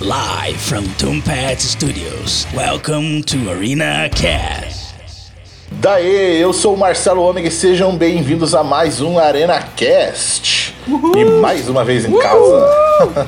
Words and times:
Live 0.00 0.58
from 0.60 0.84
Tombat 0.98 1.60
Studios. 1.60 2.46
Welcome 2.54 3.22
to 3.24 3.50
Arena 3.50 4.08
Cast. 4.10 4.94
Daê, 5.70 6.38
eu 6.42 6.52
sou 6.52 6.74
o 6.74 6.76
Marcelo 6.76 7.22
Ômega 7.22 7.48
e 7.48 7.50
sejam 7.50 7.96
bem-vindos 7.96 8.54
a 8.54 8.62
mais 8.62 9.00
um 9.00 9.18
Arena 9.18 9.60
Cast. 9.74 10.74
E 11.16 11.24
mais 11.40 11.68
uma 11.68 11.84
vez 11.84 12.04
em 12.04 12.16
casa. 12.18 12.70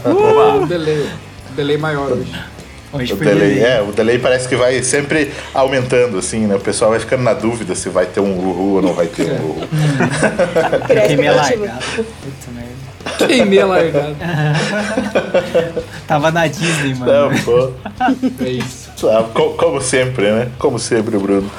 Opa, 0.04 0.66
delay. 0.68 1.08
Delay 1.56 1.78
maior 1.78 2.12
hoje. 2.12 2.32
Hoje 2.92 3.12
O 3.12 3.16
delay, 3.16 3.54
delay. 3.54 3.64
é, 3.64 3.82
o 3.82 3.92
delay 3.92 4.18
parece 4.18 4.48
que 4.48 4.56
vai 4.56 4.82
sempre 4.82 5.32
aumentando, 5.52 6.18
assim, 6.18 6.46
né? 6.46 6.54
O 6.56 6.60
pessoal 6.60 6.90
vai 6.92 7.00
ficando 7.00 7.22
na 7.22 7.34
dúvida 7.34 7.74
se 7.74 7.88
vai 7.88 8.06
ter 8.06 8.20
um 8.20 8.38
uhu 8.38 8.74
ou 8.76 8.82
não 8.82 8.92
vai 8.94 9.06
ter 9.06 9.24
um 9.32 9.34
uhu. 9.36 9.68
Queimei 10.86 11.28
a 11.28 11.32
expectativa. 11.36 11.66
largada. 11.66 11.80
Puta 11.96 12.50
merda. 12.54 12.67
Queimei 13.18 13.60
a 13.60 13.66
largada. 13.66 14.16
Tava 16.06 16.30
na 16.30 16.46
Disney, 16.46 16.94
mano. 16.94 17.30
Não, 17.30 17.38
pô. 17.44 17.70
É 18.44 18.48
isso. 18.50 18.88
Ah, 19.08 19.24
co- 19.32 19.50
Como 19.54 19.80
sempre, 19.80 20.30
né? 20.30 20.48
Como 20.58 20.78
sempre, 20.78 21.16
Bruno. 21.18 21.50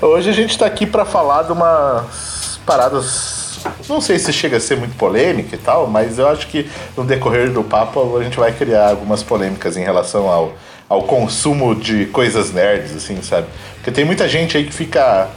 Hoje 0.00 0.30
a 0.30 0.32
gente 0.32 0.56
tá 0.58 0.66
aqui 0.66 0.86
pra 0.86 1.04
falar 1.04 1.44
de 1.44 1.52
umas 1.52 2.58
paradas. 2.66 3.58
Não 3.88 4.00
sei 4.00 4.18
se 4.18 4.32
chega 4.32 4.58
a 4.58 4.60
ser 4.60 4.76
muito 4.76 4.94
polêmica 4.96 5.54
e 5.56 5.58
tal, 5.58 5.86
mas 5.86 6.18
eu 6.18 6.28
acho 6.28 6.46
que 6.46 6.70
no 6.96 7.04
decorrer 7.04 7.50
do 7.50 7.64
papo 7.64 8.16
a 8.16 8.22
gente 8.22 8.38
vai 8.38 8.52
criar 8.52 8.90
algumas 8.90 9.22
polêmicas 9.22 9.76
em 9.76 9.82
relação 9.82 10.28
ao, 10.28 10.54
ao 10.88 11.02
consumo 11.02 11.74
de 11.74 12.06
coisas 12.06 12.52
nerds, 12.52 12.94
assim, 12.94 13.20
sabe? 13.22 13.46
Porque 13.76 13.90
tem 13.90 14.04
muita 14.04 14.28
gente 14.28 14.56
aí 14.56 14.64
que 14.64 14.72
fica 14.72 15.28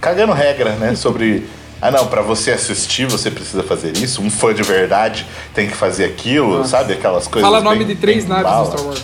cagando 0.00 0.32
regra, 0.32 0.70
né? 0.76 0.94
Sobre. 0.94 1.46
Ah, 1.80 1.90
não, 1.92 2.06
pra 2.08 2.22
você 2.22 2.50
assistir 2.50 3.06
você 3.06 3.30
precisa 3.30 3.62
fazer 3.62 3.96
isso. 3.96 4.20
Um 4.20 4.30
fã 4.30 4.52
de 4.52 4.62
verdade 4.62 5.24
tem 5.54 5.68
que 5.68 5.76
fazer 5.76 6.04
aquilo, 6.06 6.64
sabe? 6.66 6.92
Aquelas 6.94 7.26
coisas. 7.28 7.48
Fala 7.48 7.62
nome 7.62 7.78
bem- 7.84 7.86
de 7.88 7.94
três 7.96 8.26
naves 8.26 8.44
bala. 8.44 8.64
do 8.64 8.70
Star 8.72 8.86
Wars. 8.86 9.02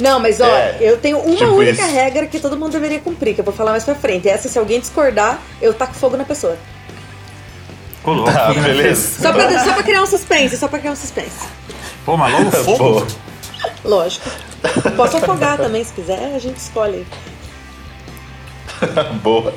Não, 0.00 0.18
mas 0.18 0.40
ó, 0.40 0.46
É, 0.46 0.78
eu 0.80 0.96
tenho 0.96 1.18
uma 1.18 1.36
tipo 1.36 1.52
única 1.52 1.82
isso. 1.82 1.92
regra 1.94 2.26
que 2.26 2.40
todo 2.40 2.56
mundo 2.56 2.72
deveria 2.72 2.98
cumprir, 2.98 3.34
que 3.34 3.40
eu 3.40 3.44
vou 3.44 3.52
falar 3.54 3.70
mais 3.72 3.84
pra 3.84 3.94
frente. 3.94 4.28
Essa, 4.28 4.48
se 4.48 4.58
alguém 4.58 4.80
discordar, 4.80 5.38
eu 5.60 5.72
taco 5.74 5.94
fogo 5.94 6.16
na 6.16 6.24
pessoa. 6.24 6.56
Louco. 8.04 8.28
Ah, 8.30 8.52
beleza. 8.52 9.22
Só 9.22 9.32
pra, 9.32 9.64
só 9.64 9.72
pra 9.74 9.82
criar 9.82 10.02
um 10.02 10.06
suspense, 10.06 10.56
só 10.56 10.66
pra 10.68 10.78
criar 10.78 10.92
um 10.92 10.96
suspense. 10.96 11.46
Pô, 12.04 12.16
mas 12.16 12.32
logo 12.32 12.50
fogo? 12.64 13.06
Lógico. 13.84 14.28
Posso 14.96 15.18
afogar 15.18 15.58
também, 15.58 15.84
se 15.84 15.92
quiser, 15.92 16.34
a 16.34 16.38
gente 16.38 16.56
escolhe. 16.56 17.06
Boa. 19.22 19.52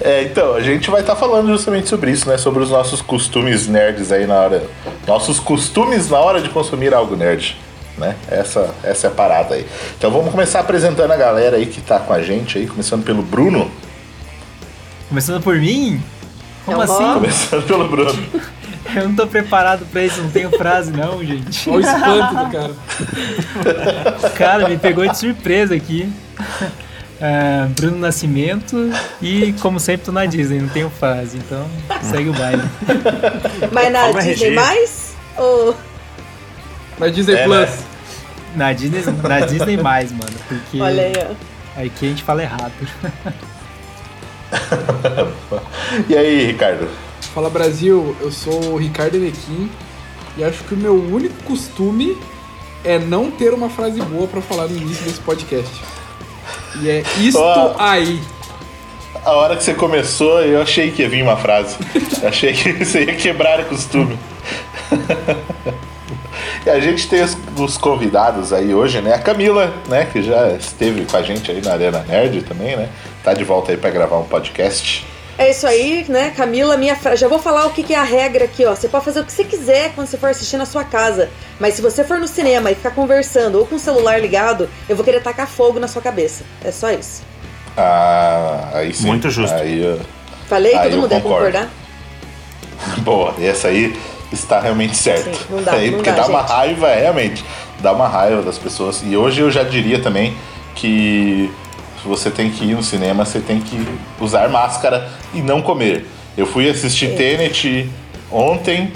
É, 0.00 0.22
então, 0.22 0.54
a 0.54 0.60
gente 0.60 0.90
vai 0.90 1.02
estar 1.02 1.16
falando 1.16 1.48
justamente 1.48 1.88
sobre 1.88 2.10
isso, 2.10 2.28
né? 2.28 2.38
Sobre 2.38 2.62
os 2.62 2.70
nossos 2.70 3.02
costumes 3.02 3.66
nerds 3.66 4.10
aí 4.10 4.26
na 4.26 4.34
hora. 4.34 4.62
Nossos 5.06 5.38
costumes 5.38 6.08
na 6.08 6.18
hora 6.18 6.40
de 6.40 6.48
consumir 6.48 6.94
algo 6.94 7.16
nerd. 7.16 7.56
Né? 7.98 8.16
Essa, 8.30 8.74
essa 8.82 9.06
é 9.06 9.10
a 9.10 9.12
parada 9.12 9.54
aí. 9.54 9.66
Então 9.98 10.10
vamos 10.10 10.30
começar 10.30 10.60
apresentando 10.60 11.10
a 11.10 11.16
galera 11.16 11.56
aí 11.58 11.66
que 11.66 11.82
tá 11.82 11.98
com 11.98 12.14
a 12.14 12.22
gente 12.22 12.56
aí, 12.56 12.66
começando 12.66 13.04
pelo 13.04 13.22
Bruno. 13.22 13.70
Começando 15.08 15.42
por 15.42 15.56
mim? 15.56 16.02
Como 16.64 16.80
Aham. 16.80 16.94
assim? 16.94 17.14
Começando 17.14 17.66
pelo 17.66 17.88
Bruno. 17.88 18.12
Eu 18.94 19.08
não 19.08 19.14
tô 19.14 19.26
preparado 19.26 19.86
pra 19.86 20.02
isso, 20.02 20.20
não 20.20 20.30
tenho 20.30 20.50
frase 20.50 20.90
não, 20.90 21.24
gente. 21.24 21.68
Olha 21.68 21.76
o 21.76 21.80
espanto 21.80 22.34
do 22.34 22.50
cara. 22.50 24.30
Cara, 24.34 24.68
me 24.68 24.78
pegou 24.78 25.06
de 25.06 25.16
surpresa 25.16 25.74
aqui. 25.74 26.10
Ah, 27.22 27.68
Bruno 27.76 27.98
Nascimento 27.98 28.90
e, 29.20 29.52
como 29.60 29.78
sempre, 29.78 30.06
tô 30.06 30.12
na 30.12 30.24
Disney, 30.24 30.58
não 30.60 30.68
tenho 30.70 30.88
frase, 30.88 31.36
então 31.36 31.68
segue 32.02 32.30
o 32.30 32.32
baile. 32.32 32.62
Mas 33.72 33.92
na 33.92 34.10
Disney 34.12 34.32
RG. 34.46 34.50
mais? 34.54 35.14
Ou. 35.36 35.76
Na 36.98 37.08
Disney 37.08 37.34
É, 37.34 37.44
Plus. 37.44 37.68
né? 37.68 37.78
Na 38.56 38.72
Disney, 38.72 39.02
na 39.22 39.40
Disney 39.40 39.76
mais, 39.76 40.10
mano, 40.12 40.32
porque 40.48 40.80
Olha 40.80 41.02
aí, 41.04 41.12
ó. 41.18 41.80
aqui 41.82 42.06
a 42.06 42.08
gente 42.08 42.22
fala 42.22 42.42
errado. 42.42 42.72
E 46.08 46.16
aí, 46.16 46.46
Ricardo? 46.46 46.88
Fala 47.34 47.48
Brasil, 47.50 48.16
eu 48.20 48.32
sou 48.32 48.72
o 48.72 48.76
Ricardo 48.76 49.16
Enequim 49.16 49.70
e 50.36 50.42
acho 50.44 50.64
que 50.64 50.74
o 50.74 50.76
meu 50.76 50.94
único 50.94 51.34
costume 51.44 52.16
é 52.84 52.98
não 52.98 53.30
ter 53.30 53.52
uma 53.52 53.68
frase 53.70 54.00
boa 54.02 54.26
pra 54.26 54.40
falar 54.40 54.66
no 54.66 54.76
início 54.76 55.04
desse 55.04 55.20
podcast. 55.20 55.70
E 56.76 56.88
é 56.88 57.02
isto 57.18 57.38
Ó. 57.40 57.74
aí. 57.78 58.20
A 59.24 59.32
hora 59.32 59.56
que 59.56 59.62
você 59.62 59.74
começou, 59.74 60.40
eu 60.40 60.62
achei 60.62 60.90
que 60.90 61.02
ia 61.02 61.08
vir 61.08 61.22
uma 61.22 61.36
frase. 61.36 61.76
Achei 62.24 62.52
que 62.52 62.72
você 62.84 63.04
ia 63.04 63.14
quebrar 63.14 63.60
o 63.60 63.64
costume. 63.64 64.18
E 66.64 66.68
a 66.68 66.78
gente 66.78 67.08
tem 67.08 67.22
os, 67.22 67.36
os 67.58 67.78
convidados 67.78 68.52
aí 68.52 68.74
hoje, 68.74 69.00
né? 69.00 69.14
A 69.14 69.18
Camila, 69.18 69.72
né? 69.88 70.06
Que 70.10 70.22
já 70.22 70.50
esteve 70.52 71.06
com 71.06 71.16
a 71.16 71.22
gente 71.22 71.50
aí 71.50 71.62
na 71.62 71.72
Arena 71.72 72.04
Nerd 72.06 72.42
também, 72.42 72.76
né? 72.76 72.88
Tá 73.24 73.32
de 73.32 73.44
volta 73.44 73.72
aí 73.72 73.78
pra 73.78 73.90
gravar 73.90 74.18
um 74.18 74.24
podcast. 74.24 75.06
É 75.40 75.48
isso 75.48 75.66
aí, 75.66 76.04
né, 76.06 76.34
Camila? 76.36 76.76
Minha 76.76 76.94
fra... 76.94 77.16
Já 77.16 77.26
vou 77.26 77.38
falar 77.38 77.64
o 77.64 77.70
que, 77.70 77.82
que 77.82 77.94
é 77.94 77.98
a 77.98 78.02
regra 78.02 78.44
aqui, 78.44 78.62
ó. 78.66 78.74
Você 78.74 78.90
pode 78.90 79.06
fazer 79.06 79.20
o 79.20 79.24
que 79.24 79.32
você 79.32 79.42
quiser 79.42 79.90
quando 79.94 80.06
você 80.06 80.18
for 80.18 80.28
assistir 80.28 80.58
na 80.58 80.66
sua 80.66 80.84
casa. 80.84 81.30
Mas 81.58 81.72
se 81.72 81.80
você 81.80 82.04
for 82.04 82.18
no 82.18 82.28
cinema 82.28 82.70
e 82.70 82.74
ficar 82.74 82.90
conversando 82.90 83.58
ou 83.58 83.66
com 83.66 83.76
o 83.76 83.78
celular 83.78 84.20
ligado, 84.20 84.68
eu 84.86 84.94
vou 84.94 85.02
querer 85.02 85.22
tacar 85.22 85.46
fogo 85.46 85.80
na 85.80 85.88
sua 85.88 86.02
cabeça. 86.02 86.44
É 86.62 86.70
só 86.70 86.90
isso. 86.90 87.22
Ah, 87.74 88.68
aí 88.74 88.92
sim. 88.92 89.06
Muito 89.06 89.30
justo. 89.30 89.54
Aí, 89.56 89.82
ó. 89.82 90.04
Falei? 90.46 90.74
Ah, 90.74 90.82
Todo 90.82 90.92
eu 90.92 91.00
mundo 91.00 91.12
ia 91.14 91.20
concordar? 91.22 91.70
Boa, 93.00 93.34
e 93.38 93.46
essa 93.46 93.68
aí 93.68 93.98
está 94.30 94.60
realmente 94.60 94.94
certa. 94.94 95.32
Sim, 95.32 95.40
não 95.48 95.62
dá, 95.62 95.72
aí, 95.72 95.90
não 95.90 95.96
porque 95.96 96.10
dá, 96.10 96.16
dá 96.16 96.26
uma 96.26 96.40
gente. 96.40 96.50
raiva, 96.50 96.94
realmente. 96.94 97.44
Dá 97.78 97.92
uma 97.94 98.08
raiva 98.08 98.42
das 98.42 98.58
pessoas. 98.58 99.02
E 99.02 99.16
hoje 99.16 99.40
eu 99.40 99.50
já 99.50 99.62
diria 99.62 100.02
também 100.02 100.36
que 100.74 101.50
se 102.00 102.06
você 102.08 102.30
tem 102.30 102.50
que 102.50 102.64
ir 102.64 102.74
no 102.74 102.82
cinema, 102.82 103.24
você 103.24 103.40
tem 103.40 103.60
que 103.60 103.76
usar 104.20 104.48
máscara 104.48 105.08
e 105.34 105.40
não 105.42 105.60
comer. 105.62 106.06
Eu 106.36 106.46
fui 106.46 106.68
assistir 106.68 107.16
Tenet 107.16 107.90
ontem, 108.30 108.92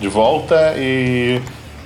de 0.00 0.08
volta, 0.08 0.74
e 0.76 1.40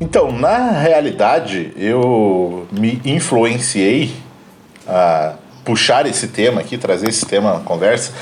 Então, 0.00 0.32
na 0.32 0.70
realidade, 0.70 1.72
eu 1.76 2.66
me 2.72 3.02
influenciei 3.04 4.10
a 4.88 5.34
puxar 5.62 6.06
esse 6.06 6.28
tema 6.28 6.62
aqui, 6.62 6.78
trazer 6.78 7.10
esse 7.10 7.26
tema 7.26 7.52
na 7.52 7.60
conversa, 7.60 8.14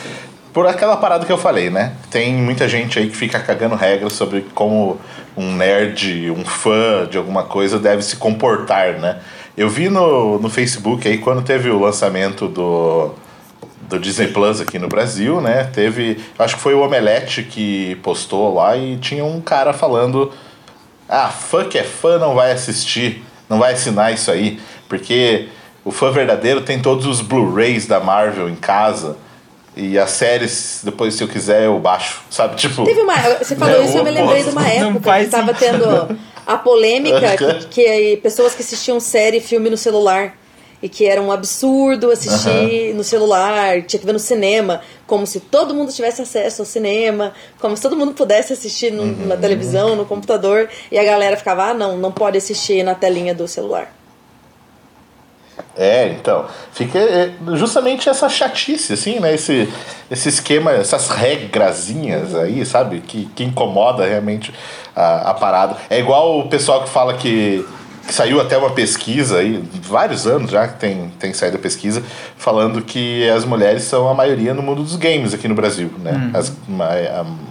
por 0.53 0.67
aquela 0.67 0.97
parada 0.97 1.25
que 1.25 1.31
eu 1.31 1.39
falei, 1.39 1.71
né? 1.71 1.93
Tem 2.11 2.35
muita 2.35 2.69
gente 2.69 2.99
aí 2.99 3.09
que 3.09 3.17
fica 3.17 3.39
cagando 3.39 3.77
regras 3.77 4.13
sobre 4.15 4.45
como 4.57 4.99
um 5.37 5.55
nerd, 5.55 6.33
um 6.33 6.45
fã 6.45 7.07
de 7.09 7.17
alguma 7.17 7.45
coisa 7.45 7.79
deve 7.79 8.03
se 8.03 8.17
comportar, 8.17 8.95
né? 8.95 9.21
Eu 9.57 9.69
vi 9.69 9.89
no, 9.89 10.37
no 10.41 10.51
Facebook 10.51 11.07
aí 11.07 11.19
quando 11.19 11.43
teve 11.43 11.71
o 11.71 11.79
lançamento 11.79 12.49
do, 12.49 13.15
do 13.89 14.01
Disney 14.01 14.29
Plus 14.29 14.61
aqui 14.61 14.81
no 14.81 14.89
Brasil, 14.89 15.41
né? 15.41 15.63
Teve, 15.73 16.19
acho 16.37 16.57
que 16.57 16.61
foi 16.61 16.75
o 16.75 16.81
Omelete 16.81 17.45
que 17.45 17.95
postou 18.03 18.53
lá 18.53 18.77
e 18.77 18.97
tinha 18.97 19.25
um 19.25 19.41
cara 19.41 19.73
falando: 19.73 20.33
"Ah, 21.08 21.28
fã 21.28 21.64
que 21.64 21.78
é 21.78 21.84
fã 21.84 22.19
não 22.19 22.34
vai 22.34 22.52
assistir, 22.52 23.25
não 23.49 23.58
vai 23.58 23.72
assinar 23.72 24.12
isso 24.12 24.31
aí, 24.31 24.60
porque 24.88 25.49
o 25.84 25.90
fã 25.90 26.10
verdadeiro 26.10 26.60
tem 26.60 26.81
todos 26.81 27.06
os 27.06 27.20
Blu-rays 27.20 27.87
da 27.87 28.00
Marvel 28.00 28.49
em 28.49 28.56
casa." 28.56 29.16
E 29.76 29.96
as 29.96 30.10
séries, 30.10 30.81
depois, 30.82 31.14
se 31.14 31.22
eu 31.22 31.28
quiser, 31.28 31.66
eu 31.66 31.78
baixo. 31.78 32.20
Sabe? 32.28 32.56
Tipo. 32.56 32.84
Teve 32.84 33.00
uma. 33.00 33.14
Você 33.14 33.55
falou 33.55 33.81
É, 33.81 33.84
isso, 33.84 33.96
eu 33.96 34.02
me 34.02 34.10
lembrei 34.10 34.43
de 34.43 34.50
uma 34.50 34.69
época 34.69 34.99
que 34.99 35.05
faz 35.05 35.31
tava 35.31 35.55
tendo 35.55 36.19
a 36.44 36.56
polêmica 36.56 37.37
que, 37.38 37.66
que 37.66 38.16
pessoas 38.16 38.55
que 38.55 38.62
assistiam 38.62 38.99
série 38.99 39.37
e 39.37 39.40
filme 39.40 39.70
no 39.70 39.76
celular. 39.76 40.34
E 40.81 40.89
que 40.89 41.07
era 41.07 41.21
um 41.21 41.33
absurdo 41.33 42.11
assistir 42.11 42.95
no 42.95 43.03
celular, 43.03 43.83
tinha 43.83 43.99
que 43.99 44.07
ver 44.07 44.13
no 44.13 44.19
cinema, 44.21 44.81
como 45.09 45.27
se 45.27 45.41
todo 45.41 45.75
mundo 45.75 45.93
tivesse 45.93 46.23
acesso 46.23 46.63
ao 46.63 46.67
cinema, 46.67 47.33
como 47.61 47.77
se 47.77 47.83
todo 47.83 47.97
mundo 47.97 48.13
pudesse 48.15 48.53
assistir 48.53 48.93
no- 48.93 49.05
na 49.27 49.35
Uhum. 49.35 49.41
televisão, 49.41 49.97
no 49.97 50.05
computador, 50.07 50.69
e 50.93 50.97
a 50.99 51.03
galera 51.03 51.37
ficava, 51.37 51.65
ah, 51.71 51.75
não, 51.75 51.97
não 51.97 52.13
pode 52.13 52.39
assistir 52.39 52.85
na 52.85 52.95
telinha 52.95 53.35
do 53.35 53.49
celular. 53.49 53.93
É, 55.77 56.09
então. 56.09 56.47
Fica 56.73 56.99
é, 56.99 57.33
justamente 57.55 58.09
essa 58.09 58.29
chatice, 58.29 58.93
assim, 58.93 59.19
né? 59.21 59.35
Esse, 59.35 59.69
esse 60.11 60.29
esquema, 60.29 60.73
essas 60.73 61.09
regrazinhas 61.09 62.35
aí, 62.35 62.65
sabe? 62.65 63.01
Que, 63.01 63.27
que 63.35 63.43
incomoda 63.45 64.05
realmente 64.07 64.53
a, 64.95 65.31
a 65.31 65.35
parada. 65.35 65.77
É 65.91 65.99
igual 65.99 66.39
o 66.41 66.49
pessoal 66.49 66.83
que 66.85 66.89
fala 66.89 67.15
que 67.15 67.67
saiu 68.08 68.40
até 68.40 68.56
uma 68.56 68.70
pesquisa 68.70 69.38
aí, 69.38 69.62
vários 69.82 70.26
anos 70.26 70.50
já 70.50 70.66
que 70.69 70.78
tem, 70.78 71.08
tem 71.19 71.32
saído 71.32 71.56
a 71.56 71.60
pesquisa, 71.60 72.02
falando 72.37 72.82
que 72.82 73.28
as 73.31 73.44
mulheres 73.44 73.82
são 73.84 74.08
a 74.08 74.14
maioria 74.14 74.52
no 74.55 74.62
mundo 74.62 74.82
dos 74.82 74.96
games 74.96 75.32
aqui 75.34 75.46
no 75.49 75.55
Brasil, 75.55 75.90
né? 75.99 76.31
As, 76.34 76.52
ma- 76.69 76.88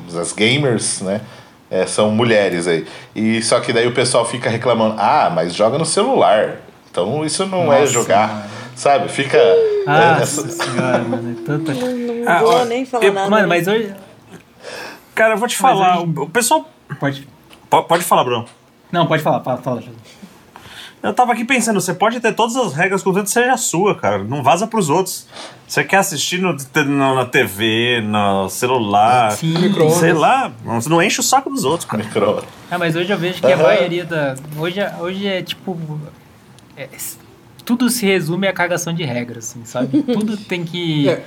as, 0.07 0.15
as 0.15 0.33
gamers, 0.33 1.01
né? 1.01 1.21
é, 1.69 1.85
são 1.85 2.09
mulheres 2.11 2.65
aí. 2.67 2.85
E 3.15 3.41
só 3.43 3.59
que 3.59 3.71
daí 3.73 3.85
o 3.87 3.93
pessoal 3.93 4.25
fica 4.25 4.49
reclamando, 4.49 4.95
ah, 4.97 5.29
mas 5.33 5.53
joga 5.53 5.77
no 5.77 5.85
celular. 5.85 6.55
Então 6.89 7.23
isso 7.25 7.45
não 7.45 7.71
é 7.71 7.81
Nossa, 7.81 7.91
jogar, 7.93 8.47
sabe? 8.75 9.09
Fica. 9.09 9.37
Ah, 9.85 10.17
é, 10.19 10.23
essa- 10.23 10.41
nossa 10.43 10.63
senhora, 10.63 10.97
mano. 10.99 11.37
É 11.39 11.45
tanta... 11.45 11.73
Não 11.73 12.27
Ah, 12.27 12.39
vou 12.39 12.53
ó, 12.61 12.65
nem 12.65 12.85
falar 12.85 13.03
eu- 13.05 13.13
nada. 13.13 13.29
Mano, 13.29 13.47
mas 13.47 13.67
hoje. 13.67 13.93
Cara, 15.13 15.33
eu 15.33 15.37
vou 15.37 15.47
te 15.47 15.57
falar, 15.57 15.97
aí- 15.99 16.03
o, 16.15 16.27
pessoal. 16.29 16.67
Pode. 16.99 17.27
po- 17.69 17.83
Pode 17.83 18.03
falar, 18.03 18.23
Bruno. 18.23 18.45
Não, 18.91 19.05
pode 19.05 19.21
falar, 19.21 19.41
fala, 19.41 19.57
fala. 19.57 19.83
Eu 21.01 21.13
tava 21.13 21.31
aqui 21.33 21.45
pensando, 21.45 21.79
você 21.79 21.93
pode 21.93 22.19
ter 22.19 22.33
todas 22.33 22.55
as 22.55 22.73
regras 22.73 23.03
contanto 23.03 23.29
seja 23.29 23.55
sua, 23.55 23.95
cara. 23.95 24.23
Não 24.23 24.41
vaza 24.41 24.65
pros 24.65 24.89
outros. 24.89 25.27
Você 25.67 25.83
quer 25.83 25.97
assistir 25.97 26.41
no, 26.41 26.53
no- 26.85 27.15
na 27.15 27.25
TV, 27.25 28.01
no 28.01 28.49
celular, 28.49 29.31
Sim. 29.33 29.53
Sei 29.99 30.11
lá, 30.13 30.51
não, 30.65 30.79
não 30.89 31.01
enche 31.03 31.19
o 31.19 31.23
saco 31.23 31.49
dos 31.49 31.63
outros, 31.63 31.87
cara. 31.89 32.03
micro- 32.03 32.43
Ah, 32.71 32.77
mas 32.77 32.95
hoje 32.95 33.11
eu 33.11 33.17
vejo 33.17 33.39
que 33.39 33.45
a 33.51 33.55
Aham. 33.55 33.63
maioria 33.63 34.05
da. 34.05 34.35
Hoje, 34.57 34.79
é- 34.79 34.93
hoje 34.99 35.27
é 35.27 35.41
tipo. 35.43 35.77
é- 36.75 36.89
tudo 37.63 37.89
se 37.89 38.05
resume 38.05 38.47
a 38.47 38.53
cagação 38.53 38.93
de 38.93 39.03
regra, 39.03 39.39
assim, 39.39 39.63
sabe? 39.65 40.01
Tudo 40.13 40.35
tem 40.37 40.63
que. 40.63 41.09
É. 41.09 41.21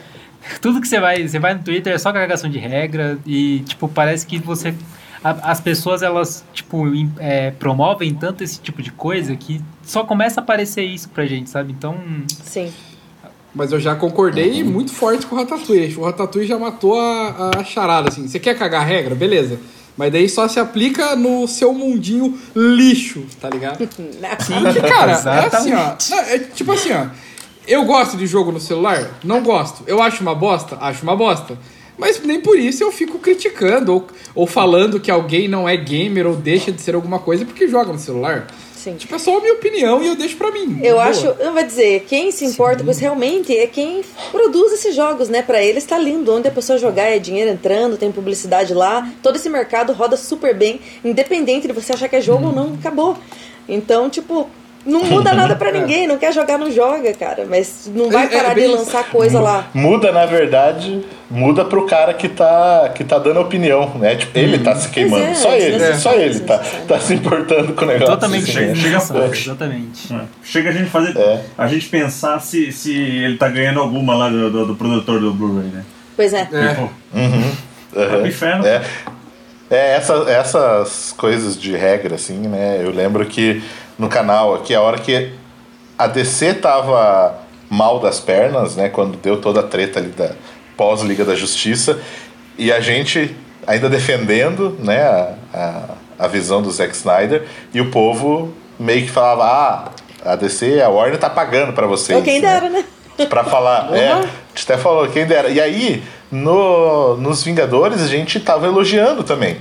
Tudo 0.60 0.80
que 0.80 0.88
você 0.88 0.98
vai. 0.98 1.28
Você 1.28 1.38
vai 1.38 1.52
no 1.54 1.62
Twitter 1.62 1.92
é 1.92 1.98
só 1.98 2.10
cagação 2.12 2.48
de 2.50 2.58
regra 2.58 3.18
e, 3.26 3.60
tipo, 3.60 3.86
parece 3.88 4.26
que 4.26 4.38
você. 4.38 4.74
A- 5.22 5.50
as 5.50 5.60
pessoas, 5.60 6.02
elas, 6.02 6.44
tipo, 6.52 6.84
é, 7.18 7.50
promovem 7.52 8.14
tanto 8.14 8.42
esse 8.44 8.60
tipo 8.60 8.82
de 8.82 8.90
coisa 8.92 9.34
que 9.36 9.60
só 9.82 10.04
começa 10.04 10.40
a 10.40 10.42
aparecer 10.42 10.82
isso 10.84 11.08
pra 11.08 11.26
gente, 11.26 11.50
sabe? 11.50 11.72
Então. 11.72 11.96
Sim. 12.44 12.72
Mas 13.54 13.72
eu 13.72 13.80
já 13.80 13.94
concordei 13.96 14.62
muito 14.62 14.92
forte 14.92 15.26
com 15.26 15.34
o 15.34 15.38
Ratatouille. 15.38 15.96
O 15.96 16.04
Ratatouille 16.04 16.46
já 16.46 16.56
matou 16.58 16.98
a, 17.00 17.50
a 17.58 17.64
charada, 17.64 18.08
assim. 18.08 18.28
Você 18.28 18.38
quer 18.38 18.56
cagar 18.56 18.82
a 18.82 18.84
regra? 18.84 19.14
Beleza. 19.14 19.58
Mas 19.96 20.12
daí 20.12 20.28
só 20.28 20.46
se 20.46 20.60
aplica 20.60 21.16
no 21.16 21.48
seu 21.48 21.74
mundinho 21.74 22.38
lixo, 22.54 23.24
tá 23.40 23.50
ligado? 23.50 23.78
Porque, 24.62 24.80
cara, 24.88 25.12
é 25.12 25.56
assim, 25.56 25.72
ó. 25.74 25.96
É 26.28 26.38
tipo 26.38 26.70
assim, 26.72 26.92
ó. 26.92 27.06
Eu 27.66 27.84
gosto 27.84 28.16
de 28.16 28.26
jogo 28.26 28.52
no 28.52 28.60
celular? 28.60 29.18
Não 29.24 29.42
gosto. 29.42 29.82
Eu 29.86 30.00
acho 30.00 30.22
uma 30.22 30.34
bosta? 30.34 30.78
Acho 30.80 31.02
uma 31.02 31.16
bosta. 31.16 31.58
Mas 32.00 32.18
nem 32.22 32.40
por 32.40 32.58
isso 32.58 32.82
eu 32.82 32.90
fico 32.90 33.18
criticando 33.18 33.92
ou, 33.92 34.06
ou 34.34 34.46
falando 34.46 34.98
que 34.98 35.10
alguém 35.10 35.46
não 35.46 35.68
é 35.68 35.76
gamer 35.76 36.26
ou 36.26 36.34
deixa 36.34 36.72
de 36.72 36.80
ser 36.80 36.94
alguma 36.94 37.18
coisa 37.18 37.44
porque 37.44 37.68
joga 37.68 37.92
no 37.92 37.98
celular. 37.98 38.46
Sim. 38.74 38.94
Tipo, 38.94 39.14
é 39.14 39.18
só 39.18 39.36
a 39.36 39.40
minha 39.42 39.52
opinião 39.52 40.02
e 40.02 40.06
eu 40.06 40.16
deixo 40.16 40.38
pra 40.38 40.50
mim. 40.50 40.80
Eu 40.82 40.94
Boa. 40.94 41.04
acho, 41.04 41.26
eu 41.26 41.52
vou 41.52 41.62
dizer, 41.62 42.06
quem 42.08 42.30
se 42.30 42.46
importa 42.46 42.82
isso 42.90 43.00
realmente 43.00 43.54
é 43.54 43.66
quem 43.66 44.02
produz 44.30 44.72
esses 44.72 44.94
jogos, 44.96 45.28
né? 45.28 45.42
Pra 45.42 45.62
eles 45.62 45.84
tá 45.84 45.98
lindo, 45.98 46.34
onde 46.34 46.48
a 46.48 46.50
pessoa 46.50 46.78
jogar 46.78 47.04
é 47.04 47.18
dinheiro 47.18 47.50
entrando, 47.50 47.98
tem 47.98 48.10
publicidade 48.10 48.72
lá, 48.72 49.06
todo 49.22 49.36
esse 49.36 49.50
mercado 49.50 49.92
roda 49.92 50.16
super 50.16 50.54
bem, 50.54 50.80
independente 51.04 51.66
de 51.66 51.74
você 51.74 51.92
achar 51.92 52.08
que 52.08 52.16
é 52.16 52.22
jogo 52.22 52.46
ou 52.46 52.52
não, 52.54 52.72
acabou. 52.72 53.18
Então, 53.68 54.08
tipo, 54.08 54.48
não 54.86 55.04
muda 55.04 55.32
nada 55.34 55.54
pra 55.56 55.70
ninguém, 55.72 56.06
não 56.06 56.16
quer 56.18 56.32
jogar, 56.32 56.58
não 56.58 56.70
joga, 56.70 57.12
cara, 57.14 57.46
mas 57.48 57.90
não 57.94 58.10
vai 58.10 58.24
É- 58.24 58.26
é 58.26 58.36
parar 58.42 58.48
de 58.50 58.54
bem 58.60 58.64
isso. 58.70 58.76
lançar 58.78 59.04
coisa 59.10 59.40
lá. 59.40 59.66
Muda, 59.74 60.10
na 60.12 60.24
verdade, 60.26 61.04
muda 61.30 61.64
pro 61.64 61.86
cara 61.86 62.14
que 62.14 62.28
tá, 62.28 62.90
que 62.94 63.04
tá 63.04 63.18
dando 63.18 63.40
opinião, 63.40 63.90
né? 63.96 64.16
Tipo, 64.16 64.38
ele 64.38 64.58
tá 64.58 64.74
se 64.76 64.88
queimando. 64.88 65.22
é, 65.24 65.34
só 65.34 65.52
ele, 65.54 65.82
é. 65.82 65.94
só 65.94 66.12
ele 66.14 66.40
tá, 66.40 66.58
tá 66.88 66.98
se 66.98 67.14
importando 67.14 67.72
com 67.74 67.84
o 67.84 67.88
negócio. 67.88 68.14
Totalmente 68.14 68.50
assim, 68.50 68.60
né? 68.66 68.72
desnecessário, 68.72 69.32
exatamente. 69.34 70.12
É. 70.14 70.20
Chega 70.42 70.70
a 70.70 70.72
gente 70.72 70.90
fazer. 70.90 71.16
É. 71.18 71.40
A 71.58 71.66
gente 71.66 71.86
pensar 71.88 72.40
se, 72.40 72.72
se 72.72 72.92
ele 72.96 73.36
tá 73.36 73.48
ganhando 73.48 73.80
alguma 73.80 74.14
lá 74.16 74.28
do, 74.28 74.50
do, 74.50 74.66
do 74.66 74.74
produtor 74.74 75.20
do 75.20 75.32
Blu-ray, 75.32 75.68
né? 75.70 75.84
Pois 76.16 76.32
é. 76.32 76.48
É. 76.52 76.68
Tipo, 76.68 76.90
Uhum. 77.14 77.52
Pro 77.92 78.26
inferno. 78.26 78.64
É, 78.66 78.82
é 79.70 79.96
essa, 79.96 80.14
essas 80.28 81.12
coisas 81.16 81.56
de 81.60 81.76
regra, 81.76 82.14
assim, 82.14 82.38
né? 82.38 82.80
Eu 82.82 82.90
lembro 82.92 83.24
que 83.26 83.62
no 84.00 84.08
canal 84.08 84.54
aqui, 84.54 84.74
a 84.74 84.80
hora 84.80 84.98
que 84.98 85.30
a 85.98 86.06
DC 86.06 86.54
tava 86.54 87.38
mal 87.68 88.00
das 88.00 88.18
pernas, 88.18 88.74
né? 88.74 88.88
Quando 88.88 89.18
deu 89.18 89.38
toda 89.38 89.60
a 89.60 89.62
treta 89.62 89.98
ali 89.98 90.08
da 90.08 90.30
pós-Liga 90.74 91.22
da 91.22 91.34
Justiça, 91.34 92.00
e 92.56 92.72
a 92.72 92.80
gente 92.80 93.36
ainda 93.66 93.90
defendendo, 93.90 94.74
né? 94.80 95.02
A, 95.02 95.34
a, 95.52 95.84
a 96.24 96.26
visão 96.26 96.62
do 96.62 96.70
Zack 96.70 96.96
Snyder, 96.96 97.46
e 97.74 97.80
o 97.82 97.90
povo 97.90 98.54
meio 98.78 99.02
que 99.02 99.10
falava: 99.10 99.44
ah, 99.44 100.32
a 100.32 100.34
DC, 100.34 100.80
a 100.80 100.88
Warner 100.88 101.18
tá 101.18 101.28
pagando 101.28 101.74
pra 101.74 101.86
vocês. 101.86 102.16
Ou 102.16 102.24
quem 102.24 102.40
né? 102.40 102.48
dera, 102.48 102.70
né? 102.70 102.84
Pra 103.28 103.44
falar, 103.44 103.92
é, 103.94 104.12
a 104.12 104.22
gente 104.22 104.64
até 104.64 104.78
falou, 104.78 105.06
quem 105.08 105.26
dera. 105.26 105.50
E 105.50 105.60
aí, 105.60 106.02
no, 106.30 107.18
nos 107.18 107.44
Vingadores, 107.44 108.00
a 108.00 108.06
gente 108.06 108.40
tava 108.40 108.66
elogiando 108.66 109.22
também. 109.22 109.58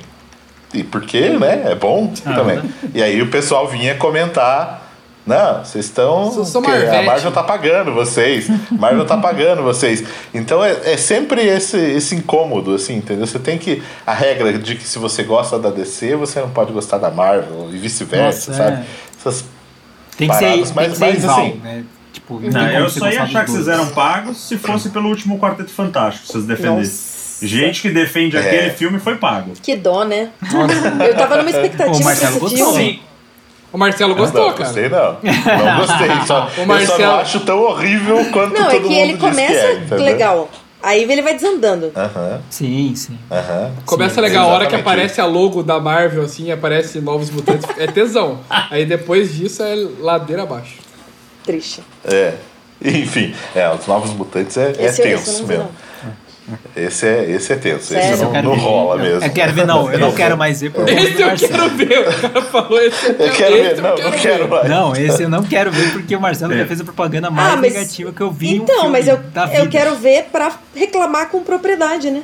E 0.73 0.83
porque, 0.83 1.29
né, 1.29 1.63
é 1.71 1.75
bom 1.75 2.13
Ah, 2.25 2.33
também. 2.33 2.57
né? 2.57 2.69
E 2.93 3.01
aí 3.01 3.21
o 3.21 3.29
pessoal 3.31 3.67
vinha 3.67 3.95
comentar, 3.95 4.87
não, 5.25 5.63
vocês 5.65 5.85
estão... 5.85 6.31
A. 6.67 7.01
Marvel 7.03 7.31
tá 7.31 7.43
pagando 7.43 7.91
vocês, 7.93 8.47
Marvel 8.71 9.05
tá 9.05 9.17
pagando 9.17 9.63
vocês. 9.63 10.03
Então 10.33 10.63
é, 10.63 10.93
é 10.93 10.97
sempre 10.97 11.41
esse, 11.41 11.77
esse 11.77 12.15
incômodo, 12.15 12.73
assim, 12.75 12.95
entendeu? 12.97 13.25
Você 13.27 13.39
tem 13.39 13.57
que... 13.57 13.81
A 14.05 14.13
regra 14.13 14.53
de 14.57 14.75
que 14.75 14.87
se 14.87 14.99
você 14.99 15.23
gosta 15.23 15.57
da 15.57 15.69
DC, 15.69 16.15
você 16.15 16.39
não 16.39 16.49
pode 16.49 16.71
gostar 16.71 16.97
da 16.99 17.09
Marvel, 17.11 17.69
e 17.71 17.77
vice-versa, 17.77 18.53
sabe? 18.53 18.77
é. 18.77 18.85
Essas 19.19 19.45
Tem 20.17 20.27
que 20.29 20.35
ser, 20.35 20.45
Paradas, 20.45 20.67
tem 20.71 20.75
mas- 20.75 20.91
que 20.91 20.97
ser 20.97 21.05
mas, 21.05 21.23
igual, 21.23 21.39
assim, 21.39 21.53
né? 21.63 21.83
Tipo, 22.13 22.33
Não, 22.35 22.41
tem 22.41 22.51
como 22.51 22.65
eu 22.73 22.89
só 22.89 23.09
ia 23.11 23.23
achar 23.23 23.45
que 23.45 23.51
vocês 23.51 23.67
eram 23.67 23.87
pagos 23.89 24.37
se 24.47 24.57
fosse 24.57 24.89
pelo 24.89 25.09
último 25.09 25.37
Quarteto 25.39 25.69
Fantástico, 25.71 26.25
se 26.27 26.33
vocês 26.33 26.45
defendessem. 26.45 26.77
Nossa. 26.83 27.18
Gente 27.41 27.81
que 27.81 27.89
defende 27.89 28.35
É. 28.37 28.39
aquele 28.39 28.69
filme 28.71 28.99
foi 28.99 29.15
pago. 29.15 29.53
Que 29.61 29.75
dó, 29.75 30.03
né? 30.03 30.29
Eu 31.07 31.15
tava 31.15 31.37
numa 31.37 31.49
expectativa 31.49 31.97
O 31.97 32.03
Marcelo 32.03 32.39
gostou. 32.39 32.73
Sim. 32.73 32.99
O 33.71 33.77
Marcelo 33.77 34.15
gostou, 34.15 34.47
não, 34.47 34.53
cara. 34.53 34.63
gostei 34.65 34.89
não. 34.89 35.17
Não 35.21 35.77
gostei. 35.85 36.07
Só, 36.25 36.43
Eu 36.45 36.49
só 36.55 36.65
Marcelo- 36.65 36.99
não 37.03 37.19
acho 37.19 37.39
tão 37.41 37.59
horrível 37.61 38.25
quanto 38.31 38.53
Não, 38.53 38.65
todo 38.65 38.75
é 38.75 38.79
que 38.79 38.83
mundo 38.83 38.93
ele 38.93 39.13
diz 39.13 39.21
começa 39.21 39.75
que 39.87 39.93
é, 39.93 39.97
legal. 39.97 40.49
Aí 40.81 41.03
ele 41.03 41.21
vai 41.21 41.33
desandando. 41.35 41.91
Aham, 41.95 42.41
Sim, 42.49 42.93
sim. 42.95 43.17
aham. 43.29 43.71
Começa 43.85 44.15
Sim, 44.15 44.21
legal, 44.21 44.49
a 44.49 44.53
hora 44.53 44.65
que 44.65 44.75
aparece 44.75 45.19
a 45.21 45.25
logo 45.25 45.61
da 45.61 45.77
Marvel, 45.79 46.23
assim, 46.23 46.51
aparece 46.51 46.99
Novos 47.01 47.29
Mutantes, 47.29 47.67
é 47.77 47.85
tesão. 47.85 48.39
Aí 48.71 48.85
depois 48.85 49.35
disso 49.35 49.61
é 49.61 49.75
ladeira 49.99 50.43
abaixo. 50.43 50.75
Triste. 51.43 51.81
É. 52.05 52.33
Enfim, 52.83 53.35
é, 53.53 53.69
os 53.69 53.85
Novos 53.87 54.11
Mutantes 54.13 54.55
é, 54.57 54.71
é 54.77 54.85
eu- 54.85 54.85
eu 54.85 54.93
tenso 54.95 55.41
não 55.41 55.47
mesmo. 55.47 55.63
não. 55.65 55.88
Esse 56.75 57.07
é, 57.07 57.31
esse 57.31 57.53
é 57.53 57.55
tenso. 57.55 57.85
Sério? 57.87 58.13
Esse 58.13 58.23
não, 58.23 58.31
não 58.43 58.55
ver. 58.55 58.61
rola 58.61 58.95
Eu- 58.95 58.99
mesmo. 59.03 59.23
Eu 59.25 59.31
quero 59.33 59.53
ver, 59.53 59.65
não. 59.67 59.91
Eu 59.91 59.99
não 59.99 60.11
quero 60.13 60.37
mais 60.37 60.61
ver 60.61 60.71
por 60.71 60.85
conta 60.85 60.93
do 60.93 60.99
Esse 60.99 61.21
eu 61.21 61.49
quero 61.49 61.69
ver. 61.69 61.99
O 62.09 62.21
cara 62.21 62.41
falou 62.43 62.81
esse 62.81 63.05
eu 63.07 63.15
Eu 63.17 63.31
quero, 63.33 63.55
ver, 63.55 63.81
não, 63.81 63.97
não 63.97 64.11
quero 64.11 64.47
mais. 64.49 64.69
Não, 64.69 64.95
esse 64.95 65.23
eu 65.23 65.29
não 65.29 65.43
quero 65.43 65.71
ver 65.71 65.91
porque 65.93 66.15
o 66.15 66.21
Marcelo 66.21 66.53
É. 66.53 66.57
já 66.59 66.65
fez 66.65 66.81
a 66.81 66.83
propaganda 66.83 67.29
mais 67.29 67.53
Ah, 67.53 67.55
mas- 67.57 67.73
negativa 67.73 68.11
que 68.11 68.21
eu 68.21 68.31
vi. 68.31 68.59
um 68.59 68.63
Então, 68.63 68.89
mas 68.89 69.07
eu, 69.07 69.19
eu 69.53 69.67
quero 69.69 69.95
ver 69.95 70.25
pra 70.31 70.51
reclamar 70.75 71.29
com 71.29 71.43
propriedade, 71.43 72.09
né? 72.11 72.23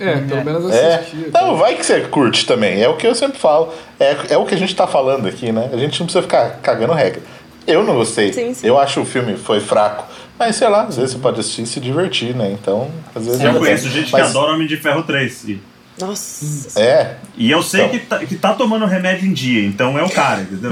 É, 0.00 0.16
pelo 0.18 0.44
menos 0.44 0.72
É, 0.72 0.94
assistir. 0.94 1.24
então 1.26 1.56
vai 1.56 1.74
que 1.74 1.84
você 1.84 2.02
curte 2.02 2.46
também. 2.46 2.80
É 2.80 2.88
o 2.88 2.96
que 2.96 3.04
eu 3.04 3.14
sempre 3.16 3.36
falo. 3.38 3.72
É, 3.98 4.16
é 4.30 4.36
o 4.38 4.44
que 4.46 4.54
a 4.54 4.58
gente 4.58 4.72
tá 4.76 4.86
falando 4.86 5.26
aqui, 5.26 5.50
né? 5.50 5.68
A 5.72 5.76
gente 5.76 5.98
não 5.98 6.06
precisa 6.06 6.22
ficar 6.22 6.50
cagando 6.62 6.92
regra. 6.92 7.20
Eu 7.66 7.82
não 7.82 7.96
gostei. 7.96 8.32
Sim, 8.32 8.54
sim. 8.54 8.66
Eu 8.66 8.78
acho 8.78 9.00
o 9.00 9.04
filme 9.04 9.36
foi 9.36 9.58
fraco. 9.60 10.04
Mas 10.38 10.56
sei 10.56 10.68
lá, 10.68 10.82
às 10.84 10.96
vezes 10.96 11.12
você 11.12 11.18
pode 11.18 11.40
assistir 11.40 11.62
e 11.62 11.66
se 11.66 11.80
divertir, 11.80 12.34
né? 12.34 12.50
Então, 12.52 12.90
às 13.14 13.26
vezes. 13.26 13.40
Eu 13.42 13.54
conheço 13.54 13.88
gente 13.88 14.06
que 14.06 14.12
Mas- 14.12 14.30
adora 14.30 14.52
Homem 14.52 14.66
de 14.68 14.76
Ferro 14.76 15.02
3. 15.02 15.44
E, 15.48 15.60
Nossa. 16.00 16.80
É. 16.80 17.16
e 17.36 17.50
eu 17.50 17.60
sei 17.62 17.80
Então. 17.86 17.90
que, 17.90 18.06
tá, 18.06 18.18
que 18.20 18.36
tá 18.36 18.54
tomando 18.54 18.86
remédio 18.86 19.26
em 19.28 19.32
dia, 19.32 19.66
então 19.66 19.98
é 19.98 20.02
o 20.04 20.08
cara, 20.10 20.42
entendeu? 20.42 20.70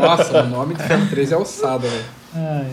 Nossa, 0.00 0.42
o 0.42 0.46
nome 0.48 0.74
do 0.74 0.82
Ferro 0.84 1.06
3 1.10 1.32
é 1.32 1.36
ossada, 1.36 1.88
velho. 1.88 2.04
Ai, 2.34 2.66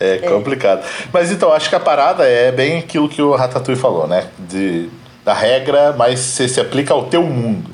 É 0.00 0.18
complicado. 0.18 0.84
Mas 1.12 1.30
então, 1.30 1.52
acho 1.52 1.68
que 1.68 1.76
a 1.76 1.80
parada 1.80 2.24
é 2.24 2.50
bem 2.50 2.78
aquilo 2.78 3.08
que 3.08 3.22
o 3.22 3.34
Ratatouille 3.36 3.80
falou, 3.80 4.08
né? 4.08 4.26
De, 4.40 4.88
da 5.24 5.32
regra, 5.32 5.94
mas 5.96 6.18
você 6.18 6.48
se 6.48 6.60
aplica 6.60 6.92
ao 6.92 7.04
teu 7.04 7.22
mundo. 7.22 7.70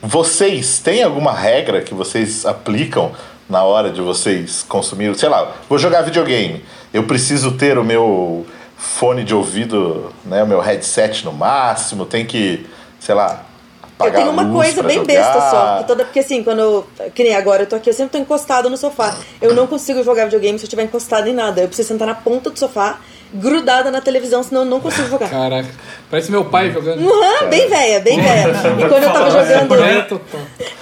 Vocês 0.00 0.78
têm 0.78 1.02
alguma 1.02 1.32
regra 1.32 1.82
que 1.82 1.92
vocês 1.92 2.46
aplicam 2.46 3.10
na 3.50 3.64
hora 3.64 3.90
de 3.90 4.00
vocês 4.00 4.64
consumir? 4.68 5.12
Sei 5.18 5.28
lá, 5.28 5.52
vou 5.68 5.76
jogar 5.78 6.02
videogame. 6.02 6.62
Eu 6.92 7.04
preciso 7.04 7.52
ter 7.52 7.78
o 7.78 7.84
meu 7.84 8.46
fone 8.76 9.24
de 9.24 9.34
ouvido, 9.34 10.12
né? 10.24 10.42
O 10.42 10.46
meu 10.46 10.60
headset 10.60 11.24
no 11.24 11.32
máximo. 11.32 12.06
Tem 12.06 12.24
que, 12.24 12.66
sei 13.00 13.14
lá. 13.14 13.44
Eu 13.82 14.06
apagar 14.06 14.20
tenho 14.22 14.28
a 14.28 14.32
uma 14.32 14.42
luz 14.42 14.66
coisa 14.66 14.82
bem 14.84 14.98
jogar. 14.98 15.06
besta 15.12 15.50
só. 15.50 15.82
Toda, 15.82 16.04
porque 16.04 16.20
assim, 16.20 16.44
quando 16.44 16.60
eu. 16.60 16.86
Que 17.14 17.24
nem 17.24 17.34
agora, 17.34 17.64
eu 17.64 17.66
tô 17.66 17.74
aqui, 17.76 17.90
eu 17.90 17.94
sempre 17.94 18.12
tô 18.12 18.18
encostado 18.18 18.70
no 18.70 18.76
sofá. 18.76 19.16
Eu 19.42 19.54
não 19.54 19.66
consigo 19.66 20.04
jogar 20.04 20.24
videogame 20.24 20.56
se 20.58 20.64
eu 20.64 20.68
estiver 20.68 20.84
encostado 20.84 21.28
em 21.28 21.34
nada. 21.34 21.60
Eu 21.60 21.66
preciso 21.66 21.88
sentar 21.88 22.06
na 22.06 22.14
ponta 22.14 22.48
do 22.48 22.56
sofá, 22.56 23.00
grudada 23.34 23.90
na 23.90 24.00
televisão, 24.00 24.40
senão 24.44 24.62
eu 24.62 24.68
não 24.68 24.78
consigo 24.80 25.08
jogar. 25.08 25.28
Caraca. 25.28 25.68
Parece 26.08 26.30
meu 26.30 26.44
pai 26.44 26.70
jogando. 26.70 27.00
Uhum, 27.00 27.48
bem 27.50 27.68
velha, 27.68 28.00
bem 28.00 28.20
velha. 28.20 28.54
E 28.78 28.88
quando 28.88 29.02
eu 29.02 29.12
tava 29.12 29.30
jogando. 29.32 30.20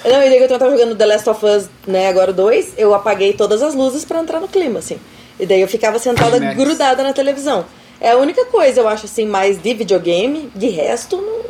Não, 0.05 0.23
e 0.23 0.29
daí 0.29 0.39
quando 0.39 0.51
eu 0.51 0.59
tava 0.59 0.71
jogando 0.73 0.95
The 0.95 1.07
Last 1.07 1.31
of 1.31 1.47
Us, 1.47 1.71
né, 1.87 2.09
agora 2.09 2.31
o 2.33 2.35
2, 2.35 2.75
eu 2.77 2.95
apaguei 2.95 3.33
todas 3.33 3.63
as 3.63 3.75
luzes 3.75 4.05
pra 4.05 4.21
entrar 4.21 4.41
no 4.41 4.49
clima, 4.49 4.79
assim. 4.81 4.99
E 5.39 5.47
daí 5.47 5.61
eu 5.61 5.69
ficava 5.69 5.99
sentada 5.99 6.39
Max. 6.41 6.57
grudada 6.57 7.03
na 7.03 7.13
televisão. 7.13 7.65
É 8.01 8.11
a 8.11 8.17
única 8.17 8.45
coisa, 8.47 8.81
eu 8.81 8.89
acho, 8.89 9.07
assim, 9.07 9.27
mais 9.27 9.61
de 9.61 9.75
videogame. 9.75 10.51
De 10.55 10.69
resto, 10.69 11.17
não... 11.17 11.41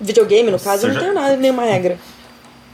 videogame, 0.00 0.50
no 0.50 0.58
caso, 0.58 0.84
eu 0.84 0.88
não 0.88 0.94
já- 0.94 1.00
tenho 1.00 1.14
nada, 1.14 1.36
nenhuma 1.36 1.64
regra. 1.64 1.98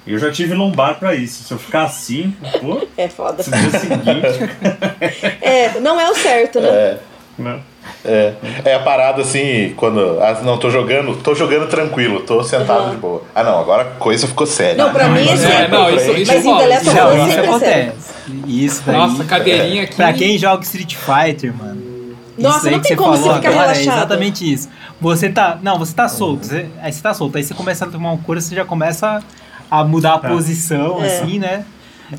Eu 0.06 0.18
já 0.18 0.30
tive 0.32 0.54
lombar 0.54 0.98
pra 0.98 1.14
isso. 1.14 1.44
Se 1.44 1.52
eu 1.52 1.58
ficar 1.58 1.84
assim, 1.84 2.34
pô, 2.60 2.86
É 2.96 3.06
foda. 3.08 3.42
no 3.46 3.70
dia 3.70 3.78
seguinte. 3.80 5.36
É, 5.42 5.78
não 5.80 6.00
é 6.00 6.10
o 6.10 6.14
certo, 6.14 6.60
né? 6.60 6.98
Não. 7.38 7.62
É, 8.04 8.32
é 8.64 8.74
a 8.74 8.78
parada 8.80 9.22
assim, 9.22 9.72
quando. 9.76 10.18
Ah, 10.20 10.38
não, 10.42 10.56
tô 10.58 10.70
jogando, 10.70 11.16
tô 11.16 11.34
jogando 11.34 11.68
tranquilo, 11.68 12.20
tô 12.20 12.42
sentado 12.42 12.84
Uhum. 12.84 12.90
de 12.90 12.96
boa. 12.96 13.22
Ah 13.34 13.42
não, 13.42 13.58
agora 13.60 13.82
a 13.82 13.86
coisa 13.98 14.26
ficou 14.26 14.46
séria. 14.46 14.82
Não, 14.82 14.92
pra 14.92 15.08
mim, 15.08 15.24
Mas 15.26 15.44
assim, 15.44 15.52
É, 15.52 15.68
não, 15.68 15.90
isso, 15.94 16.10
isso 16.12 16.32
Mas 16.32 16.44
em 16.44 16.48
rola, 16.48 16.60
The 16.62 16.66
Last 16.68 16.82
isso 16.86 16.90
of 16.90 17.00
rola. 17.00 17.12
Us 17.12 17.18
Não, 17.18 17.26
isso 17.26 17.34
sempre 17.34 17.46
é 17.46 17.50
acontece. 17.50 18.10
Isso 18.46 18.82
daí. 18.86 18.96
Nossa, 18.96 19.24
cadeirinha 19.24 19.82
aqui. 19.84 19.94
Pra 19.96 20.12
quem 20.12 20.38
joga 20.38 20.62
Street 20.62 20.94
Fighter, 20.94 21.54
mano. 21.54 21.80
Nossa, 22.38 22.58
isso 22.58 22.66
aí 22.68 22.72
não 22.74 22.80
que 22.80 22.88
tem 22.88 22.96
você 22.96 23.02
como 23.02 23.16
você 23.16 23.34
ficar 23.34 23.48
agora 23.50 23.50
É 23.50 23.72
relaxado. 23.72 23.96
exatamente 23.98 24.52
isso. 24.52 24.68
Você 25.00 25.28
tá. 25.28 25.58
Não, 25.62 25.78
você 25.78 25.94
tá 25.94 26.08
solto. 26.08 26.46
Você, 26.46 26.66
aí 26.82 26.92
você 26.92 27.02
tá 27.02 27.12
solto. 27.12 27.36
Aí 27.36 27.44
você 27.44 27.54
começa 27.54 27.84
a 27.84 27.88
tomar 27.88 28.12
um 28.12 28.16
couro, 28.18 28.40
você 28.40 28.54
já 28.54 28.64
começa 28.64 29.22
a 29.70 29.84
mudar 29.84 30.14
a 30.14 30.18
posição, 30.18 31.02
É. 31.02 31.06
assim, 31.06 31.38
né? 31.38 31.64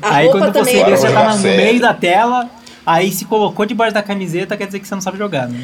A 0.00 0.16
aí 0.16 0.28
quando 0.30 0.52
você 0.52 0.84
vê, 0.84 0.96
você 0.96 1.08
já 1.08 1.12
tá 1.12 1.34
no 1.36 1.42
meio 1.42 1.80
da 1.80 1.92
tela. 1.94 2.48
Aí 2.84 3.12
se 3.12 3.24
colocou 3.24 3.64
debaixo 3.64 3.94
da 3.94 4.02
camiseta, 4.02 4.56
quer 4.56 4.66
dizer 4.66 4.80
que 4.80 4.88
você 4.88 4.94
não 4.94 5.00
sabe 5.02 5.16
jogar, 5.18 5.48
né? 5.48 5.60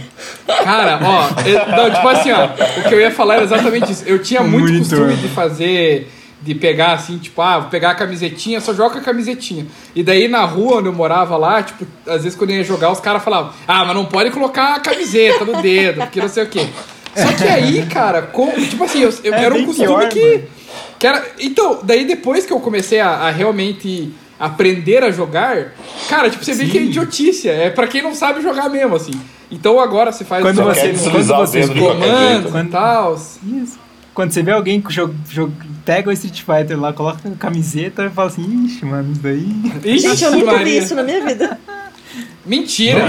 Cara, 0.46 1.00
ó, 1.02 1.28
eu- 1.48 1.76
não, 1.76 1.90
tipo 1.92 2.08
assim, 2.08 2.30
ó, 2.30 2.44
o 2.46 2.88
que 2.88 2.94
eu 2.94 3.00
ia 3.00 3.10
falar 3.10 3.34
era 3.36 3.44
exatamente 3.44 3.90
isso. 3.90 4.04
Eu 4.06 4.20
tinha 4.22 4.40
muito 4.42 4.72
Monitor. 4.72 4.98
costume 4.98 5.16
de 5.16 5.28
fazer, 5.28 6.12
de 6.40 6.54
pegar 6.54 6.92
assim, 6.92 7.18
tipo, 7.18 7.42
ah, 7.42 7.58
vou 7.58 7.70
pegar 7.70 7.90
a 7.90 7.94
camisetinha, 7.96 8.60
só 8.60 8.72
joga 8.72 8.98
a 8.98 9.02
camisetinha. 9.02 9.66
E 9.96 10.02
daí 10.04 10.28
na 10.28 10.44
rua 10.44 10.76
onde 10.78 10.86
eu 10.88 10.92
morava 10.92 11.36
lá, 11.36 11.60
tipo, 11.62 11.84
às 12.06 12.22
vezes 12.22 12.38
quando 12.38 12.50
eu 12.50 12.56
ia 12.58 12.64
jogar, 12.64 12.92
os 12.92 13.00
caras 13.00 13.24
falavam, 13.24 13.52
ah, 13.66 13.84
mas 13.84 13.96
não 13.96 14.04
pode 14.06 14.30
colocar 14.30 14.76
a 14.76 14.80
camiseta 14.80 15.44
no 15.44 15.60
dedo, 15.60 16.00
porque 16.02 16.20
não 16.20 16.28
sei 16.28 16.44
o 16.44 16.46
quê. 16.46 16.66
Só 17.16 17.32
que 17.32 17.42
aí, 17.48 17.84
cara, 17.86 18.22
com, 18.22 18.48
tipo 18.52 18.84
assim, 18.84 19.00
eu, 19.00 19.12
eu 19.24 19.34
É 19.34 19.44
era 19.44 19.54
um 19.54 19.64
costume 19.66 19.88
pior, 19.88 20.08
que, 20.08 20.44
que 21.00 21.04
era. 21.06 21.26
Então, 21.40 21.80
daí 21.82 22.04
depois 22.04 22.46
que 22.46 22.52
eu 22.52 22.60
comecei 22.60 23.00
a, 23.00 23.08
a 23.10 23.30
realmente 23.30 24.12
aprender 24.38 25.02
a 25.02 25.10
jogar, 25.10 25.72
cara, 26.08 26.30
tipo, 26.30 26.44
você 26.44 26.52
vê 26.54 26.66
que 26.66 26.78
é 26.78 26.82
idiotice. 26.82 27.48
É 27.48 27.70
pra 27.70 27.86
quem 27.86 28.02
não 28.02 28.14
sabe 28.14 28.40
jogar 28.42 28.68
mesmo, 28.68 28.94
assim. 28.96 29.12
Então 29.50 29.80
agora 29.80 30.12
você 30.12 30.24
faz 30.24 30.42
Quando 30.42 30.62
você- 30.62 30.92
quando 31.10 31.24
você 31.26 31.66
comandos 31.68 32.54
e 32.54 32.64
tal. 32.68 33.14
Isso. 33.14 33.78
Quando 34.14 34.32
você 34.32 34.42
vê 34.42 34.50
alguém 34.50 34.80
que 34.80 34.92
joga, 34.92 35.14
joga- 35.30 35.52
pega 35.84 36.10
o 36.10 36.12
Street 36.12 36.42
Fighter 36.42 36.78
lá, 36.78 36.92
coloca 36.92 37.20
a 37.28 37.30
camiseta 37.36 38.04
e 38.06 38.10
fala 38.10 38.28
assim, 38.28 38.64
ixi, 38.66 38.84
mano, 38.84 39.12
isso 39.12 39.20
daí. 39.22 39.46
Ixi, 39.84 40.08
Gente, 40.08 40.24
eu 40.24 40.32
nunca 40.32 40.58
vi 40.58 40.76
isso 40.78 40.94
na 40.94 41.02
minha 41.04 41.24
vida. 41.24 41.58
Mentira. 42.44 43.00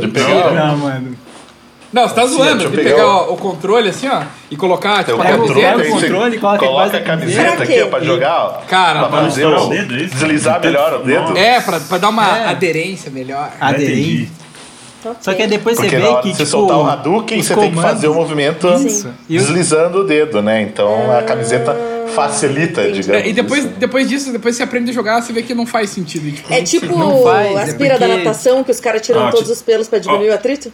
De 0.00 0.08
pegar. 0.08 0.52
Não, 0.54 0.76
mano. 0.78 1.16
Não, 1.92 2.06
você 2.06 2.14
tá 2.14 2.26
Sim, 2.28 2.34
zoando 2.36 2.50
deixa 2.58 2.58
de 2.70 2.76
eu 2.76 2.82
pegar, 2.84 2.96
pegar 2.96 3.08
o, 3.30 3.32
o 3.32 3.36
controle 3.38 3.88
assim, 3.88 4.08
ó, 4.08 4.22
e 4.50 4.56
colocar, 4.56 5.04
tipo, 5.04 5.20
a 5.20 5.24
camiseta. 5.24 5.54
Pega 5.78 5.88
o 5.88 5.90
controle, 5.90 6.38
coloca 6.38 6.58
coloca 6.66 6.84
a 6.84 6.88
da 6.88 7.00
camiseta 7.00 7.62
aqui 7.62 7.82
ó, 7.82 7.86
pra 7.86 8.00
jogar, 8.04 8.44
ó. 8.44 8.48
Cara, 8.68 9.08
pra 9.08 9.22
fazer 9.22 9.46
o, 9.46 9.66
dedo, 9.68 9.94
é 9.94 9.98
isso? 10.02 10.14
deslizar 10.14 10.60
melhor 10.60 11.00
o 11.00 11.04
dedo. 11.04 11.36
É, 11.38 11.60
pra, 11.62 11.80
pra 11.80 11.96
dar 11.98 12.10
uma 12.10 12.38
É. 12.38 12.48
aderência 12.50 13.10
melhor. 13.10 13.50
Aderente. 13.58 14.30
Só 15.20 15.32
que 15.32 15.42
aí 15.42 15.48
depois 15.48 15.76
Porque 15.76 15.90
você 15.90 16.02
vê 16.02 16.14
que, 16.22 16.28
você 16.30 16.44
tipo... 16.44 16.46
soltar 16.46 16.76
o 16.76 16.84
Hadouken, 16.86 17.40
você 17.42 17.54
tem 17.54 17.68
que 17.70 17.74
comandos- 17.76 17.92
fazer 17.92 18.08
o 18.08 18.14
movimento 18.14 18.66
os- 18.68 19.06
deslizando 19.28 20.00
o 20.00 20.04
dedo, 20.04 20.42
né? 20.42 20.60
Então 20.60 21.16
a 21.16 21.22
camiseta 21.22 21.74
facilita, 22.14 22.82
Entendi. 22.82 23.00
digamos. 23.02 23.22
É, 23.24 23.28
e 23.28 23.32
depois, 23.32 23.64
isso. 23.64 23.74
depois 23.78 24.08
disso, 24.08 24.32
depois 24.32 24.56
você 24.56 24.62
aprende 24.64 24.90
a 24.90 24.92
jogar, 24.94 25.22
você 25.22 25.32
vê 25.32 25.42
que 25.42 25.54
não 25.54 25.64
faz 25.64 25.90
sentido. 25.90 26.30
Tipo, 26.34 26.52
É 26.52 26.62
tipo. 26.62 26.98
Não 26.98 27.22
faz, 27.22 27.56
é 27.56 27.62
aspira 27.62 27.98
da 27.98 28.06
porque- 28.06 28.24
natação, 28.24 28.64
que 28.64 28.72
os 28.72 28.80
caras 28.80 29.00
tiram 29.00 29.20
Ah, 29.26 29.30
todos 29.30 29.40
tipo- 29.46 29.52
os 29.52 29.62
pelos 29.62 29.88
pra 29.88 29.98
diminuir 30.00 30.30
o 30.30 30.34
atrito. 30.34 30.70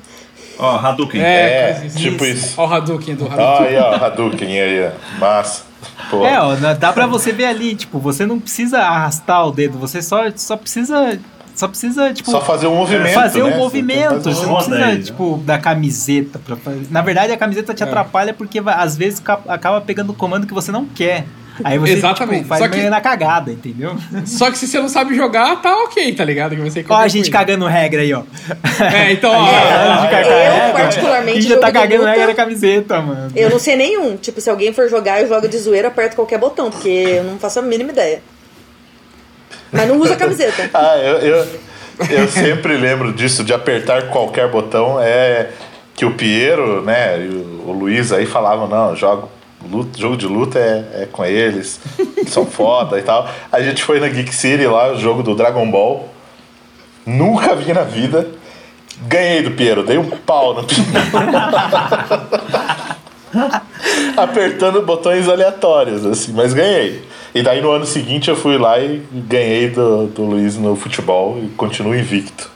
Ó, 0.58 0.76
Hadouken. 0.76 1.20
É, 1.20 1.24
É, 1.24 1.70
assim. 1.86 1.98
tipo 1.98 2.24
isso. 2.24 2.54
Ó 2.60 2.66
o 2.66 2.72
Hadouken 2.72 3.14
do 3.14 3.26
Ah, 3.26 3.32
Hadouken. 3.34 3.66
aí, 3.66 3.76
ó, 3.78 3.94
Hadouken 4.04 4.60
aí, 4.60 4.86
ó. 4.86 5.18
Massa. 5.18 5.62
Pô. 6.10 6.24
É, 6.24 6.40
ó, 6.40 6.54
dá 6.78 6.92
pra 6.92 7.06
você 7.06 7.32
ver 7.32 7.44
ali, 7.46 7.74
tipo, 7.74 7.98
você 7.98 8.24
não 8.24 8.38
precisa 8.40 8.78
arrastar 8.80 9.46
o 9.46 9.50
dedo, 9.52 9.78
você 9.78 10.00
só, 10.02 10.22
só 10.34 10.56
precisa. 10.56 11.18
Só 11.54 11.68
precisa, 11.68 12.12
tipo. 12.12 12.28
Só 12.32 12.40
fazer 12.40 12.66
um 12.66 12.74
movimento. 12.74 13.14
fazer 13.14 13.44
né? 13.44 13.54
um 13.54 13.58
movimento, 13.58 14.24
você 14.24 14.44
não 14.44 14.54
precisa, 14.56 14.76
aí, 14.86 14.96
né? 14.98 15.02
tipo, 15.04 15.40
da 15.46 15.56
camiseta. 15.56 16.40
Pra. 16.44 16.56
Na 16.90 17.00
verdade, 17.00 17.32
a 17.32 17.36
camiseta 17.36 17.72
te 17.72 17.82
É. 17.82 17.86
atrapalha 17.86 18.34
porque 18.34 18.60
às 18.66 18.96
vezes 18.96 19.20
ca- 19.20 19.38
acaba 19.46 19.80
pegando 19.80 20.10
o 20.10 20.14
comando 20.14 20.48
que 20.48 20.54
você 20.54 20.72
não 20.72 20.84
quer. 20.84 21.24
Aí 21.62 21.78
você 21.78 21.92
Exatamente. 21.92 22.38
Tipo, 22.38 22.48
faz 22.48 22.62
Só 22.62 22.68
que- 22.68 22.88
na 22.90 23.00
cagada, 23.00 23.52
entendeu? 23.52 23.94
Só 24.26 24.50
que 24.50 24.58
se 24.58 24.66
você 24.66 24.80
não 24.80 24.88
sabe 24.88 25.14
jogar, 25.14 25.60
tá 25.62 25.72
ok, 25.84 26.12
tá 26.14 26.24
ligado? 26.24 26.56
Que 26.56 26.62
você 26.62 26.84
Ó, 26.88 26.96
a 26.96 27.06
gente 27.06 27.30
cagando 27.30 27.64
regra 27.66 28.00
aí, 28.02 28.12
ó. 28.12 28.22
É, 28.92 29.12
então, 29.12 29.30
ó. 29.34 29.46
Cagar 30.08 30.68
Eu, 30.68 30.72
particularmente, 30.74 31.38
a 31.38 31.40
gente 31.42 31.50
já 31.50 31.58
tá 31.60 31.66
de 31.68 31.72
cagando 31.74 31.98
luta- 32.00 32.10
regra 32.10 32.26
na 32.26 32.34
camiseta, 32.34 33.00
mano. 33.00 33.30
Eu 33.36 33.50
não 33.50 33.58
sei 33.60 33.76
nenhum. 33.76 34.16
Tipo, 34.16 34.40
se 34.40 34.50
alguém 34.50 34.72
for 34.72 34.88
jogar, 34.88 35.20
eu 35.22 35.28
jogo 35.28 35.46
de 35.46 35.56
zoeira, 35.58 35.88
aperto 35.88 36.16
qualquer 36.16 36.38
botão, 36.38 36.70
porque 36.70 36.88
eu 36.88 37.22
não 37.24 37.38
faço 37.38 37.60
a 37.60 37.62
mínima 37.62 37.92
ideia. 37.92 38.20
Mas 39.70 39.88
não 39.88 39.96
usa 39.98 40.16
camiseta. 40.16 40.70
Ah, 40.74 40.96
eu, 40.98 41.18
eu, 41.18 41.46
eu 42.10 42.28
sempre 42.28 42.76
lembro 42.76 43.12
disso, 43.12 43.44
de 43.44 43.52
apertar 43.52 44.08
qualquer 44.08 44.48
botão. 44.50 44.98
É 45.00 45.50
que 45.94 46.04
o 46.04 46.12
Piero, 46.14 46.82
né, 46.82 47.18
e 47.20 47.28
o, 47.28 47.68
o 47.68 47.72
Luiz 47.72 48.10
aí 48.12 48.26
falavam, 48.26 48.66
não, 48.68 48.96
jogo, 48.96 49.30
luta- 49.70 49.98
jogo 49.98 50.16
de 50.16 50.26
luta 50.26 50.58
é, 50.58 51.02
é 51.02 51.08
com 51.10 51.24
eles, 51.24 51.80
são 52.28 52.46
foda 52.46 52.98
e 52.98 53.02
tal. 53.02 53.28
A 53.52 53.60
gente 53.62 53.82
foi 53.82 54.00
na 54.00 54.08
Geek 54.08 54.34
City 54.34 54.66
lá, 54.66 54.92
o 54.92 54.98
jogo 54.98 55.22
do 55.22 55.34
Dragon 55.34 55.68
Ball. 55.70 56.08
Nunca 57.06 57.54
vi 57.54 57.72
na 57.72 57.82
vida. 57.82 58.26
Ganhei 59.08 59.42
do 59.42 59.50
Piero, 59.50 59.82
dei 59.84 59.98
um 59.98 60.08
pau 60.08 60.54
no 60.54 60.64
Piero. 60.64 60.84
Apertando 64.16 64.80
botões 64.82 65.28
aleatórios, 65.28 66.06
assim, 66.06 66.32
mas 66.32 66.54
ganhei. 66.54 67.02
E 67.34 67.42
daí 67.42 67.60
no 67.60 67.70
ano 67.72 67.84
seguinte 67.84 68.30
eu 68.30 68.36
fui 68.36 68.56
lá 68.56 68.78
e 68.78 69.02
ganhei 69.12 69.68
do, 69.68 70.06
do 70.06 70.22
Luiz 70.22 70.56
no 70.56 70.76
futebol 70.76 71.38
e 71.42 71.48
continuo 71.48 71.94
invicto. 71.94 72.48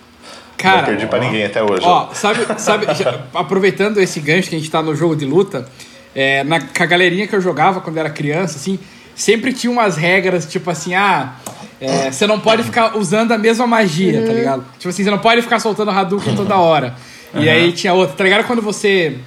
Cara, 0.56 0.78
Não 0.78 0.84
perdi 0.86 1.06
pra 1.06 1.18
ninguém 1.18 1.44
até 1.44 1.62
hoje. 1.62 1.82
Ó, 1.84 2.08
sabe, 2.12 2.46
sabe 2.58 2.86
já- 2.94 3.20
aproveitando 3.34 3.98
esse 3.98 4.20
gancho 4.20 4.48
que 4.48 4.56
a 4.56 4.58
gente 4.58 4.70
tá 4.70 4.82
no 4.82 4.94
jogo 4.94 5.14
de 5.16 5.24
luta, 5.24 5.68
é, 6.14 6.44
na, 6.44 6.60
com 6.60 6.82
a 6.82 6.86
galerinha 6.86 7.26
que 7.26 7.34
eu 7.34 7.40
jogava 7.40 7.80
quando 7.80 7.96
era 7.98 8.10
criança, 8.10 8.56
assim, 8.56 8.78
sempre 9.14 9.52
tinha 9.52 9.70
umas 9.70 9.96
regras, 9.96 10.46
tipo 10.46 10.70
assim, 10.70 10.94
ah, 10.94 11.34
é, 11.80 12.10
você 12.10 12.26
não 12.26 12.40
pode 12.40 12.62
ficar 12.62 12.96
usando 12.96 13.32
a 13.32 13.38
mesma 13.38 13.66
magia, 13.66 14.24
tá 14.26 14.32
ligado? 14.32 14.64
Tipo 14.78 14.88
assim, 14.88 15.04
você 15.04 15.10
não 15.10 15.18
pode 15.18 15.42
ficar 15.42 15.60
soltando 15.60 15.90
Hadouken 15.90 16.34
toda 16.34 16.56
hora. 16.56 16.94
E 17.34 17.48
aí 17.48 17.72
tinha 17.72 17.92
outra, 17.92 18.16
tá 18.16 18.24
ligado? 18.24 18.46
Quando 18.46 18.62
você 18.62 19.18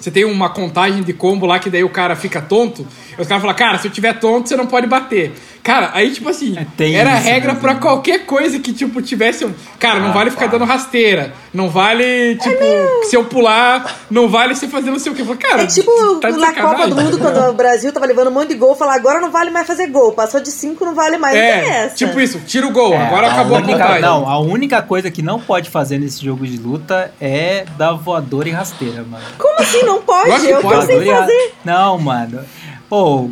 você 0.00 0.10
tem 0.10 0.24
uma 0.24 0.48
contagem 0.50 1.02
de 1.02 1.12
combo 1.12 1.46
lá 1.46 1.58
que 1.58 1.68
daí 1.70 1.84
o 1.84 1.90
cara 1.90 2.16
fica 2.16 2.40
tonto. 2.40 2.86
E 3.18 3.20
os 3.20 3.28
caras 3.28 3.42
falam, 3.42 3.56
cara, 3.56 3.78
se 3.78 3.86
eu 3.88 3.92
tiver 3.92 4.14
tonto, 4.18 4.48
você 4.48 4.56
não 4.56 4.66
pode 4.66 4.86
bater. 4.86 5.32
Cara, 5.62 5.90
aí, 5.92 6.10
tipo 6.10 6.26
assim, 6.30 6.56
É, 6.56 6.92
era 6.94 7.14
isso, 7.16 7.22
regra 7.24 7.52
né? 7.52 7.58
pra 7.60 7.74
qualquer 7.74 8.24
coisa 8.24 8.58
que, 8.58 8.72
tipo, 8.72 9.02
tivesse. 9.02 9.44
um- 9.44 9.52
Cara, 9.78 10.00
não 10.00 10.08
Ah, 10.08 10.12
vale 10.12 10.30
ficar 10.30 10.46
para. 10.46 10.58
dando 10.58 10.64
rasteira. 10.66 11.34
Não 11.52 11.68
vale, 11.68 12.36
tipo, 12.36 13.04
se 13.04 13.14
eu 13.14 13.24
pular, 13.24 13.94
não 14.10 14.26
vale 14.28 14.54
você 14.54 14.66
fazer 14.68 14.90
não 14.90 14.98
sei 14.98 15.12
o 15.12 15.14
falo, 15.14 15.36
cara, 15.36 15.62
É 15.64 15.66
tipo 15.66 15.90
tá 16.20 16.30
na 16.30 16.54
Copa 16.54 16.88
do 16.88 16.96
Mundo, 16.96 17.18
quando 17.18 17.50
o 17.50 17.52
Brasil 17.52 17.92
tava 17.92 18.06
levando 18.06 18.28
um 18.28 18.30
monte 18.30 18.48
de 18.48 18.54
gol, 18.54 18.74
falar 18.74 18.94
agora 18.94 19.20
não 19.20 19.30
vale 19.30 19.50
mais 19.50 19.66
fazer 19.66 19.88
gol. 19.88 20.12
Passou 20.12 20.40
de 20.40 20.50
5, 20.50 20.82
não 20.84 20.94
vale 20.94 21.18
mais. 21.18 21.36
É, 21.36 21.84
essa. 21.84 21.94
tipo 21.96 22.18
isso, 22.18 22.40
tira 22.46 22.66
o 22.66 22.70
gol, 22.70 22.94
É, 22.94 23.06
agora 23.06 23.26
a 23.26 23.32
acabou 23.32 23.56
a 23.56 23.60
única, 23.60 23.78
contagem. 23.78 24.00
Não, 24.00 24.28
a 24.28 24.38
única 24.38 24.80
coisa 24.80 25.10
que 25.10 25.20
não 25.22 25.38
pode 25.40 25.68
fazer 25.68 25.98
nesse 25.98 26.24
jogo 26.24 26.46
de 26.46 26.56
luta 26.56 27.12
é 27.20 27.66
dar 27.76 27.92
voadora 27.92 28.48
e 28.48 28.52
rasteira, 28.52 29.02
mano. 29.02 29.24
Como 29.38 29.60
assim 29.60 29.82
não 29.94 30.02
pode? 30.02 30.40
Que 30.40 30.48
Eu 30.50 30.60
pode. 30.60 30.86
fazer. 30.86 31.52
Não, 31.64 31.98
mano. 31.98 32.40
Pô, 32.88 33.30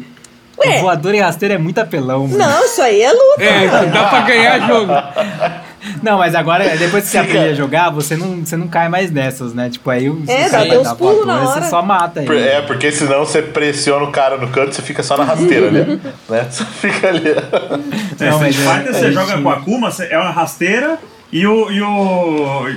Ué. 0.58 0.80
voadora 0.80 1.16
e 1.16 1.20
rasteira 1.20 1.54
é 1.54 1.58
muito 1.58 1.78
apelão, 1.78 2.26
mano. 2.26 2.38
Não, 2.38 2.64
isso 2.64 2.80
aí 2.82 3.00
é 3.02 3.12
luta. 3.12 3.42
É, 3.44 3.86
dá 3.86 4.04
pra 4.08 4.20
ganhar 4.22 4.66
jogo. 4.66 4.92
Não, 6.02 6.18
mas 6.18 6.34
agora, 6.34 6.76
depois 6.76 7.04
que 7.04 7.10
você 7.10 7.18
aprender 7.18 7.50
a 7.50 7.54
jogar, 7.54 7.88
você 7.90 8.16
não, 8.16 8.44
você 8.44 8.56
não 8.56 8.66
cai 8.66 8.88
mais 8.88 9.12
nessas, 9.12 9.54
né? 9.54 9.70
Tipo, 9.70 9.88
aí 9.88 10.10
o 10.10 10.22
É, 10.26 10.40
o 10.40 10.44
dá 10.44 10.50
cara 10.50 10.62
até 10.64 10.78
uns 10.80 10.88
dá 10.88 10.94
pulos 10.96 11.24
na 11.24 11.40
hora. 11.48 11.62
Você 11.62 11.70
só 11.70 11.80
mata 11.82 12.20
ele. 12.22 12.40
É, 12.40 12.60
porque 12.62 12.90
senão 12.90 13.20
você 13.24 13.40
pressiona 13.40 14.04
o 14.04 14.10
cara 14.10 14.36
no 14.36 14.48
canto, 14.48 14.74
você 14.74 14.82
fica 14.82 15.04
só 15.04 15.16
na 15.16 15.22
rasteira 15.22 15.68
ali. 15.68 16.00
né? 16.28 16.46
Você 16.50 16.64
fica 16.64 17.08
ali. 17.08 17.30
É, 17.30 17.34
Não, 18.30 18.40
mas 18.40 18.58
é- 18.58 18.74
Fighter, 18.74 18.88
é 18.88 18.92
você 18.92 19.12
joga 19.12 19.34
isso. 19.34 19.42
com 19.42 19.50
a 19.50 19.90
você- 19.90 20.08
é 20.10 20.18
uma 20.18 20.30
rasteira 20.30 20.98
e 21.32 21.46
o. 21.46 21.70
E 21.70 21.80
o, 21.80 22.68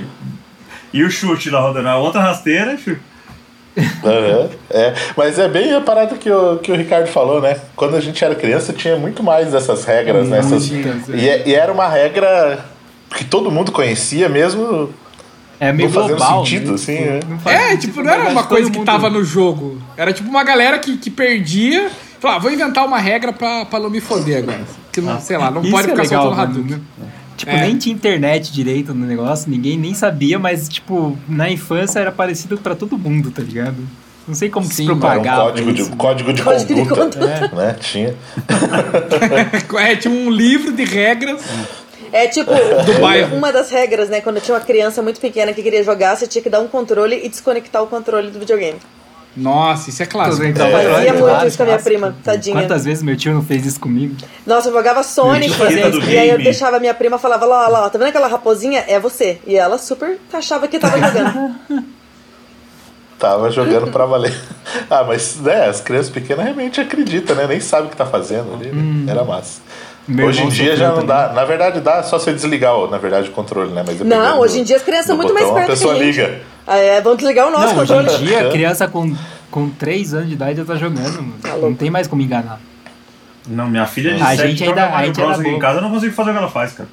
e 0.92 1.02
o 1.02 1.10
chute 1.10 1.50
lá 1.50 1.60
rodando. 1.60 1.88
A 1.88 1.96
outra 1.96 2.20
rasteira, 2.20 2.76
chute. 2.78 3.00
Aham, 4.04 4.50
é, 4.70 4.94
mas 5.16 5.38
é 5.38 5.48
bem 5.48 5.72
a 5.74 5.80
parada 5.80 6.16
que 6.16 6.30
o, 6.30 6.58
que 6.58 6.70
o 6.70 6.74
Ricardo 6.76 7.06
falou, 7.08 7.40
né? 7.40 7.56
Quando 7.74 7.96
a 7.96 8.00
gente 8.00 8.22
era 8.22 8.34
criança 8.34 8.72
tinha 8.72 8.96
muito 8.96 9.22
mais 9.22 9.52
dessas 9.52 9.84
regras, 9.84 10.28
né? 10.28 10.38
Essas- 10.40 10.70
é. 10.70 11.16
e, 11.16 11.28
é- 11.28 11.48
e 11.48 11.54
era 11.54 11.72
uma 11.72 11.88
regra 11.88 12.64
que 13.16 13.24
todo 13.24 13.50
mundo 13.50 13.72
conhecia 13.72 14.28
mesmo. 14.28 14.90
É 15.58 15.72
meio 15.72 15.88
não 15.88 15.94
fazendo 16.02 16.16
global. 16.16 16.44
sentido, 16.44 16.68
né? 16.68 16.74
assim, 16.74 16.96
Tipo, 16.96 17.10
né? 17.12 17.20
não 17.28 17.38
faz 17.38 17.60
É, 17.72 17.76
tipo, 17.76 18.02
não 18.02 18.12
era 18.12 18.28
uma 18.28 18.42
coisa 18.44 18.70
que 18.70 18.84
tava 18.84 19.08
no 19.08 19.24
jogo. 19.24 19.80
Era 19.96 20.12
tipo 20.12 20.28
uma 20.28 20.42
galera 20.44 20.78
que, 20.78 20.96
que 20.98 21.08
perdia. 21.10 21.88
Falava, 22.20 22.38
ah, 22.38 22.42
vou 22.42 22.52
inventar 22.52 22.84
uma 22.84 22.98
regra 22.98 23.32
pra, 23.32 23.64
pra 23.64 23.78
não 23.80 23.88
me 23.90 24.00
foder 24.00 24.38
agora. 24.38 24.60
Que 24.92 25.00
não, 25.00 25.20
sei 25.20 25.36
lá, 25.38 25.50
não 25.50 25.62
pode 25.62 25.86
é 25.88 25.90
ficar 25.90 26.02
legal, 26.02 26.22
soltando 26.24 26.36
mano. 26.58 26.64
Hadouken. 26.64 26.82
Tipo, 27.42 27.50
É. 27.56 27.62
nem 27.62 27.76
tinha 27.76 27.92
internet 27.92 28.52
direito 28.52 28.94
no 28.94 29.04
negócio, 29.04 29.50
ninguém 29.50 29.76
nem 29.76 29.92
sabia, 29.94 30.38
mas, 30.38 30.68
tipo, 30.68 31.18
na 31.28 31.50
infância 31.50 31.98
era 31.98 32.12
parecido 32.12 32.56
pra 32.56 32.76
todo 32.76 32.96
mundo, 32.96 33.32
tá 33.32 33.42
ligado? 33.42 33.78
Não 34.28 34.34
sei 34.36 34.48
como 34.48 34.68
que 34.68 34.74
se 34.76 34.82
Sim, 34.82 34.84
Era 34.86 34.94
um 34.94 35.00
propagava 35.00 35.42
código 35.50 35.72
de, 35.72 35.82
isso. 35.82 35.96
código 35.96 36.32
de 36.32 36.40
Código 36.42 36.74
de 36.74 36.88
conduta. 36.88 37.18
Né? 37.18 37.76
Tinha. 37.80 38.14
É, 39.80 39.96
tinha 39.96 40.14
um 40.14 40.30
livro 40.30 40.70
de 40.72 40.84
regras. 40.84 41.42
É 42.12 42.28
tipo, 42.28 42.52
uma 43.34 43.52
das 43.52 43.70
regras, 43.72 44.08
né? 44.08 44.20
Quando 44.20 44.40
tinha 44.40 44.54
uma 44.54 44.60
criança 44.64 45.02
muito 45.02 45.20
pequena 45.20 45.52
que 45.52 45.62
queria 45.64 45.82
jogar, 45.82 46.16
você 46.16 46.28
tinha 46.28 46.42
que 46.42 46.48
dar 46.50 46.60
um 46.60 46.68
controle 46.68 47.20
e 47.24 47.28
desconectar 47.28 47.82
o 47.82 47.88
controle 47.88 48.30
do 48.30 48.38
videogame. 48.38 48.78
Nossa, 49.36 49.88
isso 49.88 50.02
é 50.02 50.06
clássico. 50.06 50.44
Então, 50.44 50.66
É. 50.66 50.70
Fazia 50.92 51.12
claro, 51.14 51.26
muito 51.36 51.46
isso 51.46 51.56
com 51.56 51.62
a 51.62 51.66
minha 51.66 51.78
prima, 51.78 52.16
tadinha. 52.22 52.56
Quantas 52.60 52.84
vezes 52.84 53.02
meu 53.02 53.16
tio 53.16 53.32
não 53.32 53.42
fez 53.42 53.64
isso 53.64 53.80
comigo? 53.80 54.14
Nossa, 54.46 54.68
eu 54.68 54.72
jogava 54.72 55.02
Sonic 55.02 55.54
fazia 55.54 55.88
e 55.88 56.18
aí 56.18 56.28
eu 56.28 56.38
deixava 56.38 56.78
minha 56.78 56.92
prima 56.92 57.18
falava 57.18 57.46
lá, 57.46 57.66
lá, 57.68 57.88
tá 57.88 57.98
vendo 57.98 58.08
aquela 58.08 58.26
raposinha? 58.28 58.84
É 58.86 59.00
você. 59.00 59.40
E 59.46 59.56
ela 59.56 59.78
super 59.78 60.18
achava 60.32 60.68
que 60.68 60.78
tava 60.78 60.98
jogando. 60.98 61.54
Tava 63.18 63.52
jogando 63.52 63.88
pra 63.92 64.04
valer. 64.04 64.34
Ah, 64.90 65.04
mas 65.04 65.36
né, 65.36 65.66
as 65.68 65.80
crianças 65.80 66.10
pequenas 66.10 66.42
realmente 66.44 66.80
acreditam, 66.80 67.36
né? 67.36 67.46
Nem 67.46 67.60
sabem 67.60 67.86
o 67.86 67.90
que 67.90 67.96
tá 67.96 68.04
fazendo 68.04 68.52
ali. 68.52 68.72
né? 68.72 69.12
Era 69.12 69.22
massa. 69.22 69.60
Meu 70.08 70.26
hoje 70.26 70.42
em 70.42 70.48
dia 70.48 70.76
já 70.76 70.88
não 70.88 70.94
também. 70.96 71.08
dá. 71.08 71.32
Na 71.32 71.44
verdade, 71.44 71.80
dá 71.80 72.02
só 72.02 72.18
você 72.18 72.32
desligar, 72.32 72.74
o- 72.76 72.90
na 72.90 72.98
verdade, 72.98 73.28
o 73.28 73.32
controle, 73.32 73.70
né? 73.72 73.84
Mas 73.86 73.96
dependendo 73.98 74.20
Não, 74.22 74.40
hoje 74.40 74.58
em 74.60 74.64
dia 74.64 74.76
as 74.76 74.82
crianças 74.82 75.06
são 75.06 75.16
muito 75.16 75.32
mais 75.32 75.46
botão, 75.46 75.60
espertas 75.62 75.80
A 75.84 75.88
pessoa 75.88 75.98
que 75.98 76.10
liga. 76.10 76.40
É, 76.66 77.00
vamos 77.00 77.18
desligar 77.18 77.46
o 77.48 77.50
nosso 77.50 77.74
Não, 77.74 77.82
hoje 77.82 77.94
controle. 77.94 78.22
em 78.22 78.26
dia, 78.26 78.48
criança 78.50 78.88
com, 78.88 79.14
com 79.50 79.68
3 79.70 80.12
anos 80.14 80.28
de 80.28 80.34
idade 80.34 80.56
já 80.58 80.64
tá 80.64 80.74
jogando, 80.76 81.14
mano. 81.22 81.34
Tá 81.40 81.56
não 81.56 81.74
tem 81.74 81.90
mais 81.90 82.06
como 82.08 82.20
enganar. 82.22 82.60
Não, 83.46 83.68
minha 83.68 83.86
filha 83.86 84.14
de 84.14 84.22
A 84.22 84.26
7 84.36 84.48
gente 84.48 84.58
joga 84.64 84.70
ainda- 84.82 84.86
a 84.86 84.90
Mario 84.90 85.06
gente 85.14 85.20
aqui 85.22 85.40
em 85.40 85.44
bobo. 85.44 85.58
casa, 85.58 85.78
eu 85.78 85.82
não 85.82 85.90
consigo 85.90 86.12
fazer 86.14 86.30
o 86.30 86.32
que 86.32 86.38
ela 86.38 86.50
faz, 86.50 86.72
cara. 86.72 86.88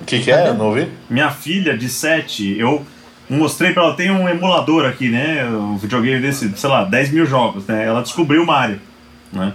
O 0.00 0.04
que, 0.04 0.18
que 0.20 0.30
é? 0.30 0.52
Não 0.52 0.66
ouvi? 0.66 0.88
Minha 1.08 1.30
filha 1.30 1.76
de 1.76 1.88
7, 1.88 2.58
eu 2.58 2.84
mostrei 3.30 3.72
pra 3.72 3.82
ela, 3.84 3.94
tem 3.94 4.10
um 4.10 4.28
emulador 4.28 4.84
aqui, 4.86 5.08
né? 5.08 5.44
Um 5.46 5.76
videogame 5.76 6.20
desse, 6.20 6.50
sei 6.56 6.68
lá, 6.68 6.84
10 6.84 7.10
mil 7.10 7.24
jogos, 7.26 7.66
né? 7.66 7.84
Ela 7.86 8.02
descobriu 8.02 8.42
o 8.42 8.46
Mario, 8.46 8.78
né? 9.32 9.52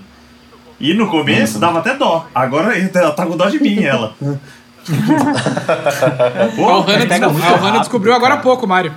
E 0.84 0.94
no 0.94 1.08
começo 1.10 1.60
dava 1.60 1.80
até 1.80 1.94
dó. 1.96 2.28
Agora 2.36 2.78
ela 2.78 3.12
tá 3.12 3.26
com 3.26 3.38
dó 3.38 3.48
de 3.50 3.60
mim, 3.60 3.84
ela. 3.84 4.14
A 4.94 6.56
Pô, 6.56 6.66
a 6.70 6.78
Ohana 6.80 7.06
rápido, 7.18 7.80
descobriu 7.80 8.14
agora 8.14 8.34
há 8.36 8.38
pouco, 8.38 8.68
Mário. 8.68 8.94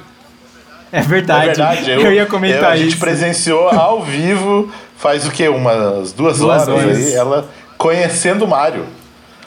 É 0.92 0.98
É 0.98 1.02
verdade. 1.02 1.46
verdade, 1.46 1.90
eu, 1.90 2.00
eu, 2.00 2.12
ia 2.12 2.26
comentar 2.26 2.62
eu- 2.62 2.68
a 2.70 2.76
gente 2.76 2.90
isso. 2.90 2.98
presenciou 2.98 3.68
ao 3.68 4.02
vivo 4.02 4.70
faz 4.96 5.26
o 5.26 5.30
quê? 5.30 5.48
Umas 5.48 6.12
duas, 6.12 6.38
Duas 6.38 6.66
horas, 6.66 6.68
horas. 6.84 6.96
aí, 6.96 7.14
ela 7.14 7.48
conhecendo 7.78 8.44
o 8.44 8.48
Mario. 8.48 8.84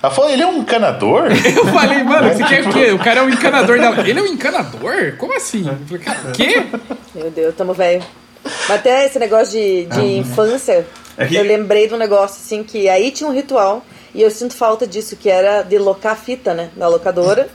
Ela 0.02 0.12
falou, 0.13 0.30
ele 0.32 0.41
é 0.43 0.47
um 0.47 0.60
encanador? 0.60 1.25
Eu 1.43 1.65
falei, 1.67 2.04
mano, 2.04 2.30
você 2.34 2.43
quer 2.45 2.65
o 2.65 2.71
quê? 2.71 2.91
O 2.91 2.99
cara 2.99 3.19
é 3.19 3.23
um 3.23 3.30
encanador 3.30 3.78
dela. 3.80 4.08
Ele 4.08 4.17
é 4.19 4.21
um 4.23 4.28
encanador? 4.28 5.15
Como 5.17 5.36
assim? 5.36 5.67
Eu 5.67 5.75
falei, 5.88 6.04
cara, 6.04 6.19
o 6.30 6.32
quê? 6.32 6.63
Meu 7.13 7.30
Deus, 7.32 7.54
tamo 7.56 7.73
velho. 7.73 8.02
Mas 8.45 8.71
até 8.80 9.06
esse 9.06 9.19
negócio 9.19 9.52
de, 9.52 9.86
de 9.88 10.17
infância, 10.19 10.86
É 11.19 11.27
que- 11.27 11.36
eu 11.36 11.43
lembrei 11.43 11.88
de 11.88 11.93
um 11.93 11.97
negócio 11.97 12.38
assim 12.43 12.63
que 12.63 12.88
aí 12.89 13.12
tinha 13.12 13.29
um 13.29 13.34
ritual 13.34 13.84
e 14.15 14.21
eu 14.21 14.32
sinto 14.32 14.55
falta 14.55 14.88
disso, 14.88 15.15
que 15.15 15.29
era 15.29 15.62
de 15.62 15.77
locar 15.77 16.17
fita, 16.17 16.53
né? 16.53 16.69
Na 16.75 16.88
locadora. 16.88 17.47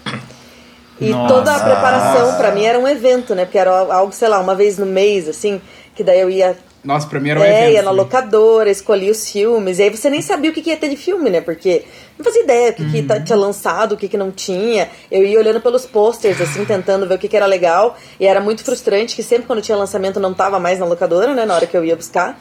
E 1.00 1.10
Nossa. 1.10 1.34
toda 1.34 1.56
a 1.56 1.60
preparação 1.60 2.36
pra 2.36 2.52
mim 2.52 2.64
era 2.64 2.78
um 2.78 2.86
evento, 2.86 3.34
né? 3.34 3.44
Porque 3.44 3.58
era 3.58 3.70
algo, 3.70 4.12
sei 4.12 4.28
lá, 4.28 4.38
uma 4.38 4.54
vez 4.54 4.78
no 4.78 4.86
mês, 4.86 5.28
assim, 5.28 5.60
que 5.94 6.04
daí 6.04 6.20
eu 6.20 6.30
ia 6.30 6.56
Nossa, 6.84 7.06
pra 7.08 7.18
mim 7.18 7.30
era 7.30 7.40
um 7.40 7.42
é, 7.42 7.62
evento. 7.62 7.72
ia 7.74 7.82
na 7.82 7.90
locadora, 7.90 8.70
escolhia 8.70 9.10
os 9.10 9.28
filmes, 9.28 9.78
e 9.80 9.82
aí 9.82 9.90
você 9.90 10.08
nem 10.08 10.22
sabia 10.22 10.50
o 10.50 10.54
que, 10.54 10.62
que 10.62 10.70
ia 10.70 10.76
ter 10.76 10.88
de 10.88 10.96
filme, 10.96 11.30
né? 11.30 11.40
Porque 11.40 11.84
não 12.16 12.24
fazia 12.24 12.42
ideia 12.44 12.70
o 12.70 12.74
que, 12.74 12.84
que 12.88 12.98
Uhum. 13.00 13.06
tá- 13.08 13.18
tinha 13.20 13.36
lançado, 13.36 13.92
o 13.92 13.96
que, 13.96 14.06
que 14.08 14.16
não 14.16 14.30
tinha. 14.30 14.88
Eu 15.10 15.24
ia 15.24 15.38
olhando 15.38 15.60
pelos 15.60 15.84
posters, 15.84 16.40
assim, 16.40 16.64
tentando 16.64 17.08
ver 17.08 17.14
o 17.16 17.18
que, 17.18 17.26
que 17.26 17.36
era 17.36 17.46
legal. 17.46 17.96
E 18.20 18.26
era 18.26 18.40
muito 18.40 18.62
frustrante 18.62 19.16
que 19.16 19.22
sempre 19.22 19.46
quando 19.48 19.60
tinha 19.62 19.76
lançamento 19.76 20.20
não 20.20 20.32
tava 20.32 20.60
mais 20.60 20.78
na 20.78 20.86
locadora, 20.86 21.34
né? 21.34 21.44
Na 21.44 21.54
hora 21.56 21.66
que 21.66 21.76
eu 21.76 21.84
ia 21.84 21.96
buscar. 21.96 22.38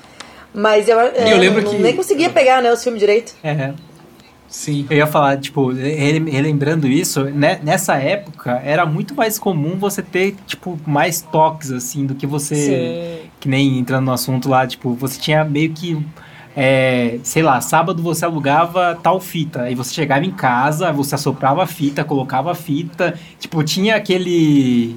Mas 0.53 0.87
eu, 0.87 0.99
é, 0.99 1.33
eu 1.33 1.37
lembro 1.37 1.61
não- 1.63 1.71
que- 1.71 1.77
nem 1.79 1.95
conseguia 1.95 2.29
pegar, 2.29 2.61
né, 2.61 2.71
os 2.71 2.83
filmes 2.83 2.99
direito. 2.99 3.33
É. 3.43 3.71
Sim. 4.47 4.85
Eu 4.87 4.97
ia 4.97 5.07
falar, 5.07 5.37
tipo, 5.37 5.71
rele- 5.71 6.29
relembrando 6.29 6.87
isso, 6.87 7.23
né, 7.23 7.59
nessa 7.63 7.95
época 7.95 8.61
era 8.63 8.85
muito 8.85 9.15
mais 9.15 9.39
comum 9.39 9.77
você 9.79 10.03
ter, 10.03 10.35
tipo, 10.45 10.77
mais 10.85 11.21
toques, 11.21 11.71
assim, 11.71 12.05
do 12.05 12.13
que 12.13 12.27
você. 12.27 12.55
Sim. 12.55 13.29
Que 13.39 13.49
nem 13.49 13.79
entrando 13.79 14.05
no 14.05 14.11
assunto 14.11 14.47
lá, 14.47 14.67
tipo, 14.67 14.93
você 14.93 15.19
tinha 15.19 15.43
meio 15.43 15.71
que. 15.71 15.97
é, 16.55 17.17
sei 17.23 17.41
lá, 17.41 17.59
sábado 17.61 18.03
você 18.03 18.25
alugava 18.25 18.95
tal 19.01 19.19
fita, 19.19 19.63
aí 19.63 19.73
você 19.73 19.91
chegava 19.91 20.23
em 20.23 20.29
casa, 20.29 20.91
você 20.93 21.15
assoprava 21.15 21.63
a 21.63 21.65
fita, 21.65 22.03
colocava 22.03 22.51
a 22.51 22.55
fita, 22.55 23.15
tipo, 23.39 23.63
tinha 23.63 23.95
aquele. 23.95 24.95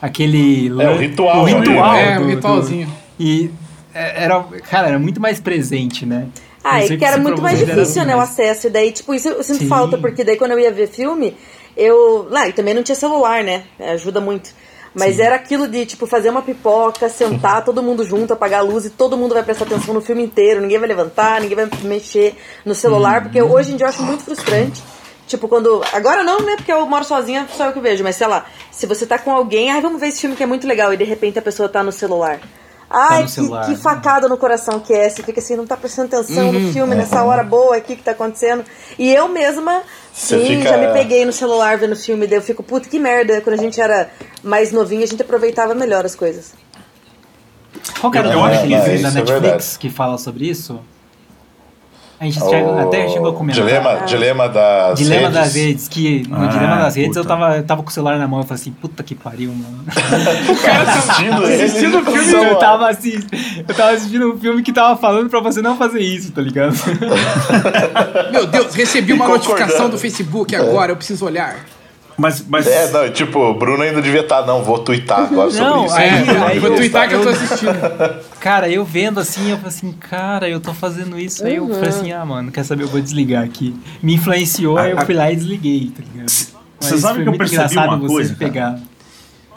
aquele. 0.00 0.68
É, 0.82 0.88
o 0.90 0.96
ritual, 0.96 1.42
o 1.42 1.46
né? 1.46 1.52
ritual 1.58 1.94
É, 1.96 2.14
do- 2.16 2.22
um 2.22 2.26
do- 2.26 2.30
ritualzinho. 2.34 2.88
e 3.20 3.50
era, 3.94 4.42
cara, 4.70 4.88
era 4.88 4.98
muito 4.98 5.20
mais 5.20 5.40
presente, 5.40 6.04
né? 6.04 6.26
Ah, 6.62 6.82
e 6.82 6.88
sei 6.88 6.96
que 6.96 7.04
era 7.04 7.18
muito 7.18 7.42
mais 7.42 7.58
difícil, 7.58 8.04
né, 8.04 8.14
o 8.14 8.18
mas- 8.18 8.30
acesso. 8.30 8.66
E 8.66 8.70
daí, 8.70 8.90
tipo, 8.90 9.14
isso 9.14 9.28
eu 9.28 9.42
sinto 9.42 9.60
Sim. 9.60 9.68
falta, 9.68 9.98
porque 9.98 10.24
daí 10.24 10.36
quando 10.36 10.52
eu 10.52 10.58
ia 10.60 10.72
ver 10.72 10.88
filme, 10.88 11.36
eu. 11.76 12.26
Lá, 12.30 12.48
e 12.48 12.52
também 12.52 12.72
não 12.74 12.82
tinha 12.82 12.96
celular, 12.96 13.44
né? 13.44 13.64
Ajuda 13.78 14.20
muito. 14.20 14.50
Mas 14.94 15.18
era 15.18 15.34
aquilo 15.34 15.66
de, 15.66 15.84
tipo, 15.84 16.06
fazer 16.06 16.30
uma 16.30 16.40
pipoca, 16.40 17.08
sentar 17.08 17.64
todo 17.64 17.82
mundo 17.82 18.04
junto, 18.04 18.32
apagar 18.32 18.60
a 18.60 18.62
luz 18.62 18.84
e 18.86 18.90
todo 18.90 19.16
mundo 19.16 19.34
vai 19.34 19.42
prestar 19.42 19.64
atenção 19.64 19.92
no 19.92 20.00
filme 20.00 20.22
inteiro. 20.22 20.60
Ninguém 20.60 20.78
vai 20.78 20.88
levantar, 20.88 21.40
ninguém 21.40 21.56
vai 21.56 21.68
mexer 21.82 22.36
no 22.64 22.74
celular, 22.76 23.22
porque 23.22 23.42
Uhum. 23.42 23.50
hoje 23.52 23.72
em 23.72 23.76
dia 23.76 23.86
eu 23.86 23.90
acho 23.90 24.02
muito 24.04 24.22
frustrante. 24.22 24.80
Tipo, 25.26 25.48
quando. 25.48 25.82
Agora 25.92 26.22
não, 26.22 26.40
né? 26.40 26.54
Porque 26.56 26.72
eu 26.72 26.86
moro 26.86 27.04
sozinha, 27.04 27.46
só 27.56 27.66
eu 27.66 27.72
que 27.72 27.80
vejo. 27.80 28.04
Mas 28.04 28.14
sei 28.16 28.26
lá, 28.28 28.46
se 28.70 28.86
você 28.86 29.04
tá 29.04 29.18
com 29.18 29.32
alguém, 29.32 29.70
ai, 29.70 29.80
vamos 29.80 30.00
ver 30.00 30.08
esse 30.08 30.20
filme 30.20 30.36
que 30.36 30.42
é 30.44 30.46
muito 30.46 30.66
legal, 30.66 30.92
e 30.94 30.96
de 30.96 31.04
repente 31.04 31.38
a 31.38 31.42
pessoa 31.42 31.68
tá 31.68 31.82
no 31.82 31.90
celular. 31.92 32.38
Ai, 32.96 33.22
no 33.22 33.28
que, 33.28 33.66
que 33.74 33.76
facada 33.76 34.28
no 34.28 34.36
coração 34.36 34.78
que 34.80 34.92
é. 34.92 35.08
Você 35.08 35.22
fica 35.22 35.40
assim, 35.40 35.56
não 35.56 35.66
tá 35.66 35.76
prestando 35.76 36.14
atenção 36.16 36.46
Uhum. 36.46 36.52
no 36.60 36.72
filme 36.72 36.94
nessa 36.94 37.22
hora 37.22 37.42
boa 37.42 37.76
aqui 37.76 37.96
que 37.96 38.02
tá 38.02 38.12
acontecendo. 38.12 38.64
E 38.98 39.12
eu 39.12 39.28
mesma, 39.28 39.82
Você 40.12 40.38
sim, 40.38 40.56
fica- 40.58 40.68
já 40.70 40.76
me 40.78 40.92
peguei 40.92 41.24
no 41.24 41.32
celular 41.32 41.76
vendo 41.78 41.96
filme, 41.96 42.26
daí 42.26 42.38
eu 42.38 42.42
fico, 42.42 42.62
puta, 42.62 42.88
que 42.88 42.98
merda. 42.98 43.40
Quando 43.40 43.54
a 43.58 43.62
gente 43.62 43.80
era 43.80 44.10
mais 44.42 44.72
novinho, 44.72 45.02
a 45.02 45.06
gente 45.06 45.22
aproveitava 45.22 45.74
melhor 45.74 46.04
as 46.04 46.14
coisas. 46.14 46.52
Qual 48.00 48.10
que 48.10 48.18
era 48.18 48.28
o 48.28 48.30
filme 48.32 48.40
da 49.02 49.08
é 49.08 49.12
Netflix 49.12 49.30
verdade. 49.30 49.78
que 49.78 49.90
fala 49.90 50.16
sobre 50.18 50.48
isso? 50.48 50.80
A 52.24 52.30
gente 52.30 52.40
chega, 52.48 52.80
até 52.82 53.08
chegou 53.08 53.30
a 53.30 53.32
comentar. 53.34 53.62
Dilema, 53.64 53.96
dilema 54.06 54.48
das 54.48 54.98
Dilema 54.98 55.28
redes. 55.28 55.34
das 55.34 55.54
redes, 55.54 55.88
que 55.88 56.26
no 56.28 56.36
Ah, 56.42 56.46
Dilema 56.46 56.76
das 56.76 56.94
redes 56.96 57.16
eu 57.16 57.24
tava, 57.24 57.56
eu 57.58 57.62
tava 57.64 57.82
com 57.82 57.90
o 57.90 57.92
celular 57.92 58.18
na 58.18 58.26
mão 58.26 58.40
e 58.40 58.44
falei 58.44 58.60
assim, 58.60 58.72
puta 58.72 59.02
que 59.02 59.14
pariu, 59.14 59.52
mano. 59.52 59.84
assistindo 60.88 61.44
ele 61.44 61.62
assistindo 61.62 62.02
com 62.02 62.10
o 62.10 62.16
filme. 62.16 62.44
Eu 62.50 62.56
tava 62.56 62.88
assim, 62.88 63.20
eu 63.68 63.74
tava 63.74 63.90
assistindo 63.92 64.32
um 64.32 64.38
filme 64.38 64.62
que 64.62 64.72
tava 64.72 64.96
falando 64.96 65.28
pra 65.28 65.40
você 65.40 65.60
não 65.60 65.76
fazer 65.76 66.00
isso, 66.00 66.32
tá 66.32 66.40
ligado? 66.40 66.74
Meu 68.32 68.46
Deus, 68.46 68.74
recebi 68.74 69.12
uma 69.12 69.28
notificação 69.28 69.90
do 69.90 69.98
Facebook 69.98 70.54
agora, 70.56 70.92
eu 70.92 70.96
preciso 70.96 71.24
olhar. 71.26 71.56
Mas, 72.16 72.44
mas 72.48 72.66
É, 72.66 72.90
não, 72.92 73.10
tipo, 73.10 73.38
o 73.40 73.54
Bruno 73.54 73.82
ainda 73.82 74.00
devia 74.00 74.20
estar, 74.20 74.46
não, 74.46 74.62
vou 74.62 74.78
twittar 74.78 75.20
agora 75.20 75.50
sobre 75.50 75.64
Não, 75.68 75.86
isso. 75.86 75.94
aí- 75.96 76.08
É, 76.08 76.38
aí 76.46 76.58
vou 76.58 76.70
eu- 76.70 76.76
twittar 76.76 77.08
que 77.08 77.14
eu 77.14 77.22
tô 77.22 77.28
assistindo. 77.30 77.72
Cara, 78.40 78.68
eu 78.68 78.84
vendo 78.84 79.18
assim, 79.18 79.50
eu 79.50 79.56
falei 79.56 79.68
assim, 79.68 79.92
cara, 79.92 80.48
eu 80.48 80.60
tô 80.60 80.72
fazendo 80.74 81.18
isso. 81.18 81.44
Aí 81.44 81.56
eu 81.56 81.66
falei 81.74 81.88
assim, 81.88 82.12
ah, 82.12 82.24
mano, 82.24 82.52
quer 82.52 82.62
saber, 82.62 82.84
eu 82.84 82.88
vou 82.88 83.00
desligar 83.00 83.42
aqui. 83.42 83.74
Me 84.02 84.14
influenciou, 84.14 84.76
aí 84.78 84.90
eu 84.92 85.00
fui 85.04 85.14
lá 85.14 85.32
e 85.32 85.36
desliguei, 85.36 85.90
tá 85.96 86.02
ligado? 86.12 86.28
Você 86.80 86.98
sabe 86.98 87.22
que 87.22 87.28
eu 87.28 87.38
percebi 87.38 87.76
uma 87.78 87.96
você 87.96 88.06
coisa, 88.06 88.34
pegar. 88.34 88.78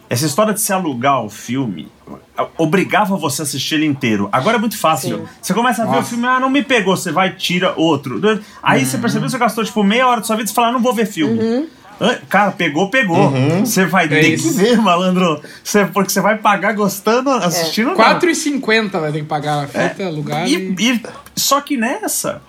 essa 0.10 0.26
história 0.26 0.54
de 0.54 0.62
se 0.62 0.72
alugar 0.72 1.22
o 1.24 1.30
filme 1.30 1.90
obrigava 2.58 3.18
você 3.18 3.42
a 3.42 3.44
assistir 3.44 3.76
ele 3.76 3.86
inteiro. 3.86 4.30
Agora 4.32 4.56
é 4.58 4.60
muito 4.60 4.78
fácil. 4.78 5.28
Você 5.42 5.54
começa 5.54 5.82
a 5.84 5.86
ver 5.86 5.92
o 5.92 5.96
Nossa. 5.96 6.10
filme, 6.10 6.26
ah, 6.26 6.40
não 6.40 6.50
me 6.50 6.64
pegou, 6.64 6.96
você 6.96 7.12
vai, 7.12 7.32
tira 7.36 7.74
outro. 7.76 8.22
Aí 8.64 8.86
você 8.86 8.98
percebeu 8.98 9.26
que 9.26 9.32
você 9.32 9.38
gastou 9.38 9.66
tipo 9.66 9.84
meia 9.84 10.08
hora 10.08 10.22
da 10.22 10.26
sua 10.26 10.36
vida 10.36 10.46
e 10.46 10.50
você 10.50 10.56
fala, 10.56 10.70
ah, 10.70 10.72
não 10.72 10.80
vou 10.82 10.94
ver 10.94 11.06
filme. 11.08 11.40
Ah, 11.42 11.68
Cara, 12.30 12.52
pegou, 12.52 12.90
pegou. 12.90 13.32
Você 13.62 13.86
vai 13.86 14.08
ter 14.08 14.34
isso. 14.34 14.50
que 14.50 14.56
ver, 14.56 14.78
malandro. 14.78 15.42
Você, 15.64 15.86
porque 15.86 16.12
você 16.12 16.22
vai 16.22 16.38
pagar 16.38 16.74
gostando, 16.74 17.30
assistindo. 17.32 17.88
não. 17.88 17.96
4,50 17.96 19.00
vai 19.00 19.12
ter 19.12 19.20
que 19.22 19.26
pagar 19.26 19.64
a 19.64 19.68
fita, 19.68 20.10
lugar. 20.10 20.48
E, 20.48 20.76
E... 20.78 20.92
e- 20.94 21.02
só 21.36 21.60
que 21.62 21.76
nessa, 21.78 22.42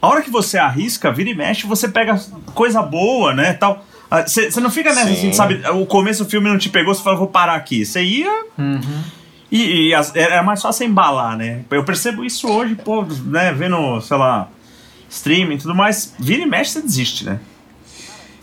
a 0.00 0.06
hora 0.06 0.22
que 0.22 0.30
você 0.30 0.58
arrisca, 0.58 1.10
vira 1.12 1.30
e 1.30 1.34
mexe, 1.34 1.66
você 1.66 1.88
pega 1.88 2.20
coisa 2.54 2.80
boa, 2.82 3.32
né, 3.34 3.52
tal. 3.54 3.84
Ah, 4.10 4.26
Você 4.26 4.50
você 4.50 4.60
não 4.60 4.70
fica 4.70 4.88
nessa, 4.94 5.06
Sim. 5.08 5.12
assim, 5.12 5.32
sabe? 5.32 5.60
O 5.74 5.84
começo 5.84 6.24
do 6.24 6.30
filme 6.30 6.48
não 6.48 6.56
te 6.56 6.68
pegou, 6.70 6.94
você 6.94 7.02
fala, 7.02 7.16
vou 7.16 7.26
parar 7.28 7.54
aqui. 7.56 7.84
Você 7.84 8.02
ia. 8.02 8.44
E, 9.50 9.88
e 9.88 9.94
as- 9.94 10.14
era 10.14 10.42
mais 10.42 10.60
fácil 10.62 10.86
embalar, 10.86 11.36
né? 11.36 11.60
Eu 11.70 11.84
percebo 11.84 12.24
isso 12.24 12.48
hoje, 12.48 12.74
pô, 12.74 13.02
né, 13.24 13.52
vendo, 13.52 14.00
sei 14.00 14.16
lá, 14.16 14.48
streaming 15.10 15.54
e 15.54 15.58
tudo 15.58 15.74
mais. 15.74 16.14
Vira 16.18 16.42
e 16.42 16.46
mexe, 16.46 16.72
você 16.72 16.82
desiste, 16.82 17.24
né? 17.24 17.38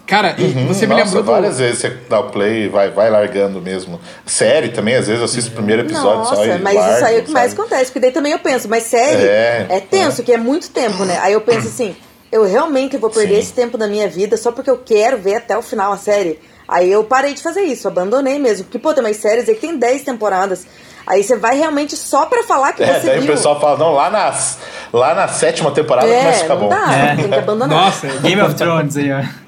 Cara, 0.08 0.36
e 0.38 0.52
você 0.66 0.86
me 0.86 0.94
Nossa, 0.94 1.04
lembrou 1.06 1.24
do... 1.24 1.32
várias 1.32 1.58
vezes 1.58 1.80
você 1.80 1.90
dá 2.08 2.20
o 2.20 2.30
play 2.30 2.66
e 2.66 2.68
vai, 2.70 2.92
vai 2.92 3.10
largando 3.10 3.60
mesmo. 3.60 4.00
Série 4.26 4.70
também, 4.70 4.96
às 4.96 5.08
vezes 5.08 5.20
eu 5.20 5.26
assisto 5.26 5.50
o 5.52 5.54
primeiro 5.54 5.82
episódio 5.82 6.26
só 6.26 6.36
Nossa, 6.36 6.46
e 6.46 6.60
mas 6.62 6.76
largo, 6.76 6.96
isso 6.96 7.06
aí 7.06 7.16
é 7.16 7.20
o 7.20 7.24
que 7.24 7.32
mais 7.32 7.52
sabe? 7.52 7.62
acontece, 7.62 7.86
porque 7.86 8.00
daí 8.00 8.12
também 8.12 8.32
eu 8.32 8.40
penso, 8.40 8.70
mas 8.70 8.84
série 8.84 9.24
É, 9.24 9.66
é, 9.70 9.80
tenso, 9.80 10.22
que 10.22 10.32
é 10.32 10.38
muito 10.38 10.70
tempo, 10.70 11.04
né? 11.06 11.18
Aí 11.22 11.34
eu 11.34 11.42
penso 11.42 11.68
assim, 11.68 11.96
eu 12.32 12.44
realmente 12.46 12.98
vou 12.98 13.10
perder 13.10 13.36
Sim. 13.36 13.40
esse 13.40 13.54
tempo 13.54 13.78
da 13.80 13.88
minha 13.88 14.08
vida 14.08 14.38
só 14.38 14.52
porque 14.52 14.70
eu 14.70 14.78
quero 14.78 15.18
ver 15.18 15.36
até 15.38 15.58
o 15.58 15.62
final 15.64 15.92
a 15.92 15.98
série. 15.98 16.40
Aí 16.68 16.92
eu 16.92 17.04
parei 17.04 17.34
de 17.34 17.42
fazer 17.42 17.62
isso, 17.62 17.88
abandonei 17.88 18.38
mesmo. 18.40 18.66
Porque, 18.66 18.80
pô, 18.80 18.94
tem 18.94 19.04
umas 19.04 19.18
séries 19.18 19.48
aí 19.48 19.56
que 19.56 19.62
tem 19.62 19.78
10 19.78 20.02
temporadas. 20.04 20.66
Aí 21.08 21.24
você 21.24 21.36
vai 21.36 21.56
realmente 21.58 21.96
só 21.96 22.26
pra 22.26 22.42
falar 22.44 22.74
que 22.74 22.84
É, 22.84 23.00
você 23.00 23.08
daí 23.08 23.20
viu. 23.20 23.32
o 23.32 23.36
pessoal 23.36 23.60
fala, 23.60 23.78
não, 23.78 23.94
lá, 23.94 24.10
nas, 24.10 24.58
lá 24.92 25.14
na 25.14 25.28
sétima 25.28 25.70
temporada 25.72 26.08
é, 26.08 26.18
começa 26.20 26.38
a 26.40 26.42
ficar 26.42 26.56
não 26.56 26.62
bom. 26.62 26.70
dá, 26.70 27.16
tem 27.16 27.28
que 27.30 27.36
abandonar. 27.36 27.86
Nossa, 27.86 28.08
Game 28.22 28.42
of 28.42 28.56
Thrones 28.56 28.98
aí, 28.98 29.12
ó. 29.12 29.45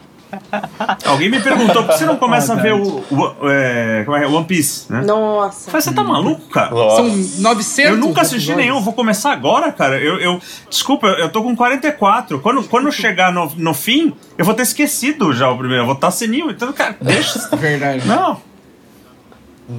Alguém 1.05 1.29
me 1.29 1.39
perguntou 1.41 1.83
por 1.83 1.93
que 1.93 1.99
você 1.99 2.05
não 2.05 2.17
começa 2.17 2.53
a 2.53 2.55
ver 2.55 2.73
o, 2.73 3.03
o- 3.09 3.49
é, 3.49 4.03
como 4.05 4.17
é, 4.17 4.27
One 4.27 4.45
Piece, 4.45 4.91
né? 4.91 5.01
Nossa. 5.05 5.71
Falei, 5.71 5.81
você 5.81 5.93
tá 5.93 6.03
maluco, 6.03 6.47
cara? 6.49 6.71
Nossa. 6.71 6.95
são 6.97 7.41
900 7.41 7.91
Eu 7.91 7.97
nunca 7.97 8.21
assisti 8.21 8.37
episódios. 8.51 8.57
nenhum, 8.57 8.81
vou 8.81 8.93
começar 8.93 9.31
agora, 9.31 9.71
cara. 9.71 9.97
Eu, 9.99 10.19
eu 10.19 10.39
desculpa, 10.69 11.07
eu 11.07 11.29
tô 11.29 11.41
com 11.43 11.55
44. 11.55 12.39
Quando, 12.39 12.63
quando 12.63 12.91
chegar 12.91 13.31
no, 13.31 13.51
no 13.55 13.73
fim, 13.73 14.13
eu 14.37 14.43
vou 14.45 14.53
ter 14.53 14.63
esquecido 14.63 15.33
já 15.33 15.49
o 15.49 15.57
primeiro. 15.57 15.83
Eu 15.83 15.85
vou 15.85 15.95
estar 15.95 16.11
senil. 16.11 16.49
Então, 16.51 16.71
cara, 16.73 16.95
deixa. 17.01 17.47
Verdade. 17.55 18.05
Não. 18.07 18.41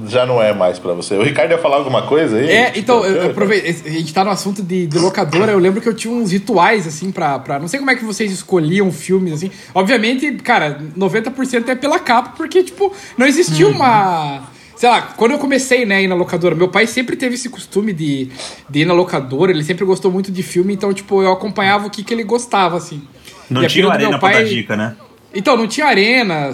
Já 0.07 0.25
não 0.25 0.41
é 0.41 0.53
mais 0.53 0.77
pra 0.77 0.93
você. 0.93 1.15
O 1.15 1.23
Ricardo 1.23 1.51
ia 1.51 1.57
falar 1.57 1.77
alguma 1.77 2.03
coisa 2.05 2.37
aí? 2.37 2.47
É, 2.49 2.73
então, 2.75 3.03
eu, 3.03 3.31
aproveito, 3.31 3.65
a 3.87 3.89
gente 3.89 4.13
tá 4.13 4.23
no 4.23 4.29
assunto 4.29 4.61
de, 4.61 4.85
de 4.85 4.99
locadora, 4.99 5.51
eu 5.51 5.57
lembro 5.57 5.81
que 5.81 5.89
eu 5.89 5.95
tinha 5.95 6.13
uns 6.13 6.31
rituais, 6.31 6.85
assim, 6.85 7.11
pra, 7.11 7.39
pra... 7.39 7.57
Não 7.57 7.67
sei 7.67 7.79
como 7.79 7.89
é 7.89 7.95
que 7.95 8.05
vocês 8.05 8.31
escolhiam 8.31 8.91
filmes, 8.91 9.33
assim. 9.33 9.49
Obviamente, 9.73 10.31
cara, 10.43 10.79
90% 10.97 11.67
é 11.69 11.75
pela 11.75 11.97
capa, 11.99 12.33
porque, 12.37 12.63
tipo, 12.63 12.93
não 13.17 13.25
existia 13.25 13.67
uma... 13.67 14.43
Sei 14.75 14.87
lá, 14.87 15.01
quando 15.01 15.31
eu 15.31 15.39
comecei, 15.39 15.85
né, 15.85 15.95
a 15.97 16.01
ir 16.01 16.07
na 16.07 16.15
locadora, 16.15 16.55
meu 16.55 16.69
pai 16.69 16.87
sempre 16.87 17.15
teve 17.17 17.35
esse 17.35 17.49
costume 17.49 17.91
de, 17.91 18.29
de 18.69 18.79
ir 18.81 18.85
na 18.85 18.93
locadora, 18.93 19.51
ele 19.51 19.63
sempre 19.63 19.83
gostou 19.83 20.09
muito 20.11 20.31
de 20.31 20.41
filme, 20.43 20.73
então, 20.73 20.93
tipo, 20.93 21.21
eu 21.21 21.31
acompanhava 21.33 21.87
o 21.87 21.89
que, 21.89 22.03
que 22.03 22.13
ele 22.13 22.23
gostava, 22.23 22.77
assim. 22.77 23.01
Não 23.49 23.63
E 23.63 23.67
tinha 23.67 23.89
arena 23.89 24.09
meu 24.11 24.19
pra 24.19 24.29
pai- 24.29 24.43
dar 24.43 24.49
dica, 24.49 24.77
né? 24.77 24.95
Então, 25.33 25.57
não 25.57 25.67
tinha 25.67 25.85
arena, 25.87 26.51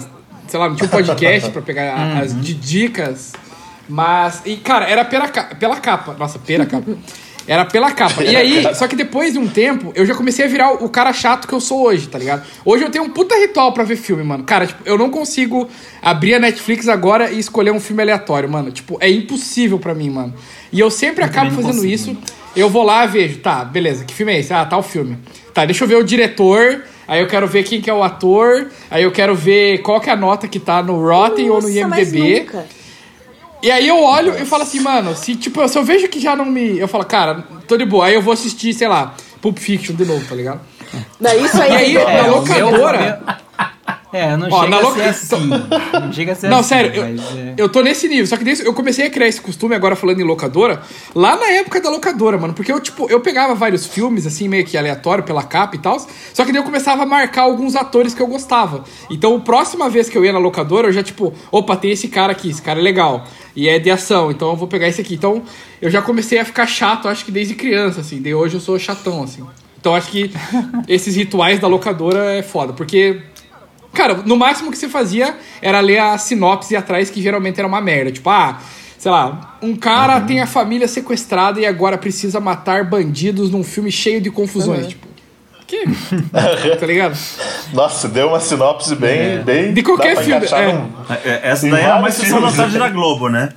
sei 0.48 0.58
lá, 0.60 0.68
não 0.68 0.76
tinha 0.76 0.86
um 0.86 0.90
podcast 0.90 1.50
pra 1.52 1.62
pegar 1.62 1.94
a- 1.94 2.18
as 2.20 2.40
di- 2.40 2.54
dicas. 2.54 3.32
Mas, 3.88 4.42
e 4.44 4.56
cara, 4.56 4.88
era 4.88 5.04
pela, 5.04 5.28
pela 5.28 5.76
capa. 5.76 6.14
Nossa, 6.18 6.38
pela 6.38 6.66
capa. 6.66 6.96
Era 7.48 7.64
pela 7.64 7.92
capa. 7.92 8.24
E 8.24 8.34
aí, 8.34 8.74
só 8.74 8.88
que 8.88 8.96
depois 8.96 9.32
de 9.32 9.38
um 9.38 9.46
tempo, 9.46 9.92
eu 9.94 10.04
já 10.04 10.16
comecei 10.16 10.44
a 10.44 10.48
virar 10.48 10.72
o, 10.82 10.88
cara 10.88 11.12
chato 11.12 11.46
que 11.46 11.54
eu 11.54 11.60
sou 11.60 11.82
hoje, 11.86 12.08
tá 12.08 12.18
ligado? 12.18 12.42
Hoje 12.64 12.82
eu 12.82 12.90
tenho 12.90 13.04
um 13.04 13.10
puta 13.10 13.36
ritual 13.36 13.72
pra 13.72 13.84
ver 13.84 13.94
filme, 13.94 14.24
mano. 14.24 14.42
Cara, 14.42 14.66
tipo, 14.66 14.82
eu 14.84 14.98
não 14.98 15.08
consigo 15.10 15.68
abrir 16.02 16.34
a 16.34 16.40
Netflix 16.40 16.88
agora 16.88 17.30
e 17.30 17.38
escolher 17.38 17.70
um 17.70 17.78
filme 17.78 18.02
aleatório, 18.02 18.50
mano. 18.50 18.72
Tipo, 18.72 18.98
é 19.00 19.08
impossível 19.08 19.78
pra 19.78 19.94
mim, 19.94 20.10
mano. 20.10 20.34
E 20.72 20.80
eu 20.80 20.90
sempre 20.90 21.22
acabo 21.22 21.50
também 21.50 21.62
não 21.64 21.72
fazendo 21.72 21.88
consigo. 21.88 22.10
isso. 22.12 22.34
Eu 22.56 22.68
vou 22.68 22.82
lá, 22.82 23.06
vejo, 23.06 23.38
tá, 23.38 23.64
beleza, 23.64 24.04
que 24.04 24.12
filme 24.12 24.32
é 24.32 24.40
esse? 24.40 24.52
Ah, 24.52 24.64
tá 24.64 24.76
o 24.76 24.82
filme. 24.82 25.16
Tá, 25.54 25.64
deixa 25.64 25.84
eu 25.84 25.88
ver 25.88 25.96
o 25.98 26.02
diretor, 26.02 26.82
aí 27.08 27.20
eu 27.20 27.26
quero 27.26 27.46
ver 27.46 27.62
quem 27.64 27.80
que 27.80 27.88
é 27.90 27.94
o 27.94 28.02
ator, 28.02 28.68
aí 28.90 29.02
eu 29.02 29.12
quero 29.12 29.34
ver 29.34 29.78
qual 29.82 30.00
que 30.00 30.08
é 30.10 30.12
a 30.12 30.16
nota 30.16 30.46
que 30.48 30.58
tá 30.60 30.82
no 30.82 31.00
Rotten 31.06 31.50
ou 31.50 31.60
no 31.60 31.68
Nossa, 31.68 32.00
IMDB. 32.00 32.46
E 33.62 33.70
aí 33.70 33.88
eu 33.88 34.02
olho 34.02 34.36
e 34.40 34.44
falo 34.44 34.62
assim, 34.62 34.80
mano, 34.80 35.14
se 35.16 35.34
tipo, 35.34 35.66
se 35.66 35.78
eu 35.78 35.82
vejo 35.84 36.08
que 36.08 36.20
já 36.20 36.36
não 36.36 36.44
me. 36.44 36.78
Eu 36.78 36.86
falo, 36.86 37.04
cara, 37.04 37.42
tô 37.66 37.76
de 37.76 37.84
boa. 37.86 38.06
Aí 38.06 38.14
eu 38.14 38.22
vou 38.22 38.32
assistir, 38.32 38.72
sei 38.74 38.86
lá, 38.86 39.14
Pulp 39.40 39.58
Fiction 39.58 39.94
de 39.96 40.04
novo, 40.04 40.24
tá 40.28 40.34
ligado? 40.34 40.60
Não, 41.18 41.44
isso 41.44 41.60
aí, 41.60 41.70
E 41.72 41.74
aí, 41.76 41.96
é 41.96 42.04
na 42.04 42.10
É, 42.10 42.22
meu- 42.22 42.36
locadora. 42.36 43.22
É, 44.12 44.36
não 44.36 44.48
Ó, 44.50 44.60
chega 44.62 44.70
na 44.70 44.76
a 44.76 44.80
loca- 44.80 44.94
ser 44.96 45.08
assim. 45.34 45.46
Não 45.48 46.12
chega 46.12 46.32
a 46.32 46.34
ser 46.36 46.48
Não, 46.48 46.58
assim, 46.60 46.68
sério, 46.68 46.92
eu, 46.94 47.04
é. 47.04 47.54
eu 47.58 47.68
tô 47.68 47.82
nesse 47.82 48.08
nível. 48.08 48.26
Só 48.26 48.36
que 48.36 48.44
desde, 48.44 48.64
eu 48.64 48.72
comecei 48.72 49.06
a 49.06 49.10
criar 49.10 49.26
esse 49.26 49.40
costume, 49.40 49.74
agora 49.74 49.96
falando 49.96 50.20
em 50.20 50.24
locadora, 50.24 50.80
lá 51.14 51.36
na 51.36 51.46
época 51.46 51.80
da 51.80 51.90
locadora, 51.90 52.38
mano. 52.38 52.54
Porque 52.54 52.70
eu, 52.72 52.80
tipo, 52.80 53.10
eu 53.10 53.20
pegava 53.20 53.54
vários 53.54 53.84
filmes, 53.84 54.24
assim, 54.26 54.48
meio 54.48 54.64
que 54.64 54.76
aleatório 54.78 55.24
pela 55.24 55.42
capa 55.42 55.74
e 55.74 55.78
tal. 55.80 55.98
Só 56.32 56.44
que 56.44 56.52
daí 56.52 56.60
eu 56.60 56.64
começava 56.64 57.02
a 57.02 57.06
marcar 57.06 57.42
alguns 57.42 57.74
atores 57.74 58.14
que 58.14 58.22
eu 58.22 58.26
gostava. 58.28 58.84
Então, 59.10 59.36
a 59.36 59.40
próxima 59.40 59.90
vez 59.90 60.08
que 60.08 60.16
eu 60.16 60.24
ia 60.24 60.32
na 60.32 60.38
locadora, 60.38 60.88
eu 60.88 60.92
já, 60.92 61.02
tipo, 61.02 61.34
opa, 61.50 61.76
tem 61.76 61.90
esse 61.90 62.08
cara 62.08 62.30
aqui, 62.32 62.48
esse 62.50 62.62
cara 62.62 62.78
é 62.78 62.82
legal. 62.82 63.26
E 63.56 63.68
é 63.68 63.78
de 63.78 63.90
ação, 63.90 64.30
então 64.30 64.50
eu 64.50 64.56
vou 64.56 64.68
pegar 64.68 64.86
esse 64.86 65.00
aqui. 65.00 65.14
Então, 65.14 65.42
eu 65.82 65.90
já 65.90 66.00
comecei 66.00 66.38
a 66.38 66.44
ficar 66.44 66.66
chato, 66.66 67.08
acho 67.08 67.24
que 67.24 67.32
desde 67.32 67.54
criança, 67.54 68.00
assim. 68.02 68.22
Daí 68.22 68.34
hoje 68.34 68.54
eu 68.54 68.60
sou 68.60 68.78
chatão, 68.78 69.22
assim. 69.24 69.44
Então, 69.80 69.94
acho 69.94 70.10
que 70.10 70.30
esses 70.88 71.16
rituais 71.16 71.58
da 71.58 71.66
locadora 71.68 72.34
é 72.34 72.42
foda. 72.42 72.72
Porque 72.72 73.20
Cara, 73.96 74.14
no 74.24 74.36
máximo 74.36 74.70
que 74.70 74.78
você 74.78 74.88
fazia 74.88 75.36
era 75.60 75.80
ler 75.80 75.98
a 75.98 76.18
sinopse 76.18 76.76
atrás, 76.76 77.10
que 77.10 77.20
geralmente 77.22 77.58
era 77.58 77.66
uma 77.66 77.80
merda. 77.80 78.12
Tipo, 78.12 78.30
ah, 78.30 78.60
sei 78.98 79.10
lá, 79.10 79.56
um 79.62 79.74
cara 79.74 80.20
tem 80.20 80.40
a 80.40 80.46
família 80.46 80.86
sequestrada 80.86 81.60
e 81.60 81.66
agora 81.66 81.96
precisa 81.98 82.38
matar 82.38 82.84
bandidos 82.84 83.50
num 83.50 83.64
filme 83.64 83.90
cheio 83.90 84.20
de 84.20 84.30
confusões. 84.30 84.88
Tipo, 84.88 85.06
que? 85.66 85.84
tá 86.78 86.86
ligado? 86.86 87.16
Nossa, 87.72 88.08
deu 88.08 88.28
uma 88.28 88.38
sinopse 88.40 88.94
bem. 88.94 89.42
bem 89.42 89.74
De 89.74 89.82
qualquer 89.82 90.16
filme, 90.22 90.46
é. 90.46 90.72
num- 90.72 90.90
É, 91.24 91.50
Essa 91.50 91.68
daí 91.68 91.84
é 91.84 91.94
uma 91.94 92.10
sessão 92.10 92.40
da 92.40 92.52
tarde 92.52 92.78
da 92.78 92.88
Globo, 92.88 93.28
né? 93.28 93.48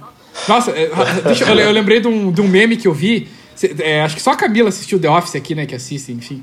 Nossa, 0.47 0.71
é, 0.71 0.89
deixa, 1.25 1.43
eu, 1.43 1.56
eu 1.60 1.71
lembrei 1.71 1.99
de 1.99 2.08
um, 2.08 2.32
de 2.32 2.41
um 2.41 2.47
meme 2.47 2.78
que 2.78 2.88
eu 2.88 2.93
vi. 2.93 3.28
É, 3.80 4.02
acho 4.04 4.15
que 4.15 4.21
só 4.21 4.32
a 4.32 4.36
Camila 4.36 4.69
assistiu 4.69 4.97
The 4.99 5.10
Office 5.10 5.36
aqui, 5.36 5.54
né? 5.54 5.65
Que 5.65 5.75
assiste, 5.75 6.12
enfim. 6.13 6.41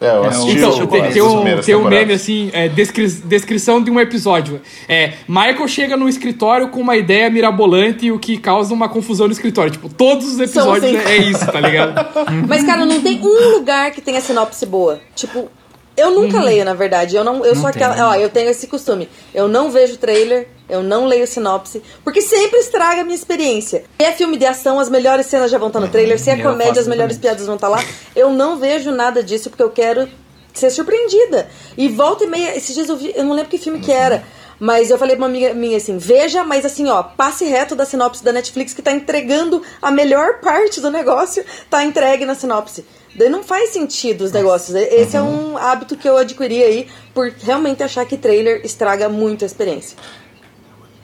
É, 0.00 0.10
eu 0.10 0.24
assisti 0.24 0.52
Então, 0.58 0.70
o- 0.70 0.86
tem, 0.86 1.10
tem 1.10 1.22
um, 1.22 1.60
tem 1.60 1.74
um 1.74 1.88
meme 1.88 2.12
assim, 2.12 2.50
é, 2.52 2.68
descri- 2.68 3.08
descrição 3.24 3.82
de 3.82 3.90
um 3.90 3.98
episódio. 3.98 4.60
É, 4.88 5.14
Michael 5.26 5.66
chega 5.66 5.96
no 5.96 6.08
escritório 6.08 6.68
com 6.68 6.80
uma 6.80 6.96
ideia 6.96 7.28
mirabolante, 7.28 8.10
o 8.12 8.18
que 8.18 8.38
causa 8.38 8.72
uma 8.72 8.88
confusão 8.88 9.26
no 9.26 9.32
escritório. 9.32 9.72
Tipo, 9.72 9.88
todos 9.88 10.26
os 10.34 10.38
episódios 10.38 10.84
assim. 10.94 10.96
é, 11.08 11.16
é 11.16 11.16
isso, 11.18 11.44
tá 11.50 11.60
ligado? 11.60 11.94
Mas, 12.46 12.62
cara, 12.64 12.86
não 12.86 13.00
tem 13.00 13.20
um 13.20 13.50
lugar 13.56 13.90
que 13.90 14.00
tenha 14.00 14.20
sinopse 14.20 14.64
boa. 14.66 15.00
Tipo, 15.16 15.50
eu 15.98 16.10
nunca 16.10 16.40
leio, 16.40 16.64
na 16.64 16.74
verdade. 16.74 17.16
Eu 17.16 17.24
não, 17.24 17.44
eu 17.44 17.54
sou 17.54 17.70
tem, 17.70 17.82
aquela. 17.82 18.10
Ó, 18.10 18.14
eu 18.14 18.28
tenho 18.28 18.50
esse 18.50 18.66
costume. 18.66 19.08
Eu 19.34 19.48
não 19.48 19.70
vejo 19.70 19.96
trailer, 19.96 20.48
eu 20.68 20.82
não 20.82 21.06
leio 21.06 21.26
sinopse, 21.26 21.82
porque 22.04 22.20
sempre 22.20 22.58
estraga 22.60 23.00
a 23.00 23.04
minha 23.04 23.16
experiência. 23.16 23.84
Se 24.00 24.06
é 24.06 24.12
filme 24.12 24.36
de 24.36 24.46
ação, 24.46 24.78
as 24.78 24.88
melhores 24.88 25.26
cenas 25.26 25.50
já 25.50 25.58
vão 25.58 25.68
estar 25.68 25.80
no 25.80 25.88
trailer. 25.88 26.18
Se 26.18 26.30
é 26.30 26.38
Eu 26.38 26.42
comédia, 26.42 26.80
as 26.80 26.88
melhores 26.88 27.18
piadas 27.18 27.46
vão 27.46 27.56
estar 27.56 27.68
lá. 27.68 27.82
Eu 28.14 28.30
não 28.30 28.58
vejo 28.58 28.90
nada 28.90 29.22
disso 29.22 29.50
porque 29.50 29.62
eu 29.62 29.70
quero 29.70 30.08
ser 30.54 30.70
surpreendida. 30.70 31.48
E 31.76 31.88
volta 31.88 32.24
e 32.24 32.26
meia, 32.26 32.56
esses 32.56 32.74
dias 32.74 32.88
eu 32.88 32.96
vi, 32.96 33.12
eu 33.14 33.24
não 33.24 33.34
lembro 33.34 33.50
que 33.50 33.58
filme 33.58 33.80
que 33.80 33.92
era. 33.92 34.24
Mas 34.60 34.90
eu 34.90 34.98
falei 34.98 35.14
pra 35.14 35.24
uma 35.24 35.30
amiga 35.30 35.54
minha 35.54 35.76
assim, 35.76 35.98
veja, 35.98 36.42
mas 36.42 36.64
assim, 36.64 36.88
ó, 36.88 37.02
passe 37.02 37.44
reto 37.44 37.76
da 37.76 37.84
sinopse 37.84 38.24
da 38.24 38.32
Netflix 38.32 38.74
que 38.74 38.82
tá 38.82 38.90
entregando 38.90 39.62
a 39.80 39.90
melhor 39.90 40.40
parte 40.40 40.80
do 40.80 40.90
negócio, 40.90 41.44
tá 41.70 41.84
entregue 41.84 42.24
na 42.24 42.34
sinopse. 42.34 42.84
Daí 43.14 43.28
não 43.28 43.42
faz 43.42 43.70
sentido 43.70 44.22
os 44.22 44.32
negócios. 44.32 44.74
Esse 44.76 45.16
é 45.16 45.22
um 45.22 45.56
hábito 45.56 45.96
que 45.96 46.08
eu 46.08 46.16
adquiri 46.16 46.62
aí 46.62 46.86
por 47.14 47.32
realmente 47.42 47.82
achar 47.82 48.04
que 48.04 48.16
trailer 48.16 48.60
estraga 48.64 49.08
muito 49.08 49.44
a 49.44 49.46
experiência. 49.46 49.96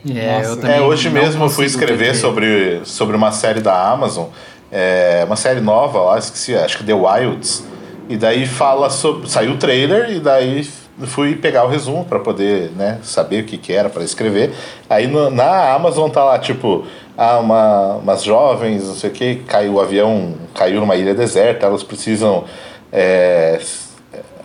É, 0.08 0.42
Nossa. 0.46 0.68
É, 0.68 0.80
hoje 0.80 1.08
mesmo 1.08 1.44
eu 1.44 1.48
fui 1.48 1.64
escrever 1.64 2.14
sobre, 2.14 2.82
sobre 2.84 3.16
uma 3.16 3.32
série 3.32 3.60
da 3.60 3.90
Amazon, 3.90 4.26
é, 4.70 5.22
uma 5.26 5.36
série 5.36 5.60
nova 5.60 5.98
lá, 6.00 6.18
esqueci, 6.18 6.54
acho 6.54 6.78
que 6.78 6.84
The 6.84 6.92
Wilds. 6.94 7.64
E 8.08 8.16
daí 8.18 8.46
fala 8.46 8.90
sobre. 8.90 9.30
Saiu 9.30 9.52
o 9.52 9.56
trailer 9.56 10.10
e 10.10 10.20
daí 10.20 10.62
fui 11.06 11.34
pegar 11.36 11.64
o 11.64 11.68
resumo 11.68 12.04
para 12.04 12.20
poder 12.20 12.70
né, 12.76 12.98
saber 13.02 13.42
o 13.42 13.46
que, 13.46 13.56
que 13.56 13.72
era 13.72 13.88
para 13.88 14.04
escrever. 14.04 14.52
Aí 14.90 15.06
no- 15.06 15.30
na 15.30 15.72
Amazon 15.72 16.10
tá 16.10 16.22
lá, 16.22 16.38
tipo, 16.38 16.84
ah, 17.16 17.38
uma, 17.38 17.94
umas 17.96 18.22
jovens, 18.22 18.86
não 18.86 18.94
sei 18.94 19.10
o 19.10 19.12
que, 19.12 19.34
caiu 19.46 19.74
o 19.74 19.80
avião, 19.80 20.34
caiu 20.54 20.80
numa 20.80 20.96
ilha 20.96 21.14
deserta, 21.14 21.66
elas 21.66 21.82
precisam. 21.82 22.44
é, 22.92 23.60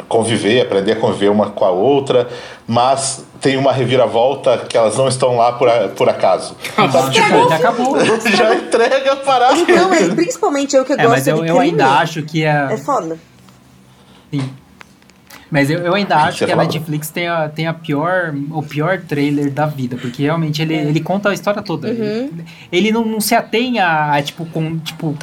conviver, 0.08 0.62
aprender 0.62 0.94
a 0.94 0.96
conviver 0.96 1.30
uma 1.30 1.52
com 1.52 1.64
a 1.66 1.70
outra, 1.70 2.28
mas 2.68 3.24
tem 3.40 3.58
uma 3.58 3.72
reviravolta 3.72 4.58
que 4.68 4.76
elas 4.76 4.98
não 4.98 5.08
estão 5.08 5.36
lá 5.38 5.52
por, 5.52 5.70
a- 5.70 5.88
por 5.90 6.10
acaso. 6.10 6.56
Sabe, 6.92 7.12
tipo, 7.12 7.48
Já 7.50 7.56
acabou. 7.58 7.96
já 8.36 8.56
entrega 8.56 9.14
a 9.14 9.16
parada. 9.18 9.56
Então, 9.56 9.94
é, 9.94 10.10
principalmente 10.16 10.76
eu 10.76 10.84
que 10.84 10.94
É, 10.94 10.96
gosto 10.96 11.10
mas 11.10 11.28
eu, 11.28 11.36
de 11.44 11.48
eu 11.50 11.56
crime, 11.58 11.70
ainda 11.72 11.86
acho 12.00 12.24
que 12.24 12.44
a. 12.44 12.72
É 12.72 12.78
foda. 12.78 13.20
Sim. 14.34 14.50
Mas 15.52 15.70
eu, 15.70 15.80
eu 15.80 15.94
ainda 15.96 16.16
acho 16.16 16.38
você 16.40 16.46
que 16.46 16.52
a? 16.52 16.56
Netflix 16.56 17.10
tem, 17.10 17.28
a, 17.28 17.50
tem 17.50 17.66
a 17.68 17.74
pior, 17.74 18.34
o 18.52 18.62
pior 18.62 19.00
trailer 19.02 19.52
da 19.52 19.66
vida, 19.66 19.98
porque 19.98 20.24
realmente 20.24 20.62
ele, 20.62 20.76
ele 20.76 21.00
conta 21.00 21.30
a 21.30 21.34
história 21.34 21.62
toda. 21.62 21.90
Ele, 21.90 22.32
ele 22.72 22.92
não, 22.92 23.04
não 23.04 23.20
se 23.20 23.34
atém 23.34 23.80
a, 23.80 24.14
a, 24.14 24.22
tipo, 24.22 24.46
com, 24.46 24.78
tipo, 24.78 25.18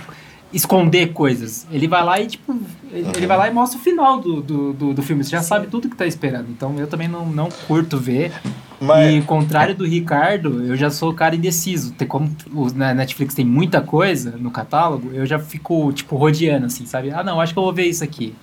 esconder 0.53 1.12
coisas. 1.12 1.67
Ele 1.71 1.87
vai 1.87 2.05
lá 2.05 2.21
e, 2.21 2.27
tipo, 2.27 2.57
ele, 2.93 3.09
ele 3.17 3.27
vai 3.27 3.37
lá 3.37 3.49
e 3.49 3.53
mostra 3.53 3.79
o 3.79 3.83
final 3.83 4.21
do, 4.21 4.41
do, 4.41 4.73
do, 4.73 4.95
do 4.95 5.03
filme. 5.03 5.23
Você 5.23 5.31
já 5.31 5.43
sabe 5.43 5.67
tudo 5.69 5.89
que 5.89 5.97
tá 5.97 6.07
esperando. 6.07 6.49
Então 6.51 6.77
eu 6.79 6.87
também 6.87 7.09
não, 7.09 7.27
não 7.27 7.49
curto 7.67 7.99
ver. 7.99 8.33
Mas- 8.81 9.15
E 9.15 9.17
ao 9.19 9.23
contrário 9.25 9.75
do 9.75 9.87
Ricardo, 9.87 10.65
eu 10.65 10.77
já 10.77 10.91
sou 10.91 11.11
o 11.11 11.15
cara 11.15 11.35
indeciso. 11.37 11.93
Tem 11.93 12.07
como 12.07 12.35
o 12.53 12.69
na 12.75 12.93
Netflix 12.95 13.35
tem 13.35 13.45
muita 13.45 13.81
coisa 13.81 14.35
no 14.39 14.51
catálogo, 14.51 15.11
eu 15.15 15.25
já 15.25 15.39
fico, 15.39 15.93
tipo, 15.93 16.17
rodeando, 16.17 16.67
assim, 16.67 16.85
sabe? 16.85 17.11
Ah, 17.11 17.23
não, 17.25 17.41
acho 17.41 17.53
que 17.53 17.59
eu 17.59 17.62
vou 17.62 17.73
ver 17.73 17.87
isso 17.87 18.05
aqui. 18.05 18.35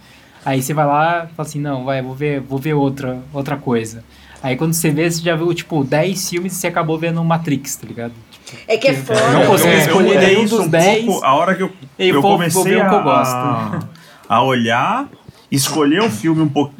Aí 0.45 0.61
você 0.61 0.73
vai 0.73 0.85
lá 0.85 1.27
e 1.31 1.35
fala 1.35 1.47
assim, 1.47 1.59
não, 1.59 1.85
vai, 1.85 2.01
vou 2.01 2.13
ver, 2.15 2.39
vou 2.41 2.59
ver 2.59 2.73
outra, 2.73 3.19
outra 3.33 3.55
coisa. 3.57 4.03
Aí 4.41 4.55
quando 4.57 4.73
você 4.73 4.91
vê, 4.91 5.09
você 5.09 5.21
já 5.21 5.35
viu, 5.35 5.53
tipo, 5.53 5.83
10 5.83 6.29
filmes 6.29 6.53
e 6.53 6.55
você 6.57 6.67
acabou 6.67 6.97
vendo 6.97 7.23
Matrix, 7.23 7.75
tá 7.77 7.87
ligado? 7.87 8.11
Tipo, 8.45 8.57
É 8.67 8.77
que 8.77 8.87
é 8.89 8.91
eu 8.91 8.95
foda. 8.97 9.31
não 9.31 9.41
Eu- 9.43 9.57
eu 9.57 9.77
escolher 9.79 10.13
mudei 10.13 10.27
nenhum 10.35 10.45
dos 10.45 10.59
um 10.59 10.67
10. 10.67 11.05
pouco 11.05 11.25
a 11.25 11.33
hora 11.33 11.55
que 11.55 11.63
eu, 11.63 11.71
eu 11.97 12.13
vou- 12.15 12.21
vou 12.21 12.31
comecei 12.33 12.61
o 12.61 12.65
que 12.65 12.93
eu 12.93 12.99
a, 12.99 13.01
gosto. 13.01 13.87
a 14.27 14.43
olhar, 14.43 15.07
escolher 15.49 16.01
um 16.01 16.09
filme 16.11 16.41
um 16.41 16.49
pouco. 16.49 16.73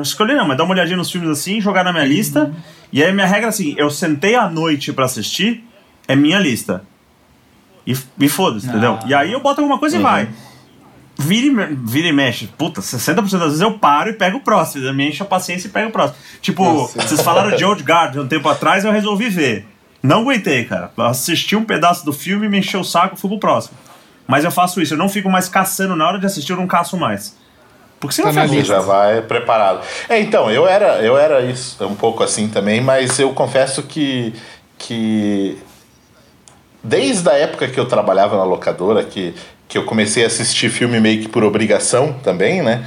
Escolher 0.00 0.34
não, 0.34 0.48
mas 0.48 0.56
dar 0.56 0.64
uma 0.64 0.72
olhadinha 0.72 0.96
nos 0.96 1.10
filmes 1.10 1.28
assim, 1.28 1.60
jogar 1.60 1.84
na 1.84 1.92
minha 1.92 2.06
lista. 2.06 2.54
E 2.90 3.02
aí 3.04 3.12
minha 3.12 3.26
regra 3.26 3.46
é 3.46 3.48
assim: 3.50 3.74
eu 3.76 3.90
sentei 3.90 4.34
à 4.34 4.48
noite 4.48 4.90
pra 4.94 5.04
assistir, 5.04 5.62
é 6.08 6.16
minha 6.16 6.38
lista. 6.38 6.82
E, 7.86 7.94
e 8.18 8.28
foda-se, 8.30 8.66
entendeu? 8.66 8.98
E 9.06 9.12
aí 9.12 9.30
eu 9.30 9.40
boto 9.42 9.60
alguma 9.60 9.78
coisa 9.78 9.98
e 9.98 10.00
vai. 10.00 10.26
Vira 11.16 11.46
e, 11.46 11.50
me- 11.50 11.78
vira 11.84 12.08
e 12.08 12.12
mexe. 12.12 12.46
Puta, 12.58 12.80
60% 12.80 13.14
das 13.14 13.30
vezes 13.30 13.60
eu 13.60 13.78
paro 13.78 14.10
e 14.10 14.14
pego 14.14 14.38
o 14.38 14.40
próximo. 14.40 14.92
Me 14.92 15.08
enche 15.08 15.22
a 15.22 15.26
paciência 15.26 15.68
e 15.68 15.70
pego 15.70 15.88
o 15.88 15.92
próximo. 15.92 16.18
Tipo, 16.40 16.86
vocês 16.88 17.20
falaram 17.20 17.56
de 17.56 17.64
Old 17.64 17.82
Guard 17.84 18.16
um 18.16 18.26
tempo 18.26 18.48
atrás, 18.48 18.84
eu 18.84 18.90
resolvi 18.92 19.28
ver. 19.28 19.66
Não 20.02 20.20
aguentei, 20.22 20.64
cara. 20.64 20.90
Assisti 20.98 21.54
um 21.56 21.64
pedaço 21.64 22.04
do 22.04 22.12
filme, 22.12 22.48
me 22.48 22.58
encheu 22.58 22.80
o 22.80 22.84
saco, 22.84 23.16
fui 23.16 23.30
pro 23.30 23.38
próximo. 23.38 23.76
Mas 24.26 24.44
eu 24.44 24.50
faço 24.50 24.80
isso, 24.80 24.94
eu 24.94 24.98
não 24.98 25.08
fico 25.08 25.30
mais 25.30 25.48
caçando 25.48 25.94
na 25.94 26.06
hora 26.06 26.18
de 26.18 26.26
assistir, 26.26 26.52
eu 26.52 26.56
não 26.58 26.66
caço 26.66 26.96
mais. 26.96 27.36
Porque 28.00 28.16
você 28.16 28.22
não 28.22 28.32
faz 28.34 28.50
já 28.66 28.80
vai 28.80 29.22
preparado. 29.22 29.80
É, 30.08 30.18
então, 30.20 30.50
eu 30.50 30.66
era, 30.66 30.98
eu 31.00 31.16
era 31.16 31.40
isso, 31.42 31.82
um 31.86 31.94
pouco 31.94 32.22
assim 32.22 32.48
também, 32.48 32.80
mas 32.80 33.18
eu 33.18 33.32
confesso 33.32 33.82
que, 33.82 34.34
que 34.76 35.56
desde 36.82 37.28
a 37.28 37.32
época 37.34 37.68
que 37.68 37.78
eu 37.78 37.86
trabalhava 37.86 38.36
na 38.36 38.44
locadora, 38.44 39.04
que, 39.04 39.34
que 39.74 39.78
eu 39.78 39.84
comecei 39.84 40.22
a 40.22 40.28
assistir 40.28 40.70
filme 40.70 41.00
meio 41.00 41.20
que 41.20 41.26
por 41.28 41.42
obrigação 41.42 42.12
também, 42.22 42.62
né? 42.62 42.86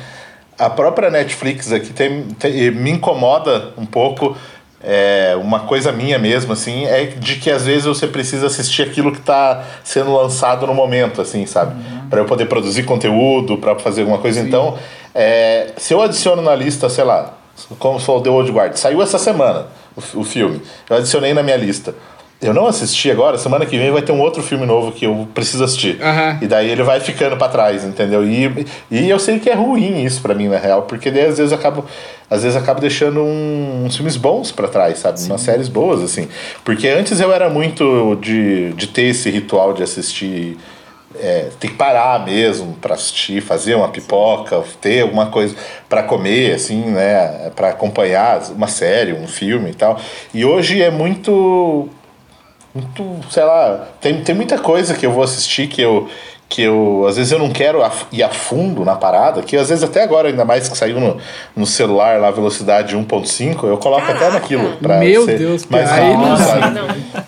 A 0.58 0.70
própria 0.70 1.10
Netflix 1.10 1.70
aqui 1.70 1.92
tem, 1.92 2.24
tem- 2.40 2.72
me 2.72 2.92
incomoda 2.92 3.74
um 3.78 3.86
pouco. 3.86 4.38
É, 4.82 5.36
uma 5.42 5.62
coisa 5.62 5.92
minha 5.92 6.18
mesmo, 6.18 6.54
assim, 6.54 6.86
é 6.86 7.08
de 7.08 7.36
que 7.36 7.52
às 7.52 7.66
vezes 7.66 7.84
você 7.84 8.08
precisa 8.08 8.48
assistir 8.48 8.84
aquilo 8.84 9.12
que 9.12 9.18
está 9.20 9.66
sendo 9.84 10.16
lançado 10.16 10.66
no 10.66 10.74
momento, 10.74 11.20
assim, 11.22 11.46
sabe? 11.46 11.76
Para 12.10 12.22
eu 12.22 12.26
poder 12.26 12.46
produzir 12.46 12.84
conteúdo, 12.84 13.58
para 13.58 13.78
fazer 13.80 14.02
alguma 14.02 14.20
coisa. 14.20 14.40
Então, 14.40 14.78
é, 15.14 15.74
se 15.76 15.94
eu 15.94 16.02
adiciono 16.02 16.42
na 16.42 16.56
lista, 16.56 16.88
sei 16.88 17.04
lá, 17.04 17.34
como 17.80 18.00
foi 18.00 18.16
o 18.16 18.22
The 18.22 18.30
Old 18.30 18.50
Guard, 18.50 18.76
saiu 18.78 19.02
essa 19.02 19.18
semana 19.18 19.66
o, 19.94 20.22
o 20.22 20.24
filme, 20.24 20.62
eu 20.90 20.96
adicionei 20.96 21.34
na 21.34 21.44
minha 21.44 21.58
lista. 21.58 21.94
Eu 22.40 22.54
não 22.54 22.68
assisti 22.68 23.10
agora, 23.10 23.36
semana 23.38 23.66
que 23.66 23.76
vem 23.80 23.90
vai 23.90 24.02
ter 24.04 24.12
um 24.12 24.20
outro 24.22 24.44
filme 24.44 24.64
novo 24.64 24.92
que 24.92 25.06
eu 25.06 25.28
preciso 25.34 25.64
assistir. 25.64 26.00
Aham. 26.00 26.38
E 26.40 26.46
daí 26.46 26.70
ele 26.70 26.84
vai 26.84 27.00
ficando 27.00 27.36
pra 27.36 27.50
trás, 27.50 27.84
entendeu? 27.84 28.24
E, 28.24 28.66
e 28.92 29.10
eu 29.10 29.18
sei 29.18 29.40
que 29.40 29.50
é 29.50 29.56
ruim 29.56 30.04
isso 30.04 30.22
pra 30.22 30.36
mim, 30.36 30.48
na 30.48 30.58
real, 30.58 30.84
porque 30.84 31.10
daí 31.10 31.26
às 31.26 31.38
vezes 31.40 31.52
eu 31.52 31.58
acabo, 31.58 31.84
às 32.30 32.44
vezes 32.44 32.56
acabo 32.56 32.80
deixando 32.80 33.22
um- 33.22 33.86
uns 33.86 33.96
filmes 33.96 34.16
bons 34.18 34.52
pra 34.52 34.68
trás, 34.68 35.00
sabe? 35.00 35.20
Umas 35.24 35.42
séries 35.42 35.68
boas, 35.68 36.04
assim. 36.04 36.28
Porque 36.64 36.88
antes 36.88 37.20
eu 37.20 37.34
era 37.34 37.50
muito 37.50 38.16
de, 38.22 38.72
de 38.74 38.86
ter 38.88 39.08
esse 39.08 39.32
ritual 39.32 39.74
de 39.74 39.82
assistir. 39.82 40.58
É, 41.20 41.48
tem 41.60 41.72
que 41.72 41.76
parar 41.76 42.24
mesmo 42.24 42.74
pra 42.80 42.94
assistir, 42.94 43.42
fazer 43.42 43.74
uma 43.74 43.88
pipoca, 43.88 44.62
ter 44.80 45.02
alguma 45.02 45.26
coisa 45.28 45.56
pra 45.90 46.04
comer, 46.04 46.54
assim, 46.54 46.82
né? 46.92 47.50
Pra 47.56 47.70
acompanhar 47.70 48.40
uma 48.52 48.68
série, 48.68 49.14
um 49.14 49.28
filme 49.28 49.72
e 49.72 49.74
tal. 49.74 50.00
E 50.32 50.46
hoje 50.46 50.80
é 50.84 50.92
muito 50.92 51.90
muito, 52.78 53.32
sei 53.32 53.44
lá, 53.44 53.88
tem, 54.00 54.22
tem 54.22 54.36
muita 54.36 54.58
coisa 54.58 54.94
que 54.94 55.06
eu 55.06 55.12
vou 55.12 55.24
assistir 55.24 55.68
que 55.68 55.82
eu 55.82 56.10
que 56.50 56.62
eu 56.62 57.06
às 57.06 57.18
vezes 57.18 57.32
eu 57.34 57.40
não 57.40 57.50
quero 57.50 57.80
ir 58.10 58.24
a 58.24 58.30
fundo 58.30 58.86
na 58.86 58.96
parada, 58.96 59.42
que 59.42 59.58
às 59.58 59.68
vezes 59.68 59.84
até 59.84 60.04
agora 60.04 60.30
ainda 60.30 60.46
mais 60.46 60.70
que 60.70 60.78
saiu 60.78 60.98
no, 60.98 61.18
no 61.54 61.66
celular 61.66 62.22
lá 62.22 62.32
velocidade 62.32 62.96
1.5, 62.96 63.66
eu 63.66 63.78
coloco 63.78 64.04
até 64.04 64.14
Caraca. 64.14 64.40
naquilo 64.40 64.78
pra 64.78 64.98
Meu 65.00 65.26
ser 65.26 65.40
Deus, 65.40 65.66
mais 65.66 65.90
cara, 65.90 66.02
aí 66.02 66.16
não 66.16 66.38
sabe? 66.38 66.74
Não. 66.74 67.28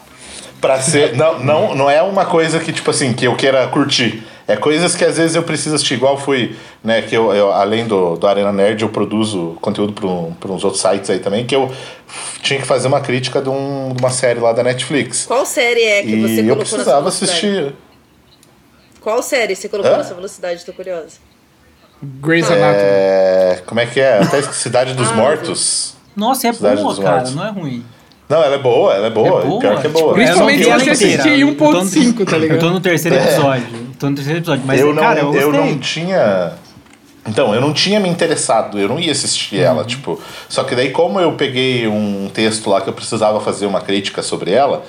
Pra 0.62 0.80
ser. 0.80 1.16
Não, 1.16 1.40
não, 1.40 1.76
não 1.76 1.90
é 1.90 2.02
uma 2.02 2.26
coisa 2.26 2.60
que, 2.60 2.74
tipo 2.74 2.90
assim, 2.90 3.14
que 3.14 3.26
eu 3.26 3.36
queira 3.36 3.68
curtir. 3.68 4.24
É 4.52 4.58
coisas 4.58 4.96
que 4.96 5.06
às 5.06 5.18
vezes 5.18 5.36
eu 5.36 5.44
preciso 5.44 5.76
assistir, 5.76 5.94
igual 5.94 6.18
fui, 6.18 6.56
né? 6.84 7.04
Que 7.04 7.16
eu, 7.16 7.32
eu, 7.34 7.52
além 7.52 7.86
do, 7.86 8.16
do 8.18 8.26
Arena 8.28 8.52
Nerd, 8.52 8.82
eu 8.82 8.90
produzo 8.90 9.56
conteúdo 9.62 9.94
para 10.40 10.52
uns 10.52 10.64
outros 10.64 10.82
sites 10.82 11.08
aí 11.10 11.20
também, 11.20 11.46
que 11.46 11.56
eu 11.56 11.72
tinha 12.42 12.60
que 12.60 12.66
fazer 12.66 12.88
uma 12.88 13.00
crítica 13.00 13.42
de, 13.42 13.48
um- 13.50 13.94
de 13.96 14.02
uma 14.02 14.10
série 14.10 14.40
lá 14.40 14.52
da 14.52 14.64
Netflix. 14.64 15.26
Qual 15.28 15.46
série 15.46 15.84
é 15.84 16.02
que 16.02 16.20
você 16.22 16.34
E 16.42 16.48
eu 16.48 16.56
colocou 16.56 16.56
precisava 16.56 17.06
nessa 17.06 17.26
velocidade? 17.26 17.32
assistir. 17.32 17.76
Qual 19.02 19.22
série 19.22 19.56
você 19.56 19.70
colocou 19.70 19.92
Hã? 19.94 19.98
nessa 19.98 20.14
velocidade? 20.16 20.66
Tô 20.66 20.74
curiosa. 20.74 21.18
Grey's 22.02 22.46
Anatomy. 22.50 22.82
É, 22.86 23.62
como 23.68 23.80
é 23.82 23.86
que 23.86 24.00
é? 24.00 24.18
Até 24.20 24.42
Cidade 24.42 24.94
dos 24.94 25.10
Ah, 25.10 25.14
Mortos. 25.14 25.94
Nossa, 26.16 26.48
é 26.48 26.54
Cidade 26.54 26.82
boa, 26.82 26.96
cara, 26.96 27.16
Mortos. 27.18 27.36
não 27.36 27.46
é 27.46 27.50
ruim. 27.52 27.86
Não, 28.30 28.44
ela 28.44 28.56
é 28.56 28.60
boa, 28.60 28.94
ela 28.94 29.08
é 29.08 29.10
boa. 29.10 29.42
É 29.42 29.46
boa? 29.46 29.60
Pior 29.60 29.82
que 29.82 29.88
é 29.88 29.90
boa. 29.90 30.14
Principalmente 30.14 30.62
Eu 30.62 30.70
não 30.70 30.78
vi 30.78 30.84
se 30.86 30.90
ela 30.90 30.96
você 30.96 31.06
assistir 31.06 31.30
em 31.30 31.40
Eu 31.40 31.56
tô 31.56 31.72
no- 31.72 31.80
1.5, 31.82 32.26
tá 32.26 32.38
ligado? 32.38 32.56
Eu 32.58 32.60
tô 32.60 32.70
no 32.70 32.80
terceiro 32.80 33.18
episódio. 33.18 33.66
Tô 33.98 34.10
no 34.10 34.16
terceiro 34.16 34.40
episódio, 34.40 34.64
mas, 34.66 34.80
eu 34.80 34.94
não, 34.94 35.02
cara, 35.02 35.20
eu 35.22 35.34
eu, 35.34 35.52
não 35.52 35.78
tinha. 35.80 36.54
Então, 37.28 37.54
eu 37.54 37.60
não 37.62 37.74
tinha 37.74 38.00
me 38.00 38.08
interessado, 38.08 38.80
eu 38.80 38.88
não 38.88 39.00
ia 39.00 39.12
assistir 39.12 39.56
Uhum. 39.58 39.62
ela, 39.64 39.84
tipo. 39.84 40.20
Só 40.48 40.64
que 40.64 40.76
daí, 40.76 40.92
como 40.92 41.20
eu 41.20 41.34
peguei 41.34 41.88
um 41.88 42.30
texto 42.34 42.70
lá 42.70 42.82
que 42.82 42.90
eu 42.90 42.94
precisava 42.94 43.40
fazer 43.42 43.66
uma 43.66 43.82
crítica 43.82 44.22
sobre 44.22 44.52
ela, 44.52 44.84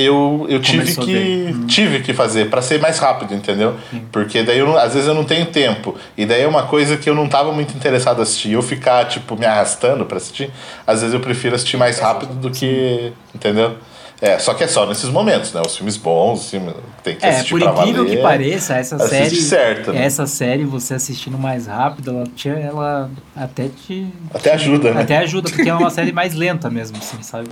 eu, 0.00 0.46
eu 0.48 0.60
tive 0.60 0.82
Começou 0.94 1.04
que. 1.04 1.14
Uhum. 1.52 1.66
tive 1.66 2.00
que 2.00 2.12
fazer 2.12 2.48
pra 2.50 2.60
ser 2.62 2.80
mais 2.80 2.98
rápido, 2.98 3.34
entendeu? 3.34 3.74
Porque 4.12 4.42
daí 4.42 4.58
eu 4.58 4.76
às 4.78 4.94
vezes 4.94 5.08
eu 5.08 5.14
não 5.14 5.24
tenho 5.24 5.46
tempo. 5.46 5.94
E 6.16 6.24
daí 6.26 6.42
é 6.42 6.48
uma 6.48 6.64
coisa 6.64 6.96
que 6.96 7.08
eu 7.08 7.14
não 7.14 7.28
tava 7.28 7.52
muito 7.52 7.74
interessado 7.76 8.18
em 8.18 8.22
assistir. 8.22 8.52
Eu 8.52 8.62
ficar, 8.62 9.06
tipo, 9.06 9.36
me 9.36 9.46
arrastando 9.46 10.04
pra 10.04 10.16
assistir, 10.16 10.50
às 10.86 11.00
vezes 11.00 11.14
eu 11.14 11.20
prefiro 11.20 11.54
assistir 11.54 11.76
mais 11.76 11.98
rápido 11.98 12.34
do 12.34 12.50
que. 12.50 13.12
Entendeu? 13.34 13.74
É, 14.22 14.38
só 14.38 14.52
que 14.52 14.62
é 14.62 14.66
só 14.66 14.84
nesses 14.84 15.08
momentos, 15.08 15.50
né? 15.54 15.62
Os 15.64 15.74
filmes 15.78 15.96
bons, 15.96 16.42
os 16.42 16.50
filmes 16.50 16.74
tem 17.02 17.16
que 17.16 17.24
É, 17.24 17.30
assistir 17.30 17.50
por 17.54 17.60
pra 17.62 17.72
incrível 17.72 18.04
valer. 18.04 18.16
que 18.18 18.22
pareça, 18.22 18.74
essa 18.76 18.98
série. 19.08 19.34
certo, 19.34 19.92
né? 19.94 20.04
Essa 20.04 20.26
série, 20.26 20.62
você 20.64 20.92
assistindo 20.92 21.38
mais 21.38 21.66
rápido, 21.66 22.10
ela, 22.10 22.24
te, 22.36 22.50
ela 22.50 23.10
até 23.34 23.68
te. 23.68 24.06
Até 24.34 24.52
ajuda, 24.52 24.92
né? 24.92 25.00
Até 25.00 25.16
ajuda, 25.16 25.48
porque 25.48 25.70
é 25.70 25.72
uma 25.74 25.88
série 25.90 26.12
mais 26.12 26.34
lenta 26.34 26.68
mesmo, 26.68 26.98
assim, 26.98 27.22
sabe? 27.22 27.48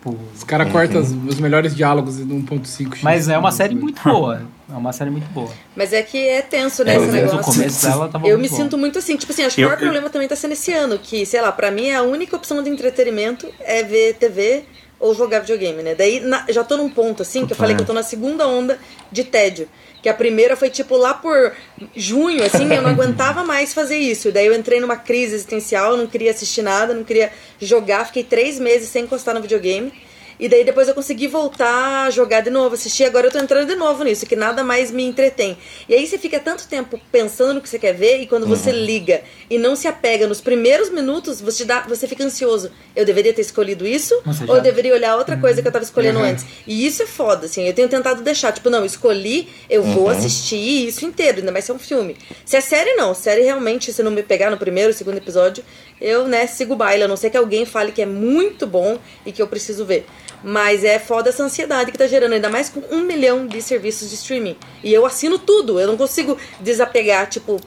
Tipo. 0.00 0.16
Os 0.34 0.42
caras 0.44 0.72
cortam 0.72 1.00
os, 1.00 1.10
os 1.10 1.38
melhores 1.38 1.74
diálogos 1.76 2.18
no 2.18 2.34
1.5. 2.36 2.98
Mas 3.02 3.28
é 3.28 3.36
uma 3.36 3.52
série 3.52 3.74
muito 3.74 4.02
boa. 4.02 4.42
É 4.72 4.72
uma 4.74 4.92
série 4.92 5.10
muito 5.10 5.28
boa. 5.30 5.50
Mas 5.76 5.92
é 5.92 6.02
que 6.02 6.16
é 6.16 6.40
tenso, 6.40 6.82
né, 6.84 6.94
É, 6.94 6.96
esse 6.96 7.06
desde 7.10 7.18
o 7.28 7.30
negócio. 7.32 7.52
começo 7.52 7.86
dela 7.86 8.08
tava 8.08 8.26
Eu 8.26 8.38
muito 8.38 8.50
me 8.50 8.56
bom. 8.56 8.62
sinto 8.64 8.78
muito 8.78 8.98
assim, 8.98 9.16
tipo 9.16 9.32
assim, 9.32 9.42
acho 9.44 9.56
que 9.56 9.60
Eu- 9.62 9.66
o 9.66 9.68
maior 9.70 9.78
eu- 9.80 9.84
problema 9.86 10.08
também 10.08 10.26
tá 10.28 10.36
sendo 10.36 10.52
esse 10.52 10.72
ano, 10.72 10.98
que, 10.98 11.26
sei 11.26 11.40
lá, 11.42 11.52
pra 11.52 11.70
mim 11.70 11.90
a 11.90 12.02
única 12.02 12.34
opção 12.36 12.62
de 12.62 12.70
entretenimento 12.70 13.46
é 13.60 13.82
ver 13.82 14.14
TV 14.14 14.62
ou 14.98 15.14
jogar 15.14 15.40
videogame, 15.40 15.82
né? 15.82 15.94
Daí 15.94 16.20
na- 16.20 16.46
já 16.48 16.62
tô 16.64 16.76
num 16.76 16.88
ponto, 16.88 17.20
assim, 17.22 17.44
que 17.46 17.52
eu 17.52 17.56
falei 17.56 17.74
que 17.74 17.82
eu 17.82 17.86
tô 17.86 17.92
na 17.92 18.02
segunda 18.02 18.46
onda 18.46 18.78
de 19.12 19.24
tédio. 19.24 19.68
Que 20.02 20.08
a 20.08 20.14
primeira 20.14 20.56
foi 20.56 20.70
tipo 20.70 20.96
lá 20.96 21.14
por 21.14 21.52
junho, 21.94 22.42
assim, 22.44 22.72
eu 22.72 22.82
não 22.82 22.90
aguentava 22.90 23.44
mais 23.44 23.74
fazer 23.74 23.98
isso. 23.98 24.32
Daí 24.32 24.46
eu 24.46 24.54
entrei 24.54 24.80
numa 24.80 24.96
crise 24.96 25.34
existencial, 25.34 25.96
não 25.96 26.06
queria 26.06 26.30
assistir 26.30 26.62
nada, 26.62 26.94
não 26.94 27.04
queria 27.04 27.30
jogar, 27.60 28.06
fiquei 28.06 28.24
três 28.24 28.58
meses 28.58 28.88
sem 28.88 29.04
encostar 29.04 29.34
no 29.34 29.42
videogame. 29.42 29.92
E 30.40 30.48
daí 30.48 30.64
depois 30.64 30.88
eu 30.88 30.94
consegui 30.94 31.28
voltar 31.28 32.06
a 32.06 32.10
jogar 32.10 32.40
de 32.40 32.50
novo, 32.50 32.74
assistir. 32.74 33.04
Agora 33.04 33.26
eu 33.26 33.30
tô 33.30 33.38
entrando 33.38 33.68
de 33.68 33.74
novo 33.76 34.02
nisso, 34.02 34.24
que 34.26 34.34
nada 34.34 34.64
mais 34.64 34.90
me 34.90 35.04
entretém. 35.04 35.56
E 35.88 35.94
aí 35.94 36.06
você 36.06 36.16
fica 36.18 36.40
tanto 36.40 36.66
tempo 36.66 36.98
pensando 37.12 37.54
no 37.54 37.60
que 37.60 37.68
você 37.68 37.78
quer 37.78 37.92
ver, 37.92 38.20
e 38.20 38.26
quando 38.26 38.46
você 38.46 38.72
liga 38.72 39.22
e 39.50 39.58
não 39.58 39.76
se 39.76 39.86
apega 39.86 40.26
nos 40.26 40.40
primeiros 40.40 40.88
minutos, 40.90 41.40
você, 41.40 41.64
dá, 41.64 41.82
você 41.82 42.08
fica 42.08 42.24
ansioso. 42.24 42.70
Eu 42.96 43.04
deveria 43.04 43.32
ter 43.34 43.42
escolhido 43.42 43.86
isso, 43.86 44.18
Nossa, 44.24 44.44
ou 44.48 44.56
eu 44.56 44.62
deveria 44.62 44.94
olhar 44.94 45.16
outra 45.16 45.36
coisa 45.36 45.60
que 45.60 45.68
eu 45.68 45.72
tava 45.72 45.84
escolhendo 45.84 46.18
Uhum. 46.18 46.24
antes. 46.24 46.44
E 46.66 46.86
isso 46.86 47.02
é 47.02 47.06
foda, 47.06 47.46
assim. 47.46 47.66
Eu 47.66 47.74
tenho 47.74 47.88
tentado 47.88 48.22
deixar, 48.22 48.52
tipo, 48.52 48.70
não, 48.70 48.84
escolhi, 48.84 49.48
eu 49.68 49.82
vou 49.82 50.08
assistir 50.08 50.56
isso 50.88 51.04
inteiro, 51.04 51.38
ainda 51.40 51.52
mais 51.52 51.64
se 51.66 51.70
é 51.70 51.74
um 51.74 51.78
filme. 51.78 52.16
Se 52.44 52.56
é 52.56 52.60
série, 52.60 52.94
não. 52.94 53.12
Série, 53.14 53.42
realmente, 53.42 53.92
se 53.92 54.02
não 54.02 54.10
me 54.10 54.22
pegar 54.22 54.50
no 54.50 54.56
primeiro, 54.56 54.92
segundo 54.92 55.18
episódio, 55.18 55.62
eu, 56.00 56.26
né, 56.26 56.46
sigo 56.46 56.74
o 56.74 56.76
baile. 56.76 57.04
A 57.04 57.08
não 57.08 57.16
ser 57.16 57.30
que 57.30 57.36
alguém 57.36 57.64
fale 57.64 57.92
que 57.92 58.02
é 58.02 58.06
muito 58.06 58.66
bom 58.66 58.98
e 59.24 59.32
que 59.32 59.42
eu 59.42 59.46
preciso 59.46 59.84
ver. 59.84 60.06
Mas 60.42 60.84
é 60.84 60.98
foda 60.98 61.28
essa 61.28 61.42
ansiedade 61.42 61.92
que 61.92 61.98
tá 61.98 62.06
gerando, 62.06 62.32
ainda 62.32 62.48
mais 62.48 62.68
com 62.68 62.82
um 62.90 63.02
milhão 63.02 63.46
de 63.46 63.60
serviços 63.60 64.08
de 64.08 64.14
streaming. 64.14 64.56
E 64.82 64.92
eu 64.92 65.04
assino 65.04 65.38
tudo, 65.38 65.78
eu 65.78 65.86
não 65.86 65.96
consigo 65.96 66.38
desapegar, 66.60 67.28
tipo, 67.28 67.60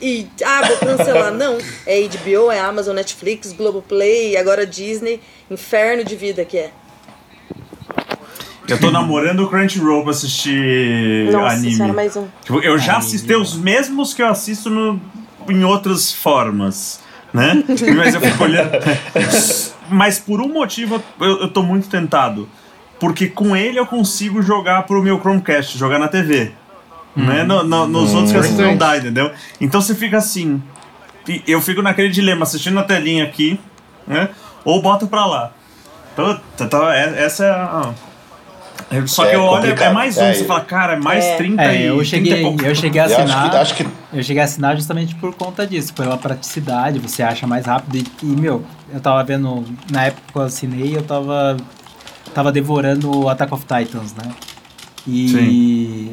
e, 0.00 0.26
ah, 0.44 0.62
vou 0.66 0.76
cancelar. 0.78 1.32
não, 1.34 1.58
é 1.86 2.00
HBO, 2.02 2.50
é 2.50 2.60
Amazon, 2.60 2.94
Netflix, 2.94 3.52
Globoplay, 3.52 4.36
agora 4.36 4.66
Disney. 4.66 5.20
Inferno 5.50 6.04
de 6.04 6.16
vida 6.16 6.44
que 6.44 6.58
é. 6.58 6.70
Eu 8.66 8.80
tô 8.80 8.90
namorando 8.90 9.40
o 9.40 9.48
Crunchyroll 9.48 10.02
pra 10.02 10.12
assistir 10.12 11.30
Nossa 11.30 11.56
anime. 11.56 11.74
senhora, 11.74 11.92
mais 11.92 12.16
um. 12.16 12.26
Tipo, 12.42 12.60
eu 12.60 12.78
já 12.78 12.96
assisti 12.96 13.34
os 13.34 13.54
mesmos 13.54 14.14
que 14.14 14.22
eu 14.22 14.26
assisto 14.26 14.70
no, 14.70 14.98
em 15.48 15.64
outras 15.64 16.10
formas, 16.10 17.00
né? 17.34 17.62
Mas 17.96 18.14
eu 18.14 18.20
fico 18.20 18.44
olhando. 18.44 18.70
Mas 19.90 20.18
por 20.18 20.40
um 20.40 20.48
motivo 20.48 21.02
eu, 21.20 21.40
eu 21.42 21.48
tô 21.48 21.62
muito 21.62 21.88
tentado. 21.88 22.48
Porque 22.98 23.26
com 23.26 23.54
ele 23.56 23.78
eu 23.78 23.84
consigo 23.86 24.40
jogar 24.40 24.84
pro 24.84 25.02
meu 25.02 25.18
Chromecast, 25.20 25.76
jogar 25.76 25.98
na 25.98 26.08
TV. 26.08 26.52
Né? 27.16 27.44
No- 27.44 27.62
no- 27.62 27.86
nos 27.86 28.14
outros 28.14 28.32
que 28.32 28.38
assim 28.38 28.56
não 28.56 28.76
dá, 28.76 28.96
entendeu? 28.96 29.30
Então 29.60 29.80
você 29.80 29.94
fica 29.94 30.16
assim. 30.16 30.62
Eu 31.46 31.60
fico 31.60 31.80
naquele 31.82 32.08
dilema, 32.10 32.42
assistindo 32.44 32.78
a 32.78 32.82
telinha 32.82 33.24
aqui, 33.24 33.58
né? 34.06 34.28
Ou 34.64 34.80
boto 34.82 35.06
pra 35.06 35.24
lá. 35.26 35.52
Puta, 36.16 36.68
é- 36.94 37.24
essa 37.24 37.44
é 37.44 37.50
a. 37.50 37.92
é- 39.02 39.06
Só 39.06 39.24
É 39.24 39.30
que 39.30 39.36
eu 39.36 39.42
olho, 39.42 39.72
é 39.72 39.92
mais 39.92 40.16
um, 40.16 40.22
É, 40.22 40.34
você 40.34 40.44
fala, 40.44 40.60
cara, 40.60 40.92
é 40.94 41.00
mais 41.00 41.24
É. 41.24 41.36
30 41.36 41.62
É, 41.62 41.82
e 41.82 41.86
eu 41.86 41.96
30 41.96 42.02
e 42.02 42.06
cheguei, 42.06 42.42
pouco. 42.42 42.64
eu 42.64 42.74
cheguei 42.74 43.00
a 43.00 43.04
Eu 43.04 43.10
acho 43.12 43.22
assinar. 43.22 43.50
que, 43.50 43.56
acho 43.56 43.74
que 43.74 43.86
Eu 44.12 44.22
cheguei 44.22 44.40
a 44.42 44.44
assinar 44.44 44.76
justamente 44.76 45.14
por 45.16 45.34
conta 45.34 45.66
disso, 45.66 45.92
pela 45.94 46.16
praticidade, 46.16 46.98
você 47.00 47.22
acha 47.22 47.46
mais 47.46 47.66
rápido. 47.66 47.96
E, 47.96 48.06
e, 48.24 48.26
meu, 48.26 48.62
eu 48.92 49.00
tava 49.00 49.22
vendo, 49.24 49.64
na 49.90 50.04
época 50.06 50.22
que 50.32 50.38
eu 50.38 50.42
assinei, 50.42 50.96
eu 50.96 51.02
tava, 51.02 51.56
tava 52.32 52.52
devorando 52.52 53.10
o 53.24 53.28
Attack 53.28 53.52
of 53.52 53.64
Titans, 53.66 54.14
né? 54.14 54.30
E 55.06 56.12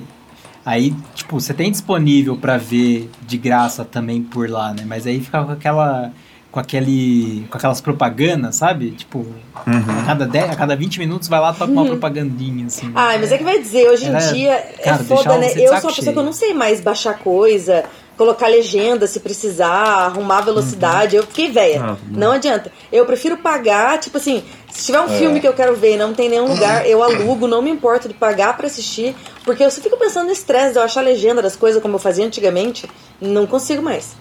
aí, 0.66 0.94
tipo, 1.16 1.40
você 1.40 1.54
tem 1.54 1.72
disponível 1.72 2.36
pra 2.38 2.58
ver 2.58 3.10
de 3.26 3.38
graça 3.38 3.86
também 3.86 4.22
por 4.22 4.50
lá, 4.50 4.74
né? 4.74 4.84
Mas 4.86 5.06
aí 5.08 5.20
fica 5.22 5.44
com 5.44 5.52
aquela. 5.52 6.12
Com, 6.52 6.60
aquele, 6.60 7.48
com 7.50 7.58
aquelas 7.58 7.80
propagandas, 7.80 8.58
sabe? 8.58 8.92
Tipo, 8.92 9.26
a, 9.56 10.06
cada 10.06 10.26
10, 10.28 10.52
a 10.52 10.56
cada 10.56 10.76
20 10.76 11.00
minutos 11.00 11.30
vai 11.30 11.40
lá 11.40 11.52
e 11.52 11.56
toca 11.56 11.72
uma 11.72 11.86
propagandinha, 11.86 12.66
assim. 12.66 12.92
Ai, 12.94 13.18
mas 13.20 13.32
é 13.32 13.38
que 13.38 13.44
vai 13.44 13.58
dizer, 13.60 13.88
hoje 13.90 14.06
em 14.06 14.18
dia 14.34 14.58
cara, 14.84 15.02
é 15.02 15.04
foda, 15.06 15.38
né? 15.38 15.48
Eu 15.56 15.68
sou 15.80 15.90
uma 15.90 15.94
pessoa 15.96 16.14
que 16.14 16.20
eu 16.20 16.24
não 16.24 16.34
sei 16.34 16.54
mais 16.54 16.82
baixar 16.82 17.18
coisa, 17.20 17.86
colocar 18.18 18.48
legenda 18.48 19.08
se 19.08 19.22
precisar, 19.22 19.70
arrumar 19.72 20.42
velocidade. 20.42 21.16
Eu 21.16 21.24
fiquei 21.24 21.50
velha. 21.50 21.82
Ah, 21.82 21.96
não 22.10 22.34
adianta. 22.34 22.70
Eu 22.92 23.06
prefiro 23.06 23.38
pagar, 23.38 23.98
tipo 24.00 24.18
assim, 24.18 24.44
se 24.70 24.86
tiver 24.88 25.00
um 25.00 25.06
É. 25.06 25.18
filme 25.18 25.40
que 25.40 25.48
eu 25.48 25.54
quero 25.54 25.76
ver 25.78 25.94
e 25.94 25.98
não 25.98 26.14
tem 26.14 26.28
nenhum 26.30 26.48
lugar, 26.48 26.86
eu 26.90 27.02
alugo, 27.02 27.48
não 27.48 27.62
me 27.62 27.70
importo 27.70 28.08
de 28.10 28.14
pagar 28.14 28.58
pra 28.58 28.68
assistir, 28.68 29.16
porque 29.46 29.64
eu 29.64 29.72
só 29.72 29.80
fico 29.82 29.96
pensando 29.98 30.26
no 30.26 30.34
estresse 30.34 30.74
de 30.74 30.80
eu 30.80 30.84
achar 30.84 31.00
a 31.00 31.04
legenda 31.04 31.42
das 31.42 31.56
coisas 31.56 31.82
como 31.82 31.96
eu 31.96 32.00
fazia 32.00 32.26
antigamente. 32.26 32.90
Não 33.22 33.48
consigo 33.48 33.82
mais. 33.82 34.20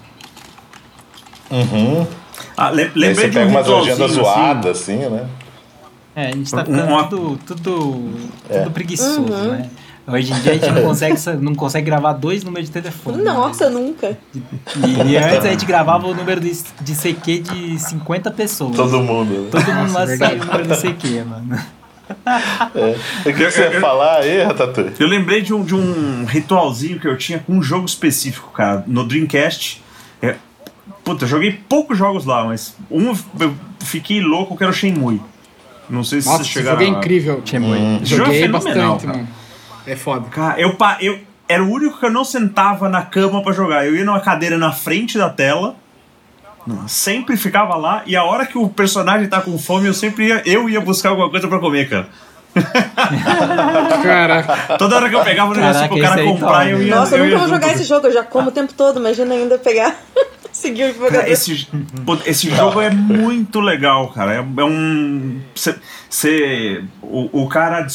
Ah, 2.57 2.69
le- 2.69 2.83
aí 2.83 2.91
lembrei 2.95 3.13
você 3.15 3.29
de 3.29 3.37
um 3.37 3.41
pega 3.41 3.49
umas 3.51 3.67
legendas 3.67 4.11
ritualzinho, 4.11 4.21
assim, 4.25 4.41
zoadas, 4.41 4.81
assim, 4.81 4.95
né? 4.97 5.25
É, 6.15 6.27
a 6.27 6.31
gente 6.31 6.51
tá 6.51 6.65
ficando 6.65 6.83
uma- 6.87 7.03
tudo, 7.07 7.39
tudo, 7.45 8.09
É. 8.49 8.59
tudo 8.59 8.71
preguiçoso, 8.71 9.21
Uhum. 9.21 9.51
né? 9.51 9.69
Hoje 10.07 10.33
em 10.33 10.39
dia 10.41 10.51
a 10.51 10.55
gente 10.55 10.71
não 10.71 10.81
consegue, 10.83 11.15
não 11.39 11.55
consegue 11.55 11.85
gravar 11.85 12.13
dois 12.13 12.43
números 12.43 12.67
de 12.67 12.73
telefone. 12.73 13.23
Nossa, 13.23 13.69
né? 13.69 13.79
nunca. 13.79 14.17
E, 14.35 15.11
e 15.11 15.17
antes 15.17 15.45
a 15.45 15.51
gente 15.51 15.65
gravava 15.65 16.07
o 16.07 16.13
número 16.13 16.41
de, 16.41 16.51
de 16.81 16.95
CQ 16.95 17.39
de 17.39 17.79
50 17.79 18.31
pessoas. 18.31 18.75
Todo 18.75 18.99
mundo. 18.99 19.31
né? 19.43 19.49
Todo 19.51 19.73
mundo 19.73 19.93
lá 19.93 20.07
sabia 20.07 20.41
o 20.41 20.45
número 20.45 20.67
do 20.67 20.75
CQ, 20.75 21.23
mano. 21.23 21.59
É. 22.75 22.95
O 23.19 23.23
que, 23.23 23.33
que 23.33 23.51
você 23.51 23.61
ia 23.69 23.79
falar 23.79 24.17
aí, 24.17 24.41
Ratatouille? 24.43 24.93
Eu 24.99 25.07
lembrei 25.07 25.41
de 25.41 25.53
um, 25.53 25.63
de 25.63 25.73
um 25.75 26.25
ritualzinho 26.25 26.99
que 26.99 27.07
eu 27.07 27.17
tinha 27.17 27.39
com 27.39 27.53
um 27.53 27.63
jogo 27.63 27.85
específico, 27.85 28.51
cara. 28.51 28.83
No 28.87 29.05
Dreamcast. 29.07 29.81
É, 30.21 30.35
puta, 31.03 31.25
eu 31.25 31.29
joguei 31.29 31.59
poucos 31.69 31.97
jogos 31.97 32.25
lá, 32.25 32.43
mas 32.45 32.75
um 32.89 33.13
eu 33.39 33.53
fiquei 33.79 34.21
louco 34.21 34.55
que 34.57 34.63
era 34.63 34.71
o 34.71 34.75
Shenmue. 34.75 35.21
Não 35.89 36.03
sei 36.03 36.21
se 36.21 36.27
Nossa, 36.27 36.39
vocês 36.39 36.47
chegaram 36.49 36.79
jogo 36.79 36.91
é 36.91 36.95
a- 36.95 36.99
incrível. 36.99 37.41
Shenmue. 37.43 37.77
Jogo 38.03 38.23
é 38.23 38.25
Joguei 38.25 38.41
fenomenal, 38.41 38.93
bastante, 38.93 39.05
cara. 39.05 39.17
mano. 39.17 39.29
É 39.85 39.95
foda. 39.95 40.29
Cara, 40.29 40.59
eu, 40.61 40.75
pa- 40.75 40.97
eu 41.01 41.19
era 41.49 41.63
o 41.63 41.69
único 41.69 41.99
que 41.99 42.05
eu 42.05 42.11
não 42.11 42.23
sentava 42.23 42.87
na 42.87 43.01
cama 43.01 43.41
pra 43.43 43.51
jogar. 43.51 43.85
Eu 43.85 43.95
ia 43.95 44.05
numa 44.05 44.19
cadeira 44.21 44.57
na 44.57 44.71
frente 44.71 45.17
da 45.17 45.29
tela, 45.29 45.75
sempre 46.87 47.35
ficava 47.35 47.75
lá, 47.75 48.03
e 48.05 48.15
a 48.15 48.23
hora 48.23 48.45
que 48.45 48.57
o 48.57 48.69
personagem 48.69 49.27
tá 49.27 49.41
com 49.41 49.57
fome, 49.57 49.87
eu 49.87 49.93
sempre 49.93 50.27
ia, 50.27 50.41
eu 50.45 50.69
ia 50.69 50.79
buscar 50.79 51.09
alguma 51.09 51.29
coisa 51.29 51.47
pra 51.47 51.59
comer, 51.59 51.89
cara. 51.89 52.07
Caraca. 54.03 54.77
Toda 54.77 54.95
hora 54.97 55.09
que 55.09 55.15
eu 55.15 55.23
pegava 55.23 55.51
um 55.51 55.55
negócio 55.55 55.73
Caraca, 55.73 55.93
pro 55.95 56.03
cara 56.03 56.23
comprar, 56.23 56.47
toma. 56.47 56.69
eu 56.69 56.81
ia. 56.83 56.95
Nossa, 56.95 57.15
eu 57.17 57.25
eu 57.25 57.25
nunca 57.25 57.33
ia 57.33 57.39
vou 57.39 57.49
jogar 57.49 57.73
esse 57.73 57.83
jogo, 57.83 58.07
eu 58.07 58.13
já 58.13 58.23
como 58.23 58.49
o 58.49 58.51
tempo 58.51 58.73
todo, 58.73 58.99
imagina 58.99 59.33
ainda 59.33 59.57
pegar. 59.57 59.95
Seguir 60.51 60.91
o 60.91 61.07
Cara, 61.09 61.29
esse, 61.29 61.67
esse 62.25 62.49
jogo 62.49 62.81
é 62.81 62.89
muito 62.89 63.59
legal, 63.59 64.09
cara. 64.11 64.33
É, 64.33 64.37
é 64.37 64.63
um. 64.63 65.41
Cê, 65.55 65.75
cê- 66.09 66.83
o, 67.01 67.43
o 67.43 67.47
cara. 67.47 67.87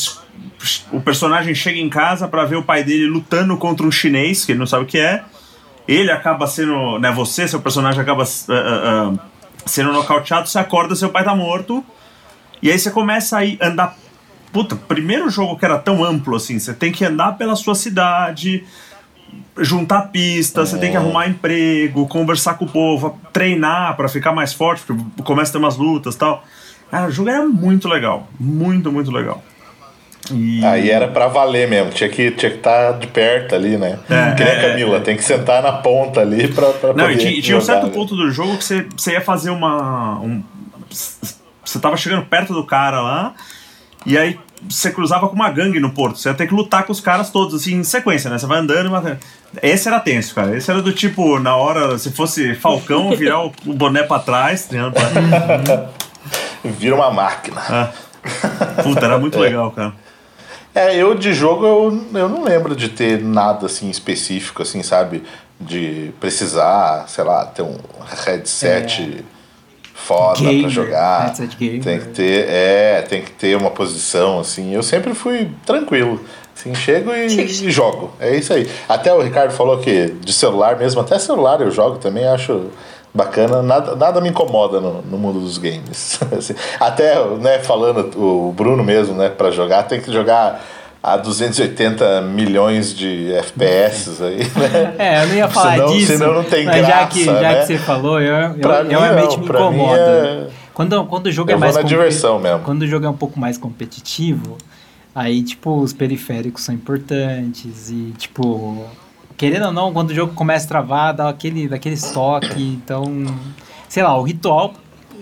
O 0.91 1.01
personagem 1.01 1.55
chega 1.55 1.79
em 1.79 1.89
casa 1.89 2.27
pra 2.27 2.45
ver 2.45 2.57
o 2.57 2.63
pai 2.63 2.83
dele 2.83 3.07
lutando 3.07 3.57
contra 3.57 3.87
um 3.87 3.91
chinês, 3.91 4.45
que 4.45 4.53
ele 4.53 4.59
não 4.59 4.67
sabe 4.67 4.85
o 4.85 4.87
que 4.87 4.99
é. 4.99 5.23
Ele 5.87 6.11
acaba 6.11 6.47
sendo. 6.47 6.99
Né, 6.99 7.13
você, 7.13 7.47
seu 7.47 7.61
personagem 7.61 8.01
acaba 8.01 8.25
ah, 8.25 8.27
ah, 8.49 9.13
sendo 9.67 9.93
nocauteado, 9.93 10.49
você 10.49 10.59
acorda, 10.59 10.97
seu 10.97 11.11
pai 11.11 11.25
tá 11.25 11.35
morto. 11.35 11.85
E 12.63 12.71
aí 12.71 12.79
você 12.79 12.91
começa 12.91 13.39
a 13.39 13.67
andar. 13.67 13.97
Puta, 14.53 14.75
primeiro 14.75 15.29
jogo 15.29 15.59
que 15.59 15.65
era 15.65 15.79
tão 15.79 16.03
amplo 16.03 16.37
assim, 16.37 16.59
você 16.59 16.73
tem 16.73 16.91
que 16.91 17.05
andar 17.05 17.33
pela 17.33 17.55
sua 17.55 17.75
cidade, 17.75 18.65
juntar 19.59 20.09
pista, 20.09 20.65
você 20.65 20.79
tem 20.79 20.91
que 20.91 20.97
arrumar 20.97 21.29
emprego, 21.29 22.07
conversar 22.07 22.55
com 22.55 22.65
o 22.65 22.69
povo, 22.69 23.19
treinar 23.33 23.97
pra 23.97 24.09
ficar 24.09 24.33
mais 24.33 24.53
forte, 24.53 24.83
porque 24.87 25.23
começa 25.23 25.51
a 25.51 25.53
ter 25.53 25.59
umas 25.59 25.77
lutas 25.77 26.15
e 26.15 26.19
tal. 26.19 26.45
Cara, 26.91 27.09
o 27.09 27.11
jogo 27.11 27.29
era 27.29 27.45
muito 27.45 27.89
legal. 27.89 28.29
Muito, 28.39 28.93
muito 28.93 29.11
legal. 29.11 29.43
E... 30.33 30.65
Aí 30.65 30.91
era 30.91 31.09
pra 31.09 31.29
valer 31.29 31.69
mesmo, 31.69 31.93
tinha 31.93 32.09
que 32.09 32.23
estar 32.23 32.39
tinha 32.39 32.51
que 32.51 32.59
tá 32.59 32.93
de 32.93 33.07
perto 33.07 33.55
ali, 33.55 33.77
né? 33.77 33.99
É, 34.09 34.35
que 34.35 34.45
nem 34.45 34.53
é, 34.53 34.59
a 34.59 34.71
Camila, 34.71 35.01
tem 35.01 35.17
que 35.17 35.23
sentar 35.25 35.63
na 35.63 35.73
ponta 35.73 36.21
ali 36.21 36.49
pra, 36.49 36.71
pra 36.73 36.89
Não, 36.89 37.05
poder 37.05 37.15
e 37.15 37.17
tinha, 37.17 37.43
tinha 37.43 37.59
um 37.59 37.61
certo 37.61 37.87
né? 37.87 37.93
ponto 37.93 38.17
do 38.17 38.31
jogo 38.31 38.57
que 38.57 38.65
você, 38.65 38.87
você 38.97 39.13
ia 39.13 39.21
fazer 39.21 39.51
uma. 39.51 40.19
Um, 40.21 40.43
você 41.65 41.79
tava 41.81 41.97
chegando 41.97 42.27
perto 42.27 42.53
do 42.53 42.65
cara 42.65 43.01
lá, 43.01 43.35
e 44.05 44.17
aí 44.19 44.39
você 44.69 44.91
cruzava 44.91 45.29
com 45.29 45.35
uma 45.35 45.51
gangue 45.51 45.81
no 45.81 45.91
porto. 45.91 46.19
Você 46.19 46.29
ia 46.29 46.35
ter 46.35 46.47
que 46.47 46.55
lutar 46.55 46.85
com 46.85 46.93
os 46.93 47.01
caras 47.01 47.31
todos, 47.31 47.55
assim, 47.55 47.75
em 47.75 47.85
sequência, 47.85 48.31
né? 48.31 48.39
Você 48.39 48.47
vai 48.47 48.59
andando 48.59 48.87
e 48.87 48.91
matando. 48.91 49.19
Esse 49.63 49.89
era 49.89 50.01
tenso, 50.01 50.35
cara. 50.35 50.57
Esse 50.57 50.71
era 50.71 50.83
do 50.83 50.93
tipo, 50.93 51.39
na 51.39 51.57
hora, 51.57 51.99
se 51.99 52.11
fosse 52.13 52.55
Falcão, 52.55 53.11
virar 53.17 53.45
o, 53.45 53.53
o 53.67 53.73
boné 53.73 54.03
pra 54.03 54.19
trás, 54.19 54.67
treinando 54.67 54.95
pra... 54.95 55.91
Vira 56.79 56.95
uma 56.97 57.11
máquina. 57.11 57.61
Ah. 57.69 57.93
Puta, 58.83 59.05
era 59.05 59.19
muito 59.19 59.39
legal, 59.41 59.71
cara. 59.71 59.93
É, 60.75 60.95
eu 60.95 61.15
de 61.15 61.33
jogo 61.33 61.65
eu, 61.65 62.07
eu 62.21 62.29
não 62.29 62.45
lembro 62.45 62.77
de 62.77 62.91
ter 62.91 63.23
nada 63.23 63.67
assim 63.67 63.89
específico, 63.89 64.63
assim, 64.63 64.83
sabe? 64.83 65.23
De 65.59 66.13
precisar, 66.21 67.07
sei 67.09 67.25
lá, 67.25 67.47
ter 67.47 67.63
um 67.63 67.79
headset 68.27 69.25
foda 69.97 70.39
pra 70.43 70.51
Gamer, 70.51 70.69
jogar. 70.69 71.25
headset 71.25 71.57
gamer. 71.57 71.83
Tem 71.83 71.99
que 71.99 72.07
ter, 72.09 72.49
é, 72.49 73.03
tem 73.03 73.23
que 73.23 73.33
ter 73.33 73.57
uma 73.57 73.71
posição, 73.71 74.39
assim. 74.39 74.73
Eu 74.75 74.83
sempre 74.83 75.15
fui 75.15 75.51
tranquilo. 75.65 76.21
Assim, 76.55 76.75
chego 76.75 77.13
e, 77.13 77.27
e 77.27 77.71
jogo. 77.71 78.13
É 78.21 78.37
isso 78.37 78.53
aí. 78.53 78.71
Até 78.89 79.13
o 79.13 79.21
Ricardo 79.21 79.53
falou 79.53 79.79
que 79.79 80.07
de 80.21 80.33
celular 80.33 80.77
mesmo, 80.77 81.01
até 81.01 81.19
celular 81.19 81.61
eu 81.61 81.71
jogo 81.71 81.99
também, 81.99 82.27
acho 82.27 82.71
bacana. 83.13 83.63
Nada, 83.63 83.97
nada 83.97 84.21
me 84.21 84.29
incomoda 84.29 84.81
no, 84.81 85.03
no 85.03 85.19
mundo 85.19 85.41
dos 85.41 85.59
games. 85.59 86.21
Assim, 86.37 86.55
Até, 86.79 87.23
né, 87.39 87.59
falando, 87.59 88.11
o 88.17 88.53
Bruno 88.53 88.85
mesmo, 88.85 89.15
né, 89.15 89.29
pra 89.31 89.51
jogar, 89.51 89.85
tem 89.85 90.01
que 90.01 90.13
jogar 90.13 90.63
a 91.03 91.17
280 91.17 92.23
milhões 92.23 92.95
de 92.95 93.33
FPS 93.33 94.21
aí, 94.23 94.39
né? 94.39 94.95
É, 94.99 95.23
eu 95.25 95.29
não 95.29 95.35
ia 95.37 95.49
falar 95.49 95.73
Senão- 95.75 95.93
disso. 95.93 96.07
senão 96.17 96.35
não 96.35 96.45
tem 96.45 96.65
mas 96.65 96.77
já 96.81 96.87
graça, 96.87 97.07
que, 97.09 97.25
já 97.25 97.33
né? 97.41 97.61
que 97.61 97.67
você 97.67 97.79
falou, 97.79 98.21
eu, 98.21 98.35
eu, 98.35 98.55
Pra 98.59 98.83
mim, 98.83 98.91
realmente 98.91 99.37
não, 99.37 99.39
me 99.39 99.45
incomoda. 99.47 100.01
é- 100.01 100.49
Quando, 100.75 101.05
quando 101.07 101.27
o 101.27 101.33
jogo 101.33 101.51
Eu 101.51 101.57
é 101.57 101.61
mais 101.61 101.75
na 101.75 101.83
diversão 101.83 102.39
mesmo. 102.39 102.61
Quando 102.61 102.83
o 102.83 102.87
jogo 102.87 103.07
é 103.07 103.09
um 103.09 103.17
pouco 103.17 103.39
mais 103.39 103.57
competitivo, 103.57 104.59
aí, 105.15 105.43
tipo, 105.43 105.79
os 105.81 105.93
periféricos 105.93 106.65
são 106.65 106.75
importantes 106.75 107.89
e, 107.91 108.13
tipo, 108.19 108.85
querendo 109.37 109.67
ou 109.67 109.73
não, 109.73 109.93
quando 109.93 110.11
o 110.11 110.15
jogo 110.15 110.35
começa 110.35 110.65
a 110.67 110.69
travar, 110.69 111.15
dá 111.15 111.29
aquele, 111.29 111.69
daquele 111.69 111.95
estoque, 111.95 112.63
então, 112.83 113.05
sei 113.89 114.03
lá, 114.03 114.19
o 114.19 114.23
ritual, 114.23 114.75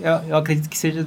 eu, 0.03 0.13
eu 0.31 0.37
acredito 0.37 0.69
que 0.69 0.77
seja 0.79 1.07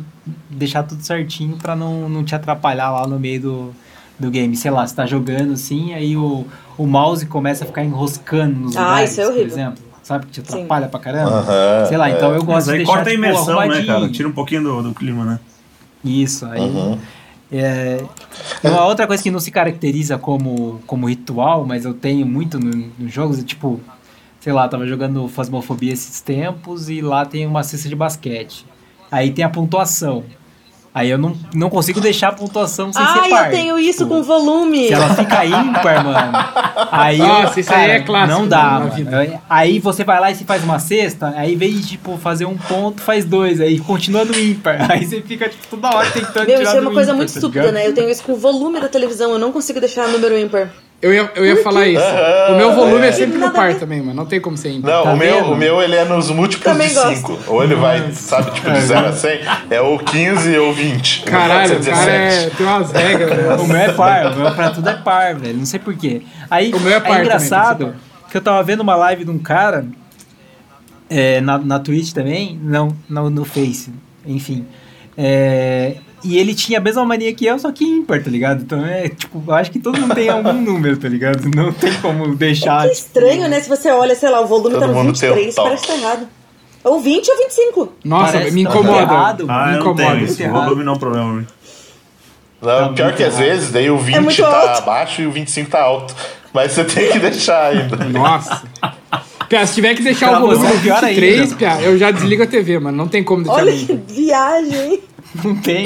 deixar 0.49 0.83
tudo 0.83 1.01
certinho 1.03 1.57
pra 1.57 1.75
não, 1.75 2.07
não 2.07 2.23
te 2.23 2.33
atrapalhar 2.35 2.91
lá 2.91 3.05
no 3.07 3.19
meio 3.19 3.41
do, 3.41 3.75
do 4.19 4.29
game. 4.31 4.55
Sei 4.55 4.71
lá, 4.71 4.85
você 4.85 4.95
tá 4.95 5.05
jogando 5.05 5.53
assim, 5.53 5.93
aí 5.93 6.15
o, 6.17 6.45
o 6.77 6.85
mouse 6.87 7.25
começa 7.25 7.63
a 7.63 7.67
ficar 7.67 7.83
enroscando 7.83 8.59
nos 8.59 8.75
Ah, 8.77 8.81
lugares, 8.81 9.11
isso 9.11 9.21
é 9.21 9.23
por 9.25 9.31
horrível. 9.33 9.47
exemplo. 9.53 9.83
Sabe, 10.03 10.25
que 10.27 10.31
te 10.31 10.35
Sim. 10.49 10.55
atrapalha 10.59 10.87
pra 10.87 10.99
caramba. 11.01 11.39
Aham, 11.39 11.85
sei 11.87 11.97
lá, 11.97 12.09
então 12.09 12.33
é. 12.33 12.37
eu 12.37 12.43
Mas 12.43 12.45
gosto 12.45 12.65
de 12.67 12.71
aí 12.71 12.77
deixar, 12.77 12.93
corta 12.93 13.09
a 13.09 13.11
tipo, 13.11 13.23
imersão, 13.25 13.45
né, 13.47 13.51
arrumadinho. 13.61 13.85
cara? 13.87 14.09
Tira 14.09 14.27
um 14.29 14.31
pouquinho 14.31 14.63
do, 14.63 14.83
do 14.83 14.93
clima, 14.93 15.25
né? 15.25 15.39
Isso, 16.03 16.45
aí. 16.45 16.61
Uhum. 16.61 16.97
É, 17.51 18.03
e 18.63 18.67
uma 18.67 18.85
outra 18.85 19.05
coisa 19.07 19.21
que 19.21 19.29
não 19.31 19.39
se 19.39 19.51
caracteriza 19.51 20.17
como, 20.17 20.79
como 20.87 21.07
ritual, 21.09 21.65
mas 21.65 21.85
eu 21.85 21.93
tenho 21.93 22.25
muito 22.25 22.59
no- 22.59 22.89
nos 22.99 23.11
jogos, 23.13 23.39
é 23.39 23.43
tipo, 23.43 23.79
sei 24.39 24.51
lá, 24.53 24.67
tava 24.67 24.85
jogando 24.87 25.27
Fasmofobia 25.27 25.91
esses 25.93 26.21
tempos 26.21 26.89
e 26.89 27.01
lá 27.01 27.25
tem 27.25 27.45
uma 27.45 27.63
cesta 27.63 27.87
de 27.89 27.95
basquete. 27.95 28.65
Aí 29.11 29.31
tem 29.31 29.43
a 29.45 29.49
pontuação. 29.49 30.23
Aí 30.97 31.11
eu 31.11 31.17
não, 31.19 31.37
não 31.53 31.69
consigo 31.69 32.01
deixar 32.01 32.29
a 32.29 32.31
pontuação 32.31 32.91
sem 32.91 33.05
ser 33.05 33.19
Ai, 33.19 33.29
par. 33.29 33.45
eu 33.45 33.51
tenho 33.51 33.77
isso 33.77 33.99
Tipo, 33.99 34.15
com 34.15 34.23
volume. 34.23 34.87
Se 34.87 34.93
ela 34.93 35.13
fica 35.13 35.45
ímpar, 35.45 36.03
mano. 36.03 36.31
Aí, 36.91 37.19
Nossa, 37.19 37.59
isso 37.59 37.71
aí 37.71 37.81
cara, 37.81 37.93
é 37.93 37.99
clássico 37.99 38.39
Não 38.39 38.47
dá, 38.47 38.63
na 38.63 38.79
mano. 38.79 39.41
Aí 39.47 39.77
você 39.77 40.03
vai 40.03 40.19
lá 40.19 40.31
e 40.31 40.35
você 40.35 40.43
faz 40.43 40.63
uma 40.63 40.79
cesta, 40.79 41.35
aí 41.37 41.53
em 41.53 41.57
vez 41.57 41.75
de, 41.75 41.87
tipo, 41.89 42.17
fazer 42.17 42.45
um 42.45 42.57
ponto, 42.57 42.99
faz 42.99 43.25
dois. 43.25 43.61
Aí 43.61 43.77
continua 43.77 44.25
no 44.25 44.35
ímpar. 44.35 44.91
Aí 44.91 45.05
você 45.05 45.21
fica, 45.21 45.47
tipo, 45.47 45.67
toda 45.67 45.95
hora 45.95 46.09
tentando 46.09 46.47
Meu, 46.47 46.57
tirar 46.57 46.69
isso 46.69 46.77
é 46.77 46.81
uma 46.81 46.91
coisa 46.91 47.11
ímpar, 47.11 47.17
muito 47.17 47.31
tá 47.31 47.37
estúpida, 47.37 47.71
né? 47.71 47.87
Eu 47.87 47.93
tenho 47.93 48.09
isso 48.09 48.23
com 48.23 48.31
o 48.31 48.37
volume 48.37 48.79
da 48.79 48.87
televisão, 48.87 49.31
eu 49.33 49.39
não 49.39 49.51
consigo 49.51 49.79
deixar 49.79 50.07
número 50.07 50.35
ímpar. 50.35 50.71
Eu 50.99 51.13
ia, 51.13 51.31
eu 51.35 51.45
ia 51.45 51.63
falar 51.63 51.87
isso. 51.87 52.03
O 52.49 52.55
meu 52.55 52.73
volume 52.73 53.05
é 53.05 53.11
sempre 53.11 53.37
no 53.37 53.51
par 53.51 53.75
também, 53.75 53.99
mano. 53.99 54.15
Não 54.15 54.25
tem 54.25 54.41
como 54.41 54.57
ser 54.57 54.71
ímpar. 54.71 54.91
Não, 54.91 55.03
Tá 55.03 55.13
o, 55.13 55.17
meu, 55.17 55.35
vendo? 55.35 55.51
o 55.51 55.55
meu 55.55 55.81
ele 55.81 55.95
é 55.95 56.03
nos 56.05 56.31
múltiplos 56.31 56.73
Também 56.73 56.87
de 56.89 56.95
gosto. 56.95 57.37
5. 57.37 57.39
Ou 57.47 57.63
ele 57.63 57.75
vai, 57.75 58.11
sabe, 58.13 58.51
tipo, 58.51 58.71
de 58.71 58.81
0 58.81 59.05
a 59.07 59.13
100, 59.13 59.39
é 59.69 59.79
ou 59.79 59.99
15 59.99 60.57
ou 60.57 60.73
20. 60.73 61.21
Caralho, 61.23 61.79
o 61.79 61.85
cara 61.85 62.11
é, 62.11 62.29
17. 62.29 62.55
tem 62.55 62.65
umas 62.65 62.91
regras, 62.91 63.37
né? 63.37 63.55
O 63.55 63.67
meu 63.67 63.77
é 63.77 63.93
par, 63.93 64.31
o 64.33 64.35
meu 64.35 64.51
pra 64.55 64.69
tudo 64.71 64.89
é 64.89 64.93
par, 64.95 65.35
velho. 65.35 65.57
Não 65.57 65.65
sei 65.67 65.79
porquê. 65.79 66.23
Aí 66.49 66.73
O 66.73 66.79
meu 66.79 66.93
é 66.93 66.99
par 66.99 67.09
também, 67.09 67.21
engraçado 67.25 67.85
ser 67.85 68.31
que 68.31 68.37
eu 68.37 68.41
tava 68.41 68.61
vendo 68.63 68.81
uma 68.81 68.95
live 68.95 69.23
de 69.23 69.31
um 69.31 69.39
cara 69.39 69.85
é, 71.09 71.39
na, 71.41 71.57
na 71.57 71.79
Twitch 71.79 72.11
também, 72.11 72.59
não, 72.61 72.95
no, 73.09 73.29
no 73.29 73.45
Face, 73.45 73.91
enfim. 74.25 74.65
É, 75.17 75.95
e 76.27 76.37
ele 76.37 76.53
tinha 76.55 76.79
a 76.79 76.81
mesma 76.81 77.03
mania 77.05 77.33
que 77.33 77.45
eu, 77.45 77.57
só 77.59 77.71
que 77.71 77.83
ímpar, 77.85 78.23
tá 78.23 78.29
ligado? 78.29 78.61
Então 78.63 78.85
é 78.85 79.09
tipo, 79.09 79.41
eu 79.47 79.53
acho 79.53 79.71
que 79.71 79.79
todo 79.79 79.99
mundo 79.99 80.13
tem 80.15 80.29
algum 80.29 80.53
número, 80.61 80.97
tá 80.97 81.07
ligado? 81.07 81.49
Não 81.55 81.71
tem 81.73 81.93
como 82.01 82.35
deixar. 82.35 82.83
Que 82.83 82.95
tipo, 82.95 83.07
estranho, 83.07 83.47
né? 83.47 83.59
Se 83.61 83.69
você 83.69 83.89
olha, 83.91 84.15
sei 84.15 84.29
lá, 84.29 84.41
o 84.41 84.47
volume 84.47 84.71
Todo 84.71 84.81
tá 84.81 84.87
no 84.87 84.93
mundo 84.93 85.17
tem 85.19 85.29
um 85.31 85.33
23, 85.35 85.55
toque. 85.55 85.67
parece 85.69 85.87
que 85.87 85.93
tá 85.93 85.97
errado. 85.97 86.27
Ou 86.83 86.99
20 87.01 87.29
ou 87.29 87.37
25. 87.37 87.93
Nossa, 88.05 88.31
Parece 88.33 88.51
me 88.55 88.63
tá 88.63 88.69
incomoda. 88.69 89.01
errado. 89.01 89.45
Ah, 89.49 89.67
me 89.67 89.77
eu 89.77 89.83
não 89.83 89.95
tenho 89.95 90.07
incomoda. 90.09 90.25
isso. 90.31 90.41
O 90.41 90.45
errado. 90.45 90.63
volume 90.63 90.83
não 90.83 90.93
é 90.93 90.95
um 90.95 90.99
problema 90.99 91.33
mim. 91.33 91.47
Não, 92.61 92.69
Tá 92.69 92.89
pior 92.93 93.13
que 93.13 93.23
às 93.23 93.37
vezes, 93.37 93.71
daí 93.71 93.89
o 93.89 93.97
20 93.97 94.19
muito 94.21 94.41
tá 94.41 94.71
alto. 94.71 94.85
baixo 94.85 95.21
e 95.21 95.27
o 95.27 95.31
25 95.31 95.69
tá 95.69 95.81
alto. 95.81 96.15
Mas 96.53 96.71
você 96.71 96.83
tem 96.85 97.11
que 97.11 97.19
deixar 97.19 97.71
ainda. 97.71 97.95
Nossa. 98.09 98.63
Pia, 99.49 99.65
se 99.65 99.75
tiver 99.75 99.95
que 99.95 100.01
deixar 100.03 100.29
Pra 100.29 100.37
o 100.39 100.47
volume 100.47 100.65
é 100.65 100.73
no 100.73 100.79
pior 100.81 101.01
23, 101.01 101.39
ainda. 101.41 101.55
Pia, 101.55 101.81
eu 101.81 101.97
já 101.97 102.09
desligo 102.11 102.43
a 102.43 102.47
TV, 102.47 102.79
mano. 102.79 102.97
Não 102.97 103.07
tem 103.07 103.23
como 103.23 103.43
deixar 103.43 103.57
Olha 103.59 103.71
que 103.73 103.93
viagem, 104.07 104.91
hein? 104.93 104.99
Não 105.43 105.55
tem. 105.55 105.85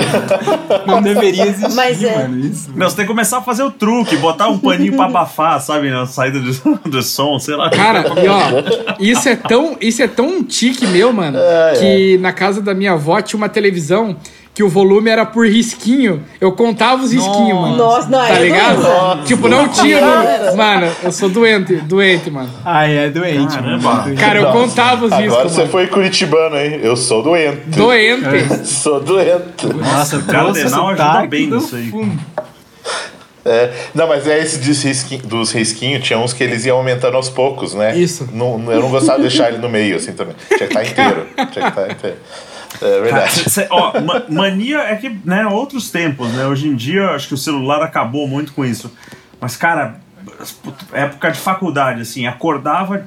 Não 0.85 1.01
deveria 1.01 1.45
existir, 1.47 1.73
Mas 1.75 2.03
é. 2.03 2.15
mano, 2.23 2.39
isso. 2.39 2.71
Meu, 2.73 2.89
você 2.89 2.95
tem 2.95 3.05
que 3.05 3.11
começar 3.11 3.39
a 3.39 3.41
fazer 3.41 3.63
o 3.63 3.71
truque, 3.71 4.15
botar 4.17 4.47
um 4.47 4.57
paninho 4.57 4.95
pra 4.95 5.05
abafar, 5.05 5.59
sabe, 5.59 5.89
na 5.89 6.05
saída 6.05 6.39
do, 6.39 6.79
do 6.89 7.01
som, 7.03 7.37
sei 7.39 7.55
lá. 7.55 7.69
Cara, 7.69 8.05
e 8.23 8.27
ó, 8.27 8.95
isso 8.99 9.27
é 9.27 9.35
tão, 9.35 9.77
isso 9.81 10.01
é 10.01 10.07
tão 10.07 10.27
um 10.27 10.43
tique 10.43 10.85
meu, 10.87 11.11
mano, 11.11 11.37
É, 11.37 11.73
que 11.79 12.17
na 12.19 12.31
casa 12.31 12.61
da 12.61 12.73
minha 12.73 12.93
avó 12.93 13.21
tinha 13.21 13.37
uma 13.37 13.49
televisão 13.49 14.15
que 14.53 14.61
o 14.63 14.67
volume 14.69 15.09
era 15.09 15.25
por 15.25 15.47
risquinho. 15.47 16.23
Eu 16.39 16.51
contava 16.51 17.01
os 17.03 17.11
risquinhos, 17.13 17.57
mano. 17.59 17.77
Nossa, 17.77 18.09
não, 18.09 18.19
Tá 18.19 18.29
é 18.35 18.41
ligado? 18.41 19.23
Tipo, 19.25 19.47
não 19.47 19.69
tinha. 19.69 20.01
no- 20.01 20.57
Mano, 20.57 20.91
eu 21.03 21.11
sou 21.11 21.29
doente, 21.29 21.75
doente, 21.77 22.29
mano. 22.29 22.49
Ai, 22.65 22.97
é 22.97 23.09
doente, 23.09 23.55
Caramba. 23.55 23.93
mano. 23.95 24.15
Cara, 24.17 24.39
eu 24.39 24.51
contava 24.51 25.05
os 25.05 25.11
Agora 25.11 25.25
riscos, 25.25 25.51
você 25.53 25.59
mano. 25.61 25.71
foi 25.71 25.87
curitibano, 25.87 26.57
hein? 26.57 26.79
Eu 26.83 26.97
sou 26.97 27.23
doente. 27.23 27.61
Doente. 27.67 28.65
Sou 28.67 28.99
doente. 28.99 29.65
Nossa, 29.73 30.17
O 30.17 30.23
Cardenal 30.23 30.89
ajuda 30.89 31.27
bem 31.27 31.47
nisso 31.49 31.75
aí. 31.75 31.91
É, 33.43 33.71
não, 33.95 34.07
mas 34.07 34.27
é 34.27 34.37
esse 34.39 34.59
dos 34.59 34.83
risquinhos, 34.83 35.25
dos 35.25 35.51
risquinhos, 35.51 36.03
tinha 36.05 36.19
uns 36.19 36.31
que 36.31 36.43
eles 36.43 36.63
iam 36.65 36.77
aumentando 36.77 37.17
aos 37.17 37.27
poucos, 37.27 37.73
né? 37.73 37.97
Isso. 37.97 38.29
Não, 38.31 38.71
eu 38.71 38.81
não 38.81 38.89
gostava 38.91 39.17
de 39.17 39.27
deixar 39.29 39.49
ele 39.49 39.57
no 39.57 39.67
meio, 39.67 39.95
assim, 39.95 40.11
também. 40.11 40.35
Tinha 40.47 40.59
que 40.59 40.65
estar 40.77 40.83
inteiro. 40.85 41.25
Tinha 41.51 41.71
que 41.71 41.79
estar 41.79 41.91
inteiro. 41.91 42.17
É 42.81 43.01
verdade. 43.01 43.49
Cê- 43.49 43.67
ó, 43.69 43.99
ma- 44.01 44.23
mania 44.29 44.79
é 44.79 44.95
que, 44.95 45.09
né, 45.25 45.45
outros 45.47 45.89
tempos, 45.89 46.29
né? 46.33 46.45
Hoje 46.45 46.67
em 46.67 46.75
dia, 46.75 47.09
acho 47.11 47.27
que 47.27 47.33
o 47.33 47.37
celular 47.37 47.81
acabou 47.81 48.27
muito 48.27 48.53
com 48.53 48.63
isso. 48.63 48.91
Mas, 49.39 49.55
cara, 49.57 49.95
época 50.93 51.31
de 51.31 51.39
faculdade, 51.39 52.01
assim, 52.01 52.27
acordava, 52.27 53.05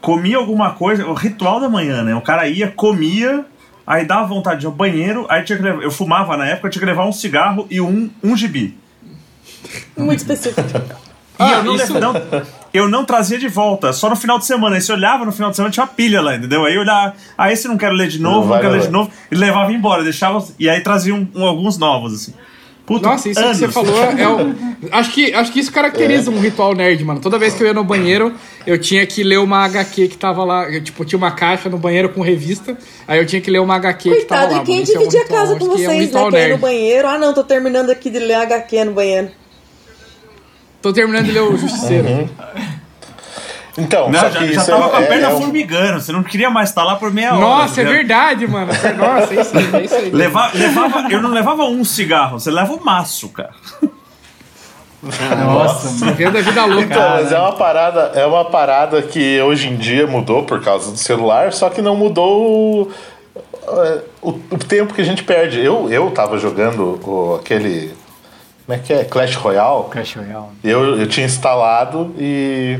comia 0.00 0.36
alguma 0.36 0.72
coisa, 0.72 1.06
o 1.06 1.14
ritual 1.14 1.60
da 1.60 1.68
manhã, 1.68 2.02
né? 2.02 2.14
O 2.14 2.20
cara 2.20 2.48
ia, 2.48 2.68
comia, 2.68 3.44
aí 3.86 4.04
dava 4.04 4.26
vontade 4.26 4.60
de 4.60 4.66
ir 4.66 4.68
ao 4.68 4.72
banheiro, 4.72 5.26
aí 5.28 5.42
tinha 5.44 5.56
que 5.56 5.62
levar, 5.64 5.82
eu 5.82 5.90
fumava 5.90 6.36
na 6.36 6.46
época, 6.46 6.68
tinha 6.70 6.80
que 6.80 6.86
levar 6.86 7.06
um 7.06 7.12
cigarro 7.12 7.66
e 7.70 7.80
um, 7.80 8.10
um 8.22 8.36
gibi. 8.36 8.76
Muito 9.96 10.18
específico. 10.20 10.60
E 10.60 11.42
Ah, 11.42 11.52
eu, 11.58 11.64
não 11.64 11.74
isso- 11.76 11.92
lev- 11.92 12.02
não- 12.02 12.42
eu 12.72 12.88
não 12.88 13.04
trazia 13.04 13.38
de 13.38 13.48
volta, 13.48 13.92
só 13.92 14.08
no 14.08 14.16
final 14.16 14.38
de 14.38 14.46
semana. 14.46 14.76
Aí 14.76 14.82
você 14.82 14.92
olhava 14.92 15.24
no 15.24 15.32
final 15.32 15.50
de 15.50 15.56
semana, 15.56 15.72
tinha 15.72 15.84
uma 15.84 15.92
pilha 15.92 16.20
lá, 16.20 16.36
entendeu? 16.36 16.64
Aí 16.64 16.74
eu 16.74 16.80
olhava, 16.82 17.14
ah, 17.36 17.52
esse 17.52 17.66
não 17.68 17.76
quero 17.76 17.94
ler 17.94 18.08
de 18.08 18.20
novo, 18.20 18.48
Não 18.48 18.54
não, 18.54 18.60
quero 18.60 18.72
ler 18.72 18.82
de 18.82 18.90
novo, 18.90 19.10
e 19.30 19.34
levava 19.34 19.72
embora, 19.72 20.02
deixava, 20.02 20.44
e 20.58 20.68
aí 20.68 20.80
trazia 20.80 21.14
um, 21.14 21.26
um- 21.34 21.44
alguns 21.44 21.76
novos, 21.78 22.14
assim. 22.14 22.34
Puta, 22.86 23.08
Nossa, 23.08 23.28
isso 23.28 23.38
anos. 23.38 23.52
que 23.58 23.66
você 23.66 23.72
falou 23.72 24.02
é 24.02 24.26
o. 24.28 24.70
Acho 24.90 25.12
que, 25.12 25.32
acho 25.34 25.52
que 25.52 25.60
isso 25.60 25.70
caracteriza 25.70 26.30
um 26.30 26.40
ritual 26.40 26.74
nerd, 26.74 27.04
mano. 27.04 27.20
Toda 27.20 27.38
vez 27.38 27.52
que 27.54 27.62
eu 27.62 27.66
ia 27.68 27.74
no 27.74 27.84
banheiro, 27.84 28.34
eu 28.66 28.80
tinha 28.80 29.04
que 29.06 29.22
ler 29.22 29.38
uma 29.38 29.62
HQ 29.66 30.08
que 30.08 30.16
tava 30.16 30.42
lá. 30.42 30.68
eu, 30.70 30.82
tipo, 30.82 31.04
tinha 31.04 31.18
uma 31.18 31.30
caixa 31.30 31.68
no 31.68 31.76
banheiro 31.78 32.08
com 32.08 32.22
revista. 32.22 32.76
Aí 33.06 33.18
eu 33.20 33.26
tinha 33.26 33.40
que 33.42 33.50
ler 33.50 33.58
uma 33.60 33.74
HQ 33.76 34.10
que 34.10 34.24
tava 34.24 34.46
Coitado, 34.48 34.54
lá. 34.56 34.62
e 34.62 34.64
quem 34.64 34.74
mano. 34.76 34.82
Isso 34.84 34.92
é 34.92 34.96
um 34.96 34.98
dividia 35.02 35.20
a 35.22 35.28
casa 35.28 35.50
acho 35.54 35.58
com 35.66 35.76
que 35.76 35.84
é 35.84 35.88
um 35.88 35.92
vocês, 35.92 36.12
né? 36.12 36.30
Quem 36.30 36.40
ia 36.40 36.48
no 36.48 36.58
banheiro. 36.58 37.08
Ah, 37.08 37.18
não, 37.18 37.34
tô 37.34 37.44
terminando 37.44 37.90
aqui 37.90 38.08
de 38.10 38.18
ler 38.18 38.34
HQ 38.36 38.84
no 38.86 38.92
banheiro. 38.92 39.30
Tô 40.82 40.92
terminando 40.92 41.26
de 41.26 41.32
ler 41.32 41.42
o 41.42 41.56
Justiceiro. 41.56 42.08
Uhum. 42.08 42.28
Então, 43.78 44.10
Não, 44.10 44.18
só 44.20 44.30
já, 44.30 44.46
já 44.46 44.64
tava 44.64 44.86
é, 44.86 44.88
com 44.90 44.96
a 44.96 45.02
é- 45.02 45.06
perna 45.06 45.28
é 45.28 45.30
formigando, 45.30 46.00
você 46.00 46.12
não 46.12 46.22
queria 46.22 46.50
mais 46.50 46.70
estar 46.70 46.82
lá 46.84 46.96
por 46.96 47.12
meia 47.12 47.32
hora. 47.32 47.40
Nossa, 47.40 47.76
tá 47.76 47.82
é 47.82 47.84
verdade, 47.84 48.46
mano. 48.46 48.66
Nossa, 48.66 49.34
é 49.34 49.40
isso 49.40 49.56
aí. 49.56 49.70
É 49.74 49.84
isso 49.84 49.94
aí. 49.94 50.10
Leva- 50.10 50.50
levava, 50.54 51.06
eu 51.10 51.22
não 51.22 51.30
levava 51.30 51.64
um 51.64 51.84
cigarro, 51.84 52.38
você 52.40 52.50
leva 52.50 52.72
um 52.72 52.80
maço, 52.82 53.28
cara. 53.28 53.52
Nossa. 55.02 56.06
Vivendo 56.06 56.36
a 56.36 56.40
vida 56.42 56.64
louca. 56.66 56.84
Então, 56.84 57.10
mas 57.10 57.32
é 57.32 57.38
uma 57.38 57.52
parada, 57.52 58.00
é 58.14 58.26
uma 58.26 58.44
parada 58.44 59.00
que 59.02 59.40
hoje 59.40 59.68
em 59.68 59.76
dia 59.76 60.06
mudou 60.06 60.42
por 60.44 60.60
causa 60.62 60.90
do 60.90 60.98
celular, 60.98 61.52
só 61.52 61.70
que 61.70 61.80
não 61.80 61.96
mudou 61.96 62.82
o, 62.86 62.92
é, 63.82 63.98
o, 64.20 64.30
o 64.30 64.58
tempo 64.58 64.92
que 64.92 65.00
a 65.00 65.04
gente 65.04 65.22
perde. 65.24 65.64
Eu, 65.64 65.90
eu 65.90 66.10
tava 66.10 66.36
jogando 66.38 67.00
o, 67.06 67.36
aquele. 67.36 67.94
Como 68.70 68.80
é 68.80 68.84
que 68.86 68.92
é? 68.92 69.02
Clash 69.04 69.34
Royale. 69.34 69.84
Clash 69.90 70.14
Royale. 70.14 70.46
Eu, 70.62 71.00
eu 71.00 71.06
tinha 71.08 71.26
instalado 71.26 72.14
e 72.16 72.78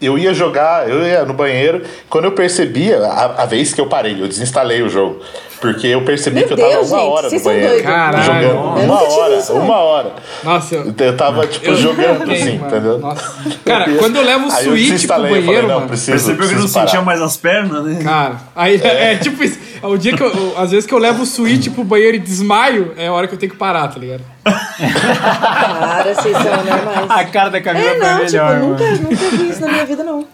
eu 0.00 0.16
ia 0.16 0.32
jogar, 0.32 0.88
eu 0.88 1.06
ia 1.06 1.26
no 1.26 1.34
banheiro. 1.34 1.82
Quando 2.08 2.24
eu 2.24 2.32
percebia, 2.32 3.04
a, 3.04 3.42
a 3.42 3.44
vez 3.46 3.74
que 3.74 3.80
eu 3.82 3.86
parei, 3.86 4.14
eu 4.18 4.26
desinstalei 4.26 4.80
o 4.80 4.88
jogo. 4.88 5.20
Porque 5.60 5.88
eu 5.88 6.02
percebi 6.04 6.36
Meu 6.38 6.46
que 6.46 6.52
eu 6.52 6.56
tava 6.56 6.70
Deus, 6.70 6.88
uma 6.92 6.98
gente, 7.00 7.08
hora 7.10 7.30
no 7.30 7.40
banheiro. 7.40 7.82
Caralho, 7.82 8.24
jogando. 8.48 8.54
nossa. 8.64 8.84
Uma 8.84 9.02
hora, 9.02 9.36
isso, 9.36 9.54
não. 9.54 9.60
uma 9.62 9.76
hora. 9.76 10.12
Nossa, 10.44 10.74
eu. 10.76 10.94
Eu 10.96 11.16
tava, 11.16 11.46
tipo, 11.48 11.66
eu 11.66 11.76
jogando 11.76 12.30
assim, 12.30 12.58
mano. 12.58 12.66
entendeu? 12.76 12.98
Nossa. 13.00 13.34
Cara, 13.64 13.92
quando 13.96 14.16
eu 14.16 14.22
levo 14.22 14.46
o 14.46 14.50
Switch 14.52 15.06
pro 15.06 15.16
banheiro, 15.20 15.44
falei, 15.46 15.62
não, 15.62 15.74
mano. 15.74 15.88
preciso, 15.88 16.12
Percebeu 16.12 16.34
que 16.36 16.38
preciso 16.54 16.60
não 16.60 16.68
sentia 16.68 16.86
parar. 17.00 17.02
mais 17.04 17.20
as 17.20 17.36
pernas, 17.36 17.84
né? 17.84 18.02
Cara, 18.04 18.36
aí 18.54 18.80
é, 18.82 19.12
é 19.14 19.16
tipo 19.16 19.42
isso. 19.42 19.58
O 19.82 19.96
dia 19.96 20.16
que 20.16 20.22
eu- 20.22 20.54
Às 20.56 20.70
vezes 20.70 20.86
que 20.86 20.94
eu 20.94 20.98
levo 20.98 21.24
o 21.24 21.26
Switch 21.26 21.68
pro 21.72 21.82
banheiro 21.82 22.16
e 22.16 22.20
desmaio, 22.20 22.94
é 22.96 23.08
a 23.08 23.12
hora 23.12 23.26
que 23.26 23.34
eu 23.34 23.38
tenho 23.38 23.50
que 23.50 23.58
parar, 23.58 23.88
tá 23.88 23.98
ligado? 23.98 24.22
Cara, 24.50 26.14
vocês 26.14 26.36
são 26.36 26.64
normais. 26.64 27.10
A 27.10 27.24
cara 27.24 27.50
da 27.50 27.60
Camila 27.60 27.86
É, 27.86 27.90
foi 27.90 27.98
não, 27.98 28.18
tipo, 28.18 28.32
melhor, 28.32 28.56
eu 28.56 28.68
nunca, 28.68 28.84
mano. 28.84 28.96
nunca 29.02 29.30
vi 29.30 29.48
isso 29.50 29.60
na 29.60 29.68
minha 29.68 29.86
vida, 29.86 30.02
não. 30.04 30.26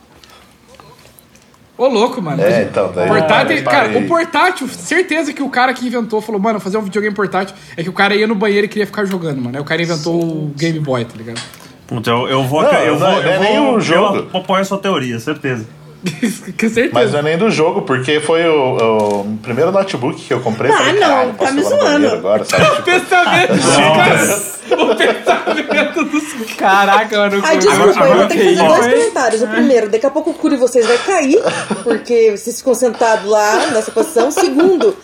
Ô, 1.77 1.89
louco, 1.89 2.23
mano. 2.23 2.41
É, 2.41 2.62
então, 2.62 2.93
daí. 2.95 3.09
Portátil, 3.09 3.57
eu 3.57 3.65
cara, 3.65 3.99
o 3.99 4.07
portátil, 4.07 4.69
certeza 4.69 5.33
que 5.33 5.43
o 5.43 5.49
cara 5.49 5.75
que 5.75 5.85
inventou 5.85 6.21
falou, 6.21 6.41
mano, 6.41 6.61
fazer 6.61 6.79
um 6.79 6.83
videogame 6.83 7.15
portátil 7.15 7.57
é 7.77 7.83
que 7.83 7.89
o 7.89 7.93
cara 7.93 8.15
ia 8.15 8.29
no 8.29 8.35
banheiro 8.37 8.67
e 8.67 8.69
queria 8.69 8.87
ficar 8.87 9.05
jogando, 9.05 9.41
mano. 9.43 9.57
Aí 9.57 9.62
o 9.62 9.65
cara 9.65 9.83
inventou 9.83 10.15
o 10.15 10.53
Game 10.57 10.79
Boy, 10.79 11.05
tá 11.05 11.15
ligado? 11.17 11.41
Puta, 11.87 12.11
eu, 12.11 12.29
eu 12.29 12.45
vou. 12.45 12.62
Não, 12.62 12.73
eu 12.73 12.93
não 12.93 12.99
vou, 12.99 13.23
é 13.23 13.37
eu 13.37 13.41
nem 13.41 13.59
vou, 13.59 13.75
o 13.75 13.81
jogo. 13.81 14.29
Eu 14.33 14.41
apoio 14.41 14.62
a 14.62 14.65
sua 14.65 14.79
teoria, 14.79 15.19
certeza. 15.19 15.67
Com 16.61 16.69
certeza. 16.69 16.91
Mas 16.93 17.13
não 17.13 17.19
é 17.21 17.23
nem 17.23 17.39
do 17.39 17.51
jogo, 17.51 17.83
porque 17.83 18.21
foi 18.21 18.47
o, 18.49 18.77
o 19.23 19.39
primeiro 19.43 19.71
notebook 19.73 20.21
que 20.23 20.33
eu 20.33 20.41
comprei. 20.41 20.71
Ah, 20.71 20.77
falei, 20.77 20.93
não, 20.95 21.01
"Caralho, 21.09 21.35
tá 21.35 21.51
me 21.53 21.61
ir 21.61 21.65
zoando." 21.65 22.09
Agora, 22.09 22.45
sabe? 22.45 22.65
O 22.65 22.69
Tipo, 22.75 22.83
pensamento, 22.83 23.63
cara. 23.97 24.55
O 24.75 24.97
pensamento 24.97 26.05
dos 26.05 26.25
Caraca, 26.57 27.19
mano. 27.19 27.41
Ai, 27.45 27.59
desculpa, 27.59 27.91
Agora- 27.91 28.09
eu 28.11 28.17
vou 28.17 28.27
ter 28.27 28.39
que 28.39 28.45
fazer 28.57 28.69
dois 28.69 28.95
comentários. 28.95 29.43
O 29.43 29.47
primeiro, 29.49 29.89
daqui 29.91 30.07
a 30.07 30.11
pouco 30.11 30.31
o 30.31 30.35
cu 30.35 30.51
de 30.51 30.57
vocês 30.57 30.87
vai 30.87 30.97
cair, 30.99 31.39
porque 31.83 32.31
vocês 32.37 32.59
ficam 32.59 32.75
sentados 32.75 33.27
lá 33.29 33.67
nessa 33.73 33.91
posição. 33.91 34.31
Segundo, 34.31 34.97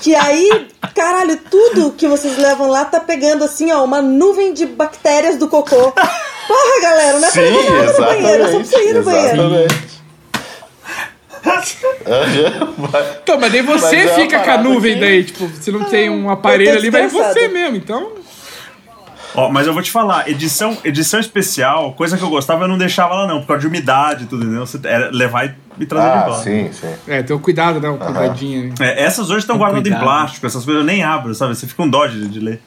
que 0.00 0.14
aí, 0.14 0.66
caralho, 0.94 1.38
tudo 1.50 1.92
que 1.92 2.06
vocês 2.08 2.36
levam 2.38 2.68
lá 2.68 2.84
tá 2.84 3.00
pegando 3.00 3.44
assim, 3.44 3.70
ó, 3.72 3.84
uma 3.84 4.02
nuvem 4.02 4.52
de 4.52 4.66
bactérias 4.66 5.36
do 5.36 5.48
cocô. 5.48 5.92
Porra, 5.92 6.80
galera, 6.82 7.18
não 7.20 7.28
é 7.28 7.30
pra 7.30 7.42
nada 7.42 7.92
no 7.92 8.04
banheiro, 8.04 8.42
é 8.44 8.46
só 8.50 8.56
pra 8.58 8.64
você 8.64 8.88
ir 8.90 8.94
no 8.94 9.02
banheiro. 9.02 9.34
exatamente. 9.34 9.93
Mas- 11.44 13.16
Então, 13.22 13.38
mas 13.40 13.52
daí 13.52 13.62
você 13.62 13.84
Mas 13.84 13.92
é 13.92 14.04
uma 14.06 14.14
fica 14.14 14.38
com 14.40 14.50
a 14.50 14.58
nuvem 14.58 14.94
que- 14.94 15.00
daí, 15.00 15.24
tipo, 15.24 15.48
se 15.60 15.70
não 15.70 15.84
tem 15.84 16.08
um 16.10 16.30
aparelho 16.30 16.72
tô 16.72 16.78
ali, 16.78 16.90
vai 16.90 17.08
você 17.08 17.48
mesmo, 17.48 17.76
então... 17.76 18.12
Ó, 19.36 19.50
mas 19.50 19.66
eu 19.66 19.72
vou 19.74 19.82
te 19.82 19.90
falar, 19.90 20.28
edição, 20.30 20.78
edição 20.84 21.18
especial, 21.18 21.92
coisa 21.94 22.16
que 22.16 22.22
eu 22.22 22.28
gostava, 22.30 22.64
eu 22.64 22.68
não 22.68 22.78
deixava 22.78 23.14
lá 23.14 23.26
não, 23.26 23.40
por 23.40 23.48
causa 23.48 23.62
de 23.62 23.66
umidade 23.66 24.24
e 24.24 24.26
tudo, 24.28 24.44
entendeu? 24.44 24.64
Você 24.64 24.78
era 24.84 25.10
levar 25.10 25.46
e, 25.46 25.54
e 25.80 25.86
trazer 25.86 26.08
de 26.08 26.16
Ah, 26.18 26.24
volta. 26.26 26.42
sim, 26.44 26.70
sim. 26.72 26.94
É, 27.08 27.20
tem 27.20 27.34
o 27.34 27.40
cuidado, 27.40 27.80
né, 27.80 27.88
o 27.88 27.98
cuidadinho. 27.98 28.68
né? 28.68 28.74
É, 28.80 29.02
essas 29.02 29.30
hoje 29.30 29.40
estão 29.40 29.58
guardadas 29.58 29.90
em 29.90 29.98
plástico, 29.98 30.46
essas 30.46 30.64
coisas 30.64 30.82
eu 30.82 30.86
nem 30.86 31.02
abro, 31.02 31.34
sabe? 31.34 31.52
Você 31.56 31.66
fica 31.66 31.82
um 31.82 31.88
dó 31.90 32.06
de, 32.06 32.28
de 32.28 32.38
ler. 32.38 32.60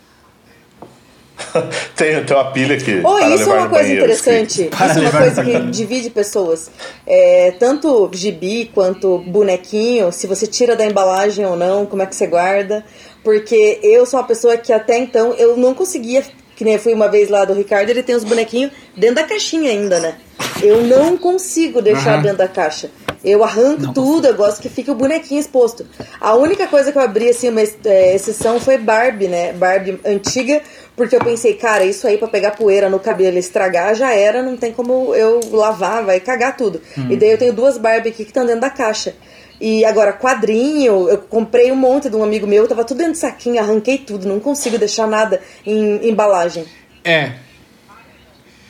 Tem, 1.95 2.23
tem 2.25 2.35
uma 2.35 2.51
pilha 2.51 2.77
que. 2.77 2.99
Oh, 3.03 3.15
para 3.15 3.29
isso 3.35 3.49
é 3.49 3.53
uma 3.53 3.69
coisa 3.69 3.83
banheiro, 3.83 4.05
interessante. 4.05 4.63
escrito. 4.63 4.73
Isso 4.73 4.99
é 4.99 5.01
uma 5.01 5.11
coisa 5.11 5.43
que 5.43 5.59
divide 5.71 6.09
pessoas. 6.09 6.71
É, 7.05 7.51
tanto 7.59 8.09
gibi 8.13 8.71
quanto 8.73 9.19
bonequinho, 9.19 10.11
se 10.11 10.27
você 10.27 10.47
tira 10.47 10.75
da 10.75 10.85
embalagem 10.85 11.45
ou 11.45 11.55
não, 11.55 11.85
como 11.85 12.01
é 12.01 12.05
que 12.05 12.15
você 12.15 12.27
guarda. 12.27 12.83
Porque 13.23 13.79
eu 13.83 14.05
sou 14.05 14.19
uma 14.19 14.25
pessoa 14.25 14.57
que 14.57 14.71
até 14.71 14.97
então 14.97 15.33
eu 15.33 15.57
não 15.57 15.73
conseguia. 15.73 16.23
Que 16.57 16.65
nem 16.65 16.73
eu 16.73 16.79
fui 16.79 16.91
uma 16.91 17.07
vez 17.07 17.29
lá 17.29 17.45
do 17.45 17.53
Ricardo, 17.53 17.89
ele 17.91 18.01
tem 18.01 18.15
os 18.15 18.23
bonequinhos 18.23 18.71
dentro 18.95 19.17
da 19.17 19.23
caixinha 19.23 19.69
ainda, 19.69 19.99
né? 19.99 20.15
Eu 20.61 20.83
não 20.83 21.15
consigo 21.15 21.83
deixar 21.83 22.15
Aham. 22.15 22.21
dentro 22.23 22.37
da 22.39 22.47
caixa. 22.47 22.89
Eu 23.23 23.43
arranco 23.43 23.93
tudo, 23.93 24.27
eu 24.27 24.35
gosto 24.35 24.61
que 24.61 24.69
fique 24.69 24.89
o 24.89 24.95
bonequinho 24.95 25.39
exposto. 25.39 25.85
A 26.19 26.33
única 26.33 26.65
coisa 26.65 26.91
que 26.91 26.97
eu 26.97 27.01
abri, 27.01 27.29
assim, 27.29 27.49
uma 27.49 27.61
é, 27.61 28.15
exceção 28.15 28.59
foi 28.59 28.77
Barbie, 28.77 29.27
né? 29.27 29.53
Barbie 29.53 29.99
antiga, 30.03 30.61
porque 30.95 31.15
eu 31.15 31.19
pensei, 31.19 31.53
cara, 31.53 31.83
isso 31.83 32.07
aí 32.07 32.17
pra 32.17 32.27
pegar 32.27 32.51
poeira 32.51 32.89
no 32.89 32.99
cabelo 32.99 33.35
e 33.35 33.39
estragar 33.39 33.93
já 33.93 34.13
era, 34.13 34.41
não 34.41 34.57
tem 34.57 34.71
como 34.71 35.13
eu 35.13 35.39
lavar, 35.51 36.03
vai 36.03 36.19
cagar 36.19 36.57
tudo. 36.57 36.81
E 37.09 37.15
daí 37.15 37.31
eu 37.31 37.37
tenho 37.37 37.53
duas 37.53 37.77
Barbie 37.77 38.09
aqui 38.09 38.23
que 38.23 38.31
estão 38.31 38.45
dentro 38.45 38.61
da 38.61 38.69
caixa. 38.71 39.13
E 39.59 39.83
agora, 39.85 40.13
quadrinho, 40.13 41.09
eu 41.09 41.17
comprei 41.17 41.71
um 41.71 41.75
monte 41.75 42.09
de 42.09 42.15
um 42.15 42.23
amigo 42.23 42.45
meu, 42.45 42.67
tava 42.67 42.83
tudo 42.83 42.97
dentro 42.97 43.13
de 43.13 43.19
saquinho, 43.19 43.59
arranquei 43.59 43.97
tudo, 43.97 44.27
não 44.27 44.39
consigo 44.39 44.77
deixar 44.77 45.07
nada 45.07 45.41
em 45.65 46.07
embalagem. 46.09 46.63
É, 47.03 47.31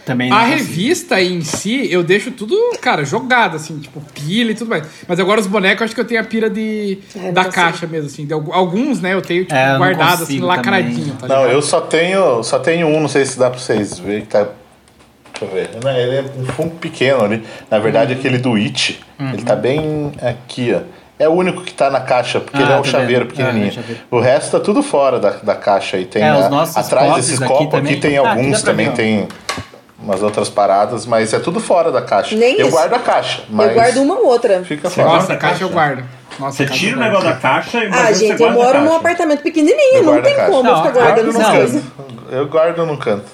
Também 0.05 0.29
não 0.29 0.38
A 0.38 0.41
consigo. 0.43 0.57
revista 0.59 1.21
em 1.21 1.41
si, 1.41 1.91
eu 1.91 2.01
deixo 2.01 2.31
tudo, 2.31 2.55
cara, 2.79 3.03
jogado, 3.03 3.57
assim, 3.57 3.77
tipo, 3.79 3.99
pilha 4.13 4.51
e 4.51 4.55
tudo 4.55 4.69
mais. 4.69 4.88
Mas 5.05 5.19
agora 5.19 5.41
os 5.41 5.47
bonecos, 5.47 5.81
eu 5.81 5.85
acho 5.85 5.93
que 5.95 5.99
eu 5.99 6.05
tenho 6.07 6.21
a 6.21 6.23
pira 6.23 6.49
de, 6.49 6.99
não 7.13 7.33
da 7.33 7.43
consigo. 7.43 7.55
caixa 7.63 7.85
mesmo, 7.88 8.07
assim. 8.07 8.25
De 8.25 8.31
algu- 8.31 8.53
alguns, 8.53 9.01
né, 9.01 9.13
eu 9.13 9.21
tenho, 9.21 9.43
tipo, 9.43 9.53
É, 9.53 9.75
guardado, 9.77 10.13
assim, 10.23 10.25
consigo 10.25 10.45
lacradinho, 10.45 11.13
tá 11.19 11.27
Não, 11.27 11.39
ligado? 11.41 11.51
eu 11.53 11.61
só 11.61 11.81
tenho, 11.81 12.41
só 12.43 12.57
tenho 12.59 12.88
um, 12.88 13.01
não 13.01 13.09
sei 13.09 13.25
se 13.25 13.38
dá 13.38 13.49
pra 13.49 13.59
vocês 13.59 13.99
verem 13.99 14.21
que 14.21 14.27
tá. 14.29 14.47
Deixa 15.39 15.45
eu 15.45 15.49
ver. 15.49 15.69
Não, 15.83 15.91
ele 15.91 16.17
é 16.17 16.21
um 16.39 16.45
fundo 16.45 16.71
pequeno 16.75 17.23
ali. 17.23 17.43
Na 17.69 17.79
verdade, 17.79 18.13
Uhum. 18.13 18.19
aquele 18.19 18.38
do 18.38 18.55
It, 18.55 18.99
ele 19.19 19.43
tá 19.43 19.55
bem 19.55 20.11
aqui, 20.21 20.73
ó. 20.75 20.81
É 21.19 21.27
o 21.27 21.31
único 21.31 21.63
que 21.63 21.73
tá 21.73 21.89
na 21.89 21.99
caixa, 21.99 22.39
porque 22.39 22.57
Ah, 22.57 22.61
ele 22.61 22.73
é 22.73 22.79
um 22.79 22.83
chaveiro 22.83 23.25
vendo. 23.25 23.35
pequenininho. 23.35 23.67
Ah, 23.69 23.71
chaveiro. 23.71 24.01
o 24.11 24.19
resto 24.19 24.51
tá 24.51 24.59
tudo 24.63 24.83
fora 24.83 25.19
da, 25.19 25.31
da 25.31 25.55
caixa 25.55 25.97
aí. 25.97 26.05
Tem 26.05 26.21
É, 26.21 26.29
a- 26.29 26.47
nossos 26.49 26.77
atrás 26.77 27.15
desses 27.15 27.41
aqui 27.41 27.47
copos 27.51 27.65
aqui 27.67 27.77
também. 27.77 27.99
tem 27.99 28.17
Ah, 28.17 28.21
aqui 28.21 28.29
alguns 28.39 28.61
também, 28.61 28.91
tem 28.91 29.27
umas 29.99 30.21
outras 30.21 30.47
paradas, 30.47 31.07
mas 31.07 31.33
é 31.33 31.39
tudo 31.39 31.59
fora 31.59 31.91
da 31.91 32.03
caixa. 32.03 32.35
Nem 32.35 32.53
eu 32.59 32.67
isso. 32.67 32.71
guardo 32.75 32.93
a 32.93 32.99
caixa, 32.99 33.41
mas 33.49 33.69
Eu 33.69 33.73
guardo 33.73 33.97
uma 33.97 34.13
ou 34.19 34.27
outra. 34.27 34.63
fica 34.63 34.91
fora. 34.91 35.07
Nossa, 35.07 35.33
a 35.33 35.38
caixa 35.38 35.63
eu 35.63 35.69
guardo. 35.69 36.03
Nossa, 36.39 36.57
Você 36.57 36.65
tira 36.67 36.97
o 36.97 36.99
negócio 36.99 37.25
da 37.29 37.35
caixa 37.35 37.83
e 37.83 37.88
Ah, 37.91 38.11
gente, 38.13 38.39
eu 38.39 38.51
moro 38.51 38.81
num 38.81 38.95
apartamento 38.95 39.41
pequenininho, 39.41 39.95
Eu 39.95 40.03
não 40.03 40.21
tem 40.21 40.35
como 40.35 40.61
Não, 40.63 40.77
ficar 40.83 40.89
eu 40.89 40.93
guardando 40.93 41.33
guardo 41.33 41.41
essas 41.41 41.55
coisas. 41.57 41.83
Eu 42.29 42.47
guardo 42.47 42.85
no 42.85 42.95
canto. 42.97 43.25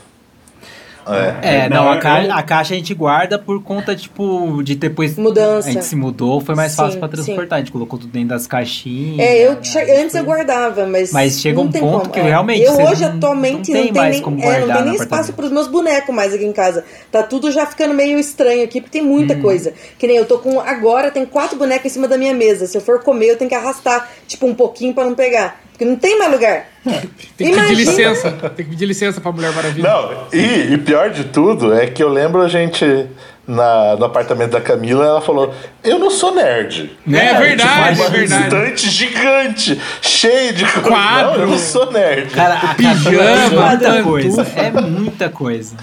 É. 1.08 1.64
É, 1.66 1.70
não, 1.70 1.84
Não, 1.86 1.92
a, 1.92 1.98
ca- 1.98 2.24
eu- 2.24 2.32
a 2.34 2.42
caixa 2.44 2.74
a 2.74 2.78
gente 2.78 2.94
guarda 2.94 3.38
por 3.38 3.62
conta, 3.64 3.96
tipo, 3.96 4.62
de 4.64 4.76
depois. 4.76 5.18
Mudança. 5.18 5.68
A 5.70 5.72
gente 5.72 5.86
se 5.86 5.96
mudou, 5.96 6.40
foi 6.42 6.56
mais 6.56 6.72
Sim, 6.72 6.78
fácil 6.78 7.00
pra 7.00 7.10
sim. 7.10 7.16
transportar. 7.16 7.58
A 7.58 7.62
gente 7.62 7.72
colocou 7.72 8.00
tudo 8.00 8.12
dentro 8.12 8.30
das 8.30 8.48
caixinhas. 8.48 9.20
É, 9.20 9.46
eu 9.48 9.54
né, 9.54 9.60
che- 9.64 9.80
antes 9.80 10.12
foi- 10.12 10.22
eu 10.22 10.26
guardava, 10.26 10.86
mas. 10.86 11.12
Mas 11.12 11.40
chega 11.42 11.56
não 11.58 11.64
um 11.66 11.72
tem 11.72 11.82
ponto 11.82 12.00
como. 12.02 12.10
que 12.12 12.20
É. 12.20 12.24
realmente 12.24 12.62
Eu 12.64 12.74
hoje 12.74 13.02
não- 13.02 13.10
atualmente 13.18 13.72
não 13.72 13.78
não 13.80 13.84
tem 13.86 13.94
tem, 13.94 14.02
mais 14.02 14.14
nem, 14.16 14.22
como 14.22 14.38
é, 14.38 14.42
não 14.42 14.52
guardar 14.52 14.76
tem 14.78 14.86
nem 14.86 14.94
espaço 14.94 15.04
apartamento. 15.14 15.36
pros 15.36 15.52
meus 15.52 15.68
bonecos 15.68 16.16
mais 16.16 16.34
aqui 16.34 16.46
em 16.46 16.54
casa. 16.54 16.84
Tá 17.12 17.24
tudo 17.24 17.52
já 17.52 17.66
ficando 17.66 17.94
meio 17.94 18.18
estranho 18.20 18.64
aqui, 18.64 18.80
porque 18.82 18.98
tem 19.00 19.06
Hum. 19.08 19.12
muita 19.12 19.36
coisa. 19.36 19.74
Que 19.98 20.08
nem 20.08 20.18
eu 20.18 20.26
tô 20.26 20.40
com. 20.40 20.60
Agora 20.60 21.12
tem 21.12 21.26
quatro 21.26 21.58
bonecos 21.58 21.86
em 21.88 21.90
cima 21.90 22.08
da 22.08 22.18
minha 22.18 22.34
mesa. 22.34 22.66
Se 22.66 22.78
eu 22.78 22.82
for 22.82 23.02
comer, 23.04 23.28
eu 23.32 23.38
tenho 23.38 23.50
que 23.50 23.56
arrastar, 23.56 24.10
tipo, 24.28 24.46
um 24.46 24.54
pouquinho 24.56 24.94
pra 24.94 25.04
não 25.06 25.16
pegar. 25.16 25.62
Porque 25.74 25.84
não 25.86 25.96
tem 25.98 26.18
mais 26.18 26.32
lugar. 26.32 26.66
Tem 26.86 27.00
que 27.02 27.08
pedir 27.38 27.54
Imagina. 27.54 27.80
licença. 27.80 28.32
Tem 28.32 28.66
que 28.66 28.72
pedir 28.72 28.86
licença 28.86 29.20
pra 29.20 29.32
Mulher 29.32 29.52
Maravilha. 29.54 29.90
Não, 29.90 30.28
e, 30.32 30.74
e 30.74 30.78
pior 30.78 31.10
de 31.10 31.24
tudo 31.26 31.74
é 31.74 31.88
que 31.88 32.02
eu 32.04 32.10
lembro 32.10 32.42
a 32.42 32.48
gente 32.48 33.08
na, 33.48 33.96
no 33.98 34.06
apartamento 34.06 34.52
da 34.52 34.62
Camila, 34.62 35.04
ela 35.06 35.22
falou: 35.22 35.54
Eu 35.84 35.98
não 35.98 36.10
sou 36.12 36.34
nerd. 36.36 36.98
É 37.12 37.34
verdade, 37.40 37.96
Tipo, 37.98 38.04
é 38.04 38.06
uma 38.06 38.10
verdade. 38.10 38.44
estante 38.44 38.90
gigante, 38.90 39.82
cheio 40.02 40.54
de 40.54 40.64
coisa. 40.66 40.82
Quadro. 40.88 41.32
Não, 41.34 41.40
eu 41.42 41.48
não 41.48 41.58
sou 41.58 41.92
nerd. 41.92 42.30
Cara, 42.32 42.54
a 42.56 42.76
pijama, 42.76 43.24
é 43.24 43.50
muita 43.50 44.04
coisa. 44.04 44.48
É 44.56 44.72
muita 44.82 45.30
coisa. 45.30 45.76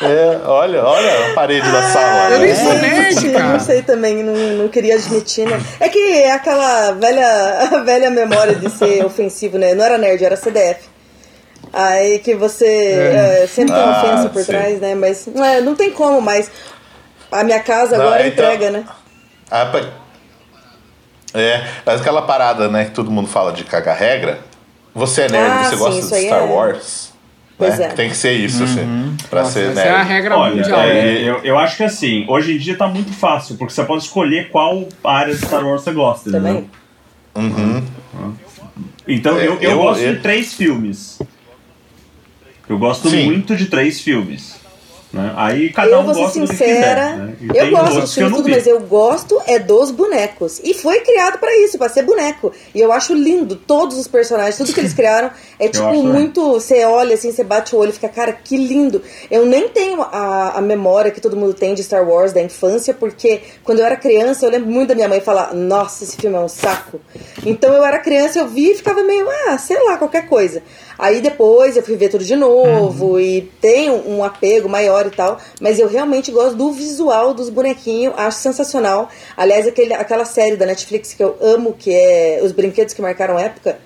É, 0.00 0.40
olha, 0.46 0.84
olha 0.84 1.30
a 1.30 1.34
parede 1.34 1.70
da 1.70 1.82
sala. 1.90 2.30
eu 2.30 2.38
nem 2.40 2.50
É. 2.50 2.54
sou 2.54 2.74
nerd, 2.74 3.14
Gente, 3.14 3.30
cara. 3.32 3.44
Não 3.52 3.60
sei 3.60 3.82
também, 3.82 4.22
não, 4.24 4.34
não 4.34 4.68
queria 4.68 4.96
admitir, 4.96 5.46
né? 5.48 5.60
É 5.78 5.88
que 5.88 5.98
é 5.98 6.32
aquela 6.32 6.92
velha, 6.92 7.82
velha 7.84 8.10
memória 8.10 8.54
de 8.56 8.68
ser 8.70 9.04
ofensivo, 9.04 9.56
né? 9.56 9.72
Não 9.74 9.84
era 9.84 9.96
nerd, 9.96 10.24
era 10.24 10.36
CDF. 10.36 10.80
Aí 11.72 12.18
que 12.18 12.34
você 12.34 12.66
é, 12.66 13.46
sempre 13.46 13.72
tem 13.74 13.82
Ah, 13.82 14.02
ofensa 14.02 14.28
por 14.28 14.40
sim. 14.42 14.52
trás, 14.52 14.80
né? 14.80 14.94
Mas 14.94 15.26
é, 15.28 15.60
não 15.60 15.74
tem 15.74 15.90
como, 15.92 16.20
mas 16.20 16.50
a 17.30 17.42
minha 17.44 17.60
casa 17.60 17.96
Não, 17.96 18.04
agora 18.06 18.26
então- 18.26 18.44
entrega, 18.52 18.70
né? 18.70 18.84
Ah, 19.50 19.70
É, 21.32 21.64
mas 21.84 22.00
aquela 22.00 22.22
parada, 22.22 22.68
né, 22.68 22.84
que 22.86 22.90
todo 22.92 23.10
mundo 23.10 23.28
fala 23.28 23.52
de 23.52 23.64
cagar 23.64 23.96
regra. 23.96 24.38
Você 24.94 25.22
é 25.22 25.28
nerd, 25.28 25.50
Ah, 25.52 25.64
você 25.64 25.70
sim, 25.70 25.76
gosta 25.78 26.00
de 26.16 26.26
Star 26.26 26.38
é. 26.42 26.46
Wars. 26.46 27.03
Pois 27.56 27.78
né? 27.78 27.84
é. 27.86 27.88
Tem 27.90 28.10
que 28.10 28.16
ser 28.16 28.32
isso, 28.32 28.64
assim, 28.64 29.16
pra 29.30 29.42
Nossa, 29.42 29.52
ser 29.52 29.70
essa 29.70 29.80
é 29.80 29.88
a 29.90 29.96
nerd. 29.98 30.08
regra 30.08 30.36
Olha, 30.36 30.56
mundial. 30.56 30.80
é, 30.80 30.92
né? 31.04 31.22
eu, 31.22 31.36
eu 31.44 31.58
acho 31.58 31.76
que 31.76 31.84
assim, 31.84 32.24
hoje 32.28 32.54
em 32.54 32.58
dia 32.58 32.76
tá 32.76 32.88
muito 32.88 33.12
fácil, 33.12 33.56
porque 33.56 33.72
você 33.72 33.84
pode 33.84 34.02
escolher 34.02 34.48
qual 34.50 34.88
área 35.04 35.32
de 35.34 35.40
Star 35.40 35.64
Wars 35.64 35.82
você 35.82 35.92
gosta, 35.92 36.30
Também. 36.32 36.68
entendeu? 37.36 37.84
Então 39.06 39.38
É, 39.38 39.46
eu, 39.46 39.54
eu, 39.54 39.70
eu- 39.70 39.78
gosto 39.78 40.00
eu- 40.02 40.14
de 40.14 40.20
três 40.20 40.54
filmes. 40.54 41.18
Eu 42.68 42.78
gosto 42.78 43.08
Sim. 43.10 43.24
muito 43.26 43.54
de 43.54 43.66
três 43.66 44.00
filmes. 44.00 44.56
Né? 45.14 45.32
Aí 45.36 45.72
cada 45.72 45.92
eu 45.92 46.00
um 46.00 46.04
vou 46.04 46.14
ser 46.14 46.20
gosta 46.20 46.40
do 46.40 46.48
que 46.48 46.56
sincera, 46.56 47.12
quiser. 47.12 47.16
Né? 47.16 47.36
Eu 47.54 47.70
gosto 47.70 48.14
filmes 48.14 48.16
não 48.18 48.30
tudo, 48.30 48.44
vi. 48.46 48.50
mas 48.50 48.66
eu 48.66 48.80
gosto 48.80 49.40
é 49.46 49.60
dos 49.60 49.92
bonecos. 49.92 50.60
E 50.64 50.74
foi 50.74 51.00
criado 51.00 51.38
pra 51.38 51.56
isso, 51.58 51.78
pra 51.78 51.88
ser 51.88 52.02
boneco. 52.02 52.52
E 52.74 52.80
eu 52.80 52.90
acho 52.90 53.14
lindo 53.14 53.54
todos 53.54 53.96
os 53.96 54.08
personagens, 54.08 54.56
tudo 54.56 54.72
que 54.72 54.80
eles 54.80 54.92
criaram 54.94 55.30
é 55.60 55.68
tipo 55.68 55.84
acho 55.84 56.02
também. 56.02 56.12
muito, 56.12 56.54
você 56.54 56.84
olha 56.84 57.14
assim, 57.14 57.30
você 57.30 57.44
bate 57.44 57.76
o 57.76 57.78
olho 57.78 57.90
e 57.90 57.92
fica, 57.92 58.08
cara, 58.08 58.32
que 58.32 58.56
lindo. 58.56 59.00
Eu 59.30 59.46
nem 59.46 59.68
tenho 59.68 60.02
a, 60.02 60.58
a 60.58 60.60
memória 60.60 61.12
que 61.12 61.20
todo 61.20 61.36
mundo 61.36 61.54
tem 61.54 61.74
de 61.74 61.84
Star 61.84 62.06
Wars 62.08 62.32
da 62.32 62.42
infância, 62.42 62.92
porque 62.92 63.40
quando 63.62 63.78
eu 63.78 63.86
era 63.86 63.96
criança, 63.96 64.44
eu 64.44 64.50
lembro 64.50 64.68
muito 64.68 64.88
da 64.88 64.94
minha 64.96 65.08
mãe 65.08 65.20
falar, 65.20 65.54
nossa, 65.54 66.02
esse 66.02 66.16
filme 66.16 66.36
é 66.36 66.40
um 66.40 66.48
saco. 66.48 67.00
Então 67.46 67.72
eu 67.72 67.84
era 67.84 68.00
criança, 68.00 68.40
eu 68.40 68.48
vi 68.48 68.72
e 68.72 68.74
ficava 68.74 69.04
meio, 69.04 69.28
ah, 69.46 69.56
sei 69.58 69.80
lá, 69.84 69.96
qualquer 69.96 70.26
coisa. 70.26 70.60
Aí 70.98 71.20
depois 71.20 71.76
eu 71.76 71.82
fui 71.82 71.96
ver 71.96 72.08
tudo 72.08 72.24
de 72.24 72.36
novo 72.36 73.18
e 73.20 73.42
tenho 73.60 73.94
um 74.08 74.22
apego 74.22 74.68
maior 74.68 75.06
e 75.06 75.10
tal, 75.10 75.38
mas 75.60 75.78
eu 75.78 75.88
realmente 75.88 76.30
gosto 76.30 76.56
do 76.56 76.72
visual 76.72 77.34
dos 77.34 77.48
bonequinhos, 77.48 78.14
acho 78.16 78.38
sensacional. 78.38 79.08
Aliás, 79.36 79.66
aquele, 79.66 79.94
aquela 79.94 80.24
série 80.24 80.56
da 80.56 80.66
Netflix 80.66 81.14
que 81.14 81.22
eu 81.22 81.36
amo, 81.40 81.72
que 81.72 81.92
é 81.92 82.40
Os 82.42 82.52
Brinquedos 82.52 82.94
que 82.94 83.02
Marcaram 83.02 83.38
Época, 83.38 83.78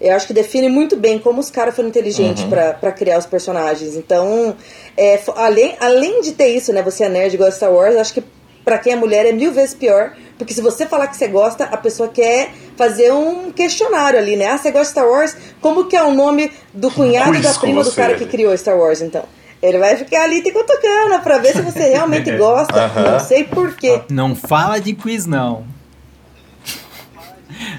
eu 0.00 0.14
acho 0.14 0.26
que 0.26 0.32
define 0.32 0.68
muito 0.68 0.96
bem 0.96 1.18
como 1.18 1.40
os 1.40 1.48
caras 1.48 1.76
foram 1.76 1.88
inteligentes 1.88 2.42
pra 2.44 2.72
pra 2.72 2.90
criar 2.90 3.18
os 3.18 3.26
personagens. 3.26 3.94
Então, 3.94 4.56
é, 4.96 5.20
além, 5.36 5.76
além 5.78 6.20
de 6.22 6.32
ter 6.32 6.48
isso, 6.48 6.72
né, 6.72 6.82
você 6.82 7.04
é 7.04 7.08
nerd 7.08 7.34
igual 7.34 7.48
a 7.48 7.52
Star 7.52 7.72
Wars, 7.72 7.96
acho 7.96 8.14
que 8.14 8.24
pra 8.64 8.78
quem 8.78 8.92
é 8.92 8.96
mulher, 8.96 9.26
é 9.26 9.32
mil 9.32 9.52
vezes 9.52 9.74
pior. 9.74 10.12
Porque 10.38 10.52
se 10.54 10.60
você 10.60 10.86
falar 10.86 11.06
que 11.06 11.16
você 11.16 11.28
gosta, 11.28 11.64
a 11.64 11.76
pessoa 11.76 12.08
quer 12.08 12.50
fazer 12.76 13.12
um 13.12 13.52
questionário 13.52 14.18
ali, 14.18 14.34
né? 14.36 14.46
Ah, 14.46 14.58
você 14.58 14.70
gosta 14.70 14.86
de 14.86 14.90
Star 14.90 15.06
Wars? 15.08 15.36
Como 15.60 15.84
que 15.84 15.94
é 15.96 16.02
o 16.02 16.12
nome 16.12 16.50
do 16.74 16.90
cunhado 16.90 17.32
quiz 17.32 17.42
da 17.42 17.54
prima 17.60 17.84
do 17.84 17.92
cara 17.92 18.14
que 18.14 18.26
criou 18.26 18.56
Star 18.56 18.76
Wars, 18.76 19.00
então? 19.02 19.24
Ele 19.62 19.78
vai 19.78 19.96
ficar 19.96 20.22
ali 20.24 20.42
te 20.42 20.50
cutucando 20.50 21.20
pra 21.22 21.38
ver 21.38 21.52
se 21.52 21.62
você 21.62 21.90
realmente 21.90 22.30
gosta. 22.36 22.84
Aham. 22.86 23.12
Não 23.12 23.20
sei 23.20 23.44
porquê. 23.44 24.00
Não 24.10 24.34
fala 24.34 24.80
de 24.80 24.92
quiz, 24.94 25.24
não. 25.26 25.64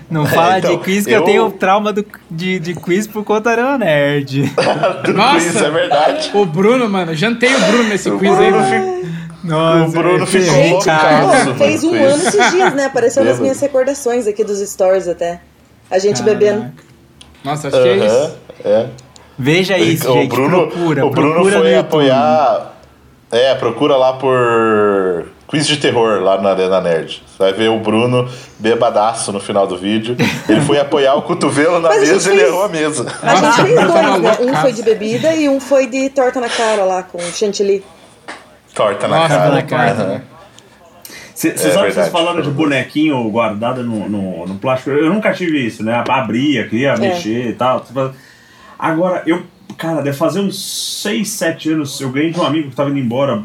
Não 0.10 0.26
fala 0.26 0.60
então, 0.60 0.78
de 0.78 0.84
quiz 0.84 1.06
que 1.06 1.12
eu, 1.12 1.20
eu- 1.20 1.26
tenho 1.26 1.52
trauma 1.52 1.92
do- 1.92 2.06
de, 2.30 2.60
de 2.60 2.76
quiz 2.76 3.08
por 3.08 3.24
conta 3.26 3.42
da 3.42 3.52
Arena 3.52 3.78
Nerd. 3.80 4.54
Nossa! 5.14 5.40
quiz, 5.40 5.56
é 5.62 5.70
verdade. 5.70 6.32
O 6.34 6.46
Bruno, 6.46 6.88
mano, 6.88 7.14
jantei 7.16 7.54
o 7.54 7.60
Bruno 7.60 7.84
nesse 7.90 8.10
quiz 8.12 8.32
aí, 8.40 8.52
Bruno 8.52 8.60
mano. 8.70 9.12
Nossa, 9.44 9.86
O 9.89 9.91
Bruno 9.91 10.20
eu 10.20 10.28
ficou 10.28 10.46
ferrei, 10.48 10.70
louco, 10.72 10.86
cara. 10.86 11.02
cara. 11.02 11.22
Pô, 11.22 11.28
Nossa, 11.28 11.56
fez 11.56 11.84
um 11.84 11.94
ano 11.94 12.28
esses 12.28 12.52
dias, 12.52 12.74
né? 12.74 12.86
Apareceu 12.86 13.24
nas 13.26 13.39
minhas 13.39 13.60
recordações 13.60 14.26
aqui 14.28 14.44
dos 14.44 14.60
stories 14.60 15.08
até. 15.08 15.41
A 15.91 16.00
gente 16.00 16.24
Caraca. 16.24 16.38
bebendo. 16.39 16.72
Nossa, 17.44 17.68
acho 17.68 17.82
que 17.82 17.88
é 17.89 17.96
isso. 17.98 18.32
é. 18.64 18.88
Veja 19.38 19.78
isso, 19.78 20.10
o 20.10 20.14
gente. 20.14 20.30
Bruno, 20.30 20.68
procura, 20.68 21.06
o 21.06 21.10
Bruno 21.10 21.34
procura 21.34 21.60
foi 21.60 21.76
apoiar. 21.76 22.74
É, 23.32 23.56
procura 23.56 23.98
lá 23.98 24.14
por 24.14 25.26
quiz 25.48 25.66
de 25.66 25.78
terror 25.78 26.22
lá 26.22 26.39
na 26.39 26.52
Arena 26.52 26.80
Nerd. 26.80 27.24
Você 27.28 27.38
vai 27.39 27.52
ver 27.52 27.70
o 27.70 27.80
Bruno 27.80 28.30
bebadaço 28.60 29.32
no 29.32 29.39
final 29.39 29.66
do 29.66 29.76
vídeo. 29.76 30.16
Ele 30.48 30.62
foi 30.62 30.80
apoiar 30.80 31.16
o 31.16 31.24
cotovelo 31.24 31.80
na 31.80 31.89
Mas 31.89 32.02
mesa 32.02 32.14
gente 32.14 32.28
e 32.28 32.32
ele 32.39 32.48
errou 32.48 32.64
a 32.64 32.70
mesa. 32.70 33.06
A 33.24 33.36
gente 33.36 33.62
fez 33.64 33.88
dois, 33.88 34.22
né? 34.22 34.38
Um 34.39 34.56
foi 34.56 34.72
de 34.72 34.84
bebida 34.84 35.34
e 35.36 35.50
um 35.50 35.60
foi 35.60 35.88
de 35.88 36.10
torta 36.12 36.39
na 36.39 36.48
cara 36.50 36.84
lá 36.86 37.02
com 37.04 37.20
chantilly. 37.20 37.84
Torta 38.74 39.08
na 39.08 39.18
Nossa, 39.18 39.36
cara. 39.36 39.52
na 39.52 39.64
cara, 39.64 39.94
né? 40.08 40.22
Você 41.36 41.50
É 41.50 41.58
sabe 41.58 41.92
vocês 41.92 42.10
falaram 42.10 42.42
de 42.42 42.50
bonequinho 42.52 43.30
guardado 43.30 43.84
no, 43.84 44.08
no, 44.08 44.46
no 44.48 44.56
plástico? 44.56 44.92
Eu 44.92 45.12
nunca 45.14 45.34
tive 45.34 45.66
isso, 45.66 45.84
né? 45.84 46.04
Abria, 46.08 46.68
queria 46.68 46.96
mexer 46.96 47.50
e 47.50 47.54
tal. 47.54 47.86
Agora, 48.78 49.24
eu, 49.26 49.44
cara, 49.78 50.02
deve 50.02 50.16
fazer 50.16 50.40
uns 50.40 51.02
6, 51.02 51.28
7 51.28 51.72
anos, 51.72 52.00
eu 52.00 52.12
ganhei 52.12 52.32
de 52.32 52.40
um 52.40 52.44
amigo 52.44 52.70
que 52.70 52.76
tava 52.76 52.90
indo 52.90 53.00
embora 53.00 53.44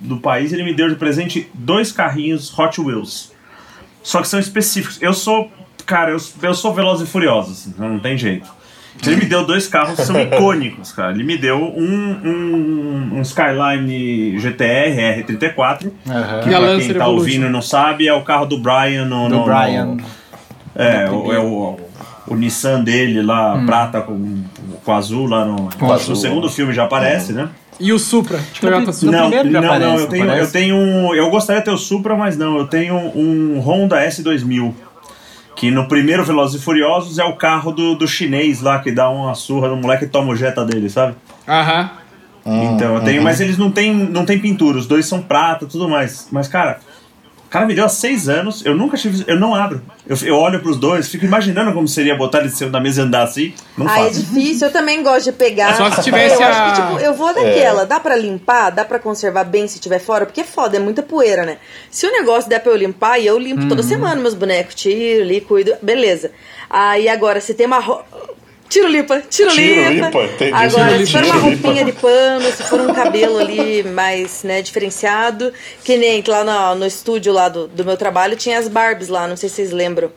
do 0.00 0.18
país, 0.18 0.52
ele 0.52 0.62
me 0.62 0.74
deu 0.74 0.88
de 0.88 0.96
presente 0.96 1.48
dois 1.54 1.90
carrinhos 1.90 2.56
Hot 2.56 2.80
Wheels. 2.80 3.32
Só 4.02 4.20
que 4.20 4.28
são 4.28 4.38
específicos. 4.38 5.00
Eu 5.02 5.12
sou, 5.12 5.50
cara, 5.86 6.10
eu, 6.10 6.18
eu 6.42 6.54
sou 6.54 6.72
veloz 6.74 7.00
e 7.00 7.06
furioso, 7.06 7.52
assim, 7.52 7.74
não 7.78 7.98
tem 7.98 8.16
jeito. 8.16 8.48
Ele 9.06 9.16
me 9.16 9.24
deu 9.26 9.46
dois 9.46 9.66
carros 9.68 9.96
que 9.96 10.04
são 10.04 10.18
icônicos, 10.20 10.92
cara. 10.92 11.12
Ele 11.12 11.22
me 11.24 11.36
deu 11.38 11.56
um, 11.56 12.16
um, 12.24 13.10
um 13.18 13.22
Skyline 13.22 14.38
GTR 14.38 15.22
R34, 15.24 15.90
Aham. 16.08 16.40
que 16.42 16.54
a 16.54 16.58
pra 16.60 16.76
quem 16.78 16.94
tá 16.94 17.06
ouvindo 17.08 17.46
e 17.46 17.48
não 17.48 17.62
sabe, 17.62 18.08
é 18.08 18.12
o 18.14 18.22
carro 18.22 18.46
do 18.46 18.58
Brian 18.58 19.04
no. 19.04 19.28
Do 19.28 19.36
no- 19.36 19.44
Brian. 19.44 19.84
no- 19.86 20.04
é, 20.74 21.10
o, 21.10 21.32
é 21.32 21.38
o, 21.40 21.76
o 22.28 22.34
Nissan 22.36 22.84
dele 22.84 23.20
lá, 23.22 23.60
prata 23.66 24.00
com, 24.00 24.42
com 24.84 24.92
azul 24.92 25.26
lá 25.26 25.44
no. 25.44 25.68
Com 25.78 25.86
no 25.86 25.92
azul. 25.92 26.14
segundo 26.14 26.48
filme 26.48 26.72
já 26.72 26.84
aparece, 26.84 27.32
né? 27.32 27.48
E 27.80 27.92
o 27.92 27.98
Supra, 27.98 28.40
Toyota 28.60 28.86
No 28.86 28.92
Supra. 28.92 29.20
não, 29.20 29.30
primeiro 29.30 29.50
não, 29.52 29.60
aparece, 29.68 29.86
não, 29.86 29.94
eu 29.94 30.00
não 30.00 30.08
tenho, 30.08 30.24
eu 30.24 30.30
aparece? 30.30 30.52
tenho 30.52 30.76
um. 30.76 31.14
Eu 31.14 31.30
gostaria 31.30 31.60
de 31.60 31.64
ter 31.66 31.70
o 31.70 31.78
Supra, 31.78 32.16
mas 32.16 32.36
não, 32.36 32.58
eu 32.58 32.66
tenho 32.66 32.94
um 32.96 33.60
Honda 33.60 34.04
S2000. 34.04 34.74
Que 35.58 35.72
no 35.72 35.88
primeiro 35.88 36.24
Velozes 36.24 36.60
e 36.60 36.64
Furiosos 36.64 37.18
é 37.18 37.24
o 37.24 37.34
carro 37.34 37.72
do, 37.72 37.96
do 37.96 38.06
chinês 38.06 38.60
lá 38.60 38.78
que 38.78 38.92
dá 38.92 39.10
uma 39.10 39.34
surra 39.34 39.68
no 39.68 39.76
moleque 39.76 40.04
e 40.04 40.08
toma 40.08 40.32
o 40.32 40.36
jeta 40.36 40.64
dele, 40.64 40.88
sabe? 40.88 41.16
Aham. 41.48 41.90
Então, 42.46 42.94
eu 42.94 43.00
tenho, 43.02 43.22
mas 43.22 43.40
eles 43.40 43.58
não 43.58 43.70
têm, 43.70 43.92
não 43.92 44.24
têm 44.24 44.38
pintura, 44.38 44.78
os 44.78 44.86
dois 44.86 45.04
são 45.04 45.20
prata 45.20 45.64
e 45.64 45.68
tudo 45.68 45.88
mais. 45.88 46.28
Mas, 46.30 46.46
cara, 46.46 46.78
o 47.48 47.50
cara 47.50 47.64
me 47.64 47.74
deu 47.74 47.86
há 47.86 47.88
seis 47.88 48.28
anos, 48.28 48.62
eu 48.64 48.74
nunca 48.76 48.94
tive. 48.98 49.24
Eu 49.26 49.40
não 49.40 49.54
abro. 49.54 49.80
Eu, 50.06 50.16
eu 50.22 50.36
olho 50.36 50.60
pros 50.60 50.76
dois, 50.78 51.08
fico 51.08 51.24
imaginando 51.24 51.72
como 51.72 51.88
seria 51.88 52.14
botar 52.14 52.40
eles 52.40 52.60
na 52.60 52.78
mesa 52.78 53.00
e 53.00 53.04
andar 53.04 53.22
assim. 53.22 53.54
Não 53.76 53.88
Ah, 53.88 54.00
é 54.00 54.04
faço. 54.04 54.20
difícil. 54.20 54.66
Eu 54.68 54.72
também 54.72 55.02
gosto 55.02 55.24
de 55.24 55.32
pegar. 55.32 55.74
Só 55.74 55.90
se 55.90 56.02
tivesse 56.04 56.34
eu 56.40 56.46
acho 56.46 56.62
que, 56.74 56.80
a- 56.82 56.86
tipo, 56.86 56.98
eu 57.00 57.14
vou 57.14 57.32
daquela. 57.34 57.86
Dá 57.86 57.98
pra 57.98 58.14
limpar? 58.16 58.70
Dá 58.70 58.84
pra 58.84 58.98
conservar 58.98 59.44
bem 59.44 59.66
se 59.66 59.78
tiver 59.78 59.98
fora? 59.98 60.26
Porque 60.26 60.42
é 60.42 60.44
foda, 60.44 60.76
é 60.76 60.80
muita 60.80 61.02
poeira, 61.02 61.46
né? 61.46 61.56
Se 61.90 62.06
o 62.06 62.12
negócio 62.12 62.50
der 62.50 62.60
pra 62.60 62.70
eu 62.70 62.76
limpar, 62.76 63.18
e 63.18 63.26
eu 63.26 63.38
limpo 63.38 63.66
toda 63.66 63.82
semana 63.82 64.20
meus 64.20 64.34
bonecos, 64.34 64.74
tiro 64.74 65.22
ali, 65.24 65.40
cuido, 65.40 65.74
beleza. 65.82 66.30
Aí 66.68 67.08
agora, 67.08 67.40
se 67.40 67.54
tem 67.54 67.66
uma 67.66 67.78
ro... 67.78 68.02
Tiro 68.68 68.86
limpa, 68.88 69.22
tiro, 69.30 69.50
Tiro 69.50 69.90
limpa. 69.90 70.06
limpa, 70.06 70.24
entendi. 70.24 70.52
Agora, 70.52 71.06
se 71.06 71.12
for 71.12 71.24
uma 71.24 71.34
roupinha 71.36 71.84
de 71.84 71.92
pano, 71.92 72.52
se 72.52 72.62
for 72.64 72.80
um 72.80 72.92
cabelo 72.92 73.38
ali 73.38 73.82
mais, 73.82 74.42
né, 74.42 74.60
diferenciado, 74.60 75.52
que 75.82 75.96
nem 75.96 76.22
lá 76.26 76.44
no, 76.44 76.80
no 76.80 76.86
estúdio 76.86 77.32
lá 77.32 77.48
do, 77.48 77.66
do 77.66 77.84
meu 77.84 77.96
trabalho, 77.96 78.36
tinha 78.36 78.58
as 78.58 78.68
Barbies 78.68 79.08
lá, 79.08 79.26
não 79.26 79.36
sei 79.36 79.48
se 79.48 79.56
vocês 79.56 79.72
lembram. 79.72 80.12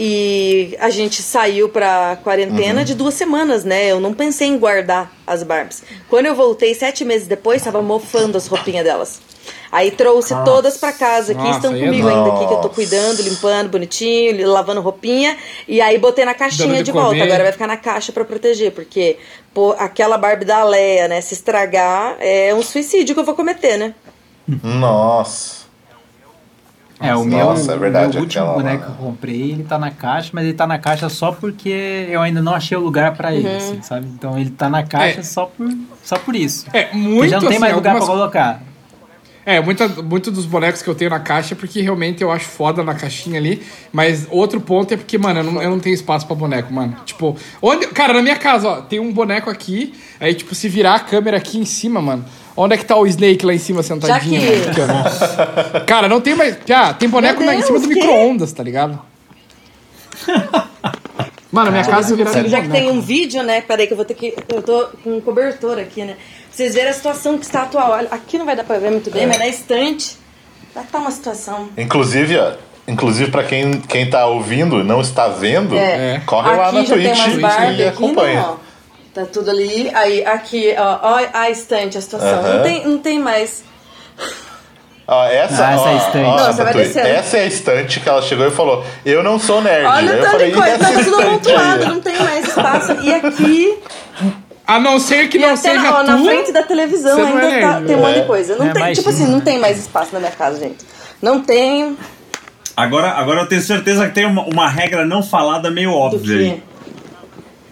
E 0.00 0.76
a 0.78 0.90
gente 0.90 1.20
saiu 1.22 1.68
pra 1.68 2.16
quarentena 2.22 2.84
de 2.84 2.94
duas 2.94 3.14
semanas, 3.14 3.64
né? 3.64 3.90
Eu 3.90 3.98
não 3.98 4.14
pensei 4.14 4.46
em 4.46 4.56
guardar 4.56 5.12
as 5.26 5.42
Barbies. 5.42 5.82
Quando 6.08 6.26
eu 6.26 6.36
voltei, 6.36 6.72
sete 6.72 7.04
meses 7.04 7.26
depois, 7.26 7.62
tava 7.62 7.82
mofando 7.82 8.38
as 8.38 8.46
roupinhas 8.46 8.84
delas. 8.84 9.20
Aí 9.72 9.90
trouxe 9.90 10.34
todas 10.44 10.76
pra 10.76 10.92
casa 10.92 11.32
aqui, 11.32 11.42
Nossa, 11.42 11.56
estão 11.56 11.74
é 11.74 11.80
comigo 11.80 12.06
ainda 12.06 12.30
aqui, 12.30 12.46
que 12.46 12.52
eu 12.52 12.58
tô 12.58 12.68
Nossa. 12.68 12.68
cuidando, 12.68 13.22
limpando 13.22 13.68
bonitinho, 13.70 14.48
lavando 14.48 14.80
roupinha. 14.80 15.36
E 15.66 15.80
aí 15.80 15.98
botei 15.98 16.24
na 16.24 16.32
caixinha 16.32 16.78
de 16.78 16.84
de, 16.84 16.92
volta. 16.92 17.22
Agora 17.22 17.42
vai 17.42 17.52
ficar 17.52 17.66
na 17.66 17.76
caixa 17.76 18.12
pra 18.12 18.24
proteger, 18.24 18.70
porque 18.70 19.18
pô, 19.52 19.74
aquela 19.78 20.16
Barbie 20.16 20.44
da 20.44 20.62
Leia, 20.62 21.08
né? 21.08 21.20
Se 21.20 21.34
estragar, 21.34 22.16
é 22.20 22.54
um 22.54 22.62
suicídio 22.62 23.14
que 23.14 23.20
eu 23.20 23.24
vou 23.24 23.34
cometer, 23.34 23.76
né? 23.76 23.94
Nossa. 24.62 25.57
É, 27.00 27.14
o 27.14 27.24
Nossa, 27.24 27.66
meu, 27.66 27.74
é 27.74 27.78
verdade, 27.78 28.10
o 28.10 28.14
meu 28.14 28.22
último 28.22 28.44
lá, 28.44 28.52
boneco 28.54 28.84
que 28.84 28.90
eu 28.90 28.94
comprei, 28.96 29.52
ele 29.52 29.62
tá 29.62 29.78
na 29.78 29.90
caixa, 29.90 30.30
mas 30.32 30.44
ele 30.44 30.54
tá 30.54 30.66
na 30.66 30.78
caixa 30.78 31.08
só 31.08 31.30
porque 31.30 32.06
eu 32.10 32.20
ainda 32.20 32.42
não 32.42 32.54
achei 32.54 32.76
o 32.76 32.80
lugar 32.80 33.14
pra 33.16 33.32
ele, 33.32 33.48
assim, 33.48 33.80
sabe? 33.82 34.06
Então 34.08 34.36
ele 34.36 34.50
tá 34.50 34.68
na 34.68 34.82
caixa 34.82 35.20
É. 35.20 35.22
só, 35.22 35.46
por, 35.46 35.68
só 36.02 36.18
por 36.18 36.34
isso. 36.34 36.66
É, 36.72 36.84
Porque 36.84 36.96
muito 36.98 37.30
já 37.30 37.36
não 37.36 37.40
tem 37.42 37.50
assim, 37.50 37.58
mais 37.60 37.74
lugar 37.74 37.90
algumas- 37.94 38.08
pra 38.08 38.16
colocar. 38.18 38.62
É, 39.46 39.60
muita, 39.62 39.88
muito 40.02 40.30
dos 40.30 40.44
bonecos 40.44 40.82
que 40.82 40.90
eu 40.90 40.94
tenho 40.94 41.08
na 41.08 41.20
caixa 41.20 41.54
é 41.54 41.56
porque 41.56 41.80
realmente 41.80 42.20
eu 42.22 42.30
acho 42.30 42.44
foda 42.44 42.84
na 42.84 42.92
caixinha 42.94 43.38
ali. 43.38 43.62
Mas 43.90 44.26
outro 44.30 44.60
ponto 44.60 44.92
é 44.92 44.96
porque, 44.98 45.16
mano, 45.16 45.40
eu 45.40 45.44
não, 45.44 45.62
eu 45.62 45.70
não 45.70 45.80
tenho 45.80 45.94
espaço 45.94 46.26
pra 46.26 46.36
boneco, 46.36 46.70
mano. 46.70 46.94
Tipo, 47.06 47.34
onde. 47.62 47.86
Cara, 47.86 48.12
na 48.12 48.20
minha 48.20 48.36
casa, 48.36 48.68
ó, 48.68 48.76
tem 48.82 49.00
um 49.00 49.10
boneco 49.10 49.48
aqui. 49.48 49.94
Aí, 50.20 50.34
tipo, 50.34 50.54
se 50.54 50.68
virar 50.68 50.96
a 50.96 51.00
câmera 51.00 51.38
aqui 51.38 51.58
em 51.58 51.64
cima, 51.64 51.98
mano. 52.02 52.26
Onde 52.60 52.74
é 52.74 52.76
que 52.76 52.84
tá 52.84 52.96
o 52.96 53.06
Snake 53.06 53.46
lá 53.46 53.54
em 53.54 53.58
cima 53.58 53.82
sentadinho? 53.84 54.40
Já 54.40 54.72
que-. 54.72 55.80
Cara, 55.86 56.08
não 56.08 56.20
tem 56.20 56.34
mais. 56.34 56.56
Ah, 56.74 56.92
tem 56.92 57.08
boneco 57.08 57.38
Meu 57.38 57.46
na- 57.46 57.54
em 57.54 57.62
cima 57.62 57.78
do 57.78 57.86
Deus, 57.86 57.94
que? 57.94 58.00
micro-ondas, 58.06 58.52
tá 58.52 58.62
ligado? 58.64 58.98
Mano, 61.50 61.70
minha 61.70 61.84
casa 61.84 62.14
virando. 62.14 62.48
Já 62.48 62.60
que 62.60 62.68
tem 62.68 62.90
um 62.90 63.00
vídeo, 63.00 63.42
né? 63.42 63.60
Peraí 63.62 63.86
que 63.86 63.92
eu 63.92 63.96
vou 63.96 64.04
ter 64.04 64.14
que. 64.14 64.34
Eu 64.52 64.60
tô 64.62 64.88
com 65.02 65.16
um 65.16 65.20
cobertor 65.20 65.78
aqui, 65.78 66.02
né? 66.04 66.14
Pra 66.14 66.16
vocês 66.50 66.74
verem 66.74 66.90
a 66.90 66.92
situação 66.92 67.38
que 67.38 67.44
está 67.46 67.62
atual. 67.62 67.92
Olha, 67.92 68.08
aqui 68.10 68.36
não 68.36 68.44
vai 68.44 68.54
dar 68.56 68.64
pra 68.64 68.78
ver 68.78 68.90
muito 68.90 69.10
bem, 69.10 69.26
mas 69.26 69.38
na 69.38 69.46
estante 69.48 70.16
já 70.74 70.82
tá 70.82 70.98
uma 70.98 71.10
situação. 71.10 71.68
Inclusive, 71.78 72.36
ó, 72.38 72.52
inclusive 72.86 73.30
para 73.30 73.44
quem, 73.44 73.80
quem 73.82 74.10
tá 74.10 74.26
ouvindo 74.26 74.80
e 74.80 74.84
não 74.84 75.00
está 75.00 75.28
vendo, 75.28 75.76
É. 75.76 76.20
corre 76.26 76.50
lá 76.54 76.70
na 76.72 76.80
aqui 76.80 76.88
já 76.90 76.96
tem 76.96 77.04
Twitch 77.14 77.26
e 77.38 77.44
aqui, 77.44 77.84
acompanha. 77.84 78.40
não. 78.42 78.67
Tá 79.18 79.26
tudo 79.32 79.50
ali. 79.50 79.90
Aí, 79.94 80.24
aqui, 80.24 80.74
ó, 80.78 80.98
ó 81.02 81.20
a 81.32 81.50
estante, 81.50 81.98
a 81.98 82.00
situação. 82.00 82.40
Não, 82.42 82.62
tem, 82.62 82.86
não 82.86 82.98
tem 82.98 83.18
mais. 83.18 83.64
Ó, 85.06 85.24
essa, 85.24 85.66
Ah, 85.66 85.72
essa 85.72 85.82
ó, 85.82 85.88
é 85.88 85.92
a 85.92 85.96
estante. 85.96 86.18
ó, 86.26 86.36
Não, 86.36 86.72
descendo. 86.72 87.06
essa 87.08 87.36
é 87.38 87.40
a 87.40 87.46
estante 87.46 88.00
que 88.00 88.08
ela 88.08 88.20
chegou 88.22 88.46
e 88.46 88.50
falou: 88.50 88.84
Eu 89.04 89.22
não 89.22 89.38
sou 89.38 89.62
nerd. 89.62 89.86
Olha 89.86 90.16
o 90.18 90.20
tanto 90.20 90.44
de 90.44 90.52
coisa. 90.52 90.74
"E 90.74 90.78
Tá 90.78 90.90
essa 90.90 90.92
tudo 90.92 91.00
estante 91.00 91.50
aí?" 91.50 91.56
amontoado, 91.56 91.86
não 91.86 92.00
tem 92.00 92.18
mais 92.22 92.46
espaço. 92.48 92.92
E 93.02 93.14
aqui, 93.14 93.78
A 94.66 94.78
não 94.78 95.00
ser 95.00 95.28
que 95.28 95.38
e 95.38 95.40
não 95.40 95.48
até 95.54 95.56
seja 95.56 95.80
na, 95.82 95.98
ó, 95.98 96.04
tu. 96.04 96.10
na 96.10 96.18
frente 96.24 96.52
da 96.52 96.62
televisão 96.62 97.26
ainda 97.26 97.46
é 97.46 97.60
tá- 97.60 97.80
tem 97.86 97.96
um 97.96 98.00
monte 98.00 98.20
de 98.20 98.26
coisa. 98.26 98.56
Não 98.56 98.66
É, 98.66 98.72
tem, 98.72 98.92
tipo 98.92 99.08
assim, 99.08 99.26
não 99.26 99.40
tem 99.40 99.58
mais 99.58 99.78
espaço 99.78 100.10
na 100.12 100.20
minha 100.20 100.32
casa, 100.32 100.60
gente. 100.60 100.84
Não 101.22 101.40
tenho. 101.40 101.96
Agora, 102.76 103.08
agora 103.12 103.40
eu 103.40 103.46
tenho 103.48 103.62
certeza 103.62 104.06
que 104.06 104.14
tem 104.14 104.26
uma, 104.26 104.42
uma 104.42 104.68
regra 104.68 105.04
não 105.06 105.22
falada 105.22 105.70
meio 105.70 105.90
Do 105.90 105.96
óbvia 105.96 106.36
aí. 106.38 106.62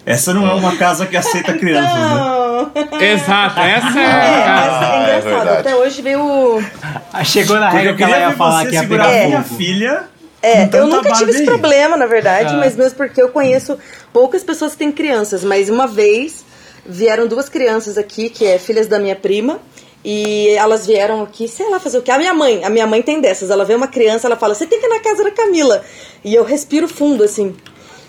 Essa 0.06 0.32
não 0.32 0.46
é 0.48 0.54
uma 0.54 0.76
casa 0.76 1.04
que 1.04 1.16
aceita 1.16 1.52
crianças, 1.54 1.92
né? 1.92 2.14
Não. 2.14 3.00
Exato, 3.00 3.58
essa 3.60 3.98
é. 4.00 4.02
É, 4.04 4.44
a 4.44 4.54
mas 4.56 4.70
casa. 4.70 4.84
é 4.86 4.96
é 4.96 5.00
engraçado. 5.18 5.24
verdade. 5.44 5.58
Até 5.60 5.74
hoje 5.76 6.00
veio. 6.02 6.64
Ah, 7.12 7.24
Chegou 7.24 7.56
na 7.58 7.68
regra 7.68 7.90
eu 7.90 7.96
que 7.96 8.02
ela 8.04 8.12
queria 8.12 8.28
ia 8.28 8.36
falar 8.36 8.66
que 8.66 8.74
ia 8.74 8.86
pegar 8.86 9.08
minha 9.26 9.42
fogo. 9.42 9.56
filha. 9.56 10.04
É, 10.40 10.68
eu 10.72 10.86
nunca 10.86 11.12
tive 11.12 11.32
esse 11.32 11.44
problema, 11.44 11.96
na 11.96 12.06
verdade, 12.06 12.54
Ah. 12.54 12.58
mas 12.58 12.76
mesmo 12.76 12.96
porque 12.96 13.20
eu 13.20 13.30
conheço 13.30 13.76
poucas 14.12 14.44
pessoas 14.44 14.72
que 14.72 14.78
têm 14.78 14.92
crianças. 14.92 15.42
Mas 15.42 15.68
uma 15.68 15.88
vez 15.88 16.44
vieram 16.86 17.26
duas 17.26 17.48
crianças 17.48 17.98
aqui, 17.98 18.30
que 18.30 18.46
é 18.46 18.58
filhas 18.58 18.86
da 18.86 19.00
minha 19.00 19.16
prima, 19.16 19.58
e 20.04 20.50
elas 20.50 20.86
vieram 20.86 21.20
aqui, 21.22 21.48
sei 21.48 21.68
lá, 21.68 21.80
fazer 21.80 21.98
o 21.98 22.02
quê? 22.02 22.12
A 22.12 22.18
minha 22.18 22.32
mãe, 22.32 22.64
a 22.64 22.70
minha 22.70 22.86
mãe 22.86 23.02
tem 23.02 23.20
dessas. 23.20 23.50
Ela 23.50 23.64
vê 23.64 23.74
uma 23.74 23.88
criança, 23.88 24.28
ela 24.28 24.36
fala, 24.36 24.54
você 24.54 24.66
tem 24.66 24.78
que 24.78 24.86
ir 24.86 24.88
na 24.88 25.00
casa 25.00 25.24
da 25.24 25.32
Camila. 25.32 25.82
E 26.24 26.32
eu 26.32 26.44
respiro 26.44 26.86
fundo, 26.86 27.24
assim. 27.24 27.56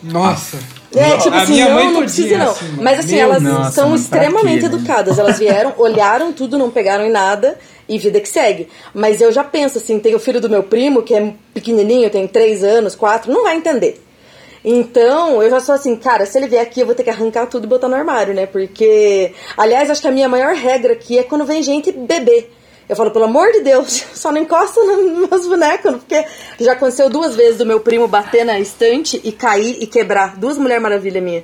Nossa. 0.03 0.59
É, 0.95 1.17
tipo 1.17 1.35
A 1.35 1.41
assim, 1.41 1.53
minha 1.53 1.69
não, 1.69 1.91
não 1.91 2.01
precisa 2.01 2.37
não. 2.37 2.51
assim. 2.51 2.65
Mas 2.81 2.99
assim, 2.99 3.17
elas 3.17 3.43
nossa, 3.43 3.71
são 3.71 3.95
extremamente 3.95 4.61
quê, 4.61 4.69
né? 4.69 4.75
educadas. 4.75 5.19
Elas 5.19 5.37
vieram, 5.39 5.73
olharam 5.77 6.31
tudo, 6.31 6.57
não 6.57 6.69
pegaram 6.69 7.05
em 7.05 7.11
nada 7.11 7.57
e 7.87 7.97
vida 7.97 8.19
que 8.19 8.29
segue. 8.29 8.67
Mas 8.93 9.21
eu 9.21 9.31
já 9.31 9.43
penso 9.43 9.77
assim, 9.77 9.99
tem 9.99 10.15
o 10.15 10.19
filho 10.19 10.39
do 10.39 10.49
meu 10.49 10.63
primo, 10.63 11.01
que 11.03 11.13
é 11.13 11.33
pequenininho, 11.53 12.09
tem 12.09 12.27
três 12.27 12.63
anos, 12.63 12.95
quatro, 12.95 13.31
não 13.31 13.43
vai 13.43 13.55
entender. 13.55 14.01
Então, 14.63 15.41
eu 15.41 15.49
já 15.49 15.59
sou 15.59 15.75
assim, 15.75 15.95
cara, 15.95 16.25
se 16.25 16.37
ele 16.37 16.47
vier 16.47 16.61
aqui, 16.61 16.81
eu 16.81 16.85
vou 16.85 16.95
ter 16.95 17.03
que 17.03 17.09
arrancar 17.09 17.45
tudo 17.45 17.65
e 17.65 17.67
botar 17.67 17.87
no 17.87 17.95
armário, 17.95 18.33
né? 18.33 18.45
Porque, 18.45 19.31
aliás, 19.55 19.89
acho 19.89 20.01
que 20.01 20.07
a 20.07 20.11
minha 20.11 20.27
maior 20.27 20.53
regra 20.55 20.93
aqui 20.93 21.17
é 21.17 21.23
quando 21.23 21.45
vem 21.45 21.61
gente 21.63 21.91
beber. 21.91 22.51
Eu 22.89 22.95
falo, 22.95 23.11
pelo 23.11 23.25
amor 23.25 23.51
de 23.51 23.61
Deus, 23.61 24.05
só 24.15 24.31
não 24.31 24.41
encosta 24.41 24.79
nos 24.81 25.29
meus 25.29 25.47
bonecos, 25.47 25.95
porque 25.95 26.25
já 26.59 26.73
aconteceu 26.73 27.09
duas 27.09 27.35
vezes 27.35 27.57
do 27.57 27.65
meu 27.65 27.79
primo 27.81 28.07
bater 28.07 28.45
na 28.45 28.59
estante 28.59 29.19
e 29.23 29.31
cair 29.31 29.77
e 29.81 29.87
quebrar. 29.87 30.37
Duas 30.37 30.57
Mulher 30.57 30.79
Maravilha 30.79 31.19
minha. 31.21 31.43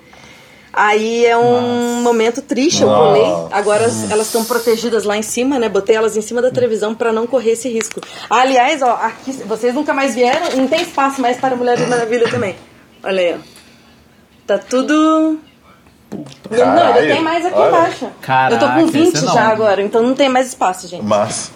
Aí 0.76 1.24
é 1.24 1.38
um 1.38 2.02
momento 2.02 2.42
triste, 2.42 2.82
eu 2.82 2.88
Nossa. 2.88 3.08
pulei. 3.20 3.48
Agora 3.52 3.86
as- 3.86 4.10
elas 4.10 4.26
estão 4.26 4.44
protegidas 4.44 5.04
lá 5.04 5.16
em 5.16 5.22
cima, 5.22 5.60
né? 5.60 5.70
Botei 5.70 5.96
elas 5.96 6.18
em 6.18 6.22
cima 6.22 6.42
da 6.42 6.50
televisão 6.50 6.96
pra 6.96 7.14
não 7.14 7.28
correr 7.28 7.52
esse 7.52 7.70
risco. 7.70 8.02
Aliás, 8.28 8.82
ó, 8.82 8.94
aqui 8.94 9.32
vocês 9.46 9.76
nunca 9.76 9.94
mais 9.94 10.16
vieram, 10.16 10.56
não 10.58 10.68
tem 10.68 10.82
espaço 10.82 11.22
mais 11.22 11.38
para 11.38 11.56
Mulher 11.56 11.78
Maravilha 11.88 12.28
também. 12.28 12.56
Olha 13.04 13.22
aí, 13.22 13.34
ó. 13.36 13.38
Tá 14.48 14.58
tudo. 14.58 15.40
Não, 16.50 16.58
não, 16.58 16.66
Caralho, 16.66 17.00
ainda 17.00 17.14
tem 17.16 17.24
mais 17.24 17.46
aqui 17.46 17.56
olha. 17.58 17.68
embaixo. 17.70 18.08
Caraca, 18.22 18.56
eu 18.56 18.60
tô 18.60 18.74
com 18.74 18.80
isso 18.82 18.92
20 18.92 19.16
é 19.18 19.34
já 19.34 19.48
agora, 19.48 19.82
então 19.82 20.02
não 20.04 20.14
tem 20.14 20.30
mais 20.30 20.48
espaço, 20.48 20.88
gente. 20.88 21.04
Mas. 21.04 21.52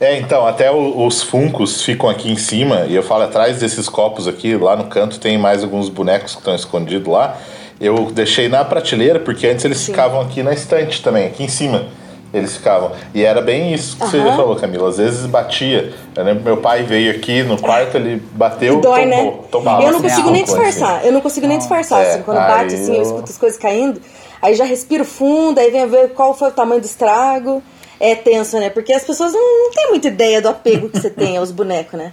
É, 0.00 0.18
então, 0.18 0.46
até 0.46 0.70
o- 0.70 1.06
os 1.06 1.22
funcos 1.22 1.82
ficam 1.82 2.08
aqui 2.08 2.30
em 2.30 2.36
cima, 2.36 2.86
e 2.88 2.94
eu 2.94 3.02
falo 3.04 3.22
atrás 3.22 3.58
desses 3.60 3.88
copos 3.88 4.26
aqui, 4.26 4.56
lá 4.56 4.74
no 4.74 4.84
canto 4.84 5.20
tem 5.20 5.38
mais 5.38 5.62
alguns 5.62 5.88
bonecos 5.88 6.32
que 6.32 6.38
estão 6.40 6.54
escondidos 6.54 7.06
lá. 7.12 7.36
Eu 7.80 8.10
deixei 8.12 8.48
na 8.48 8.64
prateleira, 8.64 9.20
porque 9.20 9.46
antes 9.46 9.64
eles 9.64 9.84
ficavam 9.84 10.20
aqui 10.20 10.42
na 10.42 10.52
estante 10.52 11.00
também, 11.02 11.26
aqui 11.26 11.44
em 11.44 11.48
cima. 11.48 11.84
Eles 12.32 12.56
ficavam. 12.56 12.92
E 13.14 13.22
era 13.24 13.42
bem 13.42 13.74
isso 13.74 13.96
que 13.96 14.06
você 14.06 14.16
Aham. 14.18 14.36
falou, 14.36 14.56
Camila. 14.56 14.88
Às 14.88 14.96
vezes 14.96 15.26
batia. 15.26 15.92
Eu 16.16 16.24
lembro 16.24 16.38
que 16.42 16.44
meu 16.46 16.56
pai 16.56 16.82
veio 16.82 17.10
aqui 17.14 17.42
no 17.42 17.60
quarto, 17.60 17.96
ele 17.98 18.22
bateu, 18.32 18.80
Dói, 18.80 19.04
né? 19.04 19.16
tombou, 19.18 19.42
tombava. 19.50 19.82
eu 19.82 19.92
não 19.92 20.00
consigo 20.00 20.30
nem 20.30 20.42
assim. 20.42 20.54
disfarçar. 20.54 21.04
Eu 21.04 21.12
não 21.12 21.20
consigo 21.20 21.46
nem 21.46 21.58
disfarçar. 21.58 22.02
É, 22.02 22.10
assim, 22.14 22.22
quando 22.22 22.38
bate, 22.38 22.74
assim, 22.74 22.90
eu 22.92 22.96
eu- 22.96 23.02
escuto 23.02 23.30
as 23.30 23.36
coisas 23.36 23.58
caindo. 23.58 24.00
Aí 24.40 24.54
já 24.54 24.64
respiro 24.64 25.04
fundo, 25.04 25.58
aí 25.60 25.70
vem 25.70 25.86
ver 25.86 26.08
qual 26.14 26.32
foi 26.34 26.48
o 26.48 26.52
tamanho 26.52 26.80
do 26.80 26.84
estrago. 26.86 27.62
É 28.00 28.14
tenso, 28.16 28.58
né? 28.58 28.70
Porque 28.70 28.92
as 28.94 29.04
pessoas 29.04 29.32
não, 29.34 29.64
não 29.64 29.70
têm 29.70 29.90
muita 29.90 30.08
ideia 30.08 30.40
do 30.40 30.48
apego 30.48 30.88
que 30.88 30.98
você 30.98 31.10
tem 31.10 31.36
aos 31.36 31.50
bonecos, 31.52 31.98
né? 31.98 32.12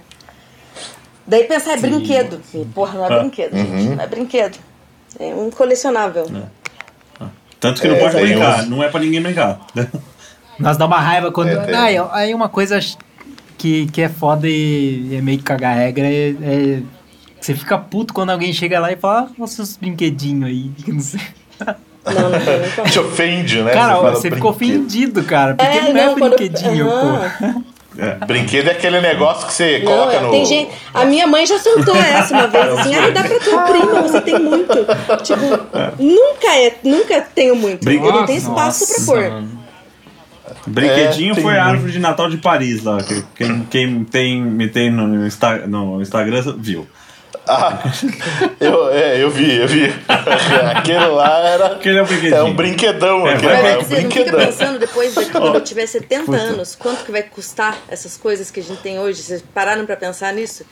Daí 1.26 1.44
pensar 1.44 1.72
é 1.72 1.76
brinquedo. 1.78 2.40
E, 2.54 2.64
porra, 2.66 2.98
não 2.98 3.06
é 3.06 3.18
brinquedo, 3.20 3.54
Uhum. 3.54 3.78
gente. 3.78 3.96
Não 3.96 4.04
é 4.04 4.06
brinquedo. 4.06 4.58
É 5.18 5.34
um 5.34 5.50
colecionável. 5.50 6.26
Tanto 7.58 7.82
que 7.82 7.88
não 7.88 7.96
É, 7.96 7.98
pode 8.00 8.14
tem 8.14 8.24
brincar, 8.26 8.60
uns- 8.60 8.68
não 8.70 8.82
é 8.82 8.88
pra 8.88 9.00
ninguém 9.00 9.20
brincar. 9.20 9.60
Nós 10.60 10.76
dá 10.76 10.86
uma 10.86 11.00
raiva 11.00 11.32
quando. 11.32 11.48
É, 11.48 11.56
tem. 11.56 11.74
Ah, 11.74 12.08
aí 12.12 12.32
uma 12.34 12.48
coisa 12.48 12.78
que, 13.58 13.86
que 13.86 14.02
é 14.02 14.08
foda 14.08 14.46
e 14.48 15.16
é 15.16 15.20
meio 15.20 15.38
que 15.38 15.44
cagar 15.44 15.74
regra 15.76 16.06
é, 16.06 16.30
é- 16.42 16.82
Você 17.40 17.54
fica 17.54 17.76
puto 17.78 18.12
quando 18.14 18.30
alguém 18.30 18.52
chega 18.52 18.78
lá 18.78 18.92
e 18.92 18.96
fala, 18.96 19.20
ah, 19.22 19.32
olha 19.38 19.46
seus 19.48 19.76
brinquedinhos 19.76 20.48
aí. 20.48 20.70
que 20.84 20.92
não 20.92 21.00
sei. 21.00 21.20
Não, 22.06 22.30
não 22.30 22.38
tem. 22.40 22.84
Te 22.90 22.98
ofende, 22.98 23.62
né? 23.62 23.72
Cara, 23.72 23.96
fala 23.96 24.10
você 24.14 24.30
ficou 24.30 24.52
brinquedo. 24.52 24.78
ofendido, 24.80 25.22
cara. 25.24 25.54
Porque 25.54 25.76
É, 25.78 25.92
não 25.92 26.00
é 26.00 26.06
eu- 26.08 26.14
brinquedinho, 26.14 26.86
pô. 26.86 27.60
Brinquedo 28.26 28.68
é 28.68 28.70
aquele 28.72 29.00
negócio 29.00 29.46
que 29.48 29.52
você 29.52 29.80
Não, 29.80 29.92
coloca 29.92 30.12
é, 30.14 30.20
no. 30.20 30.30
tem 30.30 30.44
gente. 30.46 30.70
A 30.94 31.04
minha 31.04 31.26
mãe 31.26 31.44
já 31.44 31.58
soltou 31.58 31.94
essa 32.00 32.32
uma 32.32 32.46
vez, 32.46 32.78
assim, 32.78 32.94
ai, 32.94 33.12
dá 33.12 33.22
pra 33.24 33.38
tua 33.40 33.62
prima, 33.62 34.02
você 34.02 34.20
tem 34.20 34.38
muito. 34.38 34.72
Tipo, 35.24 35.40
nunca 35.98 36.56
é, 36.56 36.74
nunca 36.84 37.20
tenho 37.20 37.56
muito. 37.56 37.84
Brin- 37.84 37.96
Eu 38.02 38.12
não 38.12 38.24
tenho 38.26 38.40
Nossa, 38.42 38.76
espaço 38.76 39.06
pra 39.06 39.14
pôr. 39.14 39.30
mano. 39.30 39.59
Brinquedinho 40.66 41.32
É, 41.32 41.40
foi 41.40 41.56
a 41.58 41.64
muito. 41.64 41.74
árvore 41.76 41.92
de 41.92 41.98
Natal 41.98 42.28
de 42.30 42.36
Paris 42.38 42.82
lá. 42.84 43.02
que- 43.02 43.24
Quem, 43.34 43.64
quem 43.70 44.04
tem, 44.04 44.42
me 44.42 44.68
tem 44.68 44.90
no, 44.90 45.26
Insta, 45.26 45.66
no 45.66 46.00
Instagram 46.02 46.54
viu. 46.58 46.86
Ah, 47.48 47.78
eu, 48.60 48.90
é, 48.90 49.20
eu 49.22 49.30
vi, 49.30 49.56
eu 49.56 49.66
vi. 49.66 49.86
Aquele 50.76 51.06
lá 51.06 51.38
era. 51.48 51.66
Aquele 51.72 51.98
é 51.98 52.02
um 52.02 52.06
brinquedinho. 52.06 52.34
É 52.36 52.42
um 52.44 52.54
brinquedão, 52.54 53.26
É, 53.26 53.34
aquele 53.34 53.52
é 53.52 53.56
um 53.56 53.62
não 53.76 53.84
fica 53.84 53.96
brinquedão. 54.00 54.40
pensando 54.46 54.78
depois, 54.78 55.14
daqui, 55.14 55.30
quando 55.30 55.54
eu 55.54 55.60
tiver 55.60 55.86
70 55.86 56.30
anos, 56.36 56.76
quanto 56.76 57.04
que 57.04 57.10
vai 57.10 57.22
custar 57.24 57.76
essas 57.88 58.16
coisas 58.16 58.50
que 58.50 58.60
a 58.60 58.62
gente 58.62 58.80
tem 58.82 59.00
hoje? 59.00 59.22
Vocês 59.22 59.42
pararam 59.54 59.84
pra 59.84 59.96
pensar 59.96 60.32
nisso? 60.32 60.64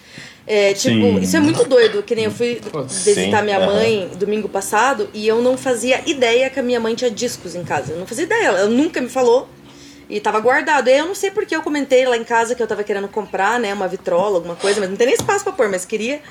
É, 0.46 0.72
tipo, 0.74 0.94
Sim. 0.94 1.18
isso 1.20 1.36
é 1.36 1.40
muito 1.40 1.64
doido, 1.64 2.02
que 2.02 2.14
nem 2.14 2.24
eu 2.26 2.30
fui 2.30 2.60
visitar 2.86 3.38
Sim, 3.38 3.44
minha 3.44 3.60
mãe 3.60 4.10
domingo 4.16 4.48
passado 4.48 5.08
e 5.12 5.26
eu 5.26 5.42
não 5.42 5.56
fazia 5.58 6.00
ideia 6.06 6.48
que 6.48 6.60
a 6.60 6.62
minha 6.62 6.78
mãe 6.78 6.94
tinha 6.94 7.10
discos 7.10 7.54
em 7.56 7.64
casa. 7.64 7.92
Eu 7.92 7.98
não 7.98 8.06
fazia 8.06 8.24
ideia, 8.24 8.46
ela 8.48 8.66
nunca 8.66 9.00
me 9.00 9.08
falou. 9.08 9.48
E 10.08 10.20
tava 10.20 10.40
guardado. 10.40 10.88
E 10.88 10.92
aí 10.92 10.98
eu 10.98 11.06
não 11.06 11.14
sei 11.14 11.30
porque 11.30 11.54
eu 11.54 11.62
comentei 11.62 12.06
lá 12.06 12.16
em 12.16 12.24
casa 12.24 12.54
que 12.54 12.62
eu 12.62 12.66
tava 12.66 12.82
querendo 12.82 13.08
comprar, 13.08 13.60
né, 13.60 13.74
uma 13.74 13.86
vitrola, 13.86 14.36
alguma 14.36 14.56
coisa, 14.56 14.80
mas 14.80 14.88
não 14.88 14.96
tem 14.96 15.06
nem 15.06 15.14
espaço 15.16 15.44
pra 15.44 15.52
pôr, 15.52 15.68
mas 15.68 15.84
queria. 15.84 16.22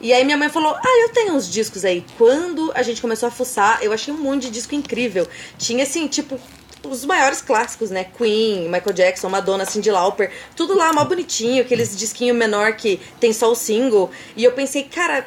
E 0.00 0.12
aí 0.12 0.24
minha 0.24 0.36
mãe 0.36 0.48
falou: 0.48 0.74
Ah, 0.74 1.00
eu 1.02 1.08
tenho 1.10 1.34
uns 1.34 1.50
discos 1.50 1.84
aí. 1.84 2.04
Quando 2.18 2.70
a 2.74 2.82
gente 2.82 3.00
começou 3.00 3.28
a 3.28 3.32
fuçar, 3.32 3.78
eu 3.82 3.92
achei 3.92 4.12
um 4.12 4.18
monte 4.18 4.42
de 4.42 4.50
disco 4.50 4.74
incrível. 4.74 5.26
Tinha 5.58 5.82
assim, 5.84 6.06
tipo, 6.06 6.38
os 6.84 7.04
maiores 7.04 7.40
clássicos, 7.40 7.90
né? 7.90 8.04
Queen, 8.16 8.64
Michael 8.68 8.92
Jackson, 8.92 9.28
Madonna, 9.28 9.64
Cyndi 9.64 9.90
Lauper, 9.90 10.30
tudo 10.54 10.76
lá, 10.76 10.92
mal 10.92 11.06
bonitinho, 11.06 11.62
aqueles 11.62 11.96
disquinhos 11.96 12.36
menor 12.36 12.74
que 12.74 13.00
tem 13.18 13.32
só 13.32 13.50
o 13.50 13.54
single. 13.54 14.10
E 14.36 14.44
eu 14.44 14.52
pensei, 14.52 14.82
cara. 14.84 15.26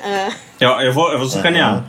ah, 0.00 0.34
Eu, 0.58 0.70
eu 0.80 0.92
vou, 0.92 1.12
eu 1.12 1.18
vou 1.18 1.28
sacanear. 1.28 1.84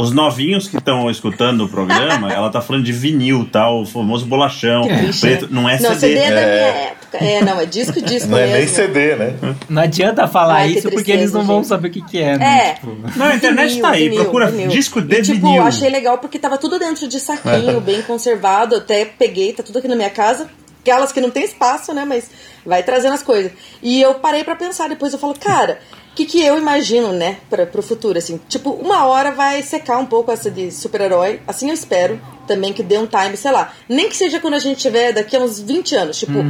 Os 0.00 0.12
novinhos 0.12 0.68
que 0.68 0.76
estão 0.76 1.10
escutando 1.10 1.64
o 1.64 1.68
programa, 1.68 2.30
ela 2.32 2.48
tá 2.50 2.60
falando 2.60 2.84
de 2.84 2.92
vinil, 2.92 3.48
tá? 3.50 3.68
O 3.70 3.84
famoso 3.84 4.24
bolachão, 4.26 4.82
preto. 5.20 5.48
Não 5.50 5.68
é 5.68 5.78
não, 5.80 5.90
CD. 5.94 5.98
CD 6.00 6.18
é 6.18 6.30
da 6.30 6.40
É. 6.40 6.44
minha 6.46 6.82
época. 6.84 6.98
É, 7.24 7.42
não, 7.42 7.60
é 7.60 7.64
disco, 7.66 8.00
disco 8.02 8.28
Não 8.28 8.38
é 8.38 8.42
mesmo. 8.42 8.56
nem 8.58 8.66
CD, 8.68 9.16
né? 9.16 9.34
Não 9.68 9.82
adianta 9.82 10.28
falar 10.28 10.56
Ai, 10.56 10.68
isso 10.72 10.90
porque 10.90 11.10
eles 11.10 11.32
não 11.32 11.42
vão 11.42 11.56
gente. 11.58 11.68
saber 11.68 11.88
o 11.88 11.90
que, 11.90 12.02
que 12.02 12.18
é, 12.18 12.36
né? 12.38 12.58
É. 12.68 12.74
Tipo, 12.74 12.96
Não, 13.16 13.26
a 13.26 13.34
internet 13.34 13.68
Vinil, 13.70 13.82
tá 13.82 13.90
aí, 13.90 14.08
vinil, 14.08 14.22
procura 14.24 14.46
vinil. 14.50 14.68
disco 14.68 15.00
de 15.00 15.16
e, 15.16 15.22
tipo, 15.22 15.40
vinil. 15.46 15.62
achei 15.62 15.88
legal 15.88 16.18
porque 16.18 16.38
tava 16.38 16.58
tudo 16.58 16.78
dentro 16.78 17.08
de 17.08 17.18
saquinho, 17.18 17.80
bem 17.80 18.02
conservado. 18.02 18.76
Até 18.76 19.04
peguei, 19.06 19.52
tá 19.52 19.62
tudo 19.62 19.78
aqui 19.78 19.88
na 19.88 19.96
minha 19.96 20.10
casa. 20.10 20.48
Aquelas 20.82 21.10
que 21.10 21.20
não 21.20 21.30
tem 21.30 21.44
espaço, 21.44 21.92
né? 21.92 22.04
Mas 22.06 22.30
vai 22.64 22.82
trazendo 22.82 23.14
as 23.14 23.22
coisas. 23.22 23.52
E 23.82 24.00
eu 24.00 24.14
parei 24.14 24.44
pra 24.44 24.54
pensar, 24.54 24.88
depois 24.88 25.12
eu 25.12 25.18
falo, 25.18 25.34
cara, 25.34 25.80
que, 26.18 26.26
que 26.26 26.44
eu 26.44 26.58
imagino, 26.58 27.12
né, 27.12 27.38
pra, 27.48 27.64
pro 27.64 27.80
futuro, 27.80 28.18
assim? 28.18 28.40
Tipo, 28.48 28.70
uma 28.70 29.06
hora 29.06 29.30
vai 29.30 29.62
secar 29.62 29.98
um 29.98 30.06
pouco 30.06 30.32
essa 30.32 30.50
de 30.50 30.72
super-herói. 30.72 31.40
Assim 31.46 31.68
eu 31.68 31.74
espero 31.74 32.20
também 32.44 32.72
que 32.72 32.82
dê 32.82 32.98
um 32.98 33.06
time, 33.06 33.36
sei 33.36 33.52
lá. 33.52 33.72
Nem 33.88 34.08
que 34.08 34.16
seja 34.16 34.40
quando 34.40 34.54
a 34.54 34.58
gente 34.58 34.80
tiver 34.80 35.12
daqui 35.12 35.36
a 35.36 35.40
uns 35.40 35.60
20 35.60 35.94
anos. 35.94 36.18
Tipo, 36.18 36.40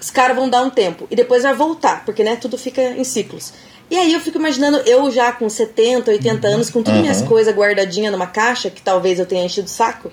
os 0.00 0.10
caras 0.10 0.34
vão 0.34 0.48
dar 0.48 0.62
um 0.62 0.70
tempo 0.70 1.06
e 1.10 1.16
depois 1.16 1.42
vai 1.42 1.54
voltar, 1.54 2.02
porque, 2.06 2.24
né, 2.24 2.36
tudo 2.36 2.56
fica 2.56 2.80
em 2.80 3.04
ciclos. 3.04 3.52
E 3.90 3.96
aí 3.96 4.14
eu 4.14 4.20
fico 4.20 4.38
imaginando 4.38 4.78
eu 4.86 5.10
já 5.10 5.32
com 5.32 5.50
70, 5.50 6.10
80 6.10 6.48
anos, 6.48 6.70
com 6.70 6.82
todas 6.82 7.00
minhas 7.00 7.20
coisas 7.20 7.54
guardadinhas 7.54 8.10
numa 8.10 8.26
caixa, 8.26 8.70
que 8.70 8.80
talvez 8.80 9.18
eu 9.18 9.26
tenha 9.26 9.44
enchido 9.44 9.66
o 9.66 9.70
saco, 9.70 10.10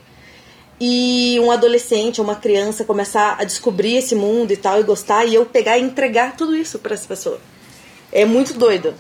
e 0.82 1.40
um 1.40 1.50
adolescente 1.50 2.20
ou 2.20 2.28
uma 2.28 2.36
criança 2.36 2.84
começar 2.84 3.38
a 3.40 3.46
descobrir 3.46 3.96
esse 3.96 4.16
mundo 4.16 4.52
e 4.52 4.58
tal, 4.58 4.82
e 4.82 4.84
gostar, 4.84 5.24
e 5.24 5.36
eu 5.36 5.46
pegar 5.46 5.78
e 5.78 5.82
entregar 5.82 6.36
tudo 6.36 6.58
isso 6.58 6.78
pra 6.78 6.94
essa 6.94 7.08
pessoa. 7.08 7.40
É 8.12 8.26
muito 8.26 8.54
doido. 8.54 8.94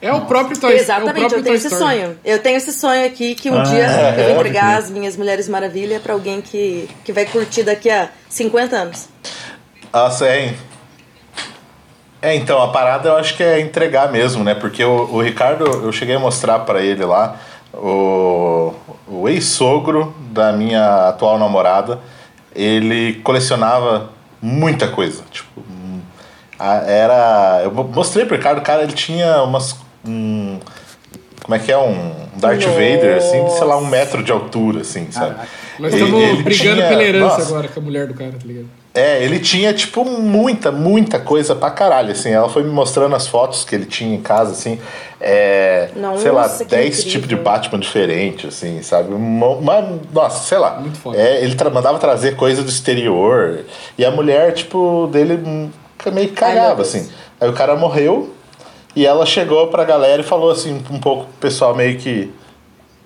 É 0.00 0.12
o 0.12 0.22
próprio 0.26 0.58
Toy, 0.60 0.72
é 0.72 0.76
o 0.76 0.78
Exatamente, 0.80 1.18
próprio 1.18 1.38
eu 1.38 1.42
tenho 1.42 1.56
esse 1.56 1.68
Story. 1.68 1.84
sonho. 1.96 2.18
Eu 2.24 2.38
tenho 2.38 2.56
esse 2.58 2.72
sonho 2.74 3.06
aqui 3.06 3.34
que 3.34 3.50
um 3.50 3.58
Ah, 3.58 3.62
dia 3.62 3.84
é, 3.86 4.20
eu 4.20 4.24
vou 4.24 4.34
entregar 4.34 4.74
é. 4.74 4.76
as 4.76 4.90
minhas 4.90 5.16
Mulheres 5.16 5.48
Maravilha 5.48 5.98
pra 5.98 6.12
alguém 6.12 6.42
que, 6.42 6.88
que 7.04 7.10
vai 7.12 7.24
curtir 7.24 7.62
daqui 7.62 7.88
a 7.88 8.10
50 8.28 8.76
anos. 8.76 9.08
Nossa, 9.92 10.26
é. 10.26 10.54
É, 12.20 12.34
então, 12.34 12.62
a 12.62 12.68
parada 12.68 13.08
eu 13.08 13.16
acho 13.16 13.34
que 13.36 13.42
é 13.42 13.60
entregar 13.60 14.10
mesmo, 14.12 14.44
né? 14.44 14.54
Porque 14.54 14.84
o, 14.84 15.08
o 15.10 15.22
Ricardo, 15.22 15.64
eu 15.64 15.92
cheguei 15.92 16.16
a 16.16 16.18
mostrar 16.18 16.58
pra 16.60 16.82
ele 16.82 17.04
lá, 17.04 17.38
o, 17.72 18.74
o 19.08 19.28
ex-sogro 19.28 20.14
da 20.30 20.52
minha 20.52 21.08
atual 21.08 21.38
namorada, 21.38 21.98
ele 22.54 23.14
colecionava 23.24 24.10
muita 24.40 24.88
coisa. 24.88 25.22
Tipo, 25.30 25.62
era. 26.86 27.60
Eu 27.64 27.70
mo- 27.72 27.84
mostrei 27.84 28.24
pro 28.26 28.36
Ricardo, 28.36 28.60
cara, 28.62 28.82
ele 28.82 28.92
tinha 28.92 29.42
umas. 29.42 29.76
um, 30.06 30.58
como 31.42 31.54
é 31.54 31.58
que 31.58 31.70
é? 31.70 31.76
Um 31.78 32.12
Darth 32.36 32.62
Vader, 32.64 33.18
assim, 33.18 33.44
de, 33.44 33.52
sei 33.52 33.64
lá, 33.64 33.76
um 33.76 33.86
metro 33.86 34.22
de 34.22 34.32
altura, 34.32 34.80
assim, 34.80 35.08
sabe? 35.10 35.36
Nós 35.78 35.92
Ele- 35.92 36.04
estamos 36.04 36.22
ele 36.24 36.42
brigando 36.42 36.76
tinha- 36.76 36.88
pela 36.88 37.02
herança 37.04 37.26
nossa, 37.38 37.42
agora 37.52 37.68
com 37.68 37.80
a 37.80 37.82
mulher 37.82 38.06
do 38.06 38.14
cara, 38.14 38.30
tá 38.32 38.46
ligado? 38.46 38.66
é, 38.94 39.22
ele 39.24 39.40
tinha, 39.40 39.72
tipo, 39.74 40.04
muita, 40.04 40.70
muita 40.70 41.18
coisa 41.18 41.54
pra 41.54 41.68
caralho, 41.70 42.12
assim. 42.12 42.30
Ela 42.30 42.48
foi 42.48 42.62
me 42.62 42.70
mostrando 42.70 43.14
as 43.16 43.26
fotos 43.26 43.64
que 43.64 43.74
ele 43.74 43.84
tinha 43.86 44.14
em 44.14 44.22
casa, 44.22 44.52
assim. 44.52 44.78
É, 45.20 45.88
Nossa, 45.96 46.22
sei 46.22 46.30
lá, 46.30 46.48
que 46.48 46.64
10 46.64 46.98
incrível. 47.00 47.10
tipos 47.12 47.28
de 47.28 47.36
Batman 47.36 47.78
diferentes, 47.80 48.54
assim, 48.54 48.80
sabe? 48.82 49.12
Uma, 49.12 49.48
uma- 49.48 49.98
nossa, 50.12 50.44
sei 50.44 50.58
lá. 50.58 50.78
Muito 50.80 50.96
foda. 50.98 51.18
É, 51.18 51.42
ele 51.42 51.54
tra- 51.56 51.70
mandava 51.70 51.98
trazer 51.98 52.36
coisa 52.36 52.62
do 52.62 52.68
exterior. 52.68 53.64
E 53.98 54.04
a 54.04 54.10
mulher, 54.12 54.52
tipo, 54.54 55.08
dele 55.12 55.40
hum, 55.44 55.70
meio 56.10 56.28
que 56.28 56.34
cagava, 56.34 56.82
assim. 56.82 57.08
Aí 57.40 57.48
o 57.48 57.52
cara 57.52 57.76
morreu 57.76 58.32
e 58.96 59.06
ela 59.06 59.26
chegou 59.26 59.68
pra 59.68 59.84
galera 59.84 60.22
e 60.22 60.24
falou 60.24 60.50
assim, 60.50 60.82
um 60.90 61.00
pouco 61.00 61.24
pro 61.24 61.34
pessoal 61.40 61.74
meio 61.74 61.98
que. 61.98 62.30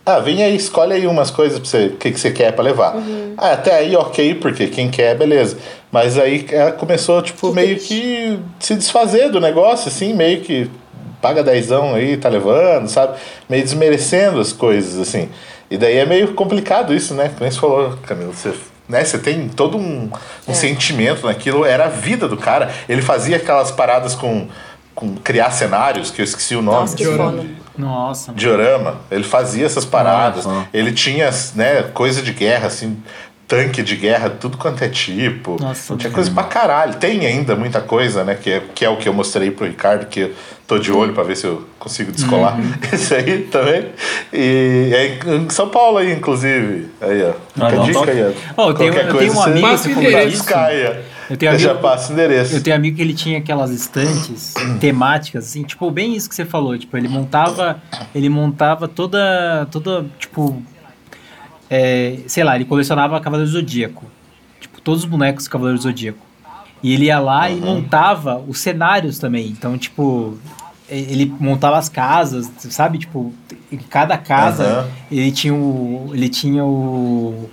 Ah, 0.05 0.21
vem 0.21 0.43
aí, 0.43 0.57
escolhe 0.57 0.95
aí 0.95 1.07
umas 1.07 1.31
coisas 1.31 1.59
pra 1.59 1.69
você, 1.69 1.87
o 1.87 1.97
que, 1.97 2.11
que 2.11 2.19
você 2.19 2.31
quer 2.31 2.53
pra 2.53 2.65
levar. 2.65 2.97
Ah, 3.37 3.53
até 3.53 3.75
aí 3.75 3.95
ok, 3.95 4.37
porque 4.37 4.69
quem 4.69 4.91
quer, 4.91 5.15
beleza. 5.17 5.59
Mas 5.93 6.19
aí 6.19 6.47
ela 6.51 6.73
começou, 6.73 7.21
tipo, 7.21 7.49
Que 7.49 7.55
meio 7.55 7.79
que 7.79 8.39
se 8.59 8.75
desfazer 8.75 9.31
do 9.31 9.39
negócio, 9.39 9.89
assim, 9.89 10.15
meio 10.15 10.41
que 10.41 10.71
paga 11.21 11.43
dezão 11.43 11.95
aí, 11.95 12.17
tá 12.17 12.29
levando, 12.29 12.89
sabe? 12.89 13.19
Meio 13.49 13.63
desmerecendo 13.63 14.41
as 14.41 14.53
coisas, 14.53 14.99
assim. 14.99 15.29
E 15.71 15.77
daí 15.77 15.99
é 15.99 16.07
meio 16.07 16.33
complicado 16.35 16.95
isso, 16.95 17.13
né? 17.15 17.31
Como 17.37 17.51
você 17.51 17.59
falou, 17.59 17.99
Camilo, 18.07 18.33
você, 18.33 18.53
né? 18.89 19.05
você 19.05 19.19
tem 19.19 19.49
todo 19.49 19.77
um, 19.77 20.11
um 20.47 20.55
sentimento 20.55 21.27
naquilo, 21.27 21.65
era 21.65 21.87
a 21.87 21.89
vida 21.89 22.27
do 22.27 22.37
cara. 22.37 22.71
Ele 22.89 23.03
fazia 23.03 23.37
aquelas 23.37 23.71
paradas 23.71 24.15
com, 24.15 24.49
com 24.95 25.15
criar 25.17 25.51
cenários, 25.51 26.11
que 26.11 26.21
eu 26.21 26.25
esqueci 26.25 26.55
o 26.55 26.63
nome. 26.63 26.81
Nossa, 26.81 26.97
que 26.97 27.03
Diorama. 27.03 27.45
Nossa. 27.79 28.33
diorama. 28.33 28.97
Ele 29.09 29.23
fazia 29.23 29.65
essas 29.65 29.85
paradas. 29.85 30.43
Só. 30.43 30.67
Ele 30.75 30.91
tinha, 30.91 31.31
né, 31.55 31.83
coisa 31.95 32.21
de 32.21 32.33
guerra, 32.33 32.67
assim, 32.67 33.01
tanque 33.49 33.83
de 33.83 33.97
guerra, 33.97 34.29
tudo 34.29 34.57
quanto 34.59 34.85
é 34.85 34.89
tipo. 34.89 35.57
Nossa, 35.59 35.97
tinha 35.97 36.13
coisa 36.13 36.31
pra 36.31 36.45
caralho. 36.45 36.95
Tem 36.97 37.25
ainda 37.27 37.57
muita 37.57 37.81
coisa, 37.81 38.23
né, 38.23 38.35
que 38.35 38.51
é, 38.51 38.63
que 38.75 38.85
é 38.85 38.89
o 38.91 38.97
que 38.99 39.09
eu 39.09 39.15
mostrei 39.15 39.51
pro 39.51 39.65
Ricardo, 39.67 40.07
que 40.07 40.21
eu 40.21 40.35
tô 40.67 40.79
de 40.79 40.93
olho 40.93 41.15
pra 41.15 41.23
ver 41.25 41.35
se 41.37 41.47
eu 41.47 41.67
consigo 41.79 42.13
descolar. 42.13 42.61
Uhum. 42.61 42.71
Esse 42.93 43.15
aí 43.15 43.39
também. 43.45 43.87
E 44.33 44.91
é 44.93 45.19
em 45.35 45.49
São 45.49 45.71
Paulo 45.71 45.97
aí, 45.99 46.13
inclusive. 46.13 46.89
Aí, 47.01 47.23
ó. 47.23 47.33
Fica 47.55 47.67
Ah, 47.67 47.67
a 47.67 47.71
dá 47.71 47.81
um 47.81 47.85
dica 47.87 48.11
aí, 48.11 48.23
ó. 48.57 48.63
Ó, 48.65 48.71
eu 48.71 48.75
tenho- 48.75 48.93
eu 48.93 49.17
tenho 49.19 49.33
um 49.35 49.43
amigo, 49.43 49.67
Passa 49.67 49.83
você 49.85 49.89
o 49.89 49.95
falou 49.95 50.09
endereço. 50.11 50.31
disso. 50.31 50.45
Caia. 50.45 51.05
Eu 51.31 51.37
tenho 51.37 51.53
Eu 51.53 51.59
já 51.59 51.71
amigo- 51.71 51.83
passo 51.83 52.11
o 52.11 52.13
endereço. 52.15 52.55
Eu 52.55 52.63
tenho 52.63 52.77
amigo 52.77 52.97
que 52.97 53.03
ele 53.03 53.13
tinha 53.15 53.39
aquelas 53.39 53.71
estantes 53.71 54.55
temáticas, 54.81 55.45
assim, 55.47 55.63
tipo, 55.63 55.91
bem 55.91 56.15
isso 56.15 56.29
que 56.29 56.35
você 56.35 56.45
falou, 56.45 56.77
tipo, 56.79 56.97
ele 56.97 57.09
montava, 57.09 57.83
ele 58.15 58.29
montava 58.31 58.89
toda, 58.89 59.67
toda, 59.71 60.07
tipo, 60.19 60.63
é, 61.71 62.19
sei 62.27 62.45
lá, 62.45 62.57
ele 62.57 62.65
colecionava 62.65 63.21
Cavaleiro 63.21 63.51
Zodíaco, 63.51 64.05
tipo, 64.61 64.81
todos 64.81 65.05
os 65.05 65.09
bonecos 65.09 65.45
do 65.45 65.51
Cavaleiro 65.51 65.81
Zodíaco. 65.81 66.27
E 66.83 66.95
ele 66.95 67.07
ia 67.07 67.19
lá 67.19 67.51
e 67.51 67.57
montava 67.57 68.39
os 68.47 68.61
cenários 68.61 69.19
também, 69.19 69.49
então, 69.49 69.77
tipo, 69.77 70.39
ele 70.89 71.33
montava 71.41 71.77
as 71.77 71.89
casas, 71.89 72.51
sabe, 72.71 72.99
tipo, 72.99 73.33
em 73.71 73.77
cada 73.77 74.17
casa 74.17 74.65
Aham. 74.65 74.91
ele 75.11 75.33
tinha 75.33 75.55
o, 75.55 76.11
ele 76.15 76.29
tinha 76.29 76.65
o 76.65 77.51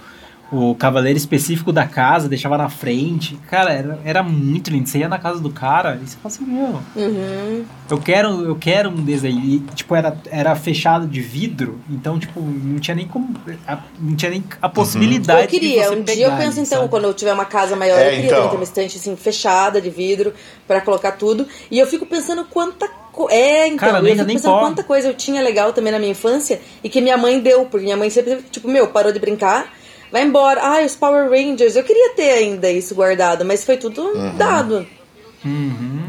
o 0.52 0.76
cavaleiro 0.76 1.18
específico 1.18 1.72
da 1.74 1.88
casa, 1.88 2.30
deixava 2.30 2.58
na 2.58 2.70
frente. 2.70 3.36
Cara, 3.50 3.74
era, 3.74 4.00
era 4.06 4.24
muito 4.24 4.70
lindo. 4.70 4.88
Você 4.88 5.00
ia 5.00 5.10
na 5.10 5.18
casa 5.18 5.40
do 5.40 5.50
cara 5.50 6.00
e 6.02 6.08
você 6.08 6.16
fala 6.18 6.28
assim, 6.36 6.46
meu, 6.46 6.80
Uhum. 6.96 7.66
eu 7.90 7.98
quero, 8.00 8.30
eu 8.46 8.56
quero 8.56 8.90
um 8.90 8.96
desses 9.04 9.26
aí. 9.26 9.56
E, 9.56 9.60
tipo, 9.74 9.96
era, 9.96 10.16
era 10.30 10.56
fechado 10.56 11.08
de 11.08 11.20
vidro, 11.20 11.80
então, 11.90 12.20
tipo, 12.20 12.40
não 12.40 12.80
tinha 12.80 12.96
nem 12.96 13.08
como. 13.08 13.36
a- 13.68 13.80
não 14.00 14.16
tinha 14.16 14.30
nem 14.32 14.44
a 14.62 14.70
possibilidade 14.70 15.42
Eu 15.44 15.48
queria, 15.48 15.82
de 15.82 15.88
você 15.88 15.96
um 15.96 16.04
dia 16.04 16.16
pegar, 16.16 16.28
eu 16.32 16.38
penso 16.38 16.60
então, 16.60 16.80
sabe? 16.80 16.90
quando 16.90 17.04
eu 17.06 17.14
tiver 17.14 17.34
uma 17.34 17.46
casa 17.46 17.76
maior, 17.76 18.00
É, 18.00 18.08
eu 18.08 18.16
queria 18.16 18.32
então. 18.32 18.50
ter 18.50 18.56
uma 18.56 18.64
estante 18.64 18.98
assim, 18.98 19.16
fechada 19.16 19.82
de 19.82 19.90
vidro 19.90 20.34
pra 20.68 20.80
colocar 20.80 21.14
tudo. 21.14 21.48
E 21.72 21.80
eu 21.80 21.88
fico 21.88 22.06
pensando 22.06 22.46
quanta 22.46 22.88
co- 23.12 23.30
É, 23.32 23.66
então, 23.68 23.78
Cara, 23.80 23.98
eu 24.00 24.06
fico 24.06 24.24
nem 24.26 24.36
pensando 24.36 24.54
pode. 24.54 24.66
quanta 24.68 24.84
coisa 24.84 25.08
eu 25.08 25.14
tinha 25.14 25.42
legal 25.42 25.74
também 25.74 25.92
na 25.92 25.98
minha 26.00 26.12
infância 26.12 26.62
e 26.84 26.90
que 26.90 27.02
minha 27.02 27.18
mãe 27.18 27.40
deu, 27.40 27.66
porque 27.66 27.84
minha 27.86 27.98
mãe 27.98 28.10
sempre, 28.10 28.44
tipo, 28.52 28.68
meu, 28.68 28.88
parou 28.88 29.12
de 29.12 29.20
brincar, 29.20 29.74
vai 30.12 30.24
embora. 30.24 30.62
Ai, 30.64 30.86
os 30.86 30.96
Power 30.96 31.30
Rangers, 31.30 31.76
eu 31.76 31.84
queria 31.84 32.14
ter 32.16 32.32
ainda 32.32 32.70
isso 32.72 32.94
guardado, 32.96 33.44
mas 33.46 33.64
foi 33.64 33.78
tudo 33.78 34.02
Uhum. 34.02 34.36
dado. 34.38 34.86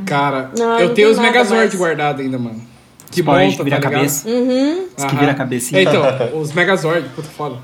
Cara, 0.07 0.51
Não, 0.57 0.79
eu 0.79 0.89
não 0.89 0.95
tenho 0.95 1.11
os 1.11 1.19
Megazord 1.19 1.57
mais. 1.67 1.75
guardados 1.75 2.21
ainda, 2.25 2.39
mano. 2.39 2.61
Que 3.11 3.23
Ranger 3.23 3.45
monta, 3.45 3.57
que 3.59 3.65
vira 3.65 3.81
tá 3.81 3.89
a 3.89 3.91
cabeça. 3.91 4.29
Uhum. 4.29 4.87
Os 4.97 5.05
que 5.05 5.17
vira 5.17 5.33
a 5.33 5.35
cabecinha. 5.35 5.83
Então, 5.83 6.03
os 6.41 6.53
Megazord, 6.53 7.09
puta 7.15 7.29
foda. 7.29 7.57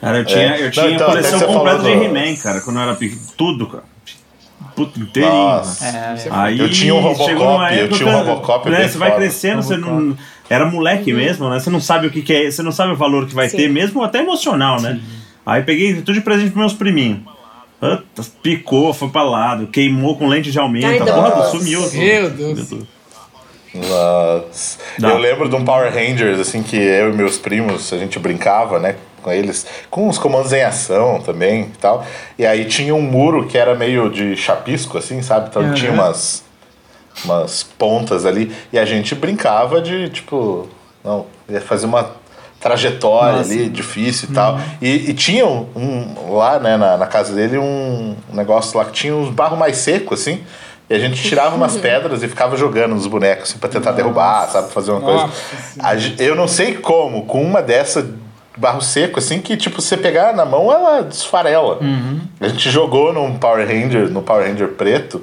Cara, 0.00 0.18
eu 0.18 0.24
tinha, 0.24 0.56
eu 0.58 0.64
Não, 0.64 0.70
tinha 0.70 0.90
então, 0.90 1.06
a 1.06 1.10
coleção 1.10 1.40
completa 1.40 1.82
de 1.82 1.90
He-Man, 1.90 2.36
cara, 2.36 2.60
quando 2.60 2.76
eu 2.76 2.82
era 2.82 2.94
pequeno. 2.94 3.20
Tudo, 3.36 3.66
cara. 3.68 3.84
Puta, 4.74 4.98
inteirinho. 4.98 5.32
Nossa. 5.32 5.84
É, 5.86 6.16
Aí 6.30 6.58
Eu 6.58 6.70
tinha 6.70 6.94
um 6.94 7.00
Robocop, 7.00 7.28
chegou 7.30 7.52
numa 7.52 7.74
eu 7.74 7.88
tinha 7.90 8.08
um 8.08 8.24
Robocop 8.24 8.70
né, 8.70 8.88
Você 8.88 8.98
vai 8.98 9.10
foda. 9.10 9.20
crescendo, 9.20 9.62
você 9.62 9.76
não. 9.76 10.16
Era 10.48 10.64
moleque 10.66 11.12
mesmo, 11.12 11.48
né? 11.48 11.60
Você 11.60 11.70
não 11.70 11.80
sabe 11.80 12.06
o 12.06 12.10
que, 12.10 12.22
que 12.22 12.32
é, 12.32 12.50
você 12.50 12.62
não 12.62 12.72
sabe 12.72 12.92
o 12.92 12.96
valor 12.96 13.26
que 13.26 13.34
vai 13.34 13.48
Sim. 13.48 13.56
ter, 13.58 13.68
mesmo 13.68 14.02
até 14.02 14.18
emocional, 14.20 14.80
né? 14.80 15.00
Aí 15.44 15.62
peguei 15.62 15.94
tudo 15.96 16.14
de 16.14 16.20
presente 16.20 16.50
pros 16.50 16.60
meus 16.60 16.72
priminhos. 16.72 17.20
Puta, 17.80 18.28
Picou, 18.42 18.94
foi 18.94 19.08
pra 19.08 19.24
lado, 19.24 19.66
queimou 19.66 20.16
com 20.16 20.28
lente 20.28 20.52
de 20.52 20.58
aumento, 20.58 20.86
Ai, 20.86 20.98
porra 20.98 21.44
sumiu. 21.50 21.80
Meu 21.92 22.30
Deus. 22.30 22.68
Tudo. 22.68 22.86
Nossa. 23.74 24.78
Dá. 24.98 25.08
Eu 25.08 25.18
lembro 25.18 25.48
de 25.48 25.56
um 25.56 25.64
Power 25.64 25.92
Rangers, 25.92 26.38
assim, 26.38 26.62
que 26.62 26.76
eu 26.76 27.10
e 27.10 27.12
meus 27.12 27.38
primos, 27.38 27.92
a 27.92 27.98
gente 27.98 28.18
brincava, 28.18 28.78
né, 28.78 28.96
com 29.22 29.32
eles, 29.32 29.66
com 29.90 30.08
os 30.08 30.18
comandos 30.18 30.52
em 30.52 30.62
ação 30.62 31.20
também 31.20 31.62
e 31.62 31.78
tal. 31.80 32.06
E 32.38 32.44
aí 32.44 32.66
tinha 32.66 32.94
um 32.94 33.02
muro 33.02 33.46
que 33.46 33.56
era 33.56 33.74
meio 33.74 34.10
de 34.10 34.36
chapisco, 34.36 34.98
assim, 34.98 35.22
sabe? 35.22 35.48
Então 35.48 35.62
Aham. 35.62 35.74
tinha 35.74 35.90
umas, 35.90 36.44
umas 37.24 37.62
pontas 37.62 38.26
ali. 38.26 38.52
E 38.72 38.78
a 38.78 38.84
gente 38.84 39.14
brincava 39.14 39.80
de, 39.80 40.10
tipo, 40.10 40.68
não, 41.02 41.26
ia 41.48 41.60
fazer 41.60 41.86
uma 41.86 42.10
trajetória 42.62 43.38
Nossa. 43.38 43.52
ali, 43.52 43.68
difícil 43.68 44.28
e 44.30 44.34
tal. 44.34 44.60
E, 44.80 45.10
e 45.10 45.14
tinha 45.14 45.44
um, 45.46 45.66
um- 45.74 46.32
lá, 46.36 46.58
né, 46.58 46.76
na, 46.76 46.96
na 46.96 47.06
casa 47.06 47.34
dele, 47.34 47.58
um 47.58 48.14
negócio 48.32 48.78
lá 48.78 48.84
que 48.84 48.92
tinha 48.92 49.14
uns 49.14 49.30
barro 49.30 49.56
mais 49.56 49.76
seco, 49.78 50.14
assim. 50.14 50.40
E 50.88 50.94
a 50.94 50.98
gente 50.98 51.22
tirava 51.22 51.56
umas 51.56 51.76
pedras 51.76 52.22
e 52.22 52.28
ficava 52.28 52.56
jogando 52.56 52.94
nos 52.94 53.06
bonecos, 53.06 53.50
assim, 53.50 53.58
pra 53.58 53.68
tentar 53.68 53.92
derrubar, 53.92 54.46
sabe? 54.48 54.70
Fazer 54.72 54.90
uma 54.92 55.00
coisa. 55.00 55.22
Nossa 55.22 55.32
A 55.80 55.96
gen- 55.96 56.16
eu 56.18 56.34
não 56.36 56.46
sei 56.46 56.74
como, 56.74 57.24
com 57.24 57.42
uma 57.42 57.62
dessa 57.62 58.06
barro 58.56 58.82
seco, 58.82 59.18
assim, 59.18 59.40
que 59.40 59.56
tipo, 59.56 59.80
você 59.80 59.96
pegar 59.96 60.34
na 60.34 60.44
mão, 60.44 60.70
ela 60.70 61.00
desfarela. 61.02 61.78
A 62.38 62.48
gente 62.48 62.70
jogou 62.70 63.10
num 63.12 63.38
Power 63.38 63.66
Ranger, 63.66 64.10
no 64.10 64.20
Power 64.22 64.46
Ranger 64.46 64.68
preto, 64.68 65.22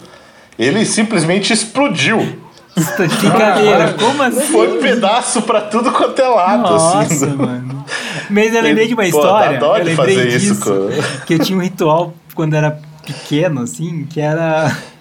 ele 0.58 0.84
simplesmente 0.86 1.54
explodiu. 1.54 2.42
Brincadeira, 2.76 3.94
como 3.94 4.22
assim? 4.24 4.42
Foi 4.52 4.78
um 4.78 4.82
pedaço 4.82 5.42
pra 5.42 5.62
tudo 5.62 5.92
quanto 5.92 6.20
é 6.22 6.28
lado, 6.28 6.62
Nossa, 6.64 7.00
assim. 7.02 7.36
mano. 7.36 7.86
Mas 8.30 8.54
eu 8.54 8.62
lembrei 8.62 8.88
de 8.88 8.94
uma 8.94 9.04
Pô, 9.04 9.10
história. 9.10 9.60
dó 9.60 9.78
eu 9.78 9.84
lembrei 9.86 10.16
fazer 10.16 10.28
isso 10.38 10.54
disso. 10.56 10.62
com- 10.64 11.26
Que 11.26 11.34
eu 11.36 11.40
tinha 11.40 11.58
um 11.58 11.62
ritual 11.62 12.14
quando 12.36 12.54
era 12.56 12.80
pequeno, 13.06 13.62
assim, 13.62 14.06
que 14.10 14.20
era. 14.22 14.76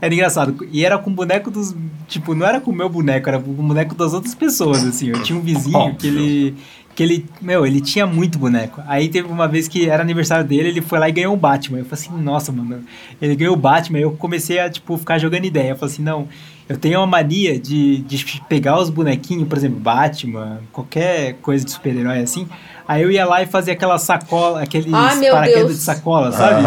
Era 0.00 0.12
engraçado. 0.12 0.56
E 0.72 0.84
era 0.84 0.98
com 0.98 1.08
o 1.08 1.12
boneco 1.12 1.50
dos. 1.52 1.74
Tipo, 2.08 2.34
não 2.34 2.44
era 2.44 2.60
com 2.60 2.72
o 2.72 2.74
meu 2.74 2.88
boneco, 2.88 3.28
era 3.28 3.38
com 3.38 3.50
o 3.50 3.54
boneco 3.54 3.94
das 3.94 4.12
outras 4.12 4.34
pessoas, 4.34 4.82
assim. 4.82 5.08
Eu 5.10 5.22
tinha 5.22 5.38
um 5.38 5.42
vizinho 5.42 5.94
que 5.94 6.06
ele. 6.08 6.56
Que 6.96 7.02
ele. 7.02 7.26
Meu, 7.40 7.64
ele 7.64 7.80
tinha 7.80 8.06
muito 8.06 8.38
boneco. 8.40 8.82
Aí 8.88 9.08
teve 9.08 9.28
uma 9.28 9.46
vez 9.46 9.68
que 9.68 9.88
era 9.88 10.02
aniversário 10.02 10.44
dele, 10.44 10.68
ele 10.70 10.82
foi 10.82 10.98
lá 10.98 11.08
e 11.08 11.12
ganhou 11.12 11.32
o 11.32 11.36
Batman. 11.36 11.78
Eu 11.78 11.84
falei 11.84 12.04
assim, 12.04 12.22
nossa, 12.22 12.50
mano. 12.50 12.82
Ele 13.22 13.36
ganhou 13.36 13.54
o 13.54 13.56
Batman. 13.56 13.98
Aí 13.98 14.02
eu 14.02 14.10
comecei 14.12 14.58
a, 14.58 14.68
tipo, 14.68 14.96
ficar 14.98 15.16
jogando 15.18 15.44
ideia. 15.44 15.70
Eu 15.70 15.76
falei 15.76 15.94
assim, 15.94 16.02
não. 16.02 16.26
Eu 16.68 16.76
tenho 16.76 16.98
uma 16.98 17.06
mania 17.06 17.60
de, 17.60 17.98
de 17.98 18.42
pegar 18.48 18.78
os 18.78 18.90
bonequinhos, 18.90 19.46
por 19.46 19.56
exemplo, 19.56 19.78
Batman, 19.78 20.60
qualquer 20.72 21.34
coisa 21.34 21.64
de 21.64 21.70
super-herói 21.70 22.18
assim. 22.18 22.48
Aí 22.88 23.02
eu 23.02 23.10
ia 23.10 23.24
lá 23.24 23.42
e 23.42 23.46
fazia 23.46 23.72
aquela 23.72 23.98
sacola, 23.98 24.62
aqueles 24.62 24.92
Ai, 24.92 25.16
meu 25.16 25.32
paraquedas 25.32 25.62
Deus. 25.66 25.76
de 25.76 25.82
sacola, 25.82 26.32
sabe? 26.32 26.62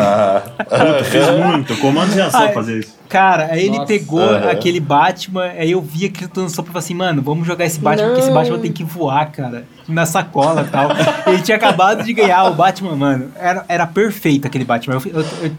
Puta, 0.58 1.04
fiz 1.06 1.30
muito. 1.30 1.78
Comando 1.78 2.14
de 2.14 2.22
ação 2.22 2.50
fazer 2.52 2.80
isso. 2.80 2.98
Cara, 3.10 3.48
aí 3.52 3.62
ele 3.66 3.78
Nossa. 3.78 3.88
pegou 3.88 4.22
Aham. 4.22 4.52
aquele 4.52 4.80
Batman, 4.80 5.46
aí 5.46 5.72
eu 5.72 5.82
vi 5.82 6.06
aquilo 6.06 6.30
tudo 6.30 6.50
só 6.50 6.62
pra 6.62 6.72
falar 6.72 6.84
assim, 6.84 6.94
mano, 6.94 7.22
vamos 7.22 7.48
jogar 7.48 7.66
esse 7.66 7.80
Batman, 7.80 8.08
porque 8.08 8.20
esse 8.22 8.30
Não. 8.30 8.36
Batman 8.36 8.60
tem 8.60 8.72
que 8.72 8.84
voar, 8.84 9.32
cara, 9.32 9.66
na 9.88 10.06
sacola 10.06 10.62
e 10.62 10.72
tal. 10.72 10.90
ele 11.28 11.42
tinha 11.42 11.58
acabado 11.58 12.04
de 12.04 12.14
ganhar 12.14 12.44
o 12.46 12.54
Batman, 12.54 12.96
mano. 12.96 13.32
Era, 13.36 13.66
era 13.68 13.88
perfeito 13.88 14.46
aquele 14.46 14.64
Batman. 14.64 14.96
Eu, 14.96 15.12
eu, 15.12 15.26
eu, 15.42 15.52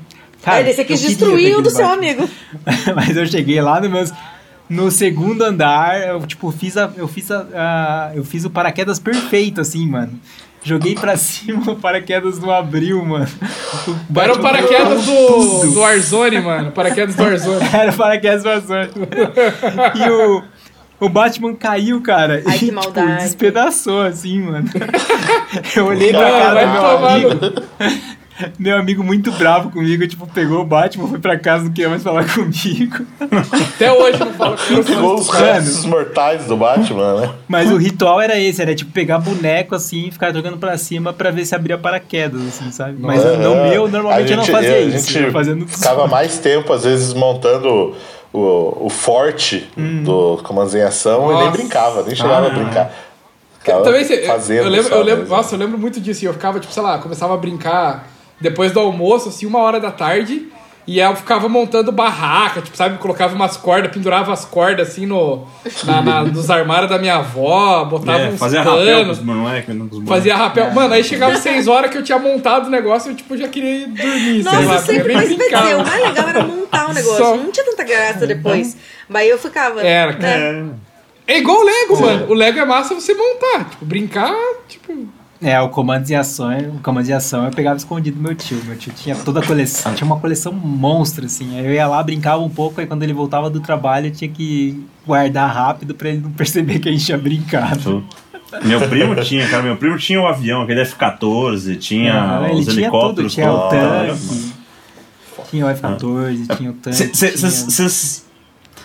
cara, 0.42 0.58
Aí 0.64 0.72
você 0.74 0.84
quis 0.84 1.00
destruir 1.00 1.56
o 1.56 1.62
do 1.62 1.70
seu 1.70 1.88
amigo. 1.88 2.28
Mas 2.94 3.16
eu 3.16 3.26
cheguei 3.26 3.60
lá 3.60 3.80
no 3.80 3.88
meus 3.90 4.12
no 4.68 4.88
segundo 4.90 5.42
andar, 5.42 6.00
eu 6.00 6.20
tipo 6.26 6.50
fiz 6.52 6.76
a 6.76 6.90
eu 6.96 7.08
fiz 7.08 7.28
a, 7.30 7.44
a- 7.54 8.10
eu 8.14 8.24
fiz 8.24 8.44
o 8.44 8.50
paraquedas 8.50 8.98
perfeito 9.00 9.60
assim, 9.60 9.86
mano. 9.86 10.12
Joguei 10.62 10.94
pra 10.94 11.16
cima, 11.18 11.72
o 11.72 11.76
paraquedas 11.76 12.38
não 12.38 12.50
abriu, 12.50 13.04
mano. 13.04 13.26
O 14.14 14.20
Era 14.20 14.34
o 14.34 14.38
paraquedas 14.38 15.04
do, 15.06 15.72
do 15.72 15.80
Warzone, 15.80 16.40
mano. 16.40 16.70
Paraquedas 16.72 17.14
do 17.16 17.22
Warzone. 17.22 17.66
Era 17.72 17.90
o 17.90 17.96
paraquedas 17.96 18.42
vazou. 18.44 18.76
E 19.96 20.10
o 20.10 20.42
o 21.00 21.08
Batman 21.08 21.54
caiu, 21.54 22.02
cara. 22.02 22.42
Ai, 22.46 22.56
e, 22.56 22.58
que 22.58 22.66
tipo, 22.66 22.74
maldade. 22.74 23.22
despedaçou, 23.24 24.02
assim, 24.02 24.38
mano. 24.42 24.68
Eu 25.74 25.86
olhei 25.86 26.10
pra 26.10 26.30
cara 26.30 26.54
vai 26.54 26.66
do 26.66 26.72
meu 26.72 26.86
amigo. 26.86 27.62
Meu 28.58 28.76
amigo 28.78 29.02
muito 29.02 29.30
bravo 29.32 29.70
comigo, 29.70 30.06
tipo, 30.06 30.26
pegou 30.26 30.60
o 30.60 30.64
Batman, 30.64 31.08
foi 31.08 31.18
pra 31.18 31.38
casa, 31.38 31.64
não 31.64 31.70
queria 31.72 31.88
mais 31.90 32.02
falar 32.02 32.24
comigo. 32.32 33.04
Até 33.74 33.92
hoje 33.92 34.18
não 34.20 34.32
falo 34.34 34.56
com 34.56 34.72
ele. 34.74 34.84
Pegou 34.84 35.14
os 35.18 35.28
restos 35.30 35.84
mortais 35.84 36.44
do 36.46 36.56
Batman, 36.56 37.20
né? 37.20 37.30
Mas 37.48 37.70
o 37.70 37.76
ritual 37.76 38.20
era 38.20 38.38
esse, 38.38 38.60
era 38.62 38.74
tipo 38.74 38.90
pegar 38.92 39.18
boneco 39.18 39.74
assim 39.74 40.08
e 40.08 40.10
ficar 40.10 40.32
jogando 40.32 40.56
pra 40.58 40.76
cima 40.78 41.12
pra 41.12 41.30
ver 41.30 41.44
se 41.44 41.54
abria 41.54 41.78
paraquedas, 41.78 42.40
assim, 42.48 42.70
sabe? 42.70 42.96
Mas 42.98 43.22
no 43.24 43.52
Aham. 43.52 43.68
meu, 43.70 43.88
normalmente 43.88 44.28
A 44.28 44.32
eu 44.32 44.36
não 44.36 44.44
gente- 44.44 44.52
fazia 44.54 44.74
a 44.74 44.80
isso. 44.80 45.10
gente 45.12 45.24
eu 45.26 45.32
fazia 45.32 45.54
no 45.54 45.66
ficava 45.66 46.06
mais 46.06 46.38
tempo, 46.38 46.72
às 46.72 46.84
vezes, 46.84 47.12
montando 47.14 47.94
o, 48.32 48.86
o 48.86 48.88
forte 48.88 49.68
Hum. 49.76 50.02
do 50.04 50.38
Comandos 50.44 50.74
em 50.74 50.82
Ação 50.82 51.24
e 51.24 51.34
nem 51.34 51.44
Nossa. 51.46 51.50
brincava, 51.50 52.02
nem 52.02 52.14
chegava 52.14 52.46
a 52.46 52.50
brincar. 52.50 52.92
Ficava 53.58 53.82
Também, 53.84 54.04
fazendo 54.26 54.64
eu 54.64 54.70
lembro, 54.70 54.94
eu 54.94 55.02
lembro, 55.02 55.20
mesmo. 55.20 55.36
nossa, 55.36 55.54
eu 55.54 55.58
lembro 55.58 55.78
muito 55.78 56.00
disso. 56.00 56.24
Eu 56.24 56.32
ficava, 56.32 56.58
tipo, 56.58 56.72
sei 56.72 56.82
lá, 56.82 56.98
começava 56.98 57.34
a 57.34 57.36
brincar 57.36 58.06
depois 58.40 58.72
do 58.72 58.80
almoço, 58.80 59.28
assim, 59.28 59.46
uma 59.46 59.58
hora 59.60 59.78
da 59.80 59.90
tarde. 59.90 60.48
E 60.86 60.98
eu 60.98 61.14
ficava 61.14 61.48
montando 61.48 61.92
barraca, 61.92 62.60
tipo, 62.62 62.76
sabe? 62.76 62.98
Colocava 62.98 63.32
umas 63.34 63.56
cordas, 63.56 63.92
pendurava 63.92 64.32
as 64.32 64.44
cordas 64.44 64.88
assim 64.88 65.06
no, 65.06 65.46
na, 65.84 66.02
na- 66.02 66.22
nos 66.32 66.50
armários 66.50 66.90
da 66.90 66.98
minha 66.98 67.16
avó, 67.16 67.84
botava 67.84 68.18
É, 68.22 68.28
uns 68.30 68.38
fazia 68.40 68.60
rapel 68.62 68.74
com 68.74 68.86
panos, 69.02 69.18
os 69.18 69.24
moleques. 69.24 69.66
com 69.76 69.82
os 69.82 69.90
moleques. 69.90 70.08
fazia 70.08 70.36
rapel. 70.36 70.70
Mano, 70.72 70.94
aí 70.94 71.04
chegava 71.04 71.36
seis 71.36 71.68
horas 71.68 71.90
que 71.92 71.98
eu 71.98 72.02
tinha 72.02 72.18
montado 72.18 72.66
o 72.66 72.70
negócio, 72.70 73.12
eu 73.12 73.14
tipo, 73.14 73.36
já 73.36 73.46
queria 73.46 73.70
ir 73.84 73.86
dormir, 73.88 74.42
sei 74.42 74.52
lá. 74.52 74.62
Nossa, 74.62 74.86
sempre, 74.86 75.12
mas 75.14 75.22
dizer, 75.28 75.36
brincava. 75.36 75.76
o 75.76 75.86
mais 75.86 76.02
legal 76.02 76.28
era 76.28 76.42
montar 76.44 76.90
o 76.90 76.92
negócio. 76.92 77.18
Só- 77.24 77.36
Não 77.36 77.52
tinha 77.52 77.66
tanta 77.66 77.84
graça 77.84 78.26
depois. 78.26 78.76
Mas 79.08 79.28
eu 79.28 79.38
ficava. 79.38 79.82
Era, 79.82 80.12
né? 80.14 80.70
É 81.26 81.38
igual 81.38 81.58
o 81.60 81.64
Lego, 81.64 82.00
mano. 82.00 82.26
O 82.30 82.34
Lego 82.34 82.58
é 82.58 82.64
massa 82.64 82.94
você 82.94 83.14
montar. 83.14 83.68
Tipo, 83.70 83.84
brincar, 83.84 84.34
tipo. 84.66 85.06
É, 85.42 85.58
o 85.58 85.70
Comandos 85.70 86.10
em 86.10 86.14
Ação, 86.16 86.50
o 86.76 86.80
Comandos 86.82 87.08
em 87.08 87.14
Ação 87.14 87.44
eu 87.46 87.50
pegava 87.50 87.76
escondido 87.78 88.16
do 88.18 88.22
meu 88.22 88.34
tio. 88.34 88.62
Meu 88.66 88.76
tio 88.76 88.92
tinha 88.92 89.16
toda 89.16 89.40
a 89.40 89.46
coleção, 89.46 89.94
tinha 89.94 90.06
uma 90.06 90.20
coleção 90.20 90.52
monstra, 90.52 91.24
assim. 91.24 91.58
Aí 91.58 91.64
eu 91.64 91.72
ia 91.72 91.86
lá, 91.86 92.02
brincava 92.02 92.42
um 92.42 92.48
pouco, 92.50 92.78
aí 92.80 92.86
quando 92.86 93.02
ele 93.02 93.14
voltava 93.14 93.48
do 93.48 93.58
trabalho 93.60 94.08
eu 94.08 94.10
tinha 94.10 94.30
que 94.30 94.84
guardar 95.06 95.50
rápido 95.50 95.94
pra 95.94 96.10
ele 96.10 96.18
não 96.20 96.30
perceber 96.32 96.78
que 96.78 96.88
a 96.90 96.92
gente 96.92 97.06
tinha 97.06 97.16
brincado. 97.16 98.04
Meu 98.64 98.80
primo 98.88 99.14
tinha, 99.16 99.48
cara. 99.48 99.62
Meu 99.62 99.76
primo 99.78 99.96
tinha 99.96 100.20
o 100.20 100.26
avião, 100.26 100.62
aquele 100.62 100.80
F-14, 100.82 101.78
tinha 101.78 102.12
Ah, 102.12 102.40
os 102.52 102.66
tinha 102.66 102.66
tudo, 102.66 102.80
helicópteros. 102.80 103.32
tinha 103.34 103.50
o 103.52 103.68
tanque, 103.70 104.52
tinha 105.50 105.66
o 105.66 105.68
F-14, 105.70 106.56
tinha 106.56 106.70
o 106.70 106.74
tanque. 106.74 106.96
tinha- 107.12 108.29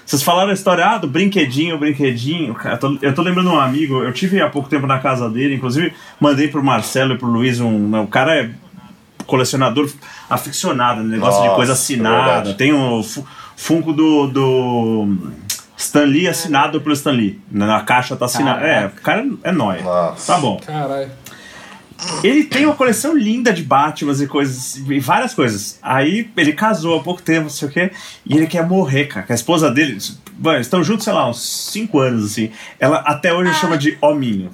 Vocês 0.06 0.22
falaram 0.22 0.52
a 0.52 0.54
história 0.54 0.86
ah, 0.86 0.98
do 1.00 1.08
brinquedinho, 1.08 1.78
brinquedinho. 1.80 2.54
Cara, 2.54 2.76
eu, 2.76 2.80
tô, 2.80 2.98
eu 3.02 3.16
tô 3.16 3.22
lembrando 3.24 3.50
um 3.50 3.60
amigo, 3.60 4.04
eu 4.04 4.14
tive 4.14 4.40
há 4.42 4.48
pouco 4.50 4.70
tempo 4.70 4.86
na 4.86 5.00
casa 5.00 5.30
dele, 5.30 5.56
inclusive 5.56 5.94
mandei 6.20 6.48
pro 6.48 6.64
Marcelo 6.64 7.16
e 7.16 7.18
pro 7.18 7.28
Luiz 7.28 7.60
um. 7.60 8.02
O 8.02 8.08
cara 8.08 8.36
é 8.36 8.52
colecionador 9.26 9.90
aficionado, 10.30 11.02
né? 11.04 11.16
negócio 11.16 11.42
de 11.42 11.48
Nossa, 11.48 11.56
coisa 11.56 11.72
é 11.72 11.74
assinada. 11.74 12.34
verdade. 12.34 12.54
Tem 12.56 12.72
o 12.74 13.02
fu- 13.02 13.26
Funko 13.58 13.94
do, 13.94 14.28
do 14.28 15.18
Stan 15.78 16.04
Lee 16.04 16.28
assinado 16.28 16.80
pelo 16.82 16.94
Stan 16.94 17.12
Lee. 17.12 17.40
Na 17.50 17.82
caixa 17.82 18.16
tá 18.16 18.26
assinado. 18.26 18.64
É, 18.64 18.86
o 18.88 19.02
cara 19.02 19.26
é 19.44 19.52
nóia. 19.52 19.82
Nossa. 19.82 20.34
Tá 20.34 20.40
bom. 20.40 20.58
Caralho. 20.64 21.10
Ele 22.24 22.44
tem 22.44 22.66
uma 22.66 22.76
coleção 22.76 23.16
linda 23.16 23.54
de 23.54 23.64
Batmans 23.64 24.22
e 24.22 24.28
coisas, 24.28 24.76
e 24.78 25.00
várias 25.00 25.34
coisas. 25.34 25.80
Aí 25.82 26.30
ele 26.36 26.52
casou 26.54 27.00
há 27.00 27.04
pouco 27.04 27.22
tempo, 27.22 27.44
não 27.44 27.50
sei 27.50 27.68
o 27.68 27.72
quê, 27.72 27.92
e 28.26 28.36
ele 28.36 28.48
quer 28.48 28.68
morrer, 28.68 29.06
cara. 29.06 29.26
Que 29.26 29.32
a 29.32 29.36
esposa 29.36 29.72
dele, 29.72 29.98
mano, 30.38 30.60
estão 30.60 30.84
juntos, 30.84 31.06
sei 31.06 31.14
lá, 31.14 31.30
uns 31.30 31.42
5 31.72 32.00
anos, 32.00 32.26
assim. 32.26 32.52
Ela 32.80 32.98
até 32.98 33.34
hoje 33.34 33.54
chama 33.56 33.78
de 33.78 33.98
hominho. 34.02 34.52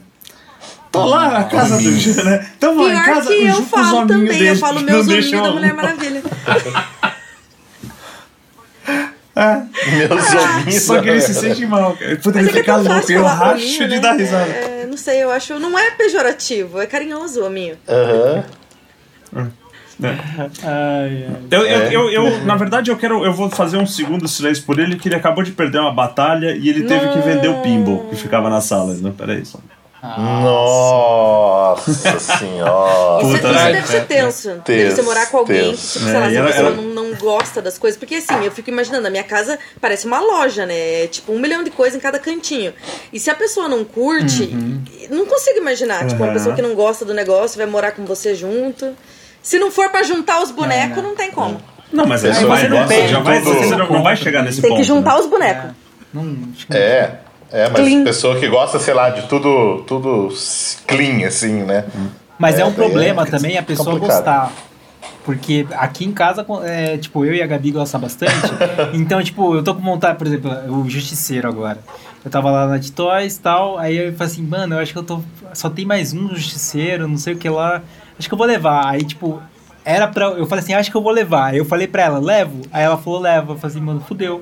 Tô 0.91 1.05
lá 1.05 1.31
na 1.31 1.43
casa 1.45 1.77
do 1.77 2.23
né? 2.25 2.47
Então 2.57 2.75
vou 2.75 2.89
em 2.89 2.91
Pior 2.91 3.05
casa 3.05 3.29
que 3.29 3.45
eu 3.45 3.63
falo 3.63 4.05
também. 4.07 4.27
dele. 4.27 4.47
Eu 4.49 4.55
falo 4.57 4.81
meus 4.81 5.07
hominhos 5.07 5.31
da 5.31 5.51
Mulher 5.51 5.73
Maravilha. 5.73 6.21
Meus 9.33 10.33
hominhos. 10.33 10.83
Só 10.83 11.01
que 11.01 11.09
ele 11.09 11.21
se 11.21 11.33
sente 11.33 11.65
mal, 11.65 11.95
cara. 11.95 12.11
Ele 12.11 12.19
é 12.19 12.21
que 12.21 12.39
é 12.39 12.43
fica 12.61 12.73
tão 12.73 12.83
louco, 12.83 13.11
eu 13.11 13.23
racho 13.23 13.63
hominho, 13.63 13.79
de 13.87 13.95
né? 13.95 13.99
dar 13.99 14.13
risada. 14.13 14.51
É, 14.51 14.80
não 14.91 14.97
sei, 14.97 15.23
eu 15.23 15.31
acho. 15.31 15.57
Não 15.57 15.77
é 15.79 15.91
pejorativo, 15.91 16.79
é 16.79 16.85
carinhoso 16.85 17.41
o 17.41 17.45
hominho. 17.45 17.77
Aham. 17.87 18.43
Ai, 20.03 20.11
ai. 20.63 21.27
Eu, 21.49 21.61
eu, 21.61 21.65
É. 21.65 21.95
eu, 21.95 22.09
eu, 22.09 22.45
na 22.45 22.55
verdade, 22.55 22.91
eu 22.91 22.97
quero. 22.97 23.23
Eu 23.23 23.33
vou 23.33 23.49
fazer 23.49 23.77
um 23.77 23.85
segundo 23.87 24.27
silêncio 24.27 24.63
por 24.65 24.79
ele, 24.79 24.97
que 24.97 25.07
ele 25.07 25.15
acabou 25.15 25.43
de 25.43 25.51
perder 25.51 25.79
uma 25.79 25.93
batalha 25.93 26.55
e 26.55 26.69
ele 26.69 26.83
teve 26.83 27.07
que 27.09 27.19
vender 27.19 27.47
o 27.47 27.61
pinball 27.61 28.07
que 28.09 28.15
ficava 28.15 28.49
na 28.49 28.59
sala. 28.61 28.93
Né? 28.95 29.13
Peraí 29.17 29.45
só. 29.45 29.59
Nossa 30.03 32.19
senhora. 32.19 33.21
Isso, 33.23 33.31
Puta, 33.35 33.51
isso 33.51 33.65
né? 33.65 33.71
deve 33.73 33.87
ser 33.87 34.05
tenso. 34.05 34.47
Deve 34.49 34.61
Tenso, 34.63 34.95
ser 34.95 35.01
morar 35.03 35.25
com 35.27 35.37
alguém 35.37 35.61
que, 35.61 35.69
tenso. 35.71 35.93
tipo, 35.99 36.05
sei 36.05 36.13
lá, 36.19 36.27
É, 36.27 36.31
se 36.31 36.37
a 36.37 36.59
ela- 36.61 36.69
não, 36.71 36.83
não 36.83 37.13
gosta 37.15 37.61
das 37.61 37.77
coisas. 37.77 37.99
Porque 37.99 38.15
assim, 38.15 38.43
eu 38.43 38.51
fico 38.51 38.69
imaginando, 38.69 39.07
a 39.07 39.09
minha 39.09 39.23
casa 39.23 39.59
parece 39.79 40.05
uma 40.07 40.19
loja, 40.19 40.65
né? 40.65 41.03
É 41.03 41.07
tipo 41.07 41.31
um 41.31 41.39
milhão 41.39 41.63
de 41.63 41.69
coisas 41.71 41.97
em 41.97 42.01
cada 42.01 42.19
cantinho. 42.19 42.73
E 43.13 43.19
se 43.19 43.29
a 43.29 43.35
pessoa 43.35 43.67
não 43.67 43.83
curte, 43.83 44.43
Uhum. 44.43 44.81
não 45.11 45.25
consigo 45.25 45.59
imaginar. 45.59 45.99
Tipo, 46.07 46.15
uma 46.15 46.25
Aham. 46.27 46.33
pessoa 46.33 46.55
que 46.55 46.61
não 46.61 46.73
gosta 46.75 47.05
do 47.05 47.13
negócio 47.13 47.57
vai 47.57 47.65
morar 47.67 47.91
com 47.91 48.05
você 48.05 48.33
junto. 48.35 48.95
Se 49.41 49.57
não 49.59 49.71
for 49.71 49.89
pra 49.89 50.03
juntar 50.03 50.41
os 50.41 50.51
bonecos, 50.51 51.03
não. 51.03 51.15
tem 51.15 51.31
como. 51.31 51.61
Não, 51.91 52.05
mas 52.05 52.23
aí 52.23 52.31
Pessoa 52.31 52.47
vai, 52.55 52.61
que 52.61 52.69
né? 52.69 52.77
gosta 52.79 52.93
Você 52.95 53.07
já 53.09 53.19
vai, 53.19 53.39
você 53.41 53.75
não, 53.75 53.89
não 53.89 54.03
vai 54.03 54.15
chegar 54.15 54.43
nesse 54.43 54.61
Tem 54.61 54.69
ponto. 54.69 54.79
que 54.79 54.87
juntar 54.87 55.15
né? 55.15 55.19
os 55.19 55.25
bonecos. 55.27 55.71
Não, 56.13 56.23
que 56.53 56.65
não. 56.69 56.77
É, 56.77 57.19
é, 57.51 57.69
mas 57.69 57.81
Clean. 57.81 58.03
pessoa 58.03 58.39
que 58.39 58.47
gosta, 58.47 58.79
sei 58.79 58.93
lá, 58.93 59.09
de 59.09 59.27
tudo, 59.27 59.83
tudo 59.87 60.29
clean, 60.87 61.27
assim, 61.27 61.63
né? 61.63 61.85
Mas 62.39 62.57
é, 62.57 62.61
É, 62.61 62.65
um 62.65 62.73
problema 62.73 63.23
é 63.23 63.25
também 63.25 63.57
a 63.57 63.63
pessoa 63.63 63.91
complicado. 63.91 64.17
gostar. 64.17 64.51
Porque 65.23 65.67
aqui 65.73 66.05
em 66.05 66.11
casa, 66.11 66.45
é, 66.63 66.97
tipo, 66.97 67.23
eu 67.23 67.35
e 67.35 67.41
a 67.41 67.47
Gabi 67.47 67.71
gostam 67.71 68.01
bastante. 68.01 68.33
então, 68.93 69.21
tipo, 69.21 69.55
eu 69.55 69.63
tô 69.63 69.75
com 69.75 69.81
vontade, 69.81 70.17
por 70.17 70.25
exemplo, 70.25 70.51
o 70.69 70.89
Justiceiro 70.89 71.47
agora. 71.47 71.77
Eu 72.23 72.31
tava 72.31 72.49
lá 72.51 72.67
na 72.67 72.77
de 72.77 72.91
Toys 72.91 73.35
e 73.35 73.39
tal, 73.39 73.77
aí 73.77 73.97
eu 73.97 74.13
falei 74.13 74.31
assim, 74.33 74.43
mano, 74.43 74.75
eu 74.75 74.79
acho 74.79 74.93
que 74.93 74.97
eu 74.99 75.03
tô. 75.03 75.21
Só 75.53 75.69
tem 75.69 75.85
mais 75.85 76.13
um 76.13 76.29
Justiceiro, 76.29 77.07
não 77.07 77.17
sei 77.17 77.33
o 77.33 77.37
que 77.37 77.49
lá. 77.49 77.81
Acho 78.17 78.27
que 78.27 78.33
eu 78.33 78.37
vou 78.37 78.47
levar. 78.47 78.87
Aí, 78.87 79.03
tipo, 79.03 79.41
era 79.83 80.07
pra. 80.07 80.25
Eu 80.27 80.45
falei 80.45 80.63
assim, 80.63 80.73
acho 80.73 80.89
que 80.89 80.97
eu 80.97 81.01
vou 81.01 81.11
levar. 81.11 81.47
Aí 81.47 81.57
eu 81.57 81.65
falei 81.65 81.87
pra 81.87 82.03
ela, 82.03 82.19
levo? 82.19 82.61
Aí 82.71 82.83
ela 82.83 82.97
falou, 82.97 83.19
leva. 83.19 83.53
Eu 83.53 83.57
falei 83.57 83.75
assim, 83.75 83.85
mano, 83.85 83.99
fudeu. 84.07 84.41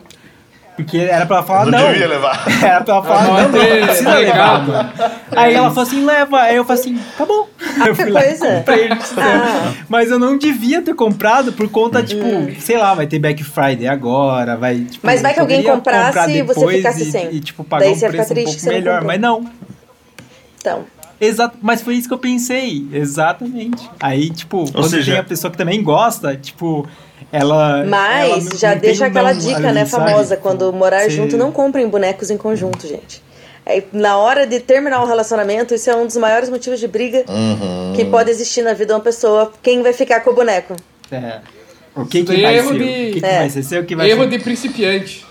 Porque 0.79 0.97
era 0.97 1.25
pra 1.25 1.37
ela 1.37 1.45
falar, 1.45 1.65
não, 1.65 1.79
não. 1.79 1.91
devia 1.91 2.07
levar. 2.07 2.45
Era 2.63 2.81
pra 2.81 2.93
ela 2.95 3.03
falar, 3.03 3.23
Não, 3.23 3.33
não, 3.33 3.51
não, 3.51 3.79
não 3.79 3.85
precisa 3.87 4.09
levar, 4.15 4.19
legado. 4.19 4.71
mano. 4.71 4.91
Aí 5.35 5.53
ela 5.53 5.69
falou 5.69 5.83
assim, 5.83 6.05
leva. 6.05 6.41
Aí 6.41 6.55
eu 6.55 6.63
falei 6.63 6.81
assim, 6.81 6.99
tá 7.17 7.25
bom. 7.25 7.49
Eu 7.85 7.95
fui 7.95 8.09
lá 8.09 8.21
coisa. 8.21 8.55
comprei 8.55 8.85
ele. 8.85 8.95
Mas 9.89 10.09
eu 10.09 10.17
não 10.17 10.37
devia 10.37 10.81
ter 10.81 10.95
comprado 10.95 11.51
por 11.51 11.69
conta, 11.69 12.01
tipo, 12.01 12.25
sei 12.61 12.77
lá, 12.77 12.93
vai 12.93 13.07
ter 13.07 13.19
Black 13.19 13.43
Friday 13.43 13.87
agora, 13.87 14.55
vai, 14.55 14.79
tipo, 14.79 15.05
Mas 15.05 15.21
vai 15.21 15.33
que 15.33 15.39
alguém 15.41 15.63
comprasse 15.63 16.07
comprar 16.07 16.29
e 16.29 16.41
você 16.43 16.53
depois 16.59 16.77
ficasse 16.77 17.03
e, 17.03 17.11
sem. 17.11 17.33
E, 17.33 17.39
tipo, 17.41 17.63
pagar 17.65 17.83
Daí 17.83 17.93
um 17.93 17.95
você 17.95 18.05
ia 18.05 18.11
ficar 18.11 18.25
preço 18.25 18.31
um 18.31 18.35
triste 18.35 18.61
pouco 18.63 18.75
melhor. 18.75 19.03
Mas 19.03 19.19
não. 19.19 19.45
Então. 20.59 20.85
Exato, 21.21 21.57
mas 21.61 21.81
foi 21.81 21.95
isso 21.95 22.07
que 22.07 22.13
eu 22.13 22.17
pensei, 22.19 22.87
exatamente. 22.93 23.89
Aí, 23.99 24.29
tipo, 24.29 24.71
quando 24.71 24.89
seja- 24.89 25.11
tem 25.11 25.19
a 25.21 25.23
pessoa 25.23 25.51
que 25.51 25.57
também 25.57 25.83
gosta, 25.83 26.35
tipo, 26.37 26.87
ela. 27.31 27.83
Mas 27.85 28.47
ela 28.47 28.57
já 28.57 28.73
deixa 28.73 29.03
um 29.03 29.07
aquela 29.07 29.33
não 29.33 29.39
dica, 29.39 29.57
ali, 29.57 29.73
né, 29.73 29.85
sabe? 29.85 30.09
famosa, 30.11 30.35
Tipo, 30.35 30.47
quando 30.47 30.71
morar 30.71 31.01
você- 31.03 31.09
junto, 31.09 31.35
não 31.35 31.51
comprem 31.51 31.87
bonecos 31.89 32.29
em 32.29 32.37
conjunto, 32.37 32.87
gente. 32.87 33.21
Aí, 33.65 33.85
na 33.93 34.17
hora 34.17 34.47
de 34.47 34.59
terminar 34.61 35.03
um 35.03 35.05
relacionamento, 35.05 35.75
isso 35.75 35.89
é 35.89 35.95
um 35.95 36.05
dos 36.07 36.15
maiores 36.17 36.49
motivos 36.49 36.79
de 36.79 36.87
briga 36.87 37.23
Uhum. 37.29 37.93
que 37.95 38.05
pode 38.05 38.31
existir 38.31 38.61
na 38.63 38.71
vida 38.73 38.87
de 38.87 38.93
uma 38.93 38.99
pessoa. 39.01 39.51
Quem 39.61 39.83
vai 39.83 39.93
ficar 39.93 40.21
com 40.21 40.31
o 40.31 40.33
boneco? 40.33 40.75
É. 41.11 41.39
O 41.95 42.05
que, 42.05 42.23
que 42.23 42.41
vai 42.41 42.55
é 42.55 42.57
erro 42.57 42.69
ser? 42.69 42.77
de- 42.77 42.83
O 42.83 43.13
que, 43.13 43.19
que 43.19 43.25
É. 43.25 43.37
vai 43.39 43.49
ser? 43.49 43.79
O 43.83 43.85
que 43.85 43.95
vai 43.95 44.09
Erro 44.09 44.23
ser. 44.23 44.29
de 44.29 44.39
principiante. 44.39 45.25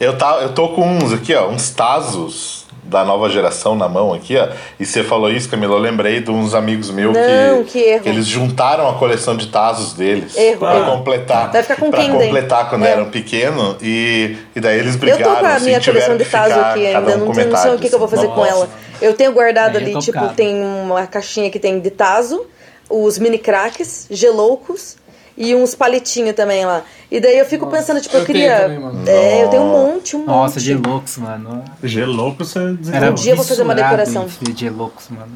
Eu, 0.00 0.18
tá, 0.18 0.40
eu 0.42 0.52
tô 0.52 0.70
com 0.70 0.86
uns 0.98 1.12
aqui, 1.12 1.32
ó, 1.34 1.48
uns 1.48 1.70
Tazos 1.70 2.61
da 2.92 3.04
nova 3.04 3.28
geração 3.28 3.74
na 3.74 3.88
mão 3.88 4.12
aqui, 4.14 4.36
ó. 4.36 4.48
E 4.78 4.86
você 4.86 5.02
falou 5.02 5.30
isso, 5.30 5.48
Camila, 5.48 5.74
eu 5.74 5.78
lembrei 5.80 6.20
de 6.20 6.30
uns 6.30 6.54
amigos 6.54 6.90
meus 6.90 7.12
Não, 7.16 7.64
que, 7.64 7.72
que 7.72 7.78
erro. 7.80 8.02
eles 8.06 8.26
juntaram 8.26 8.88
a 8.88 8.94
coleção 8.94 9.36
de 9.36 9.46
Tazos 9.48 9.94
deles 9.94 10.36
Erro, 10.36 10.58
pra 10.58 10.76
erro. 10.76 10.92
completar. 10.92 11.50
Vai 11.50 11.62
ficar 11.62 11.76
com 11.76 11.90
pra 11.90 12.06
completar 12.06 12.68
quando 12.68 12.84
É. 12.84 12.90
eram 12.92 13.06
pequenos 13.10 13.76
e, 13.82 14.36
e 14.54 14.60
daí 14.60 14.78
eles 14.78 14.94
Eu 14.94 15.00
brigaram. 15.00 15.24
tô 15.34 15.40
com 15.40 15.46
a 15.46 15.54
assim, 15.54 15.64
minha 15.66 15.80
tiveram 15.80 16.06
coleção 16.06 16.16
de 16.18 16.24
que 16.24 16.30
Tazo 16.30 16.54
ficar 16.54 16.70
aqui 16.70 16.92
cada 16.92 16.98
ainda, 17.12 17.16
um 17.24 17.26
não, 17.26 17.34
sei 17.56 17.70
o 17.74 17.78
que, 17.78 17.88
que 17.88 17.94
eu 17.94 17.98
vou 17.98 18.08
fazer 18.08 18.26
assim. 18.26 18.34
com 18.34 18.40
Nossa. 18.40 18.50
ela. 18.52 18.68
Eu 19.00 19.14
tenho 19.14 19.32
guardado 19.32 19.76
Aí 19.78 19.82
é 19.82 19.86
ali, 19.88 19.98
tipo, 19.98 20.28
tem 20.34 20.62
uma 20.62 21.06
caixinha 21.06 21.50
que 21.50 21.58
tem 21.58 21.80
de 21.80 21.90
Tazo, 21.90 22.46
os 22.88 23.18
mini 23.18 23.38
cracks, 23.38 24.06
geloucos 24.10 24.96
e 25.36 25.54
uns 25.54 25.74
palitinhos 25.74 26.34
também 26.34 26.64
lá. 26.64 26.82
E 27.10 27.20
daí 27.20 27.38
eu 27.38 27.44
fico 27.44 27.66
pensando, 27.66 28.00
tipo, 28.00 28.16
eu, 28.16 28.20
eu 28.20 28.26
queria. 28.26 28.60
também, 28.60 28.78
mano. 28.78 29.02
é, 29.08 29.44
eu 29.44 29.48
tenho 29.48 29.62
um 29.62 29.68
monte, 29.68 30.16
um 30.16 30.24
Nossa, 30.24 30.54
monte. 30.54 30.64
Geloucos, 30.64 31.18
mano. 31.18 31.64
Gelouco, 31.82 32.44
você 32.44 32.76
Era 32.92 33.10
Um 33.10 33.14
dia 33.14 33.32
eu 33.32 33.36
vou 33.36 33.44
fazer 33.44 33.62
uma 33.62 33.74
decoração. 33.74 34.26
em 34.48 34.56
Geloucos, 34.56 35.08
mano. 35.10 35.32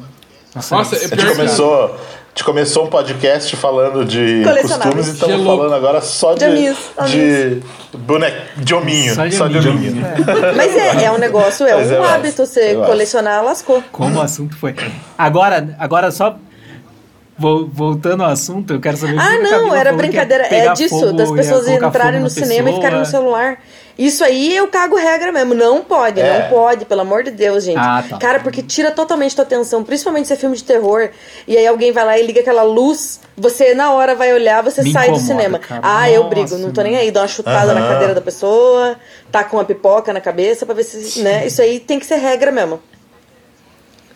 Nossa, 0.55 0.95
era 0.95 1.03
é 1.03 1.05
A 1.05 1.09
gente 1.09 1.35
começou, 1.35 1.85
a 1.85 1.89
gente 2.29 2.43
começou 2.43 2.85
um 2.85 2.89
podcast 2.89 3.55
falando 3.57 4.03
de 4.05 4.43
costumes 4.61 5.07
e 5.07 5.11
estamos 5.11 5.45
falando 5.45 5.73
agora 5.73 6.01
só 6.01 6.33
de, 6.33 6.39
De 6.39 6.45
amis, 6.45 6.77
de 7.11 7.61
boneco, 7.97 8.37
de 8.57 8.73
hominho. 8.73 9.13
Só 9.13 9.27
de 9.27 9.35
Só 9.35 9.47
de 9.47 9.57
hominho. 9.57 9.91
hominho. 9.91 10.05
Mas 10.55 10.75
é, 10.75 11.03
é 11.05 11.11
um 11.11 11.17
negócio, 11.19 11.65
é 11.65 11.75
Mas 11.75 11.91
um 11.91 11.93
eu 11.93 12.03
hábito. 12.03 12.45
Você 12.45 12.75
colecionar, 12.75 13.43
lascou. 13.43 13.83
Como 13.91 14.17
o 14.17 14.21
assunto 14.21 14.55
foi. 14.57 14.73
Agora, 15.17 15.75
agora 15.77 16.09
só 16.11 16.37
voltando 17.37 18.23
ao 18.23 18.29
assunto, 18.31 18.73
eu 18.73 18.79
quero 18.81 18.97
saber 18.97 19.13
o 19.13 19.15
que 19.17 19.21
Ah, 19.21 19.35
a 19.35 19.39
não, 19.39 19.75
era 19.75 19.93
brincadeira. 19.93 20.43
É 20.47 20.73
disso, 20.73 21.13
das 21.13 21.29
pessoas 21.31 21.67
entrarem 21.67 22.19
no 22.19 22.29
cinema 22.29 22.69
e 22.69 22.73
ficarem 22.73 22.97
no 22.99 23.05
pessoa. 23.05 23.21
celular. 23.21 23.59
Isso 23.97 24.23
aí 24.23 24.55
eu 24.55 24.67
cago 24.67 24.95
regra 24.95 25.31
mesmo. 25.31 25.55
Não 25.55 25.83
pode, 25.83 26.19
É. 26.21 26.43
não 26.43 26.49
pode, 26.49 26.85
pelo 26.85 27.01
amor 27.01 27.23
de 27.23 27.31
Deus, 27.31 27.63
gente. 27.63 27.79
Ah, 27.79 28.03
tá. 28.07 28.17
Cara, 28.19 28.39
porque 28.41 28.61
tira 28.61 28.91
totalmente 28.91 29.35
tua 29.35 29.43
atenção, 29.43 29.83
principalmente 29.83 30.27
se 30.27 30.33
é 30.33 30.35
filme 30.35 30.55
de 30.55 30.63
terror. 30.63 31.09
E 31.47 31.57
aí 31.57 31.65
alguém 31.65 31.91
vai 31.91 32.05
lá 32.05 32.17
e 32.17 32.23
liga 32.25 32.41
aquela 32.41 32.61
luz, 32.61 33.19
você 33.35 33.73
na 33.73 33.91
hora 33.93 34.13
vai 34.13 34.31
olhar, 34.33 34.61
você 34.61 34.83
Me 34.83 34.91
sai 34.91 35.07
do 35.09 35.15
incomoda, 35.17 35.27
cinema. 35.27 35.57
cara. 35.59 35.81
Ah, 35.83 36.07
eu 36.11 36.23
Nossa, 36.25 36.29
brigo, 36.29 36.57
não 36.59 36.71
tô 36.71 36.81
nem 36.83 36.95
aí, 36.95 37.09
dou 37.09 37.23
uma 37.23 37.27
chutada 37.27 37.71
Aham. 37.71 37.79
na 37.81 37.87
cadeira 37.87 38.13
da 38.13 38.21
pessoa, 38.21 38.95
tá 39.31 39.43
com 39.43 39.57
uma 39.57 39.65
pipoca 39.65 40.13
na 40.13 40.21
cabeça 40.21 40.63
pra 40.63 40.75
ver 40.75 40.83
se. 40.83 41.21
né? 41.21 41.47
Isso 41.47 41.59
aí 41.61 41.79
tem 41.79 41.97
que 41.99 42.05
ser 42.05 42.17
regra 42.17 42.51
mesmo. 42.51 42.79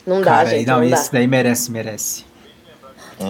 Não 0.05 0.19
dá, 0.21 0.31
Cara, 0.31 0.49
gente. 0.49 0.67
não, 0.67 0.79
Não, 0.81 0.89
dá. 0.89 0.95
esse 0.95 1.11
daí 1.11 1.25
merece, 1.27 1.71
merece. 1.71 2.23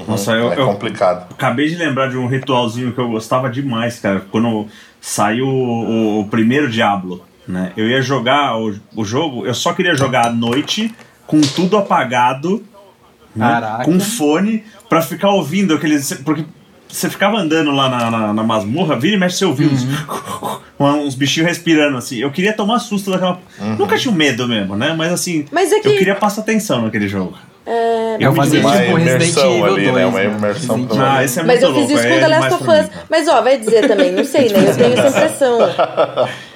Nossa, 0.08 0.32
eu, 0.34 0.52
é 0.52 0.60
eu 0.60 0.66
complicado. 0.68 1.32
acabei 1.32 1.70
de 1.70 1.76
lembrar 1.76 2.10
de 2.10 2.18
um 2.18 2.28
ritualzinho 2.28 2.92
que 2.94 3.00
eu 3.00 3.10
gostava 3.10 3.50
demais, 3.50 4.00
cara. 4.00 4.22
Quando 4.32 4.68
saiu 5.00 5.48
o, 5.48 6.22
o 6.22 6.28
primeiro 6.28 6.70
Diablo, 6.70 7.26
né? 7.48 7.72
Eu 7.76 7.88
ia 7.88 8.02
jogar 8.02 8.58
o, 8.58 8.76
o 8.96 9.04
jogo, 9.04 9.46
eu 9.46 9.54
só 9.54 9.74
queria 9.74 9.96
jogar 9.96 10.28
à 10.28 10.32
noite, 10.32 10.94
com 11.28 11.42
tudo 11.42 11.78
apagado, 11.78 12.64
né? 13.36 13.82
Com 13.84 14.00
fone, 14.00 14.64
pra 14.90 15.02
ficar 15.02 15.30
ouvindo 15.30 15.74
aqueles. 15.74 16.14
Porque 16.24 16.46
você 16.92 17.10
ficava 17.10 17.38
andando 17.38 17.72
lá 17.72 17.90
na, 17.90 18.12
na, 18.12 18.34
na 18.34 18.44
masmorra, 18.44 19.00
vira 19.00 19.16
e 19.16 19.20
mexe, 19.20 19.38
você 19.38 19.46
ouvia 19.46 19.68
uns, 19.68 19.84
Uhum. 19.84 21.00
uns 21.06 21.16
bichinhos 21.16 21.48
respirando 21.50 21.98
assim. 21.98 22.18
Eu 22.18 22.32
queria 22.32 22.54
tomar 22.54 22.80
susto 22.80 23.12
daquela. 23.12 23.40
Nunca 23.78 23.98
tinha 23.98 24.14
medo 24.14 24.48
mesmo, 24.48 24.76
né? 24.76 24.94
Mas 24.98 25.12
assim, 25.14 25.46
Mas 25.52 25.72
é 25.72 25.80
que- 25.80 25.88
eu 25.88 25.98
queria 25.98 26.16
passar 26.16 26.42
atenção 26.42 26.82
naquele 26.84 27.08
jogo. 27.08 27.38
É, 27.64 28.18
Eu 28.20 28.32
me 28.32 28.38
fazia 28.38 28.60
tipo 28.60 28.68
Uma 28.72 28.78
Resident 28.98 29.22
imersão 29.22 29.52
Evil 29.52 29.66
ali, 29.66 29.84
2. 29.84 29.96
né? 29.96 30.06
Uma 30.08 30.20
né? 30.20 30.26
imersão 30.26 30.76
Resident 30.76 30.88
pra- 30.88 30.96
Evil. 30.98 31.06
Ah, 31.20 31.24
esse 31.24 31.40
é 31.40 31.44
Mas 31.44 31.62
eu 31.62 31.68
fiz 31.70 31.78
louco, 31.78 31.94
isso 31.94 32.02
com 32.08 32.14
é 32.14 32.20
The 32.20 32.28
Last 32.28 32.54
of 32.56 32.64
Us. 32.70 32.90
Mas 33.10 33.28
ó, 33.28 33.42
vai 33.42 33.58
dizer 33.60 33.88
também, 33.88 34.12
não 34.12 34.26
sei, 34.26 34.50
né? 34.50 34.70
Eu 34.70 34.76
tenho 34.76 34.94
essa 35.00 35.08
impressão. 35.10 35.60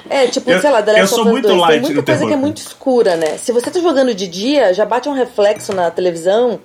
É, 0.09 0.27
tipo, 0.27 0.49
Eu- 0.49 0.61
sei 0.61 0.71
lá, 0.71 0.81
The 0.81 0.91
eu 0.91 0.95
Last 0.97 1.09
sou 1.09 1.19
of 1.21 1.27
Us 1.27 1.31
muito 1.33 1.47
2. 1.47 1.67
Tem 1.67 1.79
muita 1.81 1.93
coisa 1.95 2.03
terror, 2.03 2.27
que 2.27 2.33
é 2.33 2.37
muito 2.37 2.57
escura, 2.57 3.15
né? 3.17 3.37
Se 3.37 3.51
você 3.51 3.69
tá 3.69 3.79
jogando 3.79 4.13
de 4.15 4.27
dia, 4.27 4.73
já 4.73 4.83
bate 4.85 5.07
um 5.07 5.13
reflexo 5.13 5.73
na 5.73 5.89
televisão, 5.91 6.59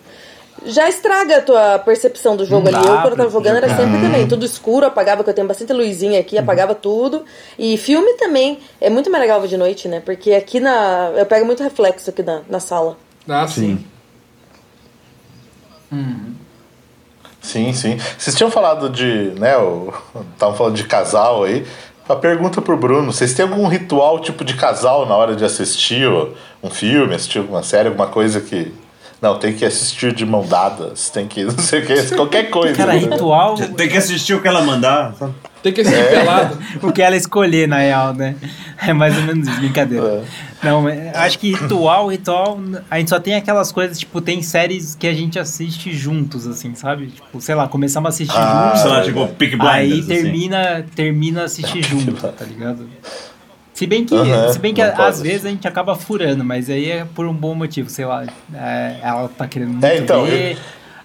já 0.65 0.89
estraga 0.89 1.39
a 1.39 1.41
tua 1.43 1.79
percepção 1.79 2.37
do 2.37 2.45
jogo 2.45 2.71
Não 2.71 2.79
ali. 2.79 2.87
dá 2.87 2.95
Eu, 2.95 3.01
quando 3.01 3.13
eu 3.13 3.17
tava 3.17 3.31
jogando, 3.31 3.57
era 3.57 3.69
sempre 3.77 4.01
também 4.01 4.27
tudo 4.29 4.45
escuro, 4.45 4.87
apagava, 4.87 5.25
que 5.25 5.31
eu 5.31 5.35
tenho 5.35 5.47
bastante 5.49 5.73
luzinha 5.73 6.21
aqui, 6.21 6.37
Uhum. 6.37 6.43
apagava 6.43 6.75
tudo. 6.75 7.25
E 7.59 7.77
filme 7.79 8.15
também 8.15 8.59
é 8.81 8.89
muito 8.91 9.11
mais 9.11 9.23
legal 9.23 9.47
de 9.47 9.57
noite, 9.57 9.89
né? 9.89 10.01
Porque 10.05 10.33
aqui 10.33 10.61
na. 10.61 11.13
Eu 11.17 11.27
pego 11.27 11.45
muito 11.47 11.63
reflexo 11.63 12.11
aqui 12.11 12.23
na, 12.23 12.43
na 12.49 12.61
sala. 12.61 12.97
Ah, 13.29 13.47
sim. 13.49 13.85
Sim, 17.43 17.73
sim. 17.73 17.99
Vocês 18.19 18.37
tinham 18.37 18.51
falado 18.51 18.89
de, 18.91 19.33
né, 19.39 19.55
estavam 20.33 20.55
falando 20.57 20.75
de 20.77 20.85
casal 20.85 21.45
aí. 21.45 21.67
A 22.09 22.15
pergunta 22.17 22.61
pro 22.61 22.77
Bruno, 22.77 23.13
vocês 23.13 23.33
têm 23.35 23.45
algum 23.47 23.67
ritual 23.69 24.19
tipo 24.21 24.45
de 24.45 24.55
casal 24.55 25.07
na 25.07 25.17
hora 25.17 25.35
de 25.37 25.45
assistir 25.45 26.09
um 26.63 26.69
filme, 26.69 27.15
assistir 27.15 27.39
alguma 27.39 27.63
série, 27.63 27.89
alguma 27.89 28.09
coisa 28.09 28.41
que 28.41 28.73
não, 29.23 29.39
tem 29.39 29.53
que 29.53 29.65
assistir 29.65 30.15
de 30.15 30.25
mão 30.25 30.47
dadas, 30.47 31.11
tem 31.11 31.27
que 31.27 31.45
não 31.45 31.59
sei 31.59 31.81
o 31.83 31.87
que, 31.87 32.15
qualquer 32.15 32.45
coisa. 32.51 32.75
Cara, 32.75 32.93
ritual, 32.95 33.55
Tem 33.57 33.89
que 33.89 33.97
assistir 33.97 34.35
o 34.35 34.41
que 34.41 34.49
ela 34.49 34.63
mandar. 34.63 35.15
sabe? 35.19 35.35
Tem 35.63 35.73
que 35.75 35.83
assistir 35.83 36.09
pelado. 36.09 36.59
o 36.83 36.91
que 36.91 37.03
ela 37.03 37.15
escolher, 37.17 37.69
na 37.69 37.79
real, 37.81 38.15
né? 38.15 38.35
É 38.79 38.95
mais 38.95 39.15
ou 39.15 39.23
menos 39.25 39.47
isso, 39.47 39.59
brincadeira. 39.59 40.25
Não, 40.63 40.81
mas 40.83 41.15
acho 41.15 41.39
que 41.39 41.53
ritual, 41.55 42.07
ritual, 42.09 42.59
a 42.91 42.99
gente 42.99 43.11
só 43.11 43.21
tem 43.21 43.35
aquelas 43.35 43.71
coisas, 43.71 43.99
tipo, 43.99 44.23
tem 44.23 44.41
séries 44.43 44.95
que 44.95 45.07
a 45.07 45.13
gente 45.13 45.39
assiste 45.39 45.93
juntos, 45.93 46.47
assim, 46.47 46.75
sabe? 46.75 47.09
Tipo, 47.09 47.41
sei 47.43 47.55
lá, 47.55 47.69
começamos 47.69 48.07
a 48.07 48.09
assistir 48.09 48.35
Ah, 48.39 48.69
juntos, 48.69 48.81
Sei 48.81 48.91
lá, 48.91 49.01
é 49.01 49.03
tipo. 49.03 49.29
Peak 49.35 49.57
Blinders. 49.57 49.75
aí 49.77 49.93
assim. 49.99 50.07
termina, 50.09 50.87
termina 50.97 51.45
assistir 51.45 51.83
junto, 51.85 52.13
tá 52.15 52.45
ligado? 52.47 52.87
Se 53.81 53.87
bem 53.87 54.05
que, 54.05 54.15
Aham, 54.15 54.53
se 54.53 54.59
bem 54.59 54.75
que 54.75 54.83
às 54.83 54.95
pode. 54.95 55.23
vezes 55.23 55.47
a 55.47 55.49
gente 55.49 55.67
acaba 55.67 55.95
furando, 55.95 56.45
mas 56.45 56.69
aí 56.69 56.91
é 56.91 57.07
por 57.15 57.25
um 57.27 57.33
bom 57.33 57.55
motivo, 57.55 57.89
sei 57.89 58.05
lá. 58.05 58.27
é, 58.55 58.97
ela 59.03 59.27
tá 59.35 59.47
querendo 59.49 59.71
muito 59.71 59.87
É, 59.87 59.97
então, 59.97 60.27
ver. 60.27 60.53
eu- 60.53 60.57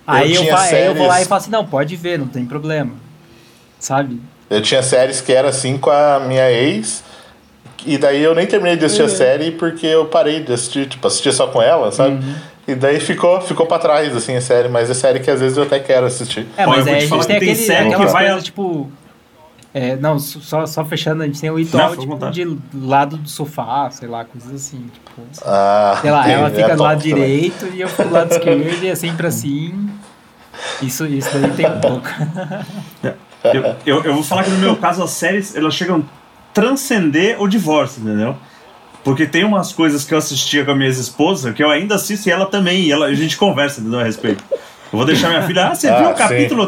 aí 0.06 0.36
eu 0.36 0.44
eu, 0.44 0.58
aí 0.58 0.86
eu 0.88 0.94
vou 0.94 1.08
lá 1.08 1.14
e 1.14 1.16
séries- 1.16 1.28
falo 1.30 1.42
assim, 1.42 1.52
não, 1.52 1.66
pode 1.66 1.96
ver, 1.96 2.20
não 2.20 2.28
tem 2.28 2.46
problema. 2.46 2.92
Sabe? 3.80 4.20
Eu 4.50 4.62
tinha 4.62 4.84
séries 4.84 5.22
que 5.22 5.32
era 5.32 5.48
assim 5.48 5.78
com 5.78 5.90
a 5.90 6.20
minha 6.28 6.52
ex, 6.52 7.02
e 7.86 7.98
daí 7.98 8.22
eu 8.22 8.36
nem 8.36 8.46
terminei 8.46 8.76
de 8.76 8.84
assistir 8.84 9.04
Uhum. 9.04 9.08
a 9.08 9.18
série 9.18 9.52
porque 9.52 9.88
eu 9.88 10.08
parei 10.08 10.42
de 10.42 10.52
assistir, 10.52 10.86
tipo, 10.86 11.08
assistia 11.08 11.32
só 11.32 11.48
com 11.48 11.62
ela, 11.62 11.94
sabe? 11.94 12.16
Uhum. 12.16 12.36
E 12.68 12.76
daí 12.76 13.00
ficou, 13.00 13.40
ficou 13.40 13.66
pra 13.68 13.80
trás, 13.80 14.14
assim, 14.14 14.36
a 14.36 14.42
série, 14.42 14.68
mas 14.68 14.90
é 14.90 14.94
série 14.94 15.22
que 15.22 15.32
às 15.32 15.40
vezes 15.40 15.56
eu 15.56 15.64
até 15.64 15.80
quero 15.80 16.08
assistir. 16.08 16.46
É, 16.58 16.66
mas 16.66 16.86
aí 16.86 16.98
te 16.98 17.06
a 17.06 17.08
gente 17.08 17.10
tem, 17.20 17.28
tem 17.28 17.36
aquele, 17.38 17.56
série 17.56 17.88
que 17.88 17.94
aquelas 17.94 18.12
vai 18.12 18.24
coisas, 18.26 18.42
a- 18.42 18.44
tipo... 18.44 18.92
é, 19.78 19.98
não, 19.98 20.18
só, 20.18 20.66
só 20.66 20.86
fechando, 20.86 21.22
a 21.22 21.26
gente 21.26 21.42
tem 21.42 21.50
o 21.50 21.58
ritual, 21.58 21.98
tipo, 21.98 22.18
de 22.32 22.58
lado 22.74 23.18
do 23.18 23.28
sofá, 23.28 23.90
sei 23.92 24.08
lá, 24.08 24.24
coisas 24.24 24.54
assim, 24.56 24.86
tipo... 24.94 25.22
Ah, 25.46 25.98
Sei 26.02 26.10
lá, 26.12 26.24
tem, 26.24 26.32
ela 26.32 26.48
é 26.48 26.52
fica 26.52 26.70
do 26.70 26.78
top 26.78 26.82
lado 26.84 27.02
também. 27.04 27.14
direito 27.14 27.66
e 27.74 27.82
eu 27.82 27.90
fico 27.90 28.08
do 28.08 28.14
lado 28.14 28.32
esquerdo 28.32 28.84
e 28.84 28.88
é 28.88 28.96
sempre 28.96 29.28
assim. 29.28 29.90
Isso, 30.82 31.06
isso 31.06 31.30
daí 31.38 31.52
tem 31.52 31.66
um 31.70 31.82
pouco. 31.82 32.08
Eu, 33.44 33.76
eu, 33.86 34.04
eu 34.06 34.14
vou 34.14 34.24
falar 34.24 34.46
que 34.46 34.50
no 34.52 34.60
meu 34.60 34.78
caso 34.78 35.04
as 35.04 35.12
séries 35.12 35.54
elas 35.58 35.74
chegam 35.74 35.98
a 35.98 36.02
transcender 36.54 37.42
o 37.42 37.48
divórcio, 37.48 38.02
entendeu? 38.02 38.38
Porque 39.04 39.26
tem 39.26 39.44
umas 39.44 39.74
coisas 39.74 40.06
que 40.06 40.14
eu 40.14 40.18
assistia 40.18 40.64
com 40.64 40.72
a 40.72 40.76
minha 40.76 40.88
ex-esposa 40.88 41.52
que 41.52 41.62
eu 41.62 41.70
ainda 41.70 41.96
assisto 41.96 42.30
e 42.30 42.32
ela 42.32 42.46
também, 42.46 42.84
e 42.84 42.92
ela, 42.94 43.08
a 43.08 43.14
gente 43.14 43.36
conversa 43.36 43.82
entendeu, 43.82 44.00
a 44.00 44.04
respeito. 44.04 44.42
Eu 44.52 44.58
vou 45.00 45.06
deixar 45.06 45.28
minha 45.28 45.44
filha, 45.44 45.68
ah, 45.68 45.76
você 45.76 45.90
Ah, 45.90 45.98
viu 45.98 46.10
o 46.12 46.16
sim. 46.30 46.66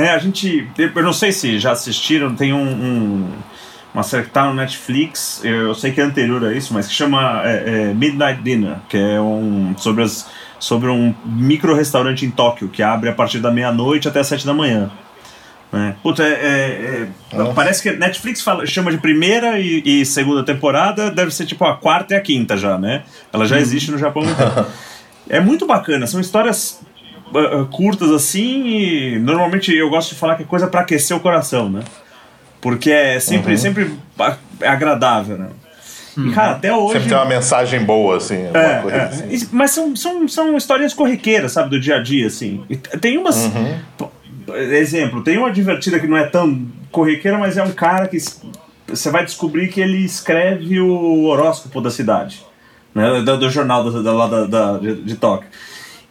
Né, 0.00 0.10
a 0.12 0.18
gente, 0.18 0.66
eu 0.78 1.02
não 1.02 1.12
sei 1.12 1.30
se 1.30 1.58
já 1.58 1.72
assistiram, 1.72 2.34
tem 2.34 2.54
um, 2.54 2.62
um- 2.62 3.28
uma 3.92 4.02
série 4.02 4.22
que 4.22 4.30
tá 4.30 4.46
no 4.46 4.54
Netflix, 4.54 5.40
eu, 5.44 5.52
eu 5.68 5.74
sei 5.74 5.90
que 5.92 6.00
é 6.00 6.04
anterior 6.04 6.42
a 6.42 6.54
isso, 6.54 6.72
mas 6.72 6.86
que 6.86 6.94
chama 6.94 7.42
é, 7.44 7.64
é, 7.90 7.94
Midnight 7.94 8.40
Dinner, 8.42 8.76
que 8.88 8.96
é 8.96 9.20
um 9.20 9.74
sobre, 9.76 10.02
as, 10.04 10.26
sobre 10.58 10.88
um 10.88 11.14
micro 11.26 11.74
restaurante 11.74 12.24
em 12.24 12.30
Tóquio 12.30 12.68
que 12.68 12.82
abre 12.82 13.10
a 13.10 13.12
partir 13.12 13.40
da 13.40 13.50
meia-noite 13.50 14.08
até 14.08 14.20
as 14.20 14.26
sete 14.28 14.46
da 14.46 14.54
manhã. 14.54 14.90
Né? 15.70 15.94
Puta, 16.02 16.22
é, 16.22 16.28
é- 16.32 17.08
é- 17.32 17.52
parece 17.54 17.82
que 17.82 17.90
Netflix 17.92 18.40
fala, 18.40 18.64
chama 18.64 18.90
de 18.90 18.96
primeira 18.98 19.58
e, 19.58 19.82
e 19.84 20.06
segunda 20.06 20.42
temporada, 20.42 21.10
deve 21.10 21.30
ser 21.30 21.44
tipo 21.44 21.62
a 21.66 21.76
quarta 21.76 22.14
e 22.14 22.16
a 22.16 22.20
quinta 22.22 22.56
já, 22.56 22.78
né? 22.78 23.02
Ela 23.32 23.44
já 23.46 23.58
existe 23.60 23.90
no 23.90 23.98
Japão 23.98 24.22
tempo. 24.22 24.66
É 25.32 25.38
muito 25.38 25.64
bacana, 25.64 26.08
são 26.08 26.18
histórias 26.20 26.80
curtas 27.70 28.10
assim 28.10 28.66
e 28.66 29.18
normalmente 29.18 29.74
eu 29.74 29.88
gosto 29.90 30.10
de 30.10 30.14
falar 30.16 30.34
que 30.36 30.42
é 30.42 30.46
coisa 30.46 30.66
pra 30.66 30.80
aquecer 30.80 31.16
o 31.16 31.20
coração, 31.20 31.68
né? 31.70 31.82
Porque 32.60 32.90
é 32.90 33.18
sempre, 33.20 33.56
sempre 33.56 33.90
ah, 34.18 34.36
é 34.60 34.68
agradável, 34.68 35.38
né? 35.38 35.48
E 36.18 36.30
cara, 36.32 36.52
até 36.52 36.74
hoje. 36.74 36.94
Sempre 36.94 37.08
tem 37.08 37.16
uma 37.16 37.24
mensagem 37.24 37.84
boa, 37.84 38.16
assim, 38.16 38.34
É, 38.52 38.80
coisa 38.82 38.96
é. 38.96 39.02
assim. 39.04 39.48
Mas 39.52 39.70
são, 39.70 39.94
são, 39.96 40.28
são 40.28 40.56
histórias 40.56 40.92
corriqueiras, 40.92 41.52
sabe, 41.52 41.70
do 41.70 41.80
dia 41.80 41.96
a 41.96 42.02
dia, 42.02 42.26
assim. 42.26 42.62
E 42.68 42.76
tem 42.76 43.16
umas. 43.16 43.36
Uhum. 43.46 43.78
Exemplo, 44.72 45.22
tem 45.22 45.38
uma 45.38 45.50
divertida 45.50 45.98
que 46.00 46.06
não 46.08 46.16
é 46.16 46.24
tão 46.24 46.66
corriqueira, 46.90 47.38
mas 47.38 47.56
é 47.56 47.62
um 47.62 47.70
cara 47.70 48.08
que 48.08 48.18
você 48.88 49.10
vai 49.10 49.24
descobrir 49.24 49.68
que 49.68 49.80
ele 49.80 50.04
escreve 50.04 50.80
o 50.80 51.24
horóscopo 51.26 51.80
da 51.80 51.90
cidade, 51.90 52.42
né? 52.94 53.22
Do, 53.22 53.38
do 53.38 53.48
jornal 53.50 53.88
da, 53.88 54.02
da, 54.02 54.12
lá 54.12 54.26
da, 54.26 54.44
da- 54.46 54.78
de, 54.78 54.96
de 55.02 55.14
Tóquio. 55.14 55.48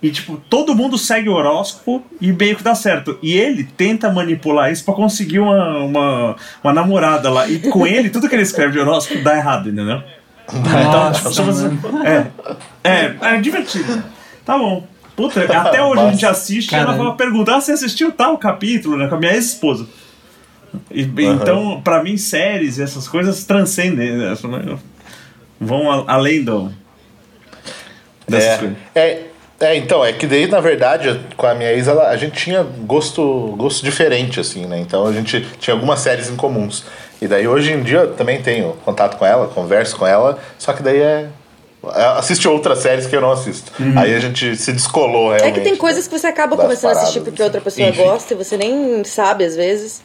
E, 0.02 0.10
tipo, 0.12 0.38
todo 0.50 0.74
mundo 0.74 0.98
segue 0.98 1.28
o 1.28 1.34
horóscopo 1.34 2.02
e 2.22 2.32
meio 2.32 2.56
que 2.56 2.64
dá 2.64 2.74
certo. 2.74 3.20
E 3.22 3.34
ele 3.34 3.66
tenta 3.66 4.10
manipular 4.10 4.72
isso 4.72 4.86
pra 4.86 4.94
conseguir 4.94 5.40
uma, 5.40 5.78
uma, 5.80 6.36
uma 6.64 6.74
namorada 6.74 7.30
lá. 7.30 7.48
E 7.50 7.60
com 7.60 7.86
ele, 7.86 8.10
tudo 8.10 8.30
que 8.30 8.36
ele 8.36 8.44
escreve 8.44 8.72
de 8.72 8.80
horóscopo 8.80 9.22
dá 9.22 9.36
errado, 9.36 9.70
entendeu? 9.70 10.02
Então, 10.52 11.12
tipo, 11.12 11.32
só 11.34 11.44
você- 11.44 11.68
é, 12.06 12.28
é, 12.84 13.16
é 13.36 13.38
divertido. 13.42 14.02
Tá 14.46 14.58
bom. 14.58 14.88
Puta, 15.18 15.44
até 15.44 15.84
hoje 15.84 16.02
a 16.02 16.12
gente 16.12 16.26
assiste 16.26 16.72
e 16.72 16.76
ela 16.76 16.96
fala, 16.96 17.16
pergunta, 17.16 17.54
ah, 17.56 17.60
você 17.60 17.74
assistiu 17.74 18.10
tal 18.14 18.38
capítulo, 18.38 18.96
né? 18.96 19.08
Com 19.10 19.16
a 19.16 19.20
minha 19.20 19.34
ex-esposa. 19.34 19.86
E, 20.90 21.02
Então, 21.02 21.82
pra 21.84 22.02
mim, 22.02 22.16
séries 22.16 22.78
e 22.78 22.84
essas 22.84 23.06
coisas 23.06 23.44
transcendem, 23.44 24.14
né? 24.18 24.34
Vão 25.60 25.92
a- 25.92 26.06
além 26.08 26.42
do. 26.42 26.72
dessas 28.28 28.60
coisas. 28.60 28.78
É, 28.96 29.24
é, 29.60 29.66
é, 29.68 29.76
então, 29.76 30.04
é 30.06 30.14
que 30.14 30.26
daí, 30.28 30.48
na 30.48 30.60
verdade, 30.60 31.20
com 31.38 31.46
a 31.46 31.54
minha 31.54 31.72
ex, 31.72 31.88
ela- 31.88 32.10
a 32.10 32.18
gente 32.18 32.34
tinha 32.38 32.64
gosto, 32.64 33.56
gosto 33.58 33.84
diferente, 33.84 34.40
assim, 34.40 34.66
né? 34.66 34.80
Então 34.80 35.06
a 35.06 35.14
gente 35.14 35.42
tinha 35.60 35.74
algumas 35.74 36.00
séries 36.00 36.30
em 36.30 36.36
comuns. 36.36 36.84
E 37.22 37.28
daí 37.28 37.48
hoje 37.48 37.74
em 37.74 37.84
dia 37.84 38.00
eu 38.00 38.14
também 38.16 38.42
tenho 38.42 38.74
contato 38.86 39.18
com 39.18 39.26
ela, 39.26 39.48
converso 39.48 39.98
com 39.98 40.08
ela, 40.08 40.40
só 40.58 40.72
que 40.74 40.82
daí 40.82 41.00
é. 41.02 41.28
é, 41.94 42.04
Assiste 42.18 42.48
outras 42.48 42.80
séries 42.80 43.06
que 43.08 43.16
eu 43.16 43.22
não 43.22 43.32
assisto. 43.32 43.72
Aí 43.98 44.16
a 44.16 44.20
gente 44.20 44.56
se 44.56 44.72
descolou 44.72 45.34
É 45.34 45.38
realmente. 45.38 45.56
que 45.64 45.70
tem 45.70 45.76
coisas 45.76 46.08
que 46.08 46.18
você 46.18 46.28
acaba 46.28 46.56
começando 46.56 46.96
a 46.96 47.02
assistir 47.02 47.22
porque 47.22 47.42
outra 47.44 47.60
pessoa 47.60 47.88
Enfim. 47.90 48.04
gosta 48.04 48.34
e 48.34 48.38
você 48.38 48.56
nem 48.58 49.04
sabe 49.04 49.44
às 49.44 49.56
vezes. 49.56 50.02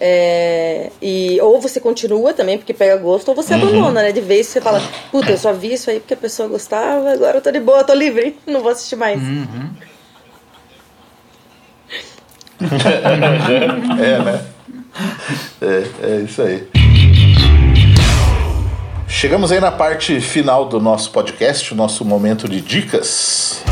É, 0.00 0.90
e, 1.02 1.40
ou 1.40 1.60
você 1.60 1.80
continua 1.80 2.32
também 2.32 2.56
porque 2.56 2.72
pega 2.72 2.96
gosto, 2.96 3.28
ou 3.30 3.34
você 3.34 3.54
Uhum. 3.54 3.62
abandona, 3.62 4.02
né? 4.02 4.12
De 4.12 4.20
vez 4.20 4.46
você 4.46 4.60
fala, 4.60 4.80
puta, 5.10 5.30
eu 5.32 5.36
só 5.38 5.52
vi 5.52 5.72
isso 5.72 5.90
aí 5.90 5.98
porque 5.98 6.14
a 6.14 6.16
pessoa 6.16 6.48
gostava, 6.48 7.10
agora 7.12 7.38
eu 7.38 7.40
tô 7.42 7.50
de 7.50 7.58
boa, 7.58 7.82
tô 7.82 7.94
livre, 7.94 8.38
não 8.46 8.60
vou 8.62 8.70
assistir 8.70 8.94
mais. 8.96 9.20
Uhum. 9.20 9.70
é, 14.00 14.18
né? 14.22 14.44
É, 15.62 15.84
é 16.12 16.16
isso 16.22 16.42
aí. 16.42 16.66
Chegamos 19.08 19.50
aí 19.50 19.58
na 19.60 19.70
parte 19.72 20.20
final 20.20 20.66
do 20.66 20.78
nosso 20.80 21.10
podcast, 21.10 21.72
o 21.72 21.76
nosso 21.76 22.04
momento 22.04 22.48
de 22.48 22.60
dicas. 22.60 23.64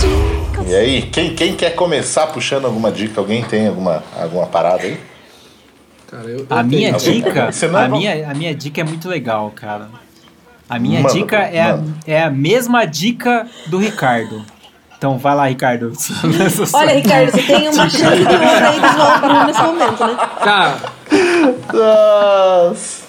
E 0.66 0.74
aí, 0.74 1.02
quem, 1.02 1.34
quem 1.36 1.54
quer 1.54 1.74
começar 1.74 2.26
puxando 2.28 2.64
alguma 2.64 2.90
dica? 2.90 3.20
Alguém 3.20 3.44
tem 3.44 3.68
alguma, 3.68 4.02
alguma 4.18 4.46
parada 4.46 4.82
aí? 4.82 4.98
Cara, 6.10 6.24
eu, 6.28 6.38
eu 6.40 6.46
A 6.50 6.62
minha 6.62 6.94
tenho. 6.94 7.22
dica, 7.22 7.50
Você 7.52 7.66
a 7.66 7.68
é 7.84 7.88
bom. 7.88 7.96
minha, 7.96 8.30
a 8.30 8.34
minha 8.34 8.54
dica 8.54 8.80
é 8.80 8.84
muito 8.84 9.08
legal, 9.08 9.50
cara. 9.54 9.88
A 10.68 10.78
minha 10.78 11.00
Manda, 11.00 11.14
dica 11.14 11.36
é 11.36 11.60
a, 11.60 11.78
é 12.06 12.22
a 12.24 12.30
mesma 12.30 12.84
dica 12.84 13.46
do 13.66 13.78
Ricardo. 13.78 14.44
Então 14.98 15.18
vai 15.18 15.34
lá, 15.34 15.46
Ricardo. 15.46 15.92
Olha, 16.72 16.94
Ricardo, 16.94 17.30
você 17.30 17.42
tem 17.42 17.68
uma 17.68 17.88
chance 17.88 18.16
de 18.16 18.24
ouro 18.24 18.38
aí 18.38 18.80
de 18.80 18.94
zoar 18.96 19.16
o 19.18 19.20
Bruno 19.20 19.44
nesse 19.46 19.62
momento, 19.62 20.06
né? 20.06 20.16
Cara, 20.42 20.76
Nossa. 21.72 23.04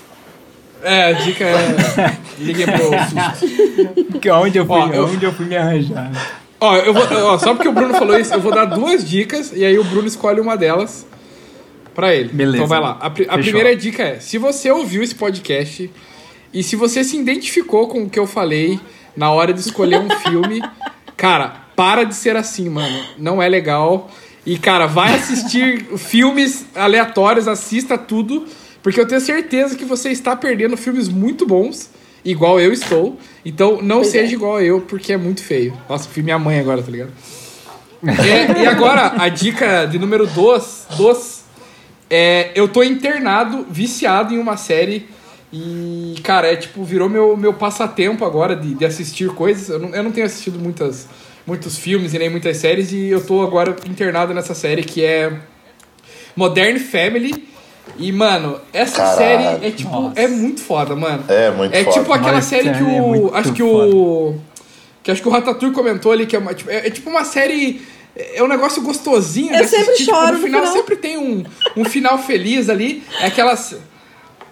é, 0.84 1.04
a 1.06 1.12
dica 1.14 1.44
é. 1.46 2.18
Liguem 2.40 2.66
pro 2.66 2.84
susto. 2.84 4.20
Que 4.20 4.30
onde 4.30 4.58
eu 4.58 4.66
fui, 4.66 4.76
Ó, 4.76 4.88
eu- 4.88 5.06
onde 5.08 5.26
eu 5.26 5.34
fui 5.34 5.46
me 5.46 5.56
arranjar. 5.58 6.12
Ó, 6.60 6.76
eu 6.78 6.94
vou, 6.94 7.04
ó, 7.26 7.38
só 7.38 7.54
porque 7.54 7.68
o 7.70 7.72
Bruno 7.74 7.94
falou 7.94 8.20
isso, 8.20 8.34
eu 8.34 8.42
vou 8.42 8.52
dar 8.54 8.66
duas 8.66 9.08
dicas 9.08 9.52
e 9.56 9.64
aí 9.64 9.78
o 9.78 9.84
Bruno 9.84 10.08
escolhe 10.08 10.40
uma 10.42 10.58
delas 10.58 11.06
pra 11.98 12.14
ele. 12.14 12.30
Beleza. 12.30 12.58
Então 12.58 12.68
vai 12.68 12.80
lá. 12.80 13.00
A, 13.02 13.08
a 13.08 13.38
primeira 13.40 13.76
dica 13.76 14.04
é: 14.04 14.20
se 14.20 14.38
você 14.38 14.70
ouviu 14.70 15.02
esse 15.02 15.16
podcast 15.16 15.90
e 16.54 16.62
se 16.62 16.76
você 16.76 17.04
se 17.04 17.18
identificou 17.18 17.88
com 17.88 18.04
o 18.04 18.10
que 18.10 18.20
eu 18.20 18.28
falei 18.28 18.80
na 19.16 19.32
hora 19.32 19.52
de 19.52 19.60
escolher 19.60 20.00
um 20.00 20.10
filme, 20.22 20.62
cara, 21.18 21.66
para 21.76 22.04
de 22.04 22.14
ser 22.14 22.38
assim, 22.38 22.70
mano. 22.70 23.04
Não 23.18 23.42
é 23.42 23.50
legal. 23.50 24.12
E, 24.46 24.60
cara, 24.60 24.86
vai 24.86 25.16
assistir 25.16 25.86
filmes 25.98 26.68
aleatórios, 26.76 27.48
assista 27.48 27.98
tudo, 27.98 28.46
porque 28.84 29.02
eu 29.02 29.08
tenho 29.08 29.20
certeza 29.20 29.76
que 29.76 29.84
você 29.84 30.10
está 30.10 30.36
perdendo 30.36 30.78
filmes 30.78 31.10
muito 31.10 31.48
bons, 31.48 31.90
igual 32.24 32.60
eu 32.60 32.72
estou. 32.72 33.18
Então, 33.44 33.82
não 33.82 33.98
Pois 33.98 34.10
seja 34.10 34.32
é. 34.32 34.36
igual 34.36 34.62
eu, 34.62 34.82
porque 34.82 35.14
é 35.14 35.18
muito 35.18 35.44
feio. 35.44 35.74
Nossa, 35.90 36.08
fui 36.08 36.22
minha 36.22 36.38
mãe 36.38 36.60
agora, 36.60 36.82
tá 36.84 36.92
ligado? 36.92 37.12
É, 38.06 38.62
e 38.62 38.68
agora, 38.68 39.16
a 39.18 39.28
dica 39.28 39.86
de 39.86 39.98
número 39.98 40.28
2, 40.28 40.88
dos, 40.96 41.37
é, 42.10 42.52
eu 42.56 42.68
tô 42.68 42.84
internado, 42.84 43.66
viciado 43.70 44.34
em 44.34 44.38
uma 44.40 44.58
série 44.58 45.08
e, 45.52 46.16
cara, 46.24 46.52
é 46.52 46.56
tipo, 46.56 46.84
virou 46.84 47.10
meu, 47.10 47.36
meu 47.38 47.54
passatempo 47.54 48.26
agora 48.26 48.56
de, 48.56 48.74
de 48.76 48.86
assistir 48.86 49.30
coisas. 49.30 49.70
Eu 49.70 49.80
não, 49.80 49.90
eu 49.96 50.04
não 50.04 50.12
tenho 50.12 50.26
assistido 50.26 50.60
muitas, 50.60 51.08
muitos 51.46 51.78
filmes 51.78 52.14
e 52.14 52.20
nem 52.20 52.30
muitas 52.30 52.58
séries 52.58 52.92
e 52.92 53.08
eu 53.08 53.26
tô 53.26 53.42
agora 53.42 53.76
internado 53.86 54.34
nessa 54.34 54.54
série 54.54 54.84
que 54.84 55.04
é 55.04 55.34
Modern 56.36 56.78
Family. 56.80 57.48
E, 57.98 58.12
mano, 58.12 58.60
essa 58.74 58.98
Caralho. 58.98 59.18
série 59.18 59.68
é 59.68 59.72
tipo, 59.72 59.90
Nossa. 59.90 60.20
é 60.20 60.28
muito 60.28 60.62
foda, 60.62 60.96
mano. 60.96 61.24
É 61.30 61.50
muito 61.52 61.74
É 61.74 61.84
foda. 61.84 62.00
tipo 62.00 62.14
aquela 62.14 62.34
Modern 62.34 62.44
série 62.44 62.70
que 62.72 62.78
é 62.78 62.82
o. 63.02 63.08
muito 63.08 63.36
acho 63.36 63.54
que 63.54 63.62
foda. 63.64 63.96
o. 63.96 64.36
Que 65.02 65.12
acho 65.12 65.22
que 65.22 65.28
o 65.30 65.32
Ratatouille 65.32 65.74
comentou 65.74 66.12
ali, 66.12 66.26
que 66.26 66.36
é, 66.36 66.40
uma, 66.40 66.54
tipo, 66.54 66.70
é, 66.70 66.88
é 66.88 66.90
tipo 66.90 67.10
uma 67.10 67.24
série. 67.24 67.82
É 68.18 68.42
um 68.42 68.48
negócio 68.48 68.82
gostosinho. 68.82 69.54
Eu 69.54 69.68
sempre 69.68 69.92
assistir, 69.92 70.06
tipo, 70.06 70.16
choro 70.16 70.34
no 70.34 70.40
no 70.40 70.46
final, 70.46 70.62
final. 70.62 70.74
sempre 70.74 70.96
tem 70.96 71.18
um, 71.18 71.44
um 71.76 71.86
final 71.86 72.18
feliz 72.18 72.70
ali. 72.70 73.04
É 73.20 73.28
aquelas. 73.28 73.76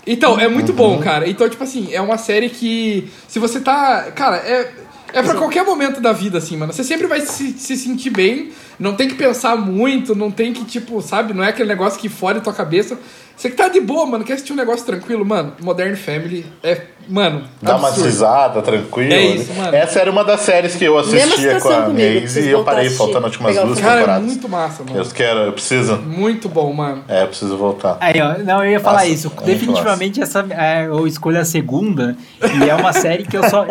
Então, 0.05 0.39
é 0.39 0.47
muito 0.47 0.71
bom, 0.71 0.99
cara. 0.99 1.27
Então, 1.27 1.49
tipo 1.49 1.63
assim, 1.63 1.91
é 1.91 1.99
uma 1.99 2.17
série 2.17 2.49
que. 2.49 3.09
Se 3.27 3.39
você 3.39 3.59
tá. 3.59 4.11
Cara, 4.15 4.37
é. 4.37 4.71
É 5.13 5.23
pra 5.23 5.35
qualquer 5.35 5.63
momento 5.63 6.01
da 6.01 6.11
vida, 6.11 6.39
assim, 6.39 6.57
mano. 6.57 6.73
Você 6.73 6.83
sempre 6.83 7.07
vai 7.07 7.21
se, 7.21 7.53
se 7.53 7.77
sentir 7.77 8.09
bem. 8.09 8.51
Não 8.77 8.95
tem 8.95 9.07
que 9.07 9.15
pensar 9.15 9.55
muito, 9.55 10.13
não 10.13 10.29
tem 10.29 10.51
que, 10.51 10.65
tipo, 10.65 11.01
sabe? 11.01 11.33
Não 11.33 11.41
é 11.41 11.49
aquele 11.49 11.69
negócio 11.69 11.97
que 11.97 12.09
fode 12.09 12.41
tua 12.41 12.51
cabeça. 12.53 12.99
Você 13.35 13.49
que 13.49 13.55
tá 13.55 13.67
de 13.67 13.81
boa, 13.81 14.05
mano, 14.05 14.23
quer 14.23 14.33
assistir 14.33 14.53
um 14.53 14.55
negócio 14.55 14.85
tranquilo, 14.85 15.25
mano. 15.25 15.53
Modern 15.61 15.95
Family 15.95 16.45
é. 16.63 16.81
Mano. 17.07 17.43
Dá 17.61 17.75
uma 17.75 17.89
absurdo. 17.89 18.07
risada, 18.07 18.61
tranquilo. 18.61 19.13
É 19.13 19.21
isso, 19.21 19.53
mano. 19.53 19.75
Essa 19.75 19.99
era 19.99 20.09
uma 20.09 20.23
das 20.23 20.39
séries 20.41 20.75
que 20.75 20.83
eu 20.85 20.97
assistia 20.97 21.59
com 21.59 21.69
a 21.69 21.83
preciso 21.83 22.39
e 22.39 22.49
eu 22.49 22.63
parei 22.63 22.89
faltando 22.89 23.27
as 23.27 23.33
últimas 23.33 23.55
duas. 23.55 23.79
Cara, 23.79 23.91
é 23.93 23.97
temporadas. 23.97 24.25
muito 24.25 24.49
massa, 24.49 24.83
mano. 24.83 24.97
Eu 24.97 25.05
quero, 25.05 25.39
eu 25.41 25.53
preciso. 25.53 25.97
Muito 25.97 26.49
bom, 26.49 26.73
mano. 26.73 27.03
É, 27.07 27.21
eu 27.23 27.27
preciso 27.27 27.55
voltar. 27.57 27.97
Aí, 27.99 28.19
ó, 28.19 28.39
não, 28.39 28.63
eu 28.63 28.71
ia 28.71 28.79
falar 28.79 28.99
Nossa, 29.01 29.07
isso. 29.07 29.31
é 29.39 29.45
Definitivamente 29.45 30.21
essa 30.21 30.45
é, 30.49 30.87
eu 30.87 31.05
escolho 31.05 31.39
a 31.39 31.45
segunda 31.45 32.17
e 32.41 32.69
é 32.69 32.73
uma 32.73 32.91
série 32.93 33.23
que 33.23 33.37
eu 33.37 33.47
só 33.49 33.65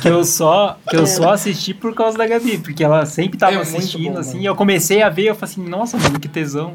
que 0.00 0.08
eu 0.08 0.24
só 0.24 0.76
que 0.88 0.96
eu 0.96 1.06
só 1.06 1.32
assisti 1.32 1.74
por 1.74 1.92
causa 1.94 2.16
da 2.16 2.26
Gabi, 2.26 2.58
porque 2.58 2.84
ela 2.84 3.04
sempre 3.06 3.38
tava 3.38 3.56
É 3.56 3.60
assistindo 3.60 4.12
bom, 4.14 4.18
assim, 4.20 4.34
mano. 4.34 4.42
e 4.42 4.46
eu 4.46 4.54
comecei 4.54 5.02
a 5.02 5.08
ver, 5.08 5.24
eu 5.24 5.34
falei 5.34 5.52
assim, 5.52 5.68
nossa, 5.68 5.96
mano, 5.98 6.20
que 6.20 6.28
tesão. 6.28 6.74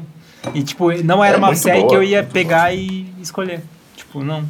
E 0.54 0.62
tipo, 0.62 0.90
não 1.02 1.22
era 1.24 1.36
É 1.36 1.38
uma 1.38 1.48
muito 1.48 1.60
série 1.60 1.78
boa, 1.80 1.88
que 1.90 1.96
eu 1.96 2.02
ia 2.02 2.22
muito 2.22 2.32
pegar 2.32 2.74
e 2.74 3.06
escolher. 3.20 3.60
Tipo, 3.96 4.22
não. 4.22 4.40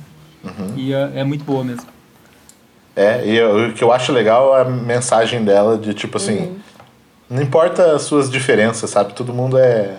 Uhum. 0.45 0.75
E 0.77 0.93
é, 0.93 1.11
é 1.17 1.25
muito 1.25 1.45
boa 1.45 1.65
mesmo. 1.65 1.87
É, 2.97 3.25
e 3.25 3.37
eu- 3.37 3.69
o 3.69 3.73
que 3.73 3.83
eu 3.83 3.93
acho 3.93 4.13
legal 4.13 4.57
é 4.57 4.63
a 4.63 4.65
mensagem 4.65 5.45
dela 5.45 5.77
de 5.79 5.95
tipo 5.95 6.17
assim. 6.17 6.39
Uhum. 6.39 6.57
Não 7.31 7.43
importa 7.43 7.93
as 7.95 8.03
suas 8.03 8.31
diferenças, 8.31 8.91
sabe? 8.91 9.13
Todo 9.15 9.33
mundo 9.35 9.59
é. 9.59 9.97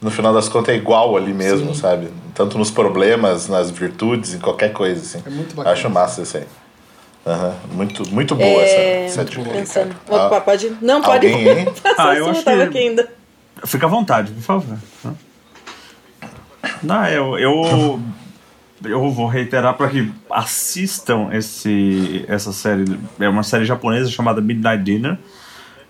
No 0.00 0.10
final 0.12 0.32
das 0.32 0.48
contas 0.48 0.74
é 0.74 0.78
igual 0.78 1.16
ali 1.16 1.32
mesmo, 1.32 1.74
Sim. 1.74 1.80
sabe? 1.80 2.08
Tanto 2.34 2.56
nos 2.56 2.70
problemas, 2.70 3.48
nas 3.48 3.68
virtudes, 3.70 4.34
em 4.34 4.38
qualquer 4.38 4.72
coisa, 4.72 5.00
assim. 5.00 5.20
É 5.26 5.30
muito 5.30 5.56
bacana. 5.56 5.72
Acho 5.74 5.90
massa 5.90 6.22
isso 6.22 6.36
aí. 6.36 6.44
Aham. 7.26 7.54
Muito, 7.72 8.08
muito 8.14 8.34
boa 8.36 8.46
É, 8.62 9.06
essa, 9.06 9.20
essa 9.22 9.24
dica 9.24 9.42
aí, 9.50 9.58
Pensando. 9.58 9.96
Opa, 10.08 10.40
pode. 10.40 10.72
Não, 10.80 11.02
pode. 11.02 11.26
alguém, 11.26 11.48
hein? 11.48 11.68
Ah, 11.98 12.14
eu 12.14 12.28
acho 12.30 12.44
que- 12.44 12.50
aqui 12.50 12.78
ainda. 12.78 13.08
Fica 13.64 13.86
à 13.86 13.88
vontade, 13.88 14.30
por 14.32 14.42
favor. 14.42 14.78
Não, 16.82 17.06
eu, 17.06 17.38
eu, 17.38 18.00
eu 18.84 19.10
vou 19.10 19.26
reiterar 19.26 19.74
para 19.74 19.88
que 19.88 20.10
assistam 20.30 21.28
esse, 21.32 22.24
essa 22.28 22.52
série. 22.52 22.98
É 23.18 23.28
uma 23.28 23.42
série 23.42 23.64
japonesa 23.64 24.10
chamada 24.10 24.40
Midnight 24.40 24.82
Dinner. 24.82 25.18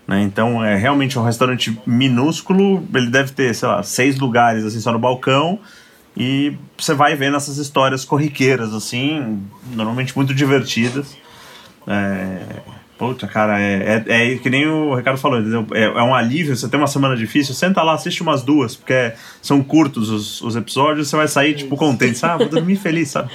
Né? 0.07 0.21
Então 0.23 0.63
é 0.63 0.75
realmente 0.75 1.17
um 1.17 1.23
restaurante 1.23 1.79
minúsculo. 1.85 2.83
Ele 2.93 3.09
deve 3.09 3.31
ter, 3.31 3.53
sei 3.53 3.67
lá, 3.67 3.83
seis 3.83 4.17
lugares 4.17 4.65
assim 4.65 4.79
só 4.79 4.91
no 4.91 4.99
balcão. 4.99 5.59
E 6.17 6.57
você 6.77 6.93
vai 6.93 7.15
vendo 7.15 7.37
essas 7.37 7.57
histórias 7.57 8.03
corriqueiras, 8.03 8.73
assim, 8.73 9.41
normalmente 9.71 10.15
muito 10.17 10.33
divertidas. 10.33 11.15
É, 11.87 12.41
puta, 12.99 13.25
cara, 13.27 13.59
é, 13.59 14.03
é, 14.07 14.33
é 14.33 14.37
que 14.37 14.49
nem 14.49 14.67
o 14.67 14.93
Ricardo 14.93 15.17
falou, 15.17 15.39
entendeu? 15.39 15.65
É, 15.73 15.85
é 15.85 16.03
um 16.03 16.13
alívio, 16.13 16.55
você 16.55 16.67
tem 16.67 16.77
uma 16.77 16.85
semana 16.85 17.15
difícil, 17.15 17.55
senta 17.55 17.81
lá, 17.81 17.93
assiste 17.93 18.21
umas 18.21 18.43
duas, 18.43 18.75
porque 18.75 19.13
são 19.41 19.63
curtos 19.63 20.09
os, 20.09 20.41
os 20.41 20.55
episódios, 20.57 21.07
você 21.07 21.15
vai 21.15 21.27
sair, 21.29 21.55
tipo, 21.55 21.77
contente, 21.77 22.17
sabe? 22.17 22.43
Vou 22.43 22.49
dormir 22.53 22.75
feliz, 22.77 23.09
sabe? 23.09 23.31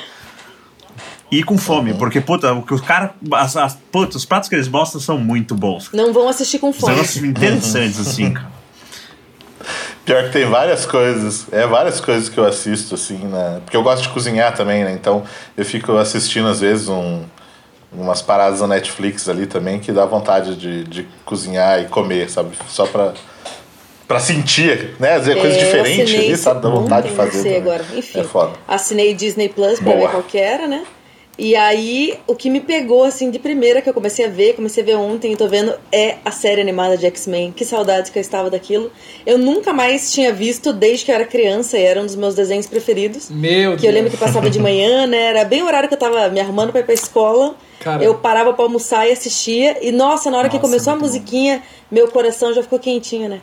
E 1.33 1.43
com 1.43 1.57
fome, 1.57 1.95
porque, 1.95 2.21
puta, 2.21 2.53
o 2.53 2.63
que 2.63 2.75
os 2.75 2.83
caras. 2.83 3.11
As, 3.33 3.57
as- 3.57 3.79
puta, 3.91 4.17
os 4.17 4.25
pratos 4.25 4.49
que 4.49 4.55
eles 4.55 4.69
mostram 4.69 5.01
são 5.01 5.19
muito 5.19 5.55
bons. 5.55 5.91
Não 5.93 6.13
vão 6.13 6.29
assistir 6.29 6.59
com 6.59 6.73
fome. 6.73 6.93
negócios 6.93 7.25
interessantes, 7.25 7.99
assim, 8.07 8.33
cara. 8.35 8.53
Pior 10.05 10.25
que 10.25 10.31
tem 10.33 10.45
várias 10.45 10.85
coisas. 10.85 11.47
É 11.51 11.67
várias 11.67 11.99
coisas 12.01 12.29
que 12.29 12.39
eu 12.39 12.45
assisto, 12.45 12.95
assim, 12.95 13.17
né? 13.17 13.61
Porque 13.65 13.77
eu 13.77 13.83
gosto 13.83 14.03
de 14.03 14.11
cozinhar 14.11 14.55
também, 14.55 14.85
né? 14.85 14.93
Então 14.93 15.25
eu 15.57 15.65
fico 15.65 15.97
assistindo, 15.97 16.47
às 16.47 16.61
vezes, 16.61 16.89
um, 16.89 17.23
umas 17.97 18.21
paradas 18.23 18.61
na 18.61 18.67
Netflix 18.69 19.29
ali 19.29 19.47
também 19.47 19.79
que 19.79 19.93
dá 19.93 20.05
vontade 20.05 20.57
de, 20.57 20.85
de 20.85 21.07
cozinhar 21.25 21.81
e 21.83 21.87
comer, 21.87 22.31
sabe? 22.31 22.57
Só 22.69 22.87
pra, 22.87 23.15
pra 24.07 24.21
sentir, 24.21 24.97
né? 25.01 25.13
Às 25.15 25.27
vezes 25.27 25.39
é 25.39 25.41
coisa 25.41 25.57
É, 25.57 25.65
diferente 25.65 26.17
ali, 26.17 26.37
sabe? 26.37 26.61
Dá 26.63 26.69
vontade 26.69 27.09
de 27.09 27.15
fazer. 27.15 27.57
agora. 27.57 27.85
Enfim, 27.95 28.21
É 28.21 28.25
foda. 28.25 28.53
assinei 28.69 29.15
Disney 29.15 29.49
Plus 29.49 29.79
pra 29.79 29.93
Boa. 29.93 30.07
ver 30.07 30.11
qual 30.11 30.23
que 30.23 30.39
era, 30.39 30.67
né? 30.67 30.85
E 31.37 31.57
aí, 31.57 32.15
o 32.29 32.35
que 32.37 32.49
me 32.49 32.61
pegou, 32.61 33.03
assim, 33.03 33.29
de 33.29 33.41
primeira 33.41 33.83
que 33.83 33.89
eu 33.89 33.93
comecei 33.93 34.25
a 34.25 34.29
ver, 34.29 34.53
comecei 34.55 34.85
a 34.85 34.87
ver 34.87 34.95
ontem 34.95 35.33
e 35.33 35.37
tô 35.37 35.49
vendo, 35.49 35.75
é 35.91 36.15
a 36.25 36.31
série 36.31 36.61
animada 36.61 36.97
de 36.97 37.07
X-Men. 37.07 37.51
Que 37.51 37.65
saudades 37.65 38.09
que 38.09 38.17
eu 38.17 38.21
estava 38.21 38.49
daquilo. 38.49 38.89
Eu 39.27 39.37
nunca 39.37 39.73
mais 39.73 40.13
tinha 40.13 40.33
visto 40.33 40.73
desde 40.73 41.05
que 41.05 41.11
eu 41.11 41.15
era 41.17 41.25
criança 41.25 41.77
e 41.77 41.83
era 41.83 42.01
um 42.01 42.07
dos 42.07 42.15
meus 42.15 42.37
desenhos 42.37 42.69
preferidos. 42.69 43.31
Meu 43.31 43.77
Que 43.77 43.85
eu 43.85 43.91
lembro 43.91 44.11
Deus. 44.11 44.21
que 44.21 44.25
passava 44.25 44.49
de 44.49 44.61
manhã, 44.61 45.09
né? 45.09 45.23
Era 45.25 45.45
bem 45.45 45.61
o 45.63 45.67
horário 45.67 45.89
que 45.89 45.95
eu 45.97 45.99
tava 45.99 46.29
me 46.29 46.39
arrumando 46.39 46.71
pra 46.71 46.83
ir 46.83 46.85
pra 46.85 46.95
escola. 46.95 47.57
Cara. 47.85 48.03
Eu 48.03 48.15
parava 48.15 48.53
pra 48.55 48.65
almoçar 48.65 49.07
e 49.07 49.13
assistia. 49.13 49.77
E 49.87 49.93
nossa, 49.93 50.31
na 50.31 50.39
hora 50.39 50.49
que 50.49 50.57
Nossa, 50.57 50.67
começou 50.69 50.93
a 50.93 50.97
muito 50.97 51.07
bom. 51.07 51.19
musiquinha, 51.19 51.63
meu 51.91 52.09
coração 52.09 52.53
já 52.55 52.63
ficou 52.63 52.79
quentinho, 52.79 53.29
né? 53.29 53.41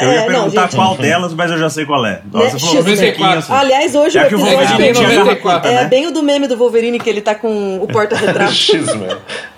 Eu 0.00 0.12
ia 0.12 0.20
É, 0.20 0.20
não, 0.20 0.26
perguntar 0.44 0.62
gente, 0.62 0.76
qual 0.76 0.96
delas, 0.96 1.34
mas 1.34 1.50
eu 1.50 1.58
já 1.58 1.68
sei 1.68 1.84
qual 1.84 2.06
é. 2.06 2.22
Né? 2.32 2.50
Você 2.50 2.58
falou 2.60 2.84
musiquinha, 2.84 3.38
assim. 3.38 3.52
Aliás, 3.52 3.94
hoje 3.96 4.16
É 4.18 4.22
o 4.24 4.28
que 4.28 4.34
o 4.36 4.38
episódio 4.38 4.76
que 4.76 4.92
94, 5.18 5.70
é 5.70 5.74
né? 5.74 5.84
bem 5.86 6.06
o 6.06 6.12
do 6.12 6.22
meme 6.22 6.46
do 6.46 6.56
Wolverine 6.56 7.00
que 7.00 7.10
ele 7.10 7.20
tá 7.20 7.34
com 7.34 7.78
o 7.82 7.88
porta-retrato. 7.88 8.52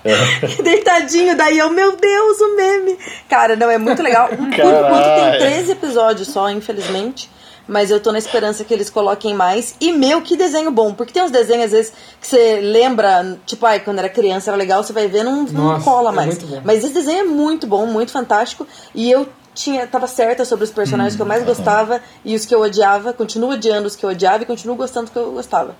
Meu. 0.03 0.63
Deitadinho, 0.63 1.37
daí 1.37 1.59
eu, 1.59 1.69
meu 1.69 1.95
Deus, 1.95 2.39
o 2.39 2.55
meme. 2.55 2.97
Cara, 3.29 3.55
não, 3.55 3.69
é 3.69 3.77
muito 3.77 4.01
legal. 4.01 4.29
Por 4.29 4.39
enquanto 4.39 4.55
tem 4.55 4.63
Caralho. 4.71 5.39
13 5.39 5.71
episódios 5.73 6.27
só, 6.29 6.49
infelizmente. 6.49 7.29
Mas 7.67 7.91
eu 7.91 7.99
tô 7.99 8.11
na 8.11 8.17
esperança 8.17 8.63
que 8.63 8.73
eles 8.73 8.89
coloquem 8.89 9.33
mais. 9.33 9.75
E 9.79 9.91
meu, 9.91 10.21
que 10.21 10.37
desenho 10.37 10.71
bom, 10.71 10.93
porque 10.93 11.13
tem 11.13 11.23
uns 11.23 11.31
desenhos 11.31 11.65
às 11.65 11.71
vezes 11.71 11.93
que 12.19 12.27
você 12.27 12.59
lembra, 12.61 13.37
tipo, 13.45 13.65
ai, 13.65 13.79
quando 13.79 13.99
era 13.99 14.09
criança 14.09 14.49
era 14.49 14.57
legal, 14.57 14.83
você 14.83 14.93
vai 14.93 15.07
ver, 15.07 15.23
não, 15.23 15.43
não 15.43 15.63
Nossa, 15.63 15.83
cola 15.83 16.11
é 16.11 16.15
mais. 16.15 16.37
bom. 16.37 16.61
Mas 16.63 16.83
esse 16.83 16.93
desenho 16.93 17.19
é 17.19 17.23
muito 17.23 17.67
bom, 17.67 17.85
muito 17.85 18.11
fantástico, 18.11 18.65
e 18.95 19.11
eu 19.11 19.27
tinha 19.53 19.87
tava 19.87 20.07
certa 20.07 20.45
sobre 20.45 20.65
os 20.65 20.71
personagens 20.71 21.15
que 21.15 21.21
eu 21.21 21.25
mais 21.25 21.43
gostava 21.43 21.99
e 22.23 22.35
os 22.35 22.45
que 22.45 22.53
eu 22.53 22.61
odiava, 22.61 23.11
continuo 23.11 23.51
odiando 23.51 23.87
os 23.87 23.95
que 23.95 24.05
eu 24.05 24.11
odiava 24.11 24.43
e 24.43 24.45
continuo 24.45 24.75
gostando 24.75 25.05
dos 25.05 25.13
que 25.13 25.19
eu 25.19 25.31
gostava. 25.31 25.75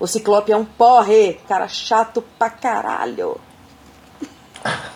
O 0.00 0.06
Ciclope 0.06 0.50
é 0.50 0.56
um 0.56 0.64
porre, 0.64 1.34
cara 1.46 1.68
chato 1.68 2.24
pra 2.38 2.48
caralho. 2.48 3.38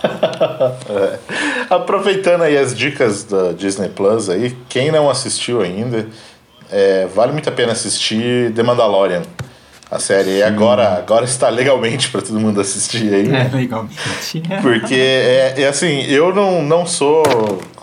Aproveitando 1.68 2.42
aí 2.42 2.56
as 2.56 2.74
dicas 2.74 3.24
da 3.24 3.52
Disney 3.52 3.88
Plus 3.88 4.28
aí, 4.28 4.56
quem 4.68 4.90
não 4.90 5.08
assistiu 5.10 5.60
ainda, 5.60 6.06
é, 6.70 7.06
vale 7.14 7.32
muito 7.32 7.48
a 7.48 7.52
pena 7.52 7.72
assistir 7.72 8.52
The 8.52 8.62
Mandalorian. 8.62 9.22
A 9.90 9.98
série 9.98 10.40
agora, 10.40 10.98
agora 10.98 11.24
está 11.24 11.48
legalmente 11.48 12.10
para 12.10 12.22
todo 12.22 12.38
mundo 12.38 12.60
assistir 12.60 13.12
aí. 13.12 13.26
É, 13.26 13.28
né? 13.28 13.50
legalmente. 13.52 14.40
Porque 14.62 14.94
é, 14.94 15.54
é 15.58 15.66
assim, 15.66 16.02
eu 16.02 16.32
não, 16.32 16.62
não 16.62 16.86
sou, 16.86 17.24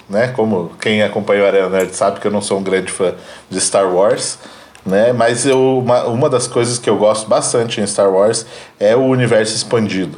né, 0.09 0.29
como 0.29 0.71
quem 0.79 1.03
acompanha 1.03 1.43
o 1.43 1.45
Arena 1.45 1.69
Nerd 1.69 1.93
sabe 1.93 2.21
que 2.21 2.27
eu 2.27 2.31
não 2.31 2.41
sou 2.41 2.59
um 2.59 2.63
grande 2.63 2.89
fã 2.91 3.13
de 3.49 3.59
Star 3.59 3.93
Wars, 3.93 4.39
né? 4.85 5.11
Mas 5.11 5.45
eu, 5.45 5.79
uma, 5.79 6.05
uma 6.05 6.29
das 6.29 6.47
coisas 6.47 6.79
que 6.79 6.89
eu 6.89 6.95
gosto 6.95 7.27
bastante 7.27 7.81
em 7.81 7.85
Star 7.85 8.09
Wars 8.09 8.45
é 8.79 8.95
o 8.95 9.03
universo 9.03 9.53
expandido. 9.53 10.17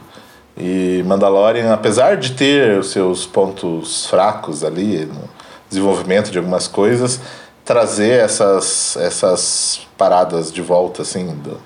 E 0.59 1.01
Mandalorian, 1.05 1.71
apesar 1.73 2.17
de 2.17 2.33
ter 2.33 2.77
os 2.77 2.91
seus 2.91 3.25
pontos 3.25 4.05
fracos 4.07 4.63
ali 4.63 5.05
no 5.05 5.29
desenvolvimento 5.69 6.31
de 6.31 6.37
algumas 6.37 6.67
coisas, 6.67 7.21
trazer 7.63 8.19
essas, 8.19 8.97
essas 8.97 9.87
paradas 9.97 10.51
de 10.51 10.61
volta, 10.61 11.03
assim, 11.03 11.27
do, 11.27 11.57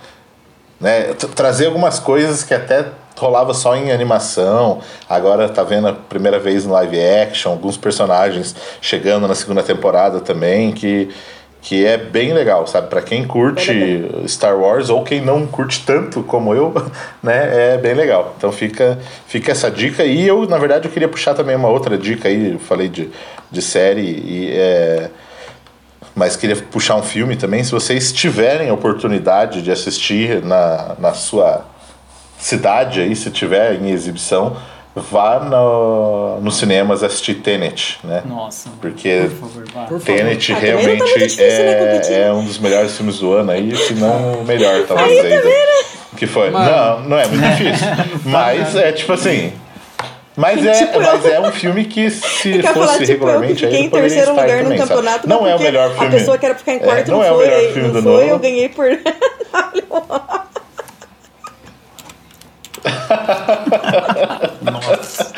né? 0.79 1.13
Trazer 1.35 1.67
algumas 1.67 1.97
coisas 1.97 2.43
que 2.43 2.53
até 2.53 2.85
rolava 3.17 3.53
só 3.53 3.75
em 3.75 3.91
animação, 3.91 4.81
agora 5.09 5.47
tá 5.47 5.63
vendo 5.63 5.87
a 5.87 5.93
primeira 5.93 6.39
vez 6.39 6.65
no 6.65 6.73
live 6.73 6.99
action, 6.99 7.51
alguns 7.51 7.77
personagens 7.77 8.55
chegando 8.81 9.27
na 9.27 9.33
segunda 9.33 9.63
temporada 9.63 10.19
também, 10.19 10.71
que, 10.71 11.09
que 11.63 11.85
é 11.85 11.97
bem 11.97 12.33
legal, 12.33 12.67
sabe? 12.67 12.89
Pra 12.89 13.01
quem 13.01 13.25
curte 13.25 13.71
Star 14.27 14.59
Wars 14.59 14.89
ou 14.89 15.01
quem 15.01 15.21
não 15.21 15.47
curte 15.47 15.83
tanto 15.85 16.21
como 16.21 16.53
eu, 16.53 16.73
né? 17.23 17.73
É 17.73 17.77
bem 17.77 17.93
legal. 17.93 18.35
Então 18.37 18.51
fica, 18.51 18.99
fica 19.25 19.53
essa 19.53 19.71
dica. 19.71 20.03
E 20.03 20.27
eu, 20.27 20.45
na 20.45 20.57
verdade, 20.57 20.87
eu 20.87 20.91
queria 20.91 21.07
puxar 21.07 21.33
também 21.33 21.55
uma 21.55 21.69
outra 21.69 21.97
dica 21.97 22.27
aí, 22.27 22.51
eu 22.51 22.59
falei 22.59 22.89
de, 22.89 23.09
de 23.49 23.61
série 23.61 24.01
e 24.01 24.51
é 24.51 25.09
mas 26.15 26.35
queria 26.35 26.55
puxar 26.55 26.95
um 26.95 27.01
filme 27.01 27.35
também. 27.35 27.63
Se 27.63 27.71
vocês 27.71 28.11
tiverem 28.11 28.69
a 28.69 28.73
oportunidade 28.73 29.63
de 29.63 29.71
assistir 29.71 30.43
na, 30.43 30.95
na 30.99 31.13
sua 31.13 31.65
cidade 32.37 33.01
aí, 33.01 33.15
se 33.15 33.31
tiver 33.31 33.81
em 33.81 33.89
exibição, 33.89 34.55
vá 34.95 35.39
no, 35.39 36.39
nos 36.41 36.57
cinemas 36.57 37.03
assistir 37.03 37.35
Tenet, 37.35 37.99
né? 38.03 38.21
Nossa, 38.25 38.69
mano, 38.69 38.81
Porque 38.81 39.27
por 39.39 39.49
favor, 39.49 39.65
vá. 39.73 39.81
Por 39.85 39.99
favor. 39.99 40.03
Tenet 40.05 40.51
Ah, 40.51 40.55
não 40.55 40.61
tá 40.61 40.65
realmente 40.67 41.13
difícil, 41.19 41.45
né, 41.45 41.75
Coquetinho? 41.75 42.15
é, 42.17 42.21
é 42.27 42.31
um 42.33 42.45
dos 42.45 42.57
melhores 42.59 42.95
filmes 42.95 43.19
do 43.19 43.33
ano 43.33 43.51
aí, 43.51 43.75
se 43.75 43.93
não 43.95 44.41
o 44.41 44.45
melhor, 44.45 44.83
talvez. 44.87 45.25
Aí, 45.25 45.41
do- 45.41 45.73
que 46.17 46.27
foi? 46.27 46.51
Mano. 46.51 46.69
Não, 46.71 46.99
não 47.09 47.17
é 47.19 47.25
muito 47.27 47.41
difícil. 47.57 47.87
mas 48.25 48.75
é 48.75 48.91
tipo 48.91 49.13
assim. 49.13 49.51
Mas 50.35 50.65
é, 50.65 50.71
Tipo 50.87 50.99
mas 50.99 51.23
é 51.25 51.39
um 51.39 51.51
filme 51.51 51.85
que 51.85 52.09
se 52.09 52.23
fosse 52.63 52.63
falar, 52.63 52.87
tipo, 52.93 53.03
eu 53.03 53.07
regularmente 53.07 53.65
aí 53.65 53.71
fiquei 53.71 53.77
ele 53.77 53.85
em 53.85 53.89
poderia 53.91 54.09
terceiro 54.09 54.31
estar 54.31 54.41
lugar 54.41 54.57
no 54.57 54.63
também, 54.63 54.77
sabe? 54.79 54.89
campeonato, 54.89 55.29
Não 55.29 55.47
é 55.47 55.55
o 55.55 55.59
melhor 55.59 55.91
filme. 55.91 56.07
A 56.07 56.09
pessoa 56.09 56.37
que 56.39 56.45
era 56.47 56.55
ficar 56.55 56.73
em 56.73 56.77
É, 56.77 56.79
quarto 56.79 57.11
não 57.11 57.17
não, 57.19 57.23
é 57.23 57.31
o 57.31 57.35
foi, 57.35 57.45
melhor 57.47 57.61
filme 57.73 57.81
não 57.89 57.93
do 57.93 58.01
foi, 58.01 58.11
Nolan. 58.11 58.25
eu 58.25 58.39
ganhei 58.39 58.69
por... 58.69 58.85
Nossa, 64.61 65.31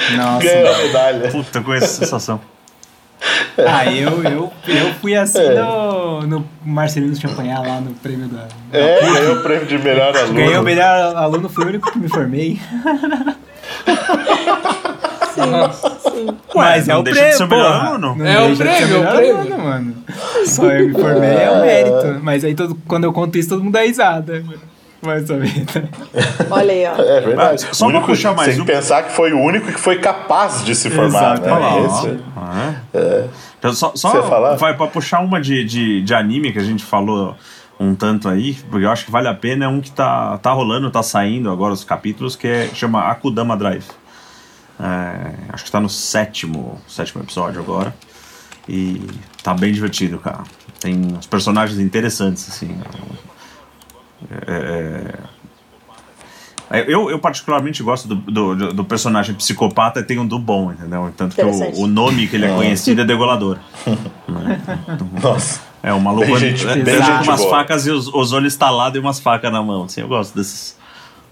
Ganhou 0.43 0.67
a 0.67 0.71
mano. 0.71 0.83
medalha. 0.87 1.31
Puta, 1.31 1.61
com 1.61 1.73
essa 1.73 1.87
sensação. 1.87 2.39
Ah, 3.57 3.85
eu, 3.91 4.23
eu, 4.23 4.53
eu 4.67 4.93
fui 5.01 5.15
assim 5.15 5.39
É. 5.39 5.55
no, 5.61 6.21
no 6.27 6.45
Marcelino 6.63 7.15
Champagnat 7.15 7.65
lá 7.65 7.79
no 7.81 7.91
prêmio 7.95 8.27
da. 8.27 8.47
É, 8.71 8.99
ganhou 9.01 9.37
o 9.37 9.41
prêmio 9.41 9.65
de 9.65 9.77
melhor 9.79 10.15
aluno. 10.15 10.33
Ganhei 10.33 10.57
o 10.57 10.61
melhor 10.63 11.15
aluno, 11.15 11.49
fui 11.49 11.63
o 11.65 11.67
único 11.69 11.91
que 11.91 11.97
me 11.97 12.09
formei. 12.09 12.59
Mas 16.53 16.87
não 16.87 16.95
é 16.95 16.97
o 16.99 17.03
deixa 17.03 17.19
de 17.19 17.25
prêmio, 17.25 17.37
ser 17.37 17.43
o 17.43 17.47
melhor 17.49 17.85
aluno. 17.85 18.15
Não 18.15 18.25
É 18.25 18.41
o 18.41 18.55
deixa 18.55 18.63
de 18.63 18.69
ser 18.69 18.87
prêmio, 18.87 18.95
é 18.95 19.09
o 19.11 19.15
prêmio. 19.15 19.37
aluno, 19.37 19.57
mano. 19.59 19.95
Só 20.45 20.65
eu 20.71 20.87
me 20.87 20.93
formei 20.93 21.29
é 21.29 21.51
o 21.51 21.61
mérito. 21.61 22.19
Mas 22.23 22.43
aí 22.43 22.53
todo, 22.55 22.75
quando 22.87 23.03
eu 23.05 23.13
conto 23.13 23.37
isso, 23.37 23.49
todo 23.49 23.63
mundo 23.63 23.73
dá 23.73 23.81
risada. 23.81 24.43
Mas 25.05 25.27
só 25.27 25.37
vida. 25.37 25.89
Olha 26.49 26.73
aí, 26.73 26.85
ó. 26.85 26.95
É 27.01 27.21
verdade. 27.21 27.65
Ah, 27.69 27.73
só 27.73 27.87
único, 27.87 28.05
puxar 28.07 28.33
mais 28.35 28.53
Tem 28.53 28.61
um- 28.61 28.65
que 28.65 28.71
pensar 28.71 29.03
que 29.03 29.11
foi 29.11 29.31
o 29.33 29.39
único 29.39 29.67
que 29.67 29.79
foi 29.79 29.99
capaz 29.99 30.63
de 30.65 30.73
se 30.75 30.89
formar, 30.89 31.39
né? 31.39 31.47
Exatamente. 31.47 32.07
Esse- 32.07 32.23
É. 32.93 33.27
Então, 33.59 33.73
só 33.73 33.91
só 33.95 34.23
falar? 34.23 34.55
vai 34.55 34.75
pra 34.75 34.87
puxar 34.87 35.19
uma 35.21 35.39
de, 35.41 35.63
de, 35.63 36.01
de 36.01 36.13
anime 36.13 36.51
que 36.51 36.59
a 36.59 36.63
gente 36.63 36.83
falou 36.83 37.35
um 37.79 37.93
tanto 37.95 38.29
aí, 38.29 38.53
porque 38.69 38.85
eu 38.85 38.91
acho 38.91 39.05
que 39.05 39.11
vale 39.11 39.27
a 39.27 39.33
pena, 39.33 39.65
é 39.65 39.67
um 39.67 39.81
que 39.81 39.91
tá, 39.91 40.37
tá 40.37 40.51
rolando, 40.51 40.89
tá 40.91 41.01
saindo 41.03 41.49
agora 41.51 41.73
os 41.73 41.83
capítulos, 41.83 42.35
que 42.35 42.47
é, 42.47 42.69
chama 42.73 43.01
Akudama 43.09 43.57
Drive. 43.57 43.85
É, 44.79 45.31
acho 45.53 45.65
que 45.65 45.71
tá 45.71 45.79
no 45.79 45.89
sétimo, 45.89 46.79
sétimo 46.87 47.23
episódio 47.23 47.59
agora. 47.61 47.93
E 48.67 49.01
tá 49.43 49.53
bem 49.53 49.71
divertido, 49.73 50.17
cara. 50.19 50.43
Tem 50.79 50.95
uns 51.17 51.25
personagens 51.27 51.79
interessantes, 51.79 52.47
assim. 52.49 52.77
É, 56.69 56.83
eu, 56.91 57.11
eu 57.11 57.19
particularmente 57.19 57.83
gosto 57.83 58.07
do, 58.07 58.15
do, 58.15 58.73
do 58.73 58.83
personagem 58.83 59.35
psicopata 59.35 59.99
e 59.99 60.03
tem 60.03 60.17
um 60.17 60.25
do 60.25 60.39
bom, 60.39 60.71
entendeu? 60.71 61.13
Tanto 61.15 61.35
que 61.35 61.41
o, 61.43 61.81
o 61.83 61.87
nome 61.87 62.27
que 62.27 62.35
ele 62.35 62.45
é 62.45 62.53
conhecido 62.55 63.01
é 63.01 63.05
Degolador. 63.05 63.59
Nossa. 65.21 65.61
É, 65.83 65.93
o 65.93 65.99
maluco 66.01 66.25
Bem 66.25 66.35
ande- 66.35 66.57
gente- 66.57 66.83
bem 66.83 66.97
com 66.97 67.03
gente 67.03 67.29
umas 67.29 67.39
boa. 67.41 67.49
facas 67.51 67.85
e 67.85 67.91
os, 67.91 68.07
os 68.07 68.33
olhos 68.33 68.53
estalados 68.53 68.95
e 68.97 68.99
umas 68.99 69.19
facas 69.19 69.51
na 69.51 69.61
mão. 69.61 69.83
Assim, 69.83 70.01
eu 70.01 70.07
gosto 70.07 70.35
desses, 70.35 70.75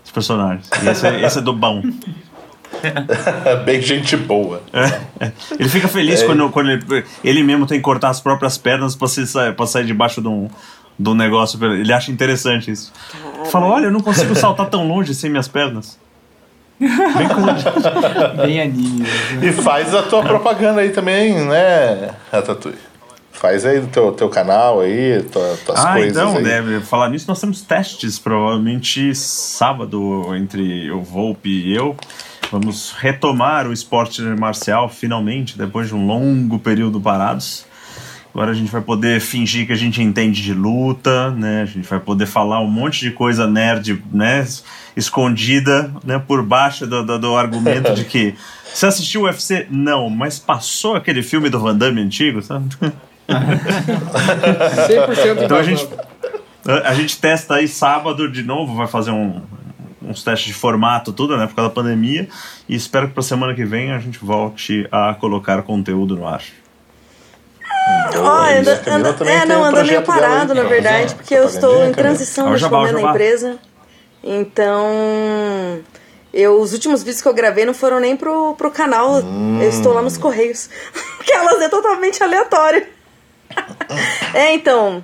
desses 0.01 0.13
personagens. 0.13 0.69
E 0.83 0.87
esse, 0.87 1.07
é- 1.07 1.21
esse 1.25 1.39
é 1.39 1.41
do 1.41 1.53
bom. 1.53 1.81
Bem 3.65 3.81
gente 3.81 4.15
boa. 4.15 4.61
É. 4.71 5.31
Ele 5.59 5.69
fica 5.69 5.87
feliz 5.87 6.21
É. 6.21 6.25
quando, 6.27 6.47
quando 6.51 6.69
ele, 6.69 7.03
ele 7.23 7.43
mesmo 7.43 7.65
tem 7.65 7.79
que 7.79 7.83
cortar 7.83 8.09
as 8.09 8.19
próprias 8.21 8.57
pernas 8.57 8.95
pra, 8.95 9.07
se, 9.07 9.23
pra 9.55 9.65
sair 9.65 9.85
debaixo 9.87 10.21
de 10.21 10.27
um, 10.27 10.47
um 10.99 11.13
negócio. 11.15 11.63
Ele 11.65 11.91
acha 11.93 12.11
interessante 12.11 12.71
isso. 12.71 12.91
Fala, 13.51 13.65
olha, 13.67 13.85
eu 13.85 13.91
não 13.91 13.99
consigo 14.01 14.35
saltar 14.35 14.69
tão 14.69 14.87
longe 14.87 15.13
sem 15.13 15.29
minhas 15.29 15.47
pernas. 15.47 15.97
Bem 16.79 16.89
coisa 17.29 17.53
de- 17.53 18.37
Bem 18.45 18.61
anime. 18.61 19.05
E 19.41 19.51
faz 19.51 19.93
a 19.93 20.03
tua 20.03 20.23
propaganda 20.23 20.81
aí 20.81 20.89
também, 20.89 21.33
né, 21.45 22.09
Ratatouille? 22.31 22.77
Faz 23.31 23.65
aí 23.65 23.79
do 23.81 23.87
teu, 23.87 24.11
teu 24.11 24.29
canal 24.29 24.79
aí, 24.81 25.21
tua, 25.23 25.57
tuas 25.65 25.79
Ah, 25.83 25.93
coisas 25.93 26.11
então, 26.11 26.37
aí. 26.37 26.43
deve 26.43 26.79
falar 26.81 27.09
nisso, 27.09 27.25
nós 27.27 27.41
temos 27.41 27.61
testes, 27.61 28.17
provavelmente 28.17 29.13
sábado, 29.15 30.33
entre 30.35 30.89
o 30.91 31.01
Volpe 31.01 31.49
e 31.49 31.75
eu. 31.75 31.95
Vamos 32.51 32.93
retomar 32.97 33.67
o 33.67 33.73
esporte 33.73 34.21
marcial, 34.21 34.87
finalmente, 34.87 35.57
depois 35.57 35.87
de 35.87 35.95
um 35.95 36.05
longo 36.05 36.59
período 36.59 37.01
parados. 37.01 37.65
Agora 38.33 38.49
a 38.49 38.53
gente 38.55 38.71
vai 38.71 38.81
poder 38.81 39.21
fingir 39.21 39.67
que 39.67 39.73
a 39.73 39.75
gente 39.75 40.01
entende 40.01 40.41
de 40.41 40.55
luta, 40.55 41.29
né? 41.31 41.61
A 41.61 41.65
gente 41.65 41.87
vai 41.87 41.99
poder 41.99 42.25
falar 42.25 42.59
um 42.61 42.67
monte 42.67 43.01
de 43.01 43.11
coisa 43.11 43.45
nerd, 43.45 44.03
né? 44.11 44.43
Escondida, 44.97 45.91
né? 46.03 46.17
Por 46.17 46.41
baixo 46.41 46.87
do, 46.87 47.05
do, 47.05 47.19
do 47.19 47.37
argumento 47.37 47.93
de 47.93 48.05
que 48.05 48.33
você 48.73 48.87
assistiu 48.87 49.21
o 49.21 49.25
UFC? 49.25 49.67
Não, 49.69 50.09
mas 50.09 50.39
passou 50.39 50.95
aquele 50.95 51.21
filme 51.21 51.47
do 51.47 51.59
Van 51.59 51.77
Damme 51.77 52.01
antigo, 52.01 52.41
sabe? 52.41 52.69
100% 53.29 55.43
Então 55.43 55.57
a 55.57 55.63
gente, 55.63 55.87
a 56.83 56.93
gente 56.95 57.17
testa 57.19 57.55
aí 57.55 57.67
sábado 57.67 58.31
de 58.31 58.43
novo, 58.43 58.75
vai 58.75 58.87
fazer 58.87 59.11
um- 59.11 59.41
uns 60.01 60.23
testes 60.23 60.47
de 60.47 60.53
formato, 60.53 61.13
tudo, 61.13 61.37
né? 61.37 61.45
Por 61.47 61.55
causa 61.55 61.69
da 61.69 61.75
pandemia. 61.75 62.27
E 62.67 62.75
espero 62.75 63.07
que 63.07 63.13
pra 63.13 63.23
semana 63.23 63.53
que 63.53 63.63
vem 63.63 63.91
a 63.91 63.99
gente 63.99 64.17
volte 64.19 64.87
a 64.91 65.13
colocar 65.13 65.61
conteúdo 65.61 66.15
no 66.15 66.27
ar. 66.27 66.41
Boa, 68.13 68.29
Ó, 68.43 68.45
e 68.49 68.53
a 68.53 68.59
anda, 68.59 68.81
anda, 68.87 69.15
é, 69.29 69.45
não, 69.45 69.61
um 69.61 69.63
anda 69.65 69.83
meio 69.83 70.01
dela 70.01 70.05
parado, 70.05 70.53
na 70.53 70.63
verdade, 70.63 71.15
porque 71.15 71.33
eu 71.35 71.45
estou 71.45 71.73
em 71.75 71.91
Camila? 71.91 71.93
transição 71.95 72.45
o 72.53 72.59
momento 72.69 72.93
na 72.93 73.01
empresa. 73.09 73.57
Então, 74.23 75.81
eu, 76.33 76.59
os 76.59 76.71
últimos 76.73 77.01
vídeos 77.03 77.21
que 77.21 77.27
eu 77.27 77.33
gravei 77.33 77.65
não 77.65 77.73
foram 77.73 77.99
nem 77.99 78.15
pro, 78.15 78.55
pro 78.55 78.71
canal. 78.71 79.19
Eu 79.61 79.67
estou 79.69 79.93
lá 79.93 80.01
nos 80.01 80.17
Correios. 80.17 80.69
Porque 81.17 81.33
elas 81.33 81.61
é 81.61 81.67
totalmente 81.69 82.23
aleatório. 82.23 82.85
é, 84.33 84.53
então. 84.53 85.03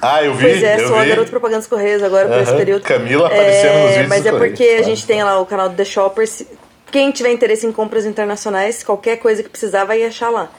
Ah, 0.00 0.22
eu 0.22 0.34
vi, 0.34 0.48
Pois 0.48 0.62
é, 0.62 0.80
eu 0.82 0.88
sou 0.88 0.96
a 0.98 1.02
vi. 1.04 1.08
garota 1.10 1.30
propaganda 1.30 1.58
dos 1.60 1.66
Correios 1.68 2.02
agora 2.02 2.28
por 2.28 2.38
esse 2.38 2.54
período. 2.54 2.82
Camila 2.82 3.26
aparecendo 3.28 3.72
nos 3.74 3.82
é, 3.82 3.88
vídeos 3.92 4.08
Mas 4.08 4.26
é 4.26 4.30
Correios. 4.30 4.58
porque 4.58 4.70
a 4.74 4.76
Tá. 4.78 4.82
gente 4.82 5.06
tem 5.06 5.22
lá 5.22 5.40
o 5.40 5.46
canal 5.46 5.68
do 5.68 5.76
The 5.76 5.84
Shoppers. 5.84 6.42
quem 6.90 7.10
tiver 7.10 7.30
interesse 7.32 7.66
em 7.66 7.72
compras 7.72 8.04
internacionais, 8.04 8.82
qualquer 8.82 9.16
coisa 9.16 9.42
que 9.42 9.48
precisar 9.48 9.84
vai 9.84 10.04
achar 10.04 10.28
lá. 10.28 10.50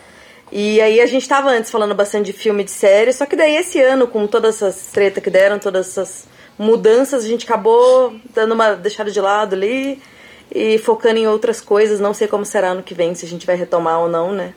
E 0.55 0.79
aí 0.79 1.01
a 1.01 1.07
gente 1.07 1.27
tava 1.27 1.49
antes 1.49 1.71
falando 1.71 1.95
bastante 1.95 2.27
de 2.27 2.33
filme 2.33 2.61
e 2.61 2.65
de 2.65 2.69
série, 2.69 3.11
só 3.11 3.25
que 3.25 3.35
daí 3.35 3.55
esse 3.55 3.81
ano, 3.81 4.05
com 4.05 4.27
todas 4.27 4.61
essas 4.61 4.91
tretas 4.91 5.23
que 5.23 5.31
deram, 5.31 5.57
todas 5.57 5.87
essas 5.87 6.27
mudanças, 6.59 7.25
a 7.25 7.27
gente 7.27 7.43
acabou 7.43 8.15
dando 8.35 8.53
uma 8.53 8.75
deixada 8.75 9.09
de 9.09 9.19
lado 9.19 9.55
ali 9.55 9.99
e 10.53 10.77
focando 10.77 11.17
em 11.17 11.27
outras 11.27 11.59
coisas. 11.59 11.99
Não 11.99 12.13
sei 12.13 12.27
como 12.27 12.45
será 12.45 12.75
no 12.75 12.83
que 12.83 12.93
vem, 12.93 13.15
se 13.15 13.25
a 13.25 13.27
gente 13.27 13.47
vai 13.47 13.55
retomar 13.55 13.99
ou 13.99 14.07
não, 14.07 14.31
né? 14.31 14.53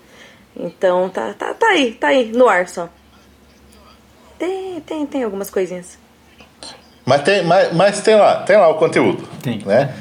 Então 0.54 1.08
tá, 1.08 1.32
tá, 1.32 1.54
tá 1.54 1.68
aí, 1.68 1.92
tá 1.92 2.08
aí, 2.08 2.30
no 2.30 2.46
ar 2.46 2.68
só. 2.68 2.90
Tem, 4.38 4.78
tem, 4.82 5.06
tem 5.06 5.24
algumas 5.24 5.48
coisinhas. 5.48 5.98
Mas 7.06 7.22
tem, 7.22 7.42
mas, 7.42 7.72
mas 7.72 8.02
tem 8.02 8.16
lá, 8.16 8.42
tem 8.42 8.58
lá 8.58 8.68
o 8.68 8.74
conteúdo. 8.74 9.26
Tem. 9.42 9.62
Né? 9.64 9.94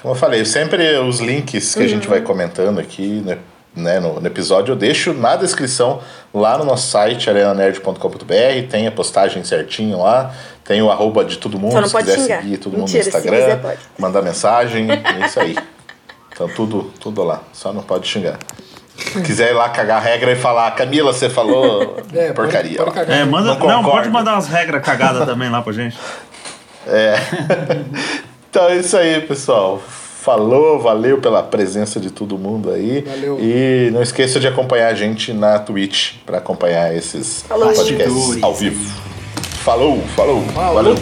Como 0.00 0.14
eu 0.14 0.18
falei, 0.18 0.44
sempre 0.44 0.98
os 0.98 1.20
links 1.20 1.76
que 1.76 1.82
a 1.84 1.88
gente 1.88 2.08
vai 2.08 2.22
comentando 2.22 2.80
aqui 2.80 3.22
né, 3.24 3.38
né, 3.74 3.98
no, 4.00 4.20
no 4.20 4.26
episódio 4.26 4.72
eu 4.72 4.76
deixo 4.76 5.12
na 5.14 5.34
descrição 5.36 6.00
lá 6.32 6.58
no 6.58 6.64
nosso 6.64 6.90
site, 6.90 7.28
arenanerd.com.br, 7.30 8.68
tem 8.70 8.86
a 8.86 8.92
postagem 8.92 9.42
certinho 9.44 10.02
lá, 10.02 10.32
tem 10.64 10.82
o 10.82 10.90
arroba 10.90 11.24
de 11.24 11.38
todo 11.38 11.58
mundo, 11.58 11.84
se 11.86 11.92
pode 11.92 12.06
quiser 12.06 12.20
xingar. 12.22 12.42
seguir 12.42 12.56
todo 12.58 12.76
Mentira, 12.78 12.98
mundo 13.04 13.12
no 13.12 13.18
Instagram, 13.18 13.38
quiser, 13.44 13.60
pode. 13.60 13.78
mandar 13.98 14.22
mensagem, 14.22 14.88
é 14.90 15.26
isso 15.26 15.40
aí. 15.40 15.56
Então 16.32 16.48
tudo, 16.48 16.92
tudo 17.00 17.22
lá, 17.24 17.42
só 17.52 17.72
não 17.72 17.82
pode 17.82 18.06
xingar. 18.08 18.38
Se 18.96 19.20
quiser 19.22 19.50
ir 19.50 19.54
lá 19.54 19.68
cagar 19.70 19.96
a 19.98 20.00
regra 20.00 20.32
e 20.32 20.36
falar, 20.36 20.70
Camila, 20.72 21.12
você 21.12 21.28
falou 21.28 21.96
É, 22.12 22.26
pode- 22.26 22.34
porcaria. 22.34 22.76
pode 22.78 22.90
ó." 22.90 22.92
cagar. 22.92 23.16
É, 23.18 23.24
manda. 23.24 23.54
Não 23.54 23.66
Não, 23.66 23.82
pode 23.84 24.08
mandar 24.10 24.34
umas 24.34 24.46
regras 24.48 24.82
cagadas 24.84 25.24
também 25.26 25.50
lá 25.50 25.60
pra 25.62 25.72
gente. 25.72 25.96
É. 26.86 27.14
então 28.50 28.68
é 28.68 28.76
isso 28.76 28.96
aí, 28.96 29.20
pessoal. 29.22 29.82
Falou, 30.22 30.78
valeu 30.78 31.18
pela 31.18 31.42
presença 31.42 31.98
de 31.98 32.08
todo 32.08 32.38
mundo 32.38 32.70
aí. 32.70 33.00
Valeu. 33.00 33.40
E 33.40 33.90
não 33.92 34.00
esqueça 34.00 34.38
de 34.38 34.46
acompanhar 34.46 34.86
a 34.92 34.94
gente 34.94 35.32
na 35.32 35.58
Twitch 35.58 36.12
para 36.24 36.38
acompanhar 36.38 36.94
esses 36.96 37.42
Falou. 37.42 37.72
podcasts 37.72 38.40
ao 38.40 38.54
vivo. 38.54 38.88
Falou, 39.64 40.00
falou, 40.14 40.40
Falou. 40.54 40.74
valeu. 40.74 40.94